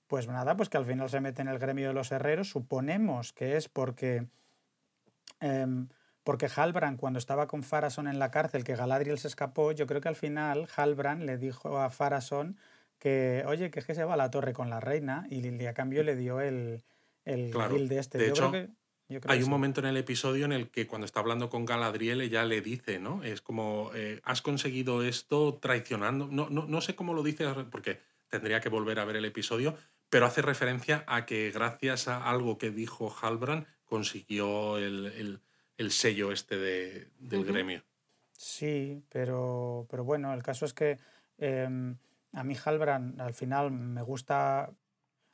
Pues 0.07 0.27
nada, 0.27 0.55
pues 0.55 0.69
que 0.69 0.77
al 0.77 0.85
final 0.85 1.09
se 1.09 1.19
mete 1.19 1.41
en 1.41 1.49
el 1.49 1.59
gremio 1.59 1.89
de 1.89 1.93
los 1.93 2.13
herreros. 2.13 2.49
Suponemos 2.49 3.33
que 3.33 3.57
es 3.57 3.67
porque. 3.67 4.27
Em, 5.41 5.89
porque 6.23 6.47
Halbrand, 6.55 6.97
cuando 6.97 7.19
estaba 7.19 7.47
con 7.47 7.63
Farason 7.63 8.07
en 8.07 8.17
la 8.17 8.31
cárcel, 8.31 8.63
que 8.63 8.75
Galadriel 8.75 9.19
se 9.19 9.27
escapó, 9.27 9.73
yo 9.73 9.87
creo 9.87 9.99
que 9.99 10.07
al 10.07 10.15
final 10.15 10.69
Halbrand 10.73 11.23
le 11.23 11.37
dijo 11.37 11.79
a 11.79 11.89
Farason 11.89 12.57
que, 12.97 13.43
oye, 13.45 13.71
que 13.71 13.79
es 13.79 13.85
que 13.85 13.95
se 13.95 14.05
va 14.05 14.13
a 14.13 14.17
la 14.17 14.31
torre 14.31 14.53
con 14.53 14.69
la 14.69 14.79
reina, 14.79 15.27
y, 15.29 15.65
a 15.65 15.73
cambio 15.73 16.03
le 16.03 16.15
dio 16.15 16.39
el, 16.39 16.83
el 17.25 17.51
de 17.89 17.99
este. 17.99 18.25
yo 18.25 18.33
creo 18.33 18.51
que 18.51 18.69
hay 19.27 19.43
un 19.43 19.49
momento 19.49 19.79
en 19.79 19.87
el 19.87 19.97
episodio 19.97 20.45
en 20.45 20.51
el 20.51 20.69
que 20.69 20.87
cuando 20.87 21.05
está 21.05 21.19
hablando 21.19 21.49
con 21.49 21.65
Galadriel 21.65 22.21
ella 22.21 22.45
le 22.45 22.61
dice, 22.61 22.99
¿no? 22.99 23.23
Es 23.23 23.41
como, 23.41 23.91
eh, 23.95 24.21
has 24.23 24.41
conseguido 24.41 25.03
esto 25.03 25.57
traicionando. 25.59 26.27
No, 26.27 26.49
no, 26.49 26.65
no 26.65 26.81
sé 26.81 26.95
cómo 26.95 27.13
lo 27.13 27.23
dice, 27.23 27.45
porque 27.71 27.99
tendría 28.29 28.61
que 28.61 28.69
volver 28.69 28.99
a 28.99 29.05
ver 29.05 29.15
el 29.15 29.25
episodio, 29.25 29.75
pero 30.09 30.25
hace 30.25 30.41
referencia 30.41 31.03
a 31.07 31.25
que 31.25 31.51
gracias 31.51 32.07
a 32.07 32.29
algo 32.29 32.57
que 32.57 32.71
dijo 32.71 33.13
Halbrand 33.21 33.65
consiguió 33.85 34.77
el, 34.77 35.41
sello 35.89 36.31
este 36.31 36.57
de, 36.57 37.07
del 37.19 37.45
gremio. 37.45 37.83
Sí, 38.31 39.03
pero, 39.09 39.87
pero 39.89 40.03
bueno, 40.03 40.33
el 40.33 40.43
caso 40.43 40.65
es 40.65 40.73
que 40.73 40.97
em, 41.37 41.97
a 42.33 42.43
mí 42.43 42.55
Halbrand 42.63 43.19
al 43.19 43.33
final 43.33 43.71
me 43.71 44.01
gusta 44.01 44.71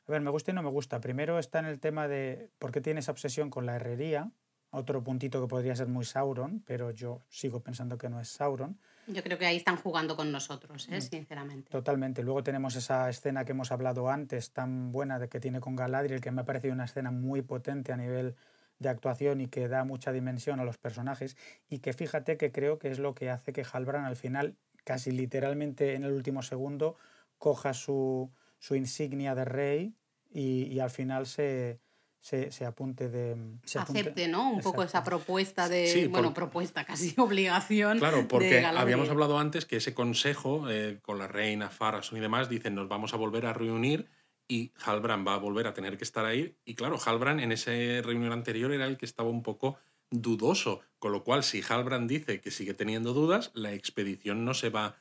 A 0.08 0.12
ver, 0.12 0.20
me 0.20 0.30
gusta 0.30 0.52
y 0.52 0.54
no 0.54 0.62
me 0.62 0.70
gusta. 0.70 1.00
Primero 1.00 1.38
está 1.38 1.58
en 1.58 1.66
el 1.66 1.80
tema 1.80 2.06
de 2.06 2.50
por 2.58 2.70
qué 2.70 2.80
tiene 2.80 3.00
esa 3.00 3.12
obsesión 3.12 3.50
con 3.50 3.66
la 3.66 3.76
herrería. 3.76 4.30
Otro 4.70 5.02
puntito 5.02 5.40
que 5.40 5.48
podría 5.48 5.74
ser 5.74 5.88
muy 5.88 6.04
Sauron, 6.04 6.62
pero 6.66 6.90
yo 6.90 7.22
sigo 7.28 7.60
pensando 7.60 7.98
que 7.98 8.08
no 8.08 8.20
es 8.20 8.28
Sauron. 8.28 8.78
Yo 9.06 9.22
creo 9.22 9.38
que 9.38 9.46
ahí 9.46 9.56
están 9.56 9.76
jugando 9.76 10.16
con 10.16 10.30
nosotros, 10.30 10.88
¿eh? 10.90 10.98
Mm. 10.98 11.00
sinceramente. 11.00 11.70
Totalmente. 11.70 12.22
Luego 12.22 12.42
tenemos 12.42 12.76
esa 12.76 13.08
escena 13.08 13.44
que 13.44 13.52
hemos 13.52 13.72
hablado 13.72 14.10
antes, 14.10 14.52
tan 14.52 14.92
buena 14.92 15.18
de 15.18 15.28
que 15.28 15.40
tiene 15.40 15.60
con 15.60 15.76
Galadriel, 15.76 16.20
que 16.20 16.30
me 16.30 16.42
ha 16.42 16.44
parecido 16.44 16.74
una 16.74 16.84
escena 16.84 17.10
muy 17.10 17.42
potente 17.42 17.92
a 17.92 17.96
nivel 17.96 18.36
de 18.78 18.88
actuación 18.88 19.40
y 19.40 19.46
que 19.46 19.68
da 19.68 19.84
mucha 19.84 20.12
dimensión 20.12 20.60
a 20.60 20.64
los 20.64 20.78
personajes. 20.78 21.36
Y 21.68 21.78
que 21.78 21.92
fíjate 21.92 22.36
que 22.36 22.52
creo 22.52 22.78
que 22.78 22.90
es 22.90 22.98
lo 22.98 23.14
que 23.14 23.30
hace 23.30 23.52
que 23.52 23.64
Halbrand 23.64 24.06
al 24.06 24.16
final, 24.16 24.56
casi 24.84 25.10
literalmente 25.10 25.94
en 25.94 26.04
el 26.04 26.12
último 26.12 26.42
segundo, 26.42 26.96
coja 27.38 27.72
su, 27.72 28.30
su 28.58 28.74
insignia 28.74 29.34
de 29.34 29.44
rey 29.44 29.94
y, 30.30 30.64
y 30.64 30.80
al 30.80 30.90
final 30.90 31.26
se, 31.26 31.80
se, 32.20 32.50
se 32.50 32.64
apunte 32.64 33.08
de... 33.08 33.36
Se 33.64 33.78
apunte- 33.78 34.00
Acepte, 34.00 34.28
¿no? 34.28 34.50
Un 34.50 34.60
poco 34.60 34.82
esa 34.82 35.04
propuesta 35.04 35.68
de, 35.68 35.86
Sí, 35.86 36.06
bueno, 36.06 36.28
por- 36.28 36.34
propuesta, 36.34 36.84
casi 36.84 37.14
obligación. 37.20 37.98
Claro, 37.98 38.26
porque 38.28 38.64
habíamos 38.64 39.08
hablado 39.08 39.38
antes 39.38 39.64
que 39.66 39.76
ese 39.76 39.94
consejo 39.94 40.68
eh, 40.70 40.98
con 41.02 41.18
la 41.18 41.28
reina, 41.28 41.70
Farason 41.70 42.18
y 42.18 42.20
demás, 42.20 42.48
dicen 42.48 42.74
nos 42.74 42.88
vamos 42.88 43.14
a 43.14 43.16
volver 43.16 43.46
a 43.46 43.52
reunir 43.52 44.08
y 44.48 44.72
Halbrand 44.84 45.26
va 45.26 45.34
a 45.34 45.38
volver 45.38 45.66
a 45.66 45.74
tener 45.74 45.96
que 45.98 46.04
estar 46.04 46.24
ahí. 46.24 46.56
Y 46.64 46.74
claro, 46.74 46.98
Halbrand 47.04 47.40
en 47.40 47.52
esa 47.52 47.70
reunión 48.02 48.32
anterior 48.32 48.72
era 48.72 48.86
el 48.86 48.96
que 48.96 49.04
estaba 49.06 49.28
un 49.28 49.42
poco 49.42 49.76
dudoso, 50.10 50.80
con 51.00 51.10
lo 51.12 51.24
cual 51.24 51.42
si 51.42 51.62
Halbrand 51.68 52.08
dice 52.08 52.40
que 52.40 52.52
sigue 52.52 52.72
teniendo 52.74 53.12
dudas, 53.12 53.50
la 53.54 53.72
expedición 53.72 54.44
no 54.44 54.54
se 54.54 54.70
va 54.70 54.96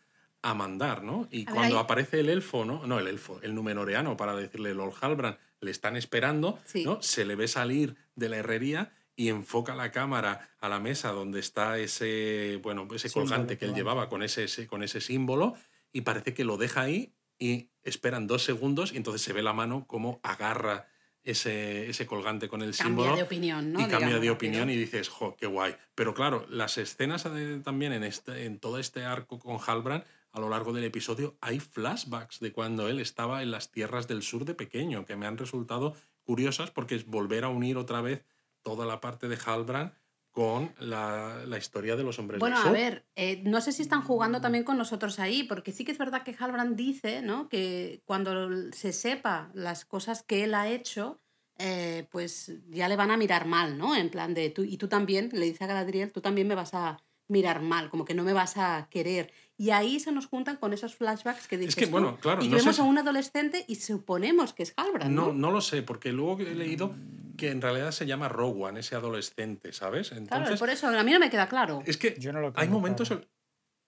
a 0.50 0.54
mandar, 0.54 1.04
¿no? 1.04 1.28
Y 1.32 1.48
A 1.50 1.52
cuando 1.52 1.80
aparece 1.80 2.20
el 2.20 2.30
elfo, 2.30 2.66
¿no? 2.66 2.86
No, 2.86 3.00
el 3.00 3.08
elfo, 3.08 3.40
el 3.42 3.56
numenoreano 3.56 4.16
para 4.16 4.36
decirle 4.36 4.74
Lord 4.76 4.94
Halbrand, 5.02 5.38
le 5.62 5.72
están 5.72 5.96
esperando, 5.96 6.60
Sí. 6.66 6.84
¿no? 6.86 7.02
Se 7.02 7.26
le 7.26 7.36
ve 7.36 7.48
salir 7.48 7.96
de 8.16 8.30
la 8.30 8.38
herrería 8.38 8.94
y 9.16 9.30
enfoca 9.30 9.74
la 9.76 9.92
cámara 9.92 10.52
a 10.60 10.70
la 10.70 10.80
mesa 10.80 11.12
donde 11.14 11.40
está 11.40 11.80
ese, 11.80 12.60
bueno, 12.62 12.88
ese 12.94 13.10
Símbolo, 13.10 13.30
colgante 13.30 13.58
que 13.58 13.66
él 13.66 13.74
llevaba 13.74 14.08
con 14.08 14.22
ese, 14.22 14.44
ese- 14.44 14.68
con 14.68 14.84
ese 14.84 15.02
símbolo 15.02 15.56
y 15.92 16.02
parece 16.02 16.34
que 16.34 16.44
lo 16.44 16.58
deja 16.58 16.82
ahí 16.82 17.14
y 17.40 17.70
esperan 17.84 18.28
dos 18.28 18.44
segundos 18.44 18.94
y 18.94 18.98
entonces 18.98 19.22
se 19.22 19.34
ve 19.34 19.42
la 19.42 19.54
mano 19.54 19.86
como 19.88 20.20
agarra 20.22 20.88
ese, 21.24 21.90
ese 21.90 22.06
colgante 22.06 22.48
con 22.48 22.62
el 22.62 22.76
Cambia 22.78 22.86
símbolo 22.86 23.16
de 23.16 23.24
opinión, 23.24 23.74
¿no? 23.74 23.80
y 23.82 23.86
cambia 23.88 24.20
de 24.20 24.30
opinión 24.30 24.70
y 24.70 24.76
dices, 24.76 25.10
jo, 25.10 25.36
qué 25.36 25.48
guay. 25.48 25.76
Pero 25.96 26.14
claro, 26.14 26.46
las 26.50 26.78
escenas 26.78 27.26
también 27.64 27.94
en, 27.94 28.04
este, 28.04 28.46
en 28.46 28.60
todo 28.60 28.78
este 28.78 29.06
arco 29.06 29.40
con 29.40 29.58
Halbrand, 29.66 30.04
a 30.36 30.40
lo 30.42 30.50
largo 30.50 30.74
del 30.74 30.84
episodio, 30.84 31.38
hay 31.40 31.62
flashbacks 31.62 32.42
de 32.42 32.52
cuando 32.52 32.90
él 32.90 33.00
estaba 33.00 33.42
en 33.42 33.52
las 33.52 33.72
tierras 33.72 34.08
del 34.08 34.22
sur 34.22 34.44
de 34.44 34.54
pequeño, 34.54 35.06
que 35.06 35.16
me 35.16 35.26
han 35.26 35.38
resultado 35.38 35.96
curiosas 36.24 36.72
porque 36.72 36.96
es 36.96 37.06
volver 37.06 37.46
a 37.46 37.50
unir 37.50 37.78
otra 37.78 38.02
vez 38.02 38.26
toda 38.62 38.86
la 38.86 39.00
parte 39.00 39.30
de 39.30 39.38
Halbrand 39.38 39.94
con 40.32 40.74
la, 40.80 41.44
la 41.48 41.58
historia 41.58 41.96
de 41.96 42.04
los 42.04 42.20
hombres 42.20 42.42
Bueno, 42.42 42.60
del 42.60 42.68
a 42.68 42.72
ver, 42.72 43.06
eh, 43.16 43.42
no 43.46 43.62
sé 43.62 43.72
si 43.72 43.82
están 43.82 44.02
jugando 44.02 44.42
también 44.42 44.66
con 44.66 44.78
nosotros 44.78 45.20
ahí, 45.20 45.44
porque 45.44 45.72
sí 45.72 45.86
que 45.86 45.94
es 45.94 45.98
verdad 45.98 46.24
que 46.24 46.36
Halbrand 46.38 46.76
dice, 46.76 47.22
¿no? 47.22 47.48
Que 47.48 48.02
cuando 48.04 48.50
se 48.74 48.92
sepa 48.92 49.50
las 49.54 49.86
cosas 49.86 50.22
que 50.24 50.44
él 50.44 50.54
ha 50.54 50.68
hecho, 50.68 51.22
eh, 51.58 52.10
pues 52.12 52.52
ya 52.68 52.90
le 52.90 52.98
van 52.98 53.12
a 53.12 53.18
mirar 53.18 53.48
mal, 53.48 53.78
¿no? 53.78 53.96
En 53.96 54.10
plan 54.10 54.34
de 54.34 54.50
tú, 54.50 54.64
y 54.64 54.76
tú 54.76 54.90
también, 54.90 55.30
le 55.32 55.46
dice 55.46 55.64
a 55.64 55.68
Galadriel, 55.68 56.12
tú 56.12 56.20
también 56.20 56.50
me 56.50 56.56
vas 56.56 56.74
a 56.74 57.02
mirar 57.28 57.62
mal, 57.62 57.90
como 57.90 58.06
que 58.06 58.14
no 58.14 58.24
me 58.24 58.34
vas 58.34 58.58
a 58.58 58.88
querer. 58.90 59.32
Y 59.58 59.70
ahí 59.70 60.00
se 60.00 60.12
nos 60.12 60.26
juntan 60.26 60.58
con 60.58 60.74
esos 60.74 60.96
flashbacks 60.96 61.48
que 61.48 61.58
dices 61.58 61.76
que, 61.76 61.86
tú, 61.86 61.92
bueno, 61.92 62.18
claro, 62.20 62.44
y 62.44 62.50
no 62.50 62.58
vemos 62.58 62.78
a 62.80 62.84
un 62.84 62.98
adolescente 62.98 63.64
y 63.68 63.76
suponemos 63.76 64.54
que 64.54 64.64
es 64.64 64.74
Halbrand, 64.76 65.16
¿no? 65.16 65.28
No, 65.28 65.34
no 65.34 65.52
lo 65.52 65.62
sé, 65.62 65.82
porque 65.82 66.12
luego 66.12 66.42
he 66.42 66.56
leído 66.56 66.94
que 67.38 67.52
en 67.52 67.62
realidad 67.62 67.92
se 67.92 68.06
llama 68.06 68.28
Rowan, 68.28 68.78
ese 68.78 68.96
adolescente, 68.96 69.72
¿sabes? 69.72 70.10
Claro, 70.10 70.24
Entonces, 70.24 70.60
por 70.60 70.70
eso 70.70 70.88
a 70.88 71.04
mí 71.04 71.12
no 71.12 71.20
me 71.20 71.30
queda 71.30 71.48
claro. 71.48 71.84
es 71.86 71.98
que 71.98 72.16
Yo 72.20 72.34
no 72.34 72.42
lo 72.42 72.54
hay 72.56 72.68
momentos, 72.68 73.10
claro. 73.10 73.24
en, 73.24 73.30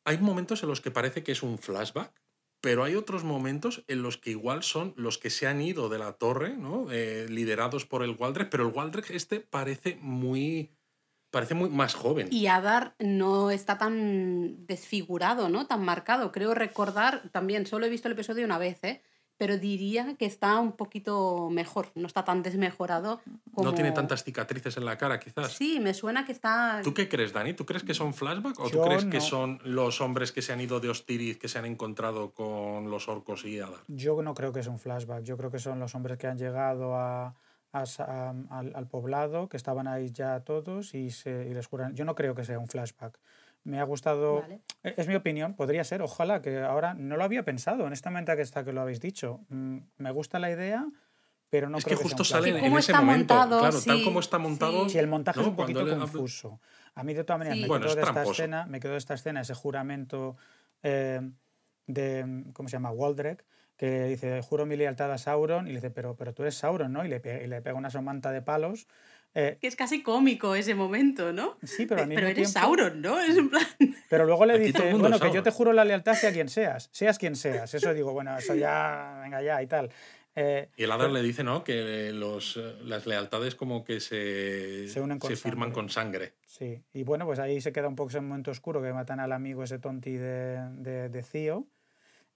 hay 0.05 0.17
momentos 0.19 0.63
en 0.63 0.69
los 0.69 0.79
que 0.79 0.91
parece 0.91 1.23
que 1.23 1.33
es 1.33 1.43
un 1.43 1.57
flashback, 1.57 2.13
pero 2.61 2.83
hay 2.83 2.95
otros 2.95 3.23
momentos 3.23 3.83
en 3.87 4.01
los 4.01 4.17
que 4.17 4.31
igual 4.31 4.63
son 4.63 4.93
los 4.95 5.17
que 5.17 5.29
se 5.29 5.47
han 5.47 5.61
ido 5.61 5.89
de 5.89 5.99
la 5.99 6.13
torre, 6.13 6.55
¿no? 6.55 6.87
Eh, 6.91 7.27
liderados 7.29 7.85
por 7.85 8.03
el 8.03 8.15
Waldreg, 8.17 8.49
pero 8.49 8.67
el 8.67 8.73
Waldreg 8.73 9.11
este 9.11 9.39
parece 9.39 9.97
muy, 10.01 10.71
parece 11.37 11.53
muy 11.53 11.69
más 11.69 11.93
joven. 11.93 12.29
Y 12.31 12.47
Adar 12.47 12.95
no 12.97 13.51
está 13.51 13.77
tan 13.77 14.65
desfigurado, 14.65 15.49
¿no? 15.49 15.67
Tan 15.67 15.85
marcado. 15.85 16.31
Creo 16.31 16.55
recordar, 16.55 17.29
también 17.31 17.67
solo 17.67 17.85
he 17.85 17.89
visto 17.89 18.07
el 18.07 18.13
episodio 18.13 18.43
una 18.43 18.57
vez, 18.57 18.83
¿eh? 18.83 19.03
Pero 19.37 19.59
diría 19.59 20.15
que 20.17 20.25
está 20.25 20.57
un 20.59 20.71
poquito 20.71 21.49
mejor, 21.51 21.91
no 21.93 22.07
está 22.07 22.25
tan 22.25 22.41
desmejorado 22.41 23.21
como... 23.53 23.69
No 23.69 23.75
tiene 23.75 23.91
tantas 23.91 24.23
cicatrices 24.23 24.77
en 24.77 24.85
la 24.85 24.97
cara, 24.97 25.19
quizás. 25.19 25.51
Sí, 25.51 25.79
me 25.79 25.93
suena 25.93 26.25
que 26.25 26.31
está... 26.31 26.81
¿Tú 26.83 26.95
qué 26.95 27.07
crees, 27.07 27.33
Dani? 27.33 27.53
¿Tú 27.53 27.63
crees 27.63 27.83
que 27.83 27.93
son 27.93 28.15
flashback 28.15 28.59
o 28.59 28.63
tú 28.71 28.77
Yo 28.77 28.85
crees 28.85 29.05
que 29.05 29.17
no. 29.17 29.23
son 29.23 29.59
los 29.63 30.01
hombres 30.01 30.31
que 30.31 30.41
se 30.41 30.53
han 30.53 30.61
ido 30.61 30.79
de 30.79 30.89
Ostiriz, 30.89 31.37
que 31.37 31.49
se 31.49 31.59
han 31.59 31.65
encontrado 31.65 32.31
con 32.31 32.89
los 32.89 33.07
orcos 33.09 33.45
y 33.45 33.59
Adar? 33.59 33.81
Yo 33.87 34.19
no 34.23 34.33
creo 34.33 34.51
que 34.51 34.61
es 34.61 34.67
un 34.67 34.79
flashback, 34.79 35.21
yo 35.21 35.37
creo 35.37 35.51
que 35.51 35.59
son 35.59 35.79
los 35.79 35.93
hombres 35.93 36.17
que 36.17 36.25
han 36.25 36.39
llegado 36.39 36.95
a, 36.95 37.35
a 37.73 37.83
al, 38.49 38.71
al 38.75 38.87
poblado, 38.87 39.49
que 39.49 39.57
estaban 39.57 39.87
ahí 39.87 40.11
ya 40.11 40.39
todos 40.41 40.93
y, 40.93 41.11
se, 41.11 41.47
y 41.49 41.53
les 41.53 41.67
juran. 41.67 41.95
Yo 41.95 42.05
no 42.05 42.15
creo 42.15 42.33
que 42.35 42.43
sea 42.43 42.59
un 42.59 42.67
flashback. 42.67 43.19
Me 43.63 43.79
ha 43.79 43.83
gustado, 43.83 44.41
Vale. 44.41 44.61
e- 44.83 44.93
es 44.97 45.07
mi 45.07 45.15
opinión, 45.15 45.53
podría 45.55 45.83
ser, 45.83 46.01
ojalá, 46.01 46.41
que 46.41 46.59
ahora 46.61 46.93
no 46.93 47.17
lo 47.17 47.23
había 47.23 47.43
pensado, 47.43 47.83
honestamente, 47.83 48.35
que 48.35 48.41
está 48.41 48.63
que 48.63 48.71
lo 48.73 48.81
habéis 48.81 48.99
dicho. 49.01 49.41
Mm, 49.49 49.77
Me 49.97 50.11
gusta 50.11 50.39
la 50.39 50.49
idea, 50.49 50.87
pero 51.49 51.69
no 51.69 51.77
es 51.77 51.83
que 51.83 51.89
creo 51.89 51.99
que 51.99 52.03
justo 52.03 52.23
sea 52.23 52.37
un 52.37 52.43
sale 52.43 52.57
en 52.57 52.63
cómo 52.63 52.79
ese 52.79 52.91
está 52.93 53.01
momento. 53.01 53.33
montado, 53.35 53.59
claro, 53.59 53.81
tal 53.85 54.03
como 54.03 54.19
está 54.19 54.37
montado. 54.37 54.83
sí. 54.85 54.91
Sí, 54.91 54.97
el 54.99 55.07
montaje 55.07 55.41
es 55.41 55.47
un 55.47 55.55
poquito 55.55 55.87
confuso. 55.87 56.59
A 56.95 57.03
mí, 57.03 57.13
de 57.13 57.23
todas 57.23 57.39
maneras, 57.39 57.57
Sí. 57.57 57.61
me, 57.63 57.67
Bueno, 57.67 57.85
es 57.87 57.95
de 57.95 58.01
esta 58.01 58.23
escena, 58.23 58.65
me 58.65 58.79
quedó 58.79 58.93
de 58.93 58.97
esta 58.97 59.13
escena 59.13 59.41
ese 59.41 59.53
juramento 59.53 60.37
eh, 60.83 61.21
de, 61.87 62.43
¿cómo 62.53 62.69
se 62.69 62.73
llama? 62.73 62.91
Waldrek, 62.91 63.45
que 63.77 64.03
dice, 64.05 64.41
juro 64.41 64.65
mi 64.65 64.75
lealtad 64.75 65.11
a 65.11 65.17
Sauron, 65.17 65.67
y 65.67 65.69
le 65.69 65.75
dice, 65.75 65.91
pero, 65.91 66.15
pero 66.15 66.33
tú 66.33 66.41
eres 66.43 66.55
Sauron, 66.55 66.91
¿no? 66.91 67.05
Y 67.05 67.07
le, 67.07 67.19
pe- 67.19 67.43
y 67.43 67.47
le 67.47 67.61
pega 67.61 67.75
una 67.75 67.89
somanta 67.91 68.31
de 68.31 68.41
palos. 68.41 68.87
Eh, 69.35 69.57
Que 69.61 69.67
es 69.67 69.75
casi 69.75 70.01
cómico 70.01 70.55
ese 70.55 70.73
momento, 70.73 71.31
¿no? 71.31 71.57
sí, 71.63 71.85
pero 71.85 72.01
al 72.01 72.07
mismo 72.07 72.21
Pero 72.21 72.27
eres 72.29 72.51
tiempo- 72.53 72.59
Sauron, 72.59 73.01
¿no? 73.01 73.19
Es 73.19 73.37
un 73.37 73.49
plan... 73.49 73.63
Pero 74.09 74.25
luego 74.25 74.45
le 74.45 74.53
Aquí 74.55 74.63
dice, 74.71 74.93
bueno, 74.95 75.19
que 75.19 75.31
yo 75.31 75.43
te 75.43 75.51
juro 75.51 75.73
la 75.73 75.85
lealtad 75.85 76.13
sea 76.15 76.31
quien 76.31 76.49
seas, 76.49 76.89
seas 76.91 77.19
quien 77.19 77.35
seas. 77.35 77.73
Eso 77.73 77.93
digo, 77.93 78.13
bueno, 78.13 78.35
eso 78.37 78.55
ya, 78.55 79.19
venga 79.21 79.41
ya 79.43 79.61
y 79.61 79.67
tal. 79.67 79.91
Eh, 80.33 80.69
Y 80.77 80.83
el 80.83 80.91
Adar 80.91 81.09
le 81.11 81.21
dice, 81.21 81.43
¿no? 81.43 81.63
Que 81.63 82.11
los, 82.13 82.57
eh, 82.57 82.75
las 82.83 83.05
lealtades 83.05 83.53
como 83.55 83.83
que 83.83 83.99
se, 83.99 84.87
Se 84.87 85.01
unen 85.01 85.19
con 85.19 85.35
firman 85.35 85.69
sangre. 85.69 85.73
con 85.73 85.89
sangre. 85.89 86.33
Sí, 86.45 86.81
y 86.93 87.03
bueno, 87.03 87.25
pues 87.25 87.37
ahí 87.39 87.59
se 87.61 87.71
queda 87.73 87.87
un 87.89 87.95
poco 87.95 88.09
ese 88.09 88.21
momento 88.21 88.49
oscuro 88.51 88.81
que 88.81 88.93
matan 88.93 89.19
al 89.19 89.31
amigo 89.33 89.63
ese 89.63 89.77
tonti 89.77 90.13
de, 90.13 90.57
de, 90.77 91.09
de 91.09 91.23
Cío. 91.23 91.67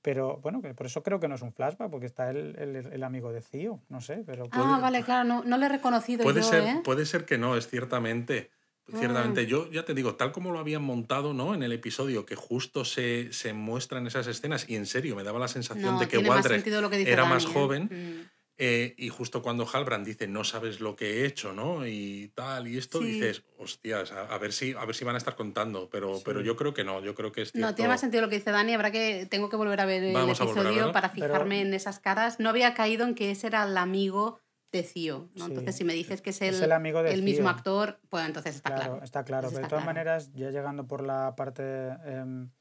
Pero 0.02 0.38
bueno, 0.38 0.62
que 0.62 0.74
por 0.74 0.88
eso 0.88 1.04
creo 1.04 1.20
que 1.20 1.28
no 1.28 1.36
es 1.36 1.42
un 1.44 1.54
flashback, 1.54 1.90
porque 1.92 2.08
está 2.08 2.30
el, 2.32 2.56
el, 2.58 2.76
el 2.76 3.04
amigo 3.04 3.32
de 3.32 3.42
Cío, 3.42 3.82
no 3.90 4.02
sé, 4.02 4.24
pero... 4.26 4.48
Ah, 4.52 4.80
vale, 4.82 5.04
claro, 5.04 5.28
no, 5.28 5.44
no 5.44 5.58
lo 5.58 5.66
he 5.66 5.70
reconocido 5.70 6.24
Puede 6.24 6.42
yo, 6.42 6.48
ser, 6.48 6.64
¿eh? 6.64 6.82
puede 6.84 7.06
ser 7.06 7.26
que 7.26 7.38
no, 7.38 7.56
es 7.56 7.68
ciertamente. 7.68 8.50
Ah. 8.92 8.98
Ciertamente, 8.98 9.46
yo 9.46 9.70
ya 9.72 9.86
te 9.86 9.94
digo, 9.94 10.16
tal 10.16 10.32
como 10.32 10.52
lo 10.52 10.60
habían 10.60 10.82
montado 10.82 11.34
¿no? 11.34 11.54
en 11.54 11.62
el 11.62 11.72
episodio, 11.72 12.26
que 12.26 12.36
justo 12.36 12.84
se, 12.84 13.32
se 13.32 13.54
muestran 13.54 14.08
esas 14.08 14.26
escenas, 14.26 14.68
y 14.68 14.76
en 14.76 14.88
serio 14.88 15.16
me 15.16 15.24
daba 15.24 15.38
la 15.40 15.48
sensación 15.48 15.94
No, 15.94 16.00
de 16.00 16.08
que 16.08 16.18
dice 16.18 17.12
era 17.12 17.22
Dani, 17.24 17.34
más 17.36 17.46
¿eh? 17.46 17.50
joven, 17.54 17.84
Mm. 17.92 18.41
Eh, 18.64 18.94
y 18.96 19.10
justo 19.10 19.42
cuando 19.42 19.66
Halbrand 19.68 20.06
dice, 20.06 20.28
no 20.28 20.44
sabes 20.44 20.82
lo 20.82 20.96
que 20.96 21.22
he 21.22 21.26
hecho, 21.26 21.52
¿no? 21.52 21.88
Y 21.88 22.32
tal, 22.36 22.68
y 22.68 22.78
esto, 22.78 23.00
Sí. 23.00 23.06
dices, 23.14 23.44
hostias, 23.58 24.12
a, 24.12 24.28
a 24.34 24.38
ver 24.38 24.54
si, 24.54 24.74
a 24.74 24.86
ver 24.86 24.94
si 24.96 25.04
van 25.04 25.16
a 25.16 25.18
estar 25.18 25.36
contando, 25.36 25.90
pero, 25.90 26.20
pero 26.24 26.42
yo 26.42 26.56
creo 26.56 26.72
que 26.72 26.84
no, 26.84 27.02
yo 27.02 27.16
creo 27.16 27.32
que 27.32 27.42
es 27.42 27.56
No, 27.56 27.74
tiene 27.74 27.90
más 27.90 28.02
sentido 28.02 28.22
lo 28.22 28.30
que 28.30 28.36
dice 28.36 28.52
Dani. 28.52 28.74
Habrá 28.76 28.92
que. 28.92 29.26
Tengo 29.32 29.50
que 29.50 29.56
volver 29.56 29.82
a 29.82 29.86
ver 29.86 30.04
el 30.04 30.14
Vamos 30.14 30.40
episodio 30.40 30.92
para 30.92 31.12
Pero- 31.12 31.26
fijarme 31.28 31.62
en 31.62 31.74
esas 31.74 32.00
caras. 32.00 32.40
No 32.40 32.50
había 32.50 32.76
caído 32.76 33.06
en 33.08 33.16
que 33.16 33.32
ese 33.32 33.48
era 33.48 33.64
el 33.64 33.76
amigo 33.78 34.40
de 34.72 34.84
Cío. 34.84 35.32
¿no? 35.36 35.46
Sí. 35.46 35.50
Entonces, 35.52 35.76
si 35.76 35.84
me 35.84 35.94
dices 35.94 36.22
que 36.22 36.30
es 36.30 36.42
el, 36.44 36.54
Es 36.54 36.62
el 36.62 36.72
amigo 36.72 37.02
de 37.02 37.14
el 37.14 37.24
mismo 37.24 37.50
actor, 37.50 38.00
pues 38.10 38.26
entonces 38.28 38.56
está 38.58 38.70
claro, 38.70 38.84
claro. 38.92 39.04
está 39.04 39.24
claro. 39.26 39.48
Entonces 39.48 39.58
Pero 39.58 39.66
de 39.66 39.70
todas 39.70 39.84
claro. 39.86 39.96
maneras, 39.96 40.32
ya 40.34 40.52
llegando 40.52 40.88
por 40.88 41.02
la 41.04 41.34
parte 41.36 41.64
em, 42.06 42.52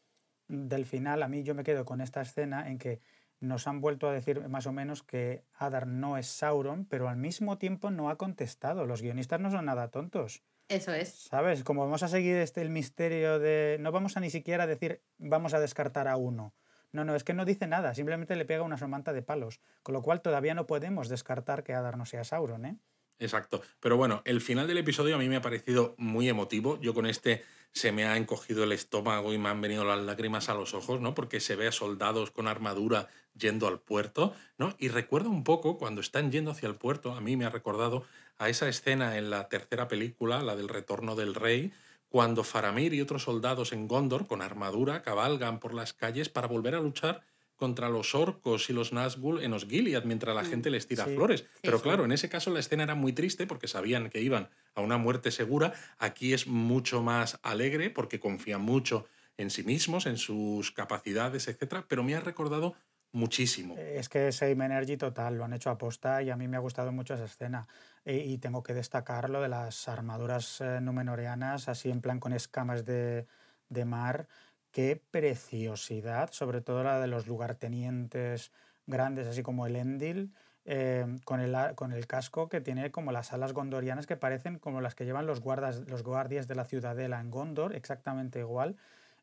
del 0.49 0.87
final, 0.87 1.23
a 1.23 1.29
mí 1.29 1.43
yo 1.45 1.55
me 1.55 1.63
quedo 1.63 1.85
con 1.85 2.01
esta 2.01 2.23
escena 2.23 2.69
en 2.69 2.79
que 2.79 3.01
nos 3.41 3.67
han 3.67 3.81
vuelto 3.81 4.09
a 4.09 4.13
decir 4.13 4.47
más 4.49 4.67
o 4.67 4.73
menos 4.73 5.03
que 5.03 5.45
Adar 5.55 5.87
no 5.87 6.17
es 6.17 6.27
Sauron, 6.27 6.85
pero 6.85 7.09
al 7.09 7.17
mismo 7.17 7.59
tiempo 7.59 7.91
no 7.91 8.11
ha 8.11 8.17
contestado. 8.17 8.87
Los 8.87 9.03
guionistas 9.03 9.41
no 9.41 9.51
son 9.51 9.65
nada 9.65 9.91
tontos. 9.91 10.43
Eso 10.69 10.93
es. 10.93 11.09
¿Sabes? 11.09 11.65
Como 11.65 11.85
vamos 11.85 12.03
a 12.03 12.09
seguir 12.09 12.37
este, 12.37 12.61
el 12.63 12.71
misterio 12.71 13.39
de... 13.39 13.79
No 13.81 13.91
vamos 13.91 14.17
a 14.17 14.21
ni 14.21 14.31
siquiera 14.31 14.67
decir 14.67 15.03
vamos 15.19 15.53
a 15.55 15.61
descartar 15.61 16.07
a 16.07 16.17
uno. 16.17 16.55
No, 16.93 17.05
no, 17.05 17.15
es 17.15 17.25
que 17.25 17.35
no 17.35 17.45
dice 17.45 17.67
nada, 17.67 17.95
simplemente 17.95 18.37
le 18.37 18.45
pega 18.45 18.63
una 18.63 18.77
somanta 18.77 19.13
de 19.13 19.23
palos. 19.23 19.61
Con 19.83 19.95
lo 19.95 20.03
cual 20.03 20.23
todavía 20.23 20.55
no 20.55 20.67
podemos 20.67 21.09
descartar 21.09 21.65
que 21.65 21.75
Adar 21.75 21.97
no 21.97 22.05
sea 22.05 22.25
Sauron, 22.25 22.67
¿eh? 22.67 22.79
Exacto. 23.19 23.63
Pero 23.81 23.97
bueno, 23.97 24.23
el 24.25 24.41
final 24.41 24.67
del 24.67 24.79
episodio 24.79 25.15
a 25.15 25.19
mí 25.19 25.29
me 25.29 25.37
ha 25.37 25.43
parecido 25.43 25.95
muy 25.99 26.29
emotivo. 26.29 26.81
Yo 26.81 26.95
con 26.95 27.07
este 27.07 27.45
se 27.73 27.93
me 27.93 28.05
ha 28.05 28.17
encogido 28.17 28.65
el 28.65 28.73
estómago 28.73 29.33
y 29.33 29.39
me 29.39 29.49
han 29.49 29.61
venido 29.61 29.85
las 29.85 30.01
lágrimas 30.01 30.49
a 30.49 30.55
los 30.55 30.75
ojos, 30.75 31.01
¿no? 31.01 31.15
Porque 31.15 31.41
se 31.41 31.57
ve 31.57 31.69
a 31.69 31.73
soldados 31.73 32.31
con 32.31 32.49
armadura 32.49 33.09
yendo 33.35 33.69
al 33.69 33.81
puerto, 33.81 34.35
¿no? 34.59 34.75
Y 34.79 34.89
recuerdo 34.89 35.31
un 35.31 35.45
poco 35.45 35.79
cuando 35.79 36.01
están 36.01 36.33
yendo 36.33 36.51
hacia 36.51 36.69
el 36.69 36.75
puerto, 36.75 37.13
a 37.13 37.21
mí 37.21 37.37
me 37.37 37.45
ha 37.45 37.51
recordado 37.51 38.05
a 38.39 38.49
esa 38.49 38.69
escena 38.69 39.19
en 39.19 39.31
la 39.31 39.49
tercera 39.49 39.87
película, 39.87 40.43
la 40.43 40.57
del 40.57 40.69
retorno 40.69 41.15
del 41.15 41.35
rey, 41.35 41.73
cuando 42.09 42.43
Faramir 42.43 42.93
y 42.93 43.01
otros 43.01 43.23
soldados 43.23 43.73
en 43.73 43.87
Gondor 43.87 44.27
con 44.27 44.43
armadura 44.43 45.03
cabalgan 45.03 45.61
por 45.61 45.75
las 45.75 45.93
calles 45.93 46.29
para 46.29 46.49
volver 46.49 46.75
a 46.75 46.81
luchar 46.81 47.23
contra 47.61 47.91
los 47.91 48.15
orcos 48.15 48.71
y 48.71 48.73
los 48.73 48.95
Nazgûl 48.95 49.43
en 49.43 49.53
Osgiliath 49.53 50.07
mientras 50.07 50.35
la 50.35 50.43
mm, 50.43 50.47
gente 50.47 50.71
les 50.71 50.87
tira 50.87 51.05
flores. 51.05 51.45
Pero 51.61 51.83
claro, 51.83 52.07
en 52.07 52.13
ese 52.13 52.31
caso 52.31 52.51
la 52.51 52.59
escena 52.59 52.85
era 52.85 52.95
muy 52.95 53.13
triste 53.13 53.47
porque 53.47 53.69
sabían 53.69 54.09
que 54.09 54.23
iban 54.23 54.49
a 54.75 54.81
una 54.81 54.97
muerte 54.97 55.31
segura. 55.31 55.75
Aquí 55.99 56.33
es 56.33 56.47
mucho 56.47 57.03
más 57.03 57.39
alegre 57.43 57.91
porque 57.91 58.19
confían 58.19 58.63
mucho 58.63 59.07
en 59.37 59.51
sí 59.51 59.63
mismos, 59.63 60.07
en 60.07 60.17
sus 60.17 60.73
capacidades, 60.73 61.49
etc. 61.49 61.85
Pero 61.87 62.03
me 62.03 62.15
ha 62.15 62.21
recordado 62.21 62.75
muchísimo. 63.13 63.77
Es 63.77 64.09
que 64.09 64.33
Same 64.33 64.65
Energy 64.65 64.97
total, 64.97 65.37
lo 65.37 65.45
han 65.45 65.53
hecho 65.53 65.69
a 65.69 65.77
posta 65.77 66.23
y 66.23 66.31
a 66.31 66.37
mí 66.37 66.49
me 66.49 66.57
ha 66.57 66.61
gustado 66.61 66.93
mucho 66.93 67.13
esa 67.13 67.27
escena. 67.27 67.69
E, 68.07 68.17
y 68.17 68.39
tengo 68.39 68.63
que 68.63 68.73
destacar 68.73 69.29
lo 69.29 69.43
de 69.43 69.51
las 69.51 69.87
armaduras 69.87 70.63
eh, 70.63 70.81
numenoreanas, 70.81 71.69
así 71.69 71.91
en 71.91 72.01
plan 72.01 72.21
con 72.21 72.33
escamas 72.33 72.87
de, 72.87 73.27
de 73.69 73.85
mar 73.85 74.29
Qué 74.71 75.03
preciosidad, 75.11 76.31
sobre 76.33 76.61
todo 76.61 76.85
la 76.85 77.01
de 77.01 77.09
los 77.09 77.27
lugartenientes 77.27 78.53
grandes, 78.87 79.27
así 79.27 79.43
como 79.43 79.67
el 79.67 79.77
Endil, 79.77 80.33
eh, 80.65 81.07
con, 81.25 81.41
el, 81.41 81.57
con 81.75 81.93
el 81.93 82.07
casco 82.07 82.49
que 82.49 82.61
tiene 82.61 82.91
como 82.91 83.11
las 83.13 83.33
alas 83.33 83.53
gondorianas 83.53 84.07
que 84.07 84.17
parecen 84.17 84.59
como 84.59 84.81
las 84.81 84.95
que 84.95 85.05
llevan 85.05 85.27
los, 85.27 85.41
guardas, 85.41 85.89
los 85.89 86.05
guardias 86.05 86.47
de 86.47 86.55
la 86.55 86.65
ciudadela 86.65 87.21
en 87.21 87.31
Gondor, 87.31 87.75
exactamente 87.75 88.41
igual. 88.41 88.77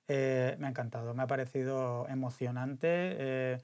Eh, 0.10 0.56
me 0.60 0.68
ha 0.68 0.70
encantado, 0.70 1.14
me 1.14 1.24
ha 1.24 1.28
parecido 1.28 2.08
emocionante 2.10 2.88
eh, 2.90 3.62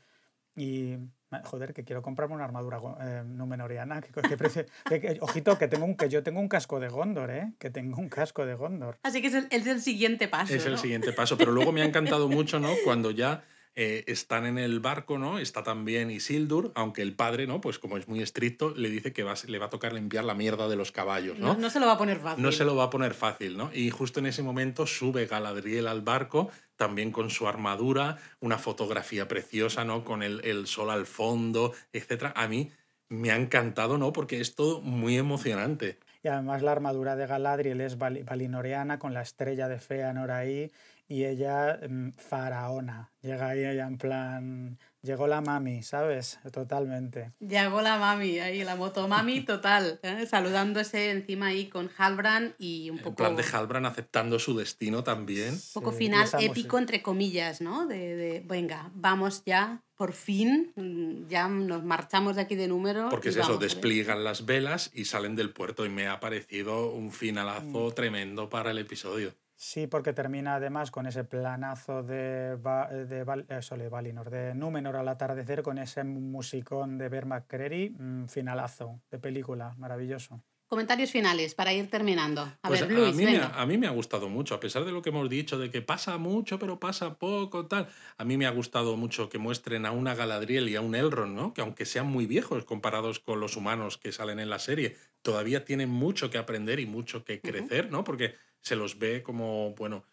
y 0.55 0.97
Joder, 1.43 1.73
que 1.73 1.83
quiero 1.83 2.01
comprarme 2.01 2.35
una 2.35 2.45
armadura 2.45 2.79
eh, 3.01 3.23
numenoriana. 3.25 4.01
ojito, 5.21 5.57
que, 5.57 5.67
tengo 5.67 5.85
un, 5.85 5.95
que 5.95 6.09
yo 6.09 6.23
tengo 6.23 6.39
un 6.39 6.47
casco 6.47 6.79
de 6.79 6.89
Gondor, 6.89 7.31
¿eh? 7.31 7.53
Que 7.59 7.69
tengo 7.69 7.99
un 7.99 8.09
casco 8.09 8.45
de 8.45 8.55
Gondor. 8.55 8.97
Así 9.03 9.21
que 9.21 9.27
es 9.27 9.33
el, 9.33 9.47
es 9.49 9.67
el 9.67 9.81
siguiente 9.81 10.27
paso. 10.27 10.53
Es 10.53 10.65
el 10.65 10.77
siguiente 10.77 11.13
paso. 11.13 11.37
Pero 11.37 11.51
luego 11.51 11.71
me 11.71 11.81
ha 11.81 11.85
encantado 11.85 12.27
mucho, 12.29 12.59
¿no? 12.59 12.73
Cuando 12.83 13.11
ya 13.11 13.43
eh, 13.75 14.03
están 14.05 14.45
en 14.45 14.59
el 14.59 14.79
barco, 14.79 15.17
¿no? 15.17 15.39
Está 15.39 15.63
también 15.63 16.11
Isildur, 16.11 16.71
aunque 16.75 17.01
el 17.01 17.15
padre, 17.15 17.47
¿no? 17.47 17.59
Pues 17.59 17.79
como 17.79 17.97
es 17.97 18.07
muy 18.07 18.21
estricto, 18.21 18.69
le 18.75 18.89
dice 18.89 19.13
que 19.13 19.23
va, 19.23 19.33
le 19.47 19.57
va 19.57 19.65
a 19.65 19.69
tocar 19.71 19.93
limpiar 19.93 20.23
la 20.25 20.35
mierda 20.35 20.67
de 20.67 20.75
los 20.75 20.91
caballos, 20.91 21.39
¿no? 21.39 21.55
¿no? 21.55 21.69
se 21.71 21.79
lo 21.79 21.87
va 21.87 21.93
a 21.93 21.97
poner 21.97 22.19
fácil. 22.19 22.43
No 22.43 22.51
se 22.51 22.65
lo 22.65 22.75
va 22.75 22.83
a 22.83 22.89
poner 22.91 23.15
fácil, 23.15 23.57
¿no? 23.57 23.71
Y 23.73 23.89
justo 23.89 24.19
en 24.19 24.27
ese 24.27 24.43
momento 24.43 24.85
sube 24.85 25.25
Galadriel 25.25 25.87
al 25.87 26.01
barco, 26.01 26.51
también 26.75 27.11
con 27.11 27.31
su 27.31 27.47
armadura, 27.47 28.17
una 28.39 28.59
fotografía 28.59 29.27
preciosa, 29.27 29.83
¿no? 29.83 30.03
Con 30.03 30.21
el, 30.21 30.45
el 30.45 30.67
sol 30.67 30.91
al 30.91 31.07
fondo, 31.07 31.73
etc. 31.93 32.31
A 32.35 32.47
mí 32.47 32.71
me 33.09 33.31
ha 33.31 33.35
encantado, 33.37 33.97
¿no? 33.97 34.13
Porque 34.13 34.39
es 34.39 34.53
todo 34.53 34.81
muy 34.81 35.17
emocionante. 35.17 35.97
Y 36.21 36.27
además 36.27 36.61
la 36.61 36.71
armadura 36.71 37.15
de 37.15 37.27
Galadriel 37.27 37.81
es 37.81 37.97
valinoreana 37.97 38.97
con 38.97 39.13
la 39.13 39.21
estrella 39.21 39.67
de 39.67 39.79
Feanor 39.79 40.31
ahí 40.31 40.71
y 41.07 41.25
ella 41.25 41.79
mm, 41.87 42.13
faraona. 42.13 43.11
Llega 43.21 43.49
ahí 43.49 43.63
ella 43.63 43.87
en 43.87 43.97
plan, 43.97 44.77
llegó 45.01 45.27
la 45.27 45.41
mami, 45.41 45.83
¿sabes? 45.83 46.39
Totalmente. 46.51 47.33
Llegó 47.39 47.81
la 47.81 47.97
mami, 47.97 48.39
ahí 48.39 48.63
la 48.63 48.75
moto 48.75 49.07
mami 49.07 49.41
total, 49.41 49.99
¿eh? 50.03 50.25
saludándose 50.25 51.11
encima 51.11 51.47
ahí 51.47 51.69
con 51.69 51.89
Halbrand 51.97 52.55
y 52.57 52.89
un 52.89 52.97
poco... 52.97 53.09
En 53.09 53.15
plan 53.15 53.35
de 53.35 53.43
Halbrand 53.43 53.85
aceptando 53.85 54.39
su 54.39 54.57
destino 54.57 55.03
también. 55.03 55.53
Un 55.53 55.61
poco 55.73 55.91
final 55.91 56.27
épico, 56.39 56.77
entre 56.77 57.01
comillas, 57.01 57.61
¿no? 57.61 57.85
De, 57.85 58.15
de, 58.15 58.43
venga, 58.45 58.91
vamos 58.93 59.43
ya, 59.45 59.83
por 59.95 60.13
fin, 60.13 60.73
mm, 60.75 61.27
ya 61.27 61.47
nos 61.47 61.83
marchamos 61.83 62.35
de 62.35 62.41
aquí 62.41 62.55
de 62.55 62.67
número. 62.67 63.09
Porque 63.09 63.29
es 63.29 63.37
eso, 63.37 63.57
despliegan 63.57 64.23
las 64.23 64.45
velas 64.45 64.89
y 64.93 65.05
salen 65.05 65.35
del 65.35 65.51
puerto 65.51 65.85
y 65.85 65.89
me 65.89 66.07
ha 66.07 66.19
parecido 66.19 66.91
un 66.91 67.11
finalazo 67.11 67.89
mm. 67.89 67.93
tremendo 67.93 68.49
para 68.49 68.71
el 68.71 68.79
episodio. 68.79 69.33
Sí, 69.65 69.87
porque 69.87 70.11
termina 70.11 70.55
además 70.55 70.91
con 70.91 71.07
ese 71.07 71.23
planazo 71.23 72.03
de, 72.03 72.57
de, 72.57 73.45
eso, 73.47 73.77
de 73.77 73.87
Valinor, 73.87 74.29
de 74.29 74.53
Númenor 74.53 74.97
al 74.97 75.07
atardecer, 75.07 75.63
con 75.63 75.77
ese 75.77 76.03
musicón 76.03 76.97
de 76.97 77.07
Bear 77.07 77.25
McCreary, 77.25 77.91
mm, 77.91 78.25
finalazo 78.25 78.99
de 79.09 79.19
película, 79.19 79.73
maravilloso. 79.77 80.43
Comentarios 80.67 81.11
finales 81.11 81.55
para 81.55 81.71
ir 81.71 81.89
terminando. 81.89 82.41
A 82.41 82.67
pues 82.67 82.81
ver, 82.81 82.91
Luis, 82.91 83.13
a, 83.13 83.17
mí 83.17 83.25
Me 83.25 83.37
ha, 83.37 83.61
a 83.61 83.65
mí 83.65 83.77
me 83.77 83.87
ha 83.87 83.91
gustado 83.91 84.27
mucho, 84.27 84.53
a 84.53 84.59
pesar 84.59 84.83
de 84.83 84.91
lo 84.91 85.01
que 85.01 85.11
hemos 85.11 85.29
dicho, 85.29 85.57
de 85.57 85.69
que 85.69 85.81
pasa 85.81 86.17
mucho, 86.17 86.59
pero 86.59 86.77
pasa 86.77 87.17
poco, 87.17 87.65
tal. 87.65 87.87
A 88.17 88.25
mí 88.25 88.35
me 88.35 88.47
ha 88.47 88.51
gustado 88.51 88.97
mucho 88.97 89.29
que 89.29 89.37
muestren 89.37 89.85
a 89.85 89.91
una 89.91 90.13
Galadriel 90.13 90.67
y 90.67 90.75
a 90.75 90.81
un 90.81 90.93
Elrond, 90.93 91.35
¿no? 91.35 91.53
Que 91.53 91.61
aunque 91.61 91.85
sean 91.85 92.07
muy 92.07 92.25
viejos 92.25 92.65
comparados 92.65 93.21
con 93.21 93.39
los 93.39 93.55
humanos 93.55 93.97
que 93.97 94.11
salen 94.11 94.41
en 94.41 94.49
la 94.49 94.59
serie, 94.59 94.97
todavía 95.21 95.63
tienen 95.63 95.89
mucho 95.89 96.29
que 96.29 96.37
aprender 96.37 96.81
y 96.81 96.85
mucho 96.85 97.23
que 97.23 97.39
crecer, 97.39 97.89
¿no? 97.89 98.03
Porque 98.03 98.35
se 98.63 98.75
los 98.75 98.97
ve 98.97 99.21
como, 99.21 99.75
bueno, 99.75 100.05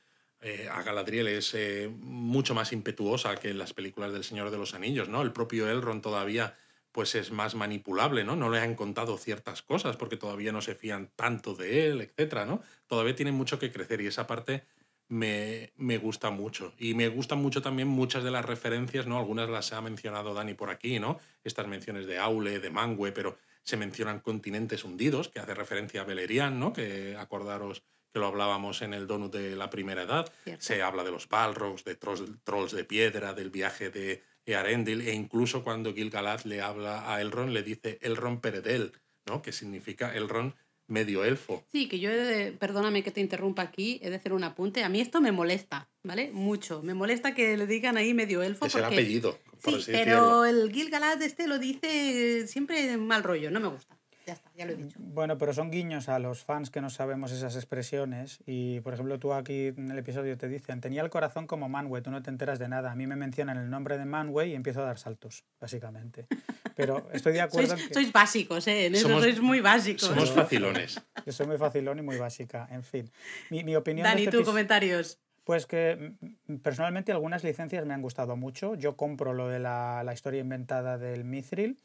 eh, 0.43 0.69
a 0.71 0.83
Galadriel 0.83 1.29
es 1.29 1.55
eh, 1.55 1.91
mucho 2.01 2.55
más 2.55 2.73
impetuosa 2.73 3.37
que 3.37 3.51
en 3.51 3.59
las 3.59 3.73
películas 3.73 4.13
del 4.13 4.25
Señor 4.25 4.51
de 4.51 4.59
los 4.59 4.75
Anillos, 4.75 5.09
¿no? 5.09 5.23
El 5.23 5.33
propio 5.33 5.71
Elrond 5.71 6.03
todavía 6.03 6.57
pues 6.93 7.15
es 7.15 7.31
más 7.31 7.55
manipulable, 7.55 8.25
¿no? 8.25 8.35
No 8.35 8.51
le 8.51 8.59
han 8.59 8.75
contado 8.75 9.17
ciertas 9.17 9.63
cosas 9.63 9.97
porque 9.97 10.17
todavía 10.17 10.51
no 10.51 10.61
se 10.61 10.75
fían 10.75 11.11
tanto 11.15 11.55
de 11.55 11.87
él, 11.87 12.01
etcétera, 12.01 12.47
¿no? 12.47 12.63
Todavía 12.89 13.15
tiene 13.15 13.31
mucho 13.31 13.59
que 13.61 13.71
crecer 13.71 14.01
y 14.01 14.09
esa 14.09 14.27
parte 14.27 14.65
me, 15.09 15.73
me, 15.77 15.99
gusta 15.99 16.31
mucho. 16.31 16.75
Y 16.79 16.95
me 16.95 17.07
gustan 17.09 17.41
mucho 17.41 17.63
también 17.63 17.87
muchas 17.87 18.25
de 18.25 18.33
las 18.33 18.45
referencias, 18.45 19.07
¿no? 19.07 19.19
Algunas 19.19 19.49
las 19.49 19.73
ha 19.73 19.81
mencionado 19.81 20.35
Dani 20.35 20.55
por 20.55 20.71
aquí, 20.71 20.99
¿no? 20.99 21.21
Estas 21.45 21.69
menciones 21.69 22.07
de 22.07 22.19
Aule, 22.19 22.59
de 22.59 22.71
Mangue, 22.71 23.13
pero 23.13 23.39
se 23.63 23.77
mencionan 23.77 24.21
continentes 24.21 24.83
hundidos, 24.85 25.29
que 25.29 25.39
hace 25.39 25.55
referencia 25.55 26.01
a 26.01 26.05
Beleriand, 26.05 26.57
¿no? 26.57 26.73
Que 26.73 27.17
acordaros 27.17 27.85
que 28.13 28.21
lo 28.21 28.27
hablábamos 28.27 28.83
en 28.83 28.95
el 28.95 29.07
Donut 29.07 29.33
de 29.33 29.57
la 29.57 29.71
primera 29.71 30.03
edad. 30.03 30.33
Se 30.59 30.83
habla 30.83 31.05
de 31.05 31.11
los 31.11 31.29
Balrogs, 31.29 31.85
de 31.85 31.95
trolls, 31.95 32.73
de 32.73 32.85
piedra, 32.85 33.35
del 33.35 33.51
viaje 33.51 33.91
de 33.91 34.23
Earendil, 34.47 35.03
e 35.03 35.15
incluso 35.15 35.63
cuando 35.63 35.95
Gil-galad 35.95 36.43
le 36.43 36.61
habla 36.61 37.13
a 37.13 37.21
Elrond, 37.21 37.53
le 37.53 37.63
dice 37.63 37.99
Elrond 38.03 38.41
Peredel, 38.41 38.93
¿no? 39.27 39.43
que 39.43 39.53
significa 39.53 40.15
Elrond 40.15 40.55
medio 40.91 41.25
elfo. 41.25 41.65
Sí, 41.71 41.89
que 41.89 42.01
yo, 42.01 42.11
perdóname 42.59 43.03
que 43.03 43.13
te 43.13 43.21
interrumpa 43.21 43.63
aquí, 43.63 44.01
he 44.03 44.11
de 44.11 44.17
hacer 44.17 44.33
un 44.33 44.43
apunte. 44.43 44.83
A 44.83 44.89
mí 44.89 45.01
esto 45.01 45.21
me 45.21 45.31
molesta, 45.31 45.89
¿vale? 46.03 46.31
Mucho. 46.33 46.83
Me 46.83 46.95
molesta 46.95 47.33
que 47.33 47.57
le 47.57 47.69
digan 47.69 47.97
ahí 47.97 48.13
medio 48.13 48.43
elfo. 48.43 48.67
Es 48.67 48.75
el 48.75 48.85
apellido. 48.85 49.39
sí, 49.63 49.77
pero 49.87 50.45
el 50.45 50.73
Gil-galad 50.73 51.23
este 51.23 51.47
lo 51.47 51.61
dice 51.61 52.47
siempre 52.49 52.97
mal 52.97 53.23
rollo, 53.23 53.53
no 53.53 53.61
me 53.61 53.69
gusta. 53.69 54.00
Ya 54.31 54.35
está, 54.35 54.49
ya 54.55 54.65
lo 54.65 54.75
he 54.75 54.77
dicho. 54.77 54.97
Bueno, 55.01 55.39
pero 55.39 55.53
son 55.53 55.73
guiños 55.73 56.09
a 56.09 56.21
los 56.21 56.45
fans 56.45 56.71
que 56.71 56.81
no 56.81 56.89
sabemos 56.89 57.33
esas 57.33 57.57
expresiones. 57.57 58.39
Y, 58.47 58.79
por 58.79 58.95
ejemplo, 58.95 59.19
tú 59.19 59.33
aquí 59.33 59.69
en 59.77 59.91
el 59.91 59.99
episodio 59.99 60.39
te 60.39 60.47
dicen, 60.47 60.81
tenía 60.81 61.03
el 61.03 61.11
corazón 61.11 61.49
como 61.49 61.69
Manway, 61.69 62.01
tú 62.01 62.13
no 62.13 62.23
te 62.23 62.31
enteras 62.31 62.61
de 62.61 62.69
nada. 62.69 62.93
A 62.93 62.95
mí 62.95 63.09
me 63.09 63.17
mencionan 63.17 63.57
el 63.57 63.69
nombre 63.71 63.99
de 63.99 64.05
Manway 64.05 64.53
y 64.53 64.55
empiezo 64.55 64.83
a 64.83 64.85
dar 64.85 64.99
saltos, 64.99 65.43
básicamente. 65.61 66.29
Pero 66.77 67.09
estoy 67.13 67.33
de 67.33 67.41
acuerdo 67.41 67.77
sois, 67.77 67.91
sois 67.93 68.13
básicos, 68.13 68.69
¿eh? 68.69 68.87
En 68.87 68.95
eso 68.95 69.09
sois 69.09 69.41
muy 69.41 69.61
básicos. 69.61 70.03
Somos 70.03 70.31
facilones. 70.31 71.03
Yo 71.27 71.33
soy 71.33 71.49
muy 71.49 71.59
facilón 71.59 71.99
y 71.99 72.03
muy 72.03 72.17
básica, 72.17 72.69
en 72.71 72.85
fin. 72.85 73.11
Mi, 73.51 73.65
mi 73.65 73.75
opinión... 73.75 74.05
Dani, 74.05 74.27
este 74.27 74.37
tus 74.37 74.47
comentarios. 74.47 75.19
Pues 75.43 75.67
que 75.67 76.15
mm, 76.47 76.59
personalmente 76.59 77.11
algunas 77.11 77.43
licencias 77.43 77.85
me 77.85 77.95
han 77.95 78.03
gustado 78.03 78.37
mucho. 78.37 78.77
Yo 78.77 78.97
compro 78.97 79.35
lo 79.35 79.49
de 79.49 79.59
la, 79.59 80.05
la 80.05 80.13
historia 80.13 80.41
inventada 80.41 80.99
del 80.99 81.25
Mithril 81.25 81.81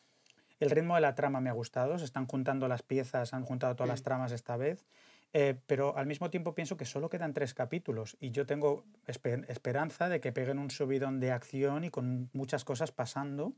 el 0.60 0.70
ritmo 0.70 0.96
de 0.96 1.02
la 1.02 1.16
trama 1.16 1.42
me 1.42 1.50
ha 1.50 1.54
gustado, 1.54 2.00
se 2.00 2.06
están 2.06 2.28
juntando 2.28 2.68
las 2.68 2.82
piezas, 2.82 3.34
han 3.34 3.44
juntado 3.44 3.76
todas 3.76 3.90
las 3.90 4.04
tramas 4.04 4.32
esta 4.32 4.58
vez, 4.58 4.86
eh, 5.34 5.60
pero 5.68 5.98
al 5.98 6.08
mismo 6.08 6.30
tiempo 6.30 6.56
pienso 6.56 6.78
que 6.78 6.86
solo 6.86 7.10
quedan 7.10 7.34
tres 7.34 7.54
capítulos 7.54 8.16
y 8.22 8.32
yo 8.32 8.46
tengo 8.46 8.86
esperanza 9.06 10.08
de 10.08 10.22
que 10.22 10.32
peguen 10.32 10.60
un 10.60 10.72
subidón 10.72 11.20
de 11.20 11.32
acción 11.32 11.84
y 11.84 11.90
con 11.90 12.30
muchas 12.32 12.64
cosas 12.64 12.92
pasando. 12.92 13.54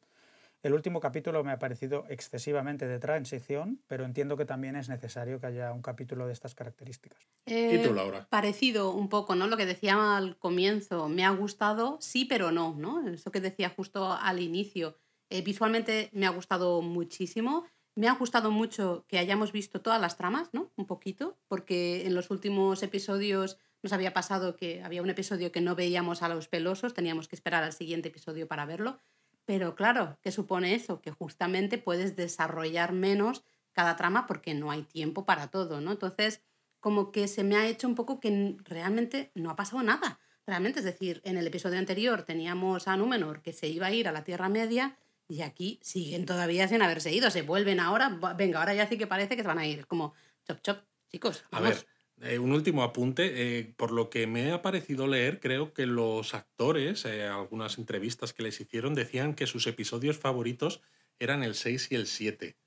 El 0.63 0.73
último 0.73 0.99
capítulo 0.99 1.43
me 1.43 1.51
ha 1.51 1.59
parecido 1.59 2.05
excesivamente 2.09 2.87
de 2.87 2.97
transición, 2.97 3.79
pero 3.85 4.05
entiendo 4.05 4.37
que 4.37 4.45
también 4.45 4.75
es 4.75 4.89
necesario 4.89 5.39
que 5.39 5.45
haya 5.45 5.71
un 5.71 5.83
capítulo 5.83 6.25
de 6.25 6.33
estas 6.33 6.55
características. 6.55 7.19
¿Y 7.45 7.77
tú, 7.83 7.93
Laura? 7.93 8.25
Parecido 8.27 8.91
un 8.91 9.07
poco, 9.07 9.35
¿no? 9.35 9.45
Lo 9.45 9.55
que 9.55 9.67
decía 9.67 10.17
al 10.17 10.35
comienzo, 10.39 11.09
me 11.09 11.25
ha 11.25 11.29
gustado, 11.29 11.99
sí, 12.01 12.25
pero 12.25 12.51
no, 12.51 12.73
¿no? 12.75 13.07
Eso 13.07 13.31
que 13.31 13.39
decía 13.39 13.69
justo 13.69 14.11
al 14.11 14.39
inicio 14.41 14.97
eh, 15.29 15.41
visualmente 15.41 16.09
me 16.13 16.25
ha 16.25 16.29
gustado 16.29 16.81
muchísimo. 16.81 17.65
Me 17.95 18.07
ha 18.07 18.13
gustado 18.13 18.51
mucho 18.51 19.05
que 19.07 19.17
hayamos 19.17 19.51
visto 19.51 19.81
todas 19.81 19.99
las 19.99 20.17
tramas, 20.17 20.49
¿no? 20.53 20.71
Un 20.75 20.85
poquito, 20.85 21.37
porque 21.47 22.05
en 22.05 22.13
los 22.13 22.29
últimos 22.29 22.83
episodios 22.83 23.57
nos 23.81 23.93
había 23.93 24.13
pasado 24.13 24.55
que 24.55 24.83
había 24.83 25.01
un 25.01 25.09
episodio 25.09 25.51
que 25.51 25.61
no 25.61 25.75
veíamos 25.75 26.21
a 26.21 26.29
los 26.29 26.47
pelosos, 26.47 26.93
teníamos 26.93 27.27
que 27.27 27.35
esperar 27.35 27.63
al 27.63 27.73
siguiente 27.73 28.09
episodio 28.09 28.47
para 28.47 28.65
verlo. 28.65 28.99
Pero 29.45 29.75
claro, 29.75 30.19
¿qué 30.21 30.31
supone 30.31 30.75
eso? 30.75 31.01
Que 31.01 31.11
justamente 31.11 31.77
puedes 31.77 32.15
desarrollar 32.15 32.91
menos 32.91 33.43
cada 33.71 33.95
trama 33.95 34.27
porque 34.27 34.53
no 34.53 34.71
hay 34.71 34.83
tiempo 34.83 35.25
para 35.25 35.47
todo, 35.47 35.81
¿no? 35.81 35.91
Entonces, 35.91 36.41
como 36.79 37.11
que 37.11 37.27
se 37.27 37.43
me 37.43 37.55
ha 37.55 37.67
hecho 37.67 37.87
un 37.87 37.95
poco 37.95 38.19
que 38.19 38.57
realmente 38.63 39.31
no 39.35 39.49
ha 39.49 39.55
pasado 39.55 39.81
nada. 39.83 40.19
Realmente, 40.45 40.79
es 40.79 40.85
decir, 40.85 41.21
en 41.23 41.37
el 41.37 41.47
episodio 41.47 41.79
anterior 41.79 42.23
teníamos 42.23 42.87
a 42.87 42.97
Númenor 42.97 43.41
que 43.41 43.53
se 43.53 43.67
iba 43.67 43.87
a 43.87 43.91
ir 43.91 44.07
a 44.07 44.11
la 44.11 44.23
Tierra 44.23 44.49
Media 44.49 44.97
y 45.27 45.41
aquí 45.41 45.79
siguen 45.81 46.25
todavía 46.25 46.67
sin 46.67 46.81
haberse 46.81 47.13
ido. 47.13 47.29
Se 47.31 47.41
vuelven 47.41 47.79
ahora, 47.79 48.19
venga, 48.37 48.59
ahora 48.59 48.73
ya 48.73 48.87
sí 48.87 48.97
que 48.97 49.07
parece 49.07 49.35
que 49.35 49.41
se 49.41 49.47
van 49.47 49.59
a 49.59 49.67
ir. 49.67 49.85
Como, 49.87 50.13
chop, 50.47 50.61
chop, 50.61 50.79
chicos. 51.11 51.43
A 51.51 51.59
ver, 51.59 51.85
eh, 52.21 52.39
un 52.39 52.51
último 52.51 52.83
apunte. 52.83 53.59
Eh, 53.59 53.73
por 53.75 53.91
lo 53.91 54.09
que 54.09 54.27
me 54.27 54.51
ha 54.51 54.61
parecido 54.61 55.07
leer, 55.07 55.39
creo 55.39 55.73
que 55.73 55.85
los 55.85 56.33
actores, 56.33 57.05
eh, 57.05 57.25
algunas 57.25 57.77
entrevistas 57.77 58.33
que 58.33 58.43
les 58.43 58.59
hicieron, 58.59 58.95
decían 58.95 59.33
que 59.33 59.47
sus 59.47 59.67
episodios 59.67 60.17
favoritos 60.17 60.81
eran 61.19 61.43
el 61.43 61.55
6 61.55 61.91
y 61.91 61.95
el 61.95 62.07
7 62.07 62.57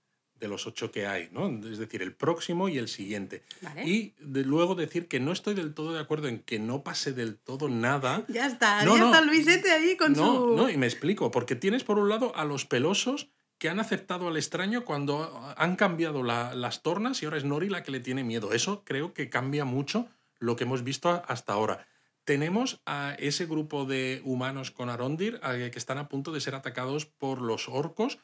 de 0.40 0.48
los 0.48 0.66
ocho 0.66 0.90
que 0.90 1.06
hay, 1.06 1.28
¿no? 1.30 1.48
Es 1.68 1.78
decir, 1.78 2.02
el 2.02 2.14
próximo 2.14 2.68
y 2.68 2.78
el 2.78 2.88
siguiente. 2.88 3.44
Y 3.84 4.14
de 4.18 4.42
luego 4.42 4.74
decir 4.74 5.06
que 5.06 5.20
no 5.20 5.32
estoy 5.32 5.54
del 5.54 5.74
todo 5.74 5.92
de 5.92 6.00
acuerdo 6.00 6.28
en 6.28 6.40
que 6.40 6.58
no 6.58 6.82
pase 6.82 7.12
del 7.12 7.36
todo 7.36 7.68
nada. 7.68 8.24
Ya 8.40 8.46
está, 8.46 8.84
ya 8.84 9.04
está 9.04 9.20
Luisete 9.20 9.70
ahí 9.70 9.96
con 9.96 10.16
su... 10.16 10.54
No, 10.56 10.70
y 10.70 10.76
me 10.76 10.86
explico, 10.86 11.30
porque 11.30 11.56
tienes 11.56 11.84
por 11.84 11.98
un 11.98 12.08
lado 12.08 12.34
a 12.36 12.44
los 12.44 12.64
pelosos 12.64 13.28
que 13.58 13.68
han 13.68 13.80
aceptado 13.80 14.28
al 14.28 14.36
extraño 14.38 14.86
cuando 14.86 15.52
han 15.56 15.76
cambiado 15.76 16.22
las 16.22 16.82
tornas 16.82 17.20
y 17.22 17.26
ahora 17.26 17.36
es 17.36 17.44
Nori 17.44 17.68
la 17.68 17.82
que 17.82 17.90
le 17.90 18.00
tiene 18.00 18.24
miedo. 18.24 18.54
Eso 18.54 18.82
creo 18.84 19.12
que 19.12 19.28
cambia 19.28 19.66
mucho 19.66 20.08
lo 20.38 20.56
que 20.56 20.64
hemos 20.64 20.82
visto 20.82 21.22
hasta 21.26 21.52
ahora. 21.52 21.86
Tenemos 22.24 22.80
a 22.86 23.14
ese 23.18 23.44
grupo 23.44 23.84
de 23.84 24.22
humanos 24.24 24.70
con 24.70 24.88
Arondir 24.88 25.40
que 25.40 25.78
están 25.78 25.98
a 25.98 26.08
punto 26.08 26.32
de 26.32 26.40
ser 26.40 26.54
atacados 26.54 27.04
por 27.04 27.42
los 27.42 27.68
orcos 27.68 28.18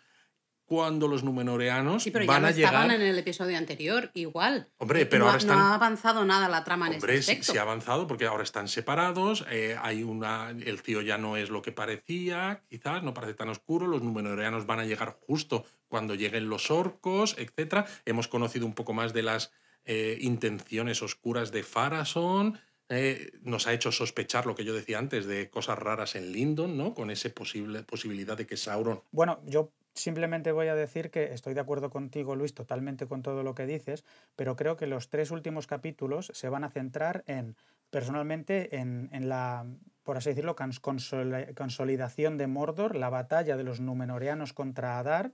cuando 0.66 1.06
los 1.06 1.22
numenoreanos 1.22 2.02
sí, 2.02 2.10
pero 2.10 2.26
van 2.26 2.42
ya 2.42 2.48
a 2.48 2.50
llegar. 2.50 2.74
estaban 2.74 2.90
en 2.90 3.02
el 3.02 3.18
episodio 3.18 3.56
anterior, 3.56 4.10
igual. 4.14 4.68
Hombre, 4.78 5.06
pero 5.06 5.24
no, 5.24 5.30
ahora 5.30 5.38
están. 5.38 5.58
No 5.58 5.64
ha 5.64 5.74
avanzado 5.74 6.24
nada 6.24 6.48
la 6.48 6.64
trama 6.64 6.90
Hombre, 6.90 7.14
en 7.14 7.18
ese 7.20 7.36
sí, 7.36 7.52
sí, 7.52 7.58
ha 7.58 7.62
avanzado 7.62 8.06
porque 8.06 8.26
ahora 8.26 8.42
están 8.42 8.66
separados. 8.66 9.46
Eh, 9.50 9.76
hay 9.80 10.02
una. 10.02 10.50
El 10.50 10.82
tío 10.82 11.02
ya 11.02 11.18
no 11.18 11.36
es 11.36 11.50
lo 11.50 11.62
que 11.62 11.72
parecía, 11.72 12.62
quizás, 12.68 13.04
no 13.04 13.14
parece 13.14 13.34
tan 13.34 13.48
oscuro. 13.48 13.86
Los 13.86 14.02
numenoreanos 14.02 14.66
van 14.66 14.80
a 14.80 14.84
llegar 14.84 15.16
justo 15.26 15.64
cuando 15.88 16.16
lleguen 16.16 16.48
los 16.48 16.70
orcos, 16.70 17.36
etc. 17.38 17.86
Hemos 18.04 18.26
conocido 18.26 18.66
un 18.66 18.74
poco 18.74 18.92
más 18.92 19.12
de 19.12 19.22
las 19.22 19.52
eh, 19.84 20.18
intenciones 20.20 21.00
oscuras 21.00 21.52
de 21.52 21.62
Farason. 21.62 22.58
Eh, 22.88 23.32
nos 23.42 23.66
ha 23.66 23.72
hecho 23.72 23.90
sospechar 23.90 24.46
lo 24.46 24.54
que 24.54 24.64
yo 24.64 24.74
decía 24.74 24.98
antes 24.98 25.26
de 25.26 25.48
cosas 25.50 25.78
raras 25.78 26.14
en 26.16 26.32
Lindon, 26.32 26.76
¿no? 26.76 26.94
Con 26.94 27.10
esa 27.10 27.28
posible, 27.30 27.82
posibilidad 27.82 28.36
de 28.36 28.46
que 28.46 28.56
Sauron. 28.56 29.02
Bueno, 29.10 29.40
yo 29.44 29.72
Simplemente 29.96 30.52
voy 30.52 30.68
a 30.68 30.74
decir 30.74 31.10
que 31.10 31.32
estoy 31.32 31.54
de 31.54 31.60
acuerdo 31.60 31.88
contigo, 31.88 32.36
Luis, 32.36 32.52
totalmente 32.52 33.06
con 33.06 33.22
todo 33.22 33.42
lo 33.42 33.54
que 33.54 33.64
dices, 33.64 34.04
pero 34.36 34.54
creo 34.54 34.76
que 34.76 34.86
los 34.86 35.08
tres 35.08 35.30
últimos 35.30 35.66
capítulos 35.66 36.30
se 36.34 36.50
van 36.50 36.64
a 36.64 36.70
centrar 36.70 37.24
en, 37.26 37.56
personalmente, 37.88 38.76
en, 38.76 39.08
la, 39.26 39.64
por 40.02 40.18
así 40.18 40.28
decirlo, 40.28 40.54
consolidación 40.54 42.36
de 42.36 42.46
Mordor, 42.46 42.94
la 42.94 43.08
batalla 43.08 43.56
de 43.56 43.64
los 43.64 43.80
Númenóreanos 43.80 44.52
contra 44.52 44.98
Adar, 44.98 45.32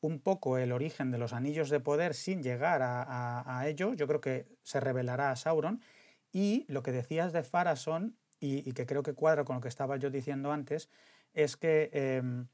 un 0.00 0.20
poco 0.20 0.56
el 0.56 0.72
origen 0.72 1.10
de 1.10 1.18
los 1.18 1.34
anillos 1.34 1.68
de 1.68 1.80
poder 1.80 2.14
sin 2.14 2.42
llegar 2.42 2.80
a, 2.82 3.62
ello, 3.66 3.92
yo 3.92 4.06
creo 4.06 4.22
que 4.22 4.46
se 4.62 4.80
revelará 4.80 5.30
a 5.30 5.36
Sauron, 5.36 5.82
y 6.32 6.64
lo 6.68 6.82
que 6.82 6.92
decías 6.92 7.34
de 7.34 7.42
Farason, 7.42 8.16
y, 8.40 8.72
que 8.72 8.86
creo 8.86 9.02
que 9.02 9.12
cuadra 9.12 9.44
con 9.44 9.56
lo 9.56 9.60
que 9.60 9.68
estaba 9.68 9.98
yo 9.98 10.08
diciendo 10.08 10.50
antes, 10.50 10.88
es 11.34 11.58
que... 11.58 11.90
Em, 11.92 12.48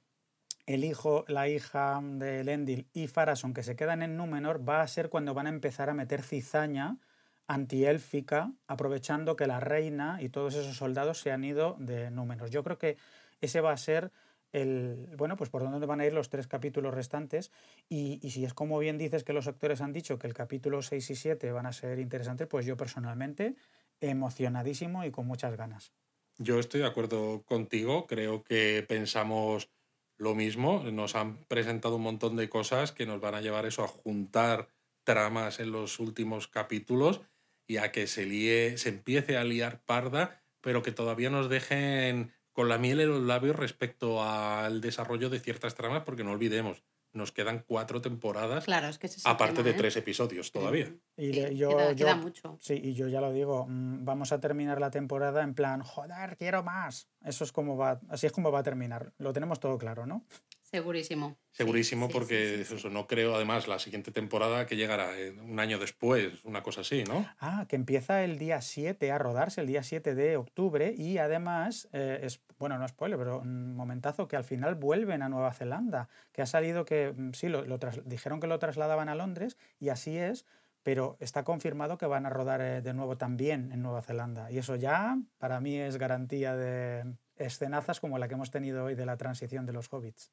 el 0.66 0.85
hijo, 0.85 1.24
la 1.28 1.49
hija 1.49 2.01
de 2.03 2.41
Elendil 2.41 2.89
y 2.93 3.07
Farason 3.07 3.55
que 3.55 3.62
se 3.62 3.77
quedan 3.77 4.03
en 4.03 4.16
Númenor 4.16 4.66
va 4.66 4.81
a 4.81 4.89
ser 4.89 5.11
cuando 5.11 5.35
van 5.35 5.47
a 5.47 5.51
empezar 5.51 5.91
a 5.91 5.95
meter 5.95 6.23
cizaña 6.23 6.99
antiélfica, 7.47 8.53
aprovechando 8.66 9.36
que 9.36 9.47
la 9.47 9.61
reina 9.61 10.19
y 10.23 10.31
todos 10.31 10.55
esos 10.55 10.77
soldados 10.77 11.20
se 11.20 11.31
han 11.31 11.45
ido 11.45 11.77
de 11.78 12.11
Númenor. 12.11 12.49
Yo 12.49 12.65
creo 12.65 12.78
que 12.78 12.97
ese 13.41 13.61
va 13.61 13.73
a 13.73 13.77
ser 13.77 14.12
el, 14.53 15.15
bueno, 15.19 15.36
pues 15.36 15.51
por 15.51 15.62
dónde 15.62 15.85
van 15.85 16.01
a 16.01 16.07
ir 16.07 16.15
los 16.15 16.31
tres 16.31 16.47
capítulos 16.47 16.95
restantes. 16.95 17.51
Y, 17.89 18.19
y, 18.23 18.31
si 18.31 18.45
es 18.45 18.55
como 18.55 18.78
bien 18.78 18.97
dices 18.97 19.24
que 19.24 19.32
los 19.32 19.49
actores 19.49 19.81
han 19.81 19.93
dicho 19.93 20.19
que 20.19 20.28
el 20.28 20.32
capítulo 20.32 20.81
6 20.81 21.11
y 21.11 21.16
7 21.16 21.53
van 21.53 21.66
a 21.66 21.73
ser 21.73 21.99
interesantes, 21.99 22.47
pues 22.47 22.65
yo 22.65 22.77
personalmente 22.77 23.57
emocionadísimo 24.01 25.05
y 25.05 25.11
con 25.11 25.27
muchas 25.27 25.57
ganas. 25.57 25.93
Yo 26.39 26.59
estoy 26.59 26.81
de 26.81 26.86
acuerdo 26.86 27.43
contigo, 27.45 28.07
creo 28.07 28.43
que 28.43 28.85
pensamos 28.89 29.70
lo 30.16 30.35
mismo, 30.35 30.82
nos 30.91 31.15
han 31.15 31.45
presentado 31.45 31.97
un 31.97 32.03
montón 32.03 32.36
de 32.36 32.49
cosas 32.49 32.93
que 32.93 33.07
nos 33.07 33.20
van 33.20 33.35
a 33.35 33.41
llevar 33.41 33.66
eso 33.66 33.85
a 33.85 33.89
juntar 33.89 34.69
tramas 35.05 35.61
en 35.61 35.73
los 35.73 35.99
últimos 35.99 36.49
capítulos 36.49 37.20
y 37.66 37.78
a 37.78 37.93
que 37.93 38.07
se 38.07 38.77
se 38.78 38.89
empiece 38.89 39.36
a 39.36 39.45
liar 39.45 39.82
parda, 39.85 40.43
pero 40.61 40.82
que 40.82 40.93
todavía 40.93 41.31
nos 41.31 41.49
dejen 41.49 42.32
con 42.53 42.69
la 42.69 42.78
miel 42.78 43.01
en 43.01 43.09
los 43.09 43.23
labios 43.23 43.57
respecto 43.57 44.23
al 44.23 44.81
desarrollo 44.81 45.28
de 45.28 45.41
ciertas 45.41 45.74
tramas, 45.74 46.05
porque 46.05 46.24
no 46.24 46.32
olvidemos, 46.32 46.85
nos 47.15 47.32
quedan 47.32 47.65
cuatro 47.66 48.01
temporadas. 48.01 48.65
Claro, 48.65 48.89
es 48.89 48.99
que 48.99 49.09
aparte 49.24 49.62
de 49.62 49.70
¿eh? 49.70 49.74
tres 49.74 49.97
episodios 49.97 50.53
todavía. 50.53 50.95
Y 51.16 51.55
yo, 51.57 51.70
queda, 51.97 52.16
mucho. 52.16 52.59
Sí, 52.61 52.81
y 52.82 52.95
yo 52.95 53.09
ya 53.09 53.20
lo 53.20 53.32
digo, 53.32 53.66
mm, 53.69 54.05
vamos 54.05 54.32
a 54.32 54.41
terminar 54.41 54.81
la 54.81 54.91
temporada 54.91 55.43
en 55.43 55.55
plan, 55.55 55.82
joder, 55.82 56.36
quiero 56.36 56.62
más. 56.62 57.09
Eso 57.24 57.45
es 57.45 57.53
como 57.53 57.77
va, 57.77 58.01
así 58.09 58.27
es 58.27 58.32
como 58.32 58.51
va 58.51 58.61
a 58.61 58.62
terminar. 58.62 59.12
Lo 59.19 59.32
tenemos 59.32 59.61
todo 59.61 59.78
claro, 59.78 60.07
¿no? 60.07 60.27
Segurísimo. 60.74 61.36
Segurísimo 61.52 62.09
porque 62.09 62.60
eso 62.62 62.90
no 62.90 63.06
creo, 63.06 63.36
además, 63.36 63.68
la 63.68 63.78
siguiente 63.78 64.10
temporada 64.10 64.66
que 64.66 64.74
llegará 64.74 65.16
eh, 65.16 65.30
un 65.30 65.60
año 65.60 65.78
después, 65.78 66.44
una 66.44 66.64
cosa 66.64 66.80
así, 66.80 67.05
¿no? 67.05 67.24
Ah, 67.38 67.66
que 67.68 67.76
empieza 67.76 68.24
el 68.24 68.38
día 68.38 68.60
7 68.60 69.12
a 69.12 69.18
rodarse, 69.18 69.60
el 69.60 69.68
día 69.68 69.84
7 69.84 70.16
de 70.16 70.36
octubre 70.36 70.92
y 70.98 71.18
además, 71.18 71.88
eh, 71.92 72.18
es, 72.24 72.40
bueno, 72.59 72.76
no 72.76 72.88
spoiler, 72.88 73.16
pero 73.16 73.38
un 73.38 73.76
momentazo, 73.76 74.26
que 74.26 74.34
al 74.34 74.42
final 74.42 74.74
vuelven 74.74 75.22
a 75.22 75.28
Nueva 75.28 75.52
Zelanda, 75.52 76.09
que 76.32 76.42
ha 76.42 76.46
salido 76.46 76.84
que, 76.84 77.14
mm, 77.16 77.34
sí, 77.34 77.48
lo, 77.48 77.64
dijeron 78.05 78.40
que 78.40 78.48
lo 78.48 78.59
trasladaban 78.59 79.09
a 79.09 79.14
Londres 79.14 79.56
y 79.78 79.90
así 79.90 80.18
es, 80.18 80.46
pero 80.82 81.16
está 81.20 81.44
confirmado 81.44 81.98
que 81.98 82.06
van 82.06 82.26
a 82.26 82.30
rodar 82.30 82.60
eh, 82.62 82.82
de 82.82 82.94
nuevo 82.94 83.16
también 83.16 83.70
en 83.70 83.80
Nueva 83.80 84.02
Zelanda. 84.02 84.51
Y 84.51 84.59
eso 84.59 84.74
ya, 84.74 85.18
para 85.38 85.60
mí, 85.60 85.78
es 85.78 85.98
garantía 85.98 86.56
de 86.56 87.14
escenazas 87.36 88.01
como 88.01 88.18
la 88.18 88.26
que 88.26 88.34
hemos 88.34 88.51
tenido 88.51 88.86
hoy 88.86 88.96
de 88.96 89.06
la 89.06 89.16
transición 89.16 89.66
de 89.66 89.72
los 89.72 89.86
hobbits 89.92 90.32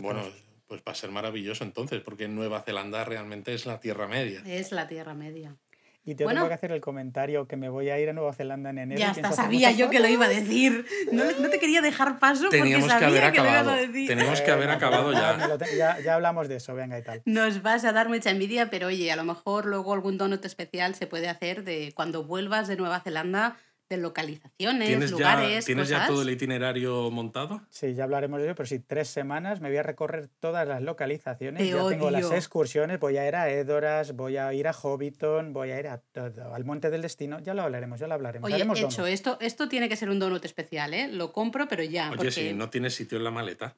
bueno, 0.00 0.22
pues 0.66 0.82
va 0.86 0.92
a 0.92 0.94
ser 0.94 1.10
maravilloso 1.10 1.64
entonces, 1.64 2.02
porque 2.02 2.28
Nueva 2.28 2.60
Zelanda 2.62 3.04
realmente 3.04 3.54
es 3.54 3.66
la 3.66 3.80
Tierra 3.80 4.06
Media. 4.06 4.42
Es 4.44 4.72
la 4.72 4.86
Tierra 4.86 5.14
Media. 5.14 5.56
Y 6.04 6.14
te 6.14 6.24
tengo 6.24 6.48
que 6.48 6.54
hacer 6.54 6.72
el 6.72 6.80
comentario 6.80 7.46
que 7.46 7.58
me 7.58 7.68
voy 7.68 7.90
a 7.90 8.00
ir 8.00 8.08
a 8.08 8.14
Nueva 8.14 8.32
Zelanda 8.32 8.70
en 8.70 8.78
enero. 8.78 8.98
Ya 8.98 9.10
está, 9.10 9.30
sabía 9.30 9.72
yo 9.72 9.90
que 9.90 10.00
lo 10.00 10.08
iba 10.08 10.24
a 10.24 10.28
decir. 10.28 10.86
No, 11.12 11.24
te 11.50 11.58
quería 11.58 11.82
dejar 11.82 12.18
paso 12.18 12.44
porque 12.44 12.80
sabía 12.80 13.30
que, 13.30 13.38
lo 13.40 13.44
ibas 13.44 13.66
a 13.66 13.76
decir. 13.76 14.08
Tenemos 14.08 14.40
que 14.40 14.50
haber 14.50 14.70
acabado 14.70 15.12
ya. 15.12 15.58
ya. 15.76 16.00
ya. 16.00 16.14
hablamos 16.14 16.48
de 16.48 16.56
eso, 16.56 16.74
venga 16.74 16.98
y 16.98 17.02
tal. 17.02 17.20
Nos 17.26 17.60
vas 17.60 17.84
a 17.84 17.92
dar 17.92 18.08
mucha 18.08 18.30
envidia, 18.30 18.70
pero 18.70 18.86
oye, 18.86 19.12
a 19.12 19.16
lo 19.16 19.24
mejor 19.24 19.66
luego 19.66 19.92
algún 19.92 20.16
donut 20.16 20.42
especial 20.46 20.94
se 20.94 21.06
puede 21.06 21.28
hacer 21.28 21.62
de 21.62 21.92
cuando 21.94 22.24
vuelvas 22.24 22.68
de 22.68 22.76
Nueva 22.76 23.00
Zelanda 23.00 23.58
de 23.88 23.96
localizaciones, 23.96 24.88
¿Tienes 24.88 25.10
lugares. 25.10 25.64
Ya, 25.64 25.66
¿Tienes 25.66 25.88
ya 25.88 26.06
todo 26.06 26.22
el 26.22 26.30
itinerario 26.30 27.10
montado? 27.10 27.62
Sí, 27.70 27.94
ya 27.94 28.04
hablaremos 28.04 28.38
de 28.38 28.46
ello, 28.46 28.54
pero 28.54 28.66
sí, 28.66 28.80
tres 28.80 29.08
semanas 29.08 29.60
me 29.60 29.68
voy 29.68 29.78
a 29.78 29.82
recorrer 29.82 30.28
todas 30.40 30.68
las 30.68 30.82
localizaciones. 30.82 31.66
ya 31.66 31.88
tengo 31.88 32.10
las 32.10 32.30
excursiones, 32.30 33.00
voy 33.00 33.16
a 33.16 33.26
ir 33.26 33.34
a 33.34 33.50
Edoras, 33.50 34.14
voy 34.14 34.36
a 34.36 34.52
ir 34.52 34.68
a 34.68 34.72
Hobbiton, 34.72 35.52
voy 35.52 35.70
a 35.70 35.80
ir 35.80 35.88
a 35.88 35.98
todo, 35.98 36.54
al 36.54 36.64
Monte 36.64 36.90
del 36.90 37.02
Destino. 37.02 37.40
Ya 37.40 37.54
lo 37.54 37.62
hablaremos, 37.62 37.98
ya 37.98 38.06
lo 38.06 38.14
hablaremos. 38.14 38.50
Oye, 38.52 38.66
hecho, 38.84 39.06
esto, 39.06 39.38
esto 39.40 39.68
tiene 39.68 39.88
que 39.88 39.96
ser 39.96 40.10
un 40.10 40.18
donut 40.18 40.44
especial, 40.44 40.92
¿eh? 40.92 41.08
Lo 41.08 41.32
compro, 41.32 41.66
pero 41.68 41.82
ya. 41.82 42.10
Oye, 42.10 42.30
si 42.30 42.52
no 42.52 42.68
tienes 42.70 42.94
sitio 42.94 43.18
en 43.18 43.24
la 43.24 43.30
maleta. 43.30 43.76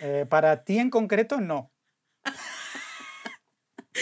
Eh, 0.00 0.26
para 0.28 0.64
ti 0.64 0.78
en 0.78 0.90
concreto, 0.90 1.40
no. 1.40 1.72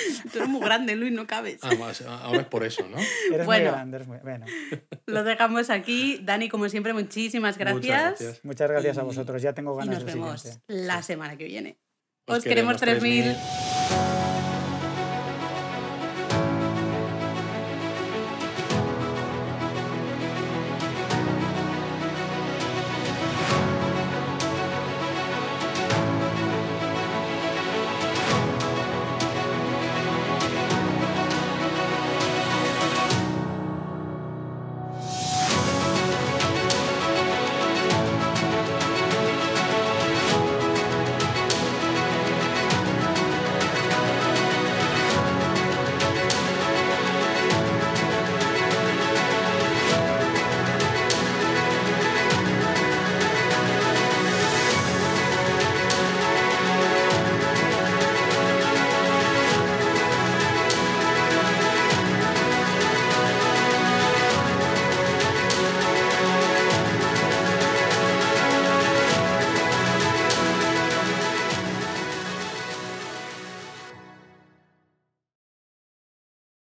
Tú 0.33 0.39
eres 0.39 0.49
muy 0.49 0.61
grande, 0.61 0.97
Luis, 0.97 1.13
no 1.13 1.27
cabes. 1.27 1.61
Ah, 1.63 2.21
ahora 2.23 2.43
es 2.43 2.47
por 2.47 2.65
eso, 2.65 2.87
¿no? 2.89 2.99
Eres 3.33 3.47
muy 3.47 3.61
grande, 3.61 3.97
eres 3.97 4.09
muy... 4.09 4.19
Bueno. 4.19 4.47
Lo 5.07 5.25
dejamos 5.25 5.71
aquí. 5.71 6.21
Dani, 6.23 6.49
como 6.49 6.69
siempre, 6.69 6.93
muchísimas 6.93 7.59
gracias. 7.59 8.41
Muchas 8.45 8.71
gracias, 8.71 8.99
a 8.99 9.03
vosotros. 9.03 9.43
Ya 9.43 9.53
tengo 9.53 9.75
ganas 9.77 9.97
y 9.97 9.99
nos 9.99 10.07
de 10.07 10.13
vemos 10.13 10.59
la 10.67 11.03
semana 11.03 11.37
que 11.37 11.45
viene. 11.45 11.79
Os, 12.27 12.43
queremos 12.43 12.77
3000. 12.79 13.37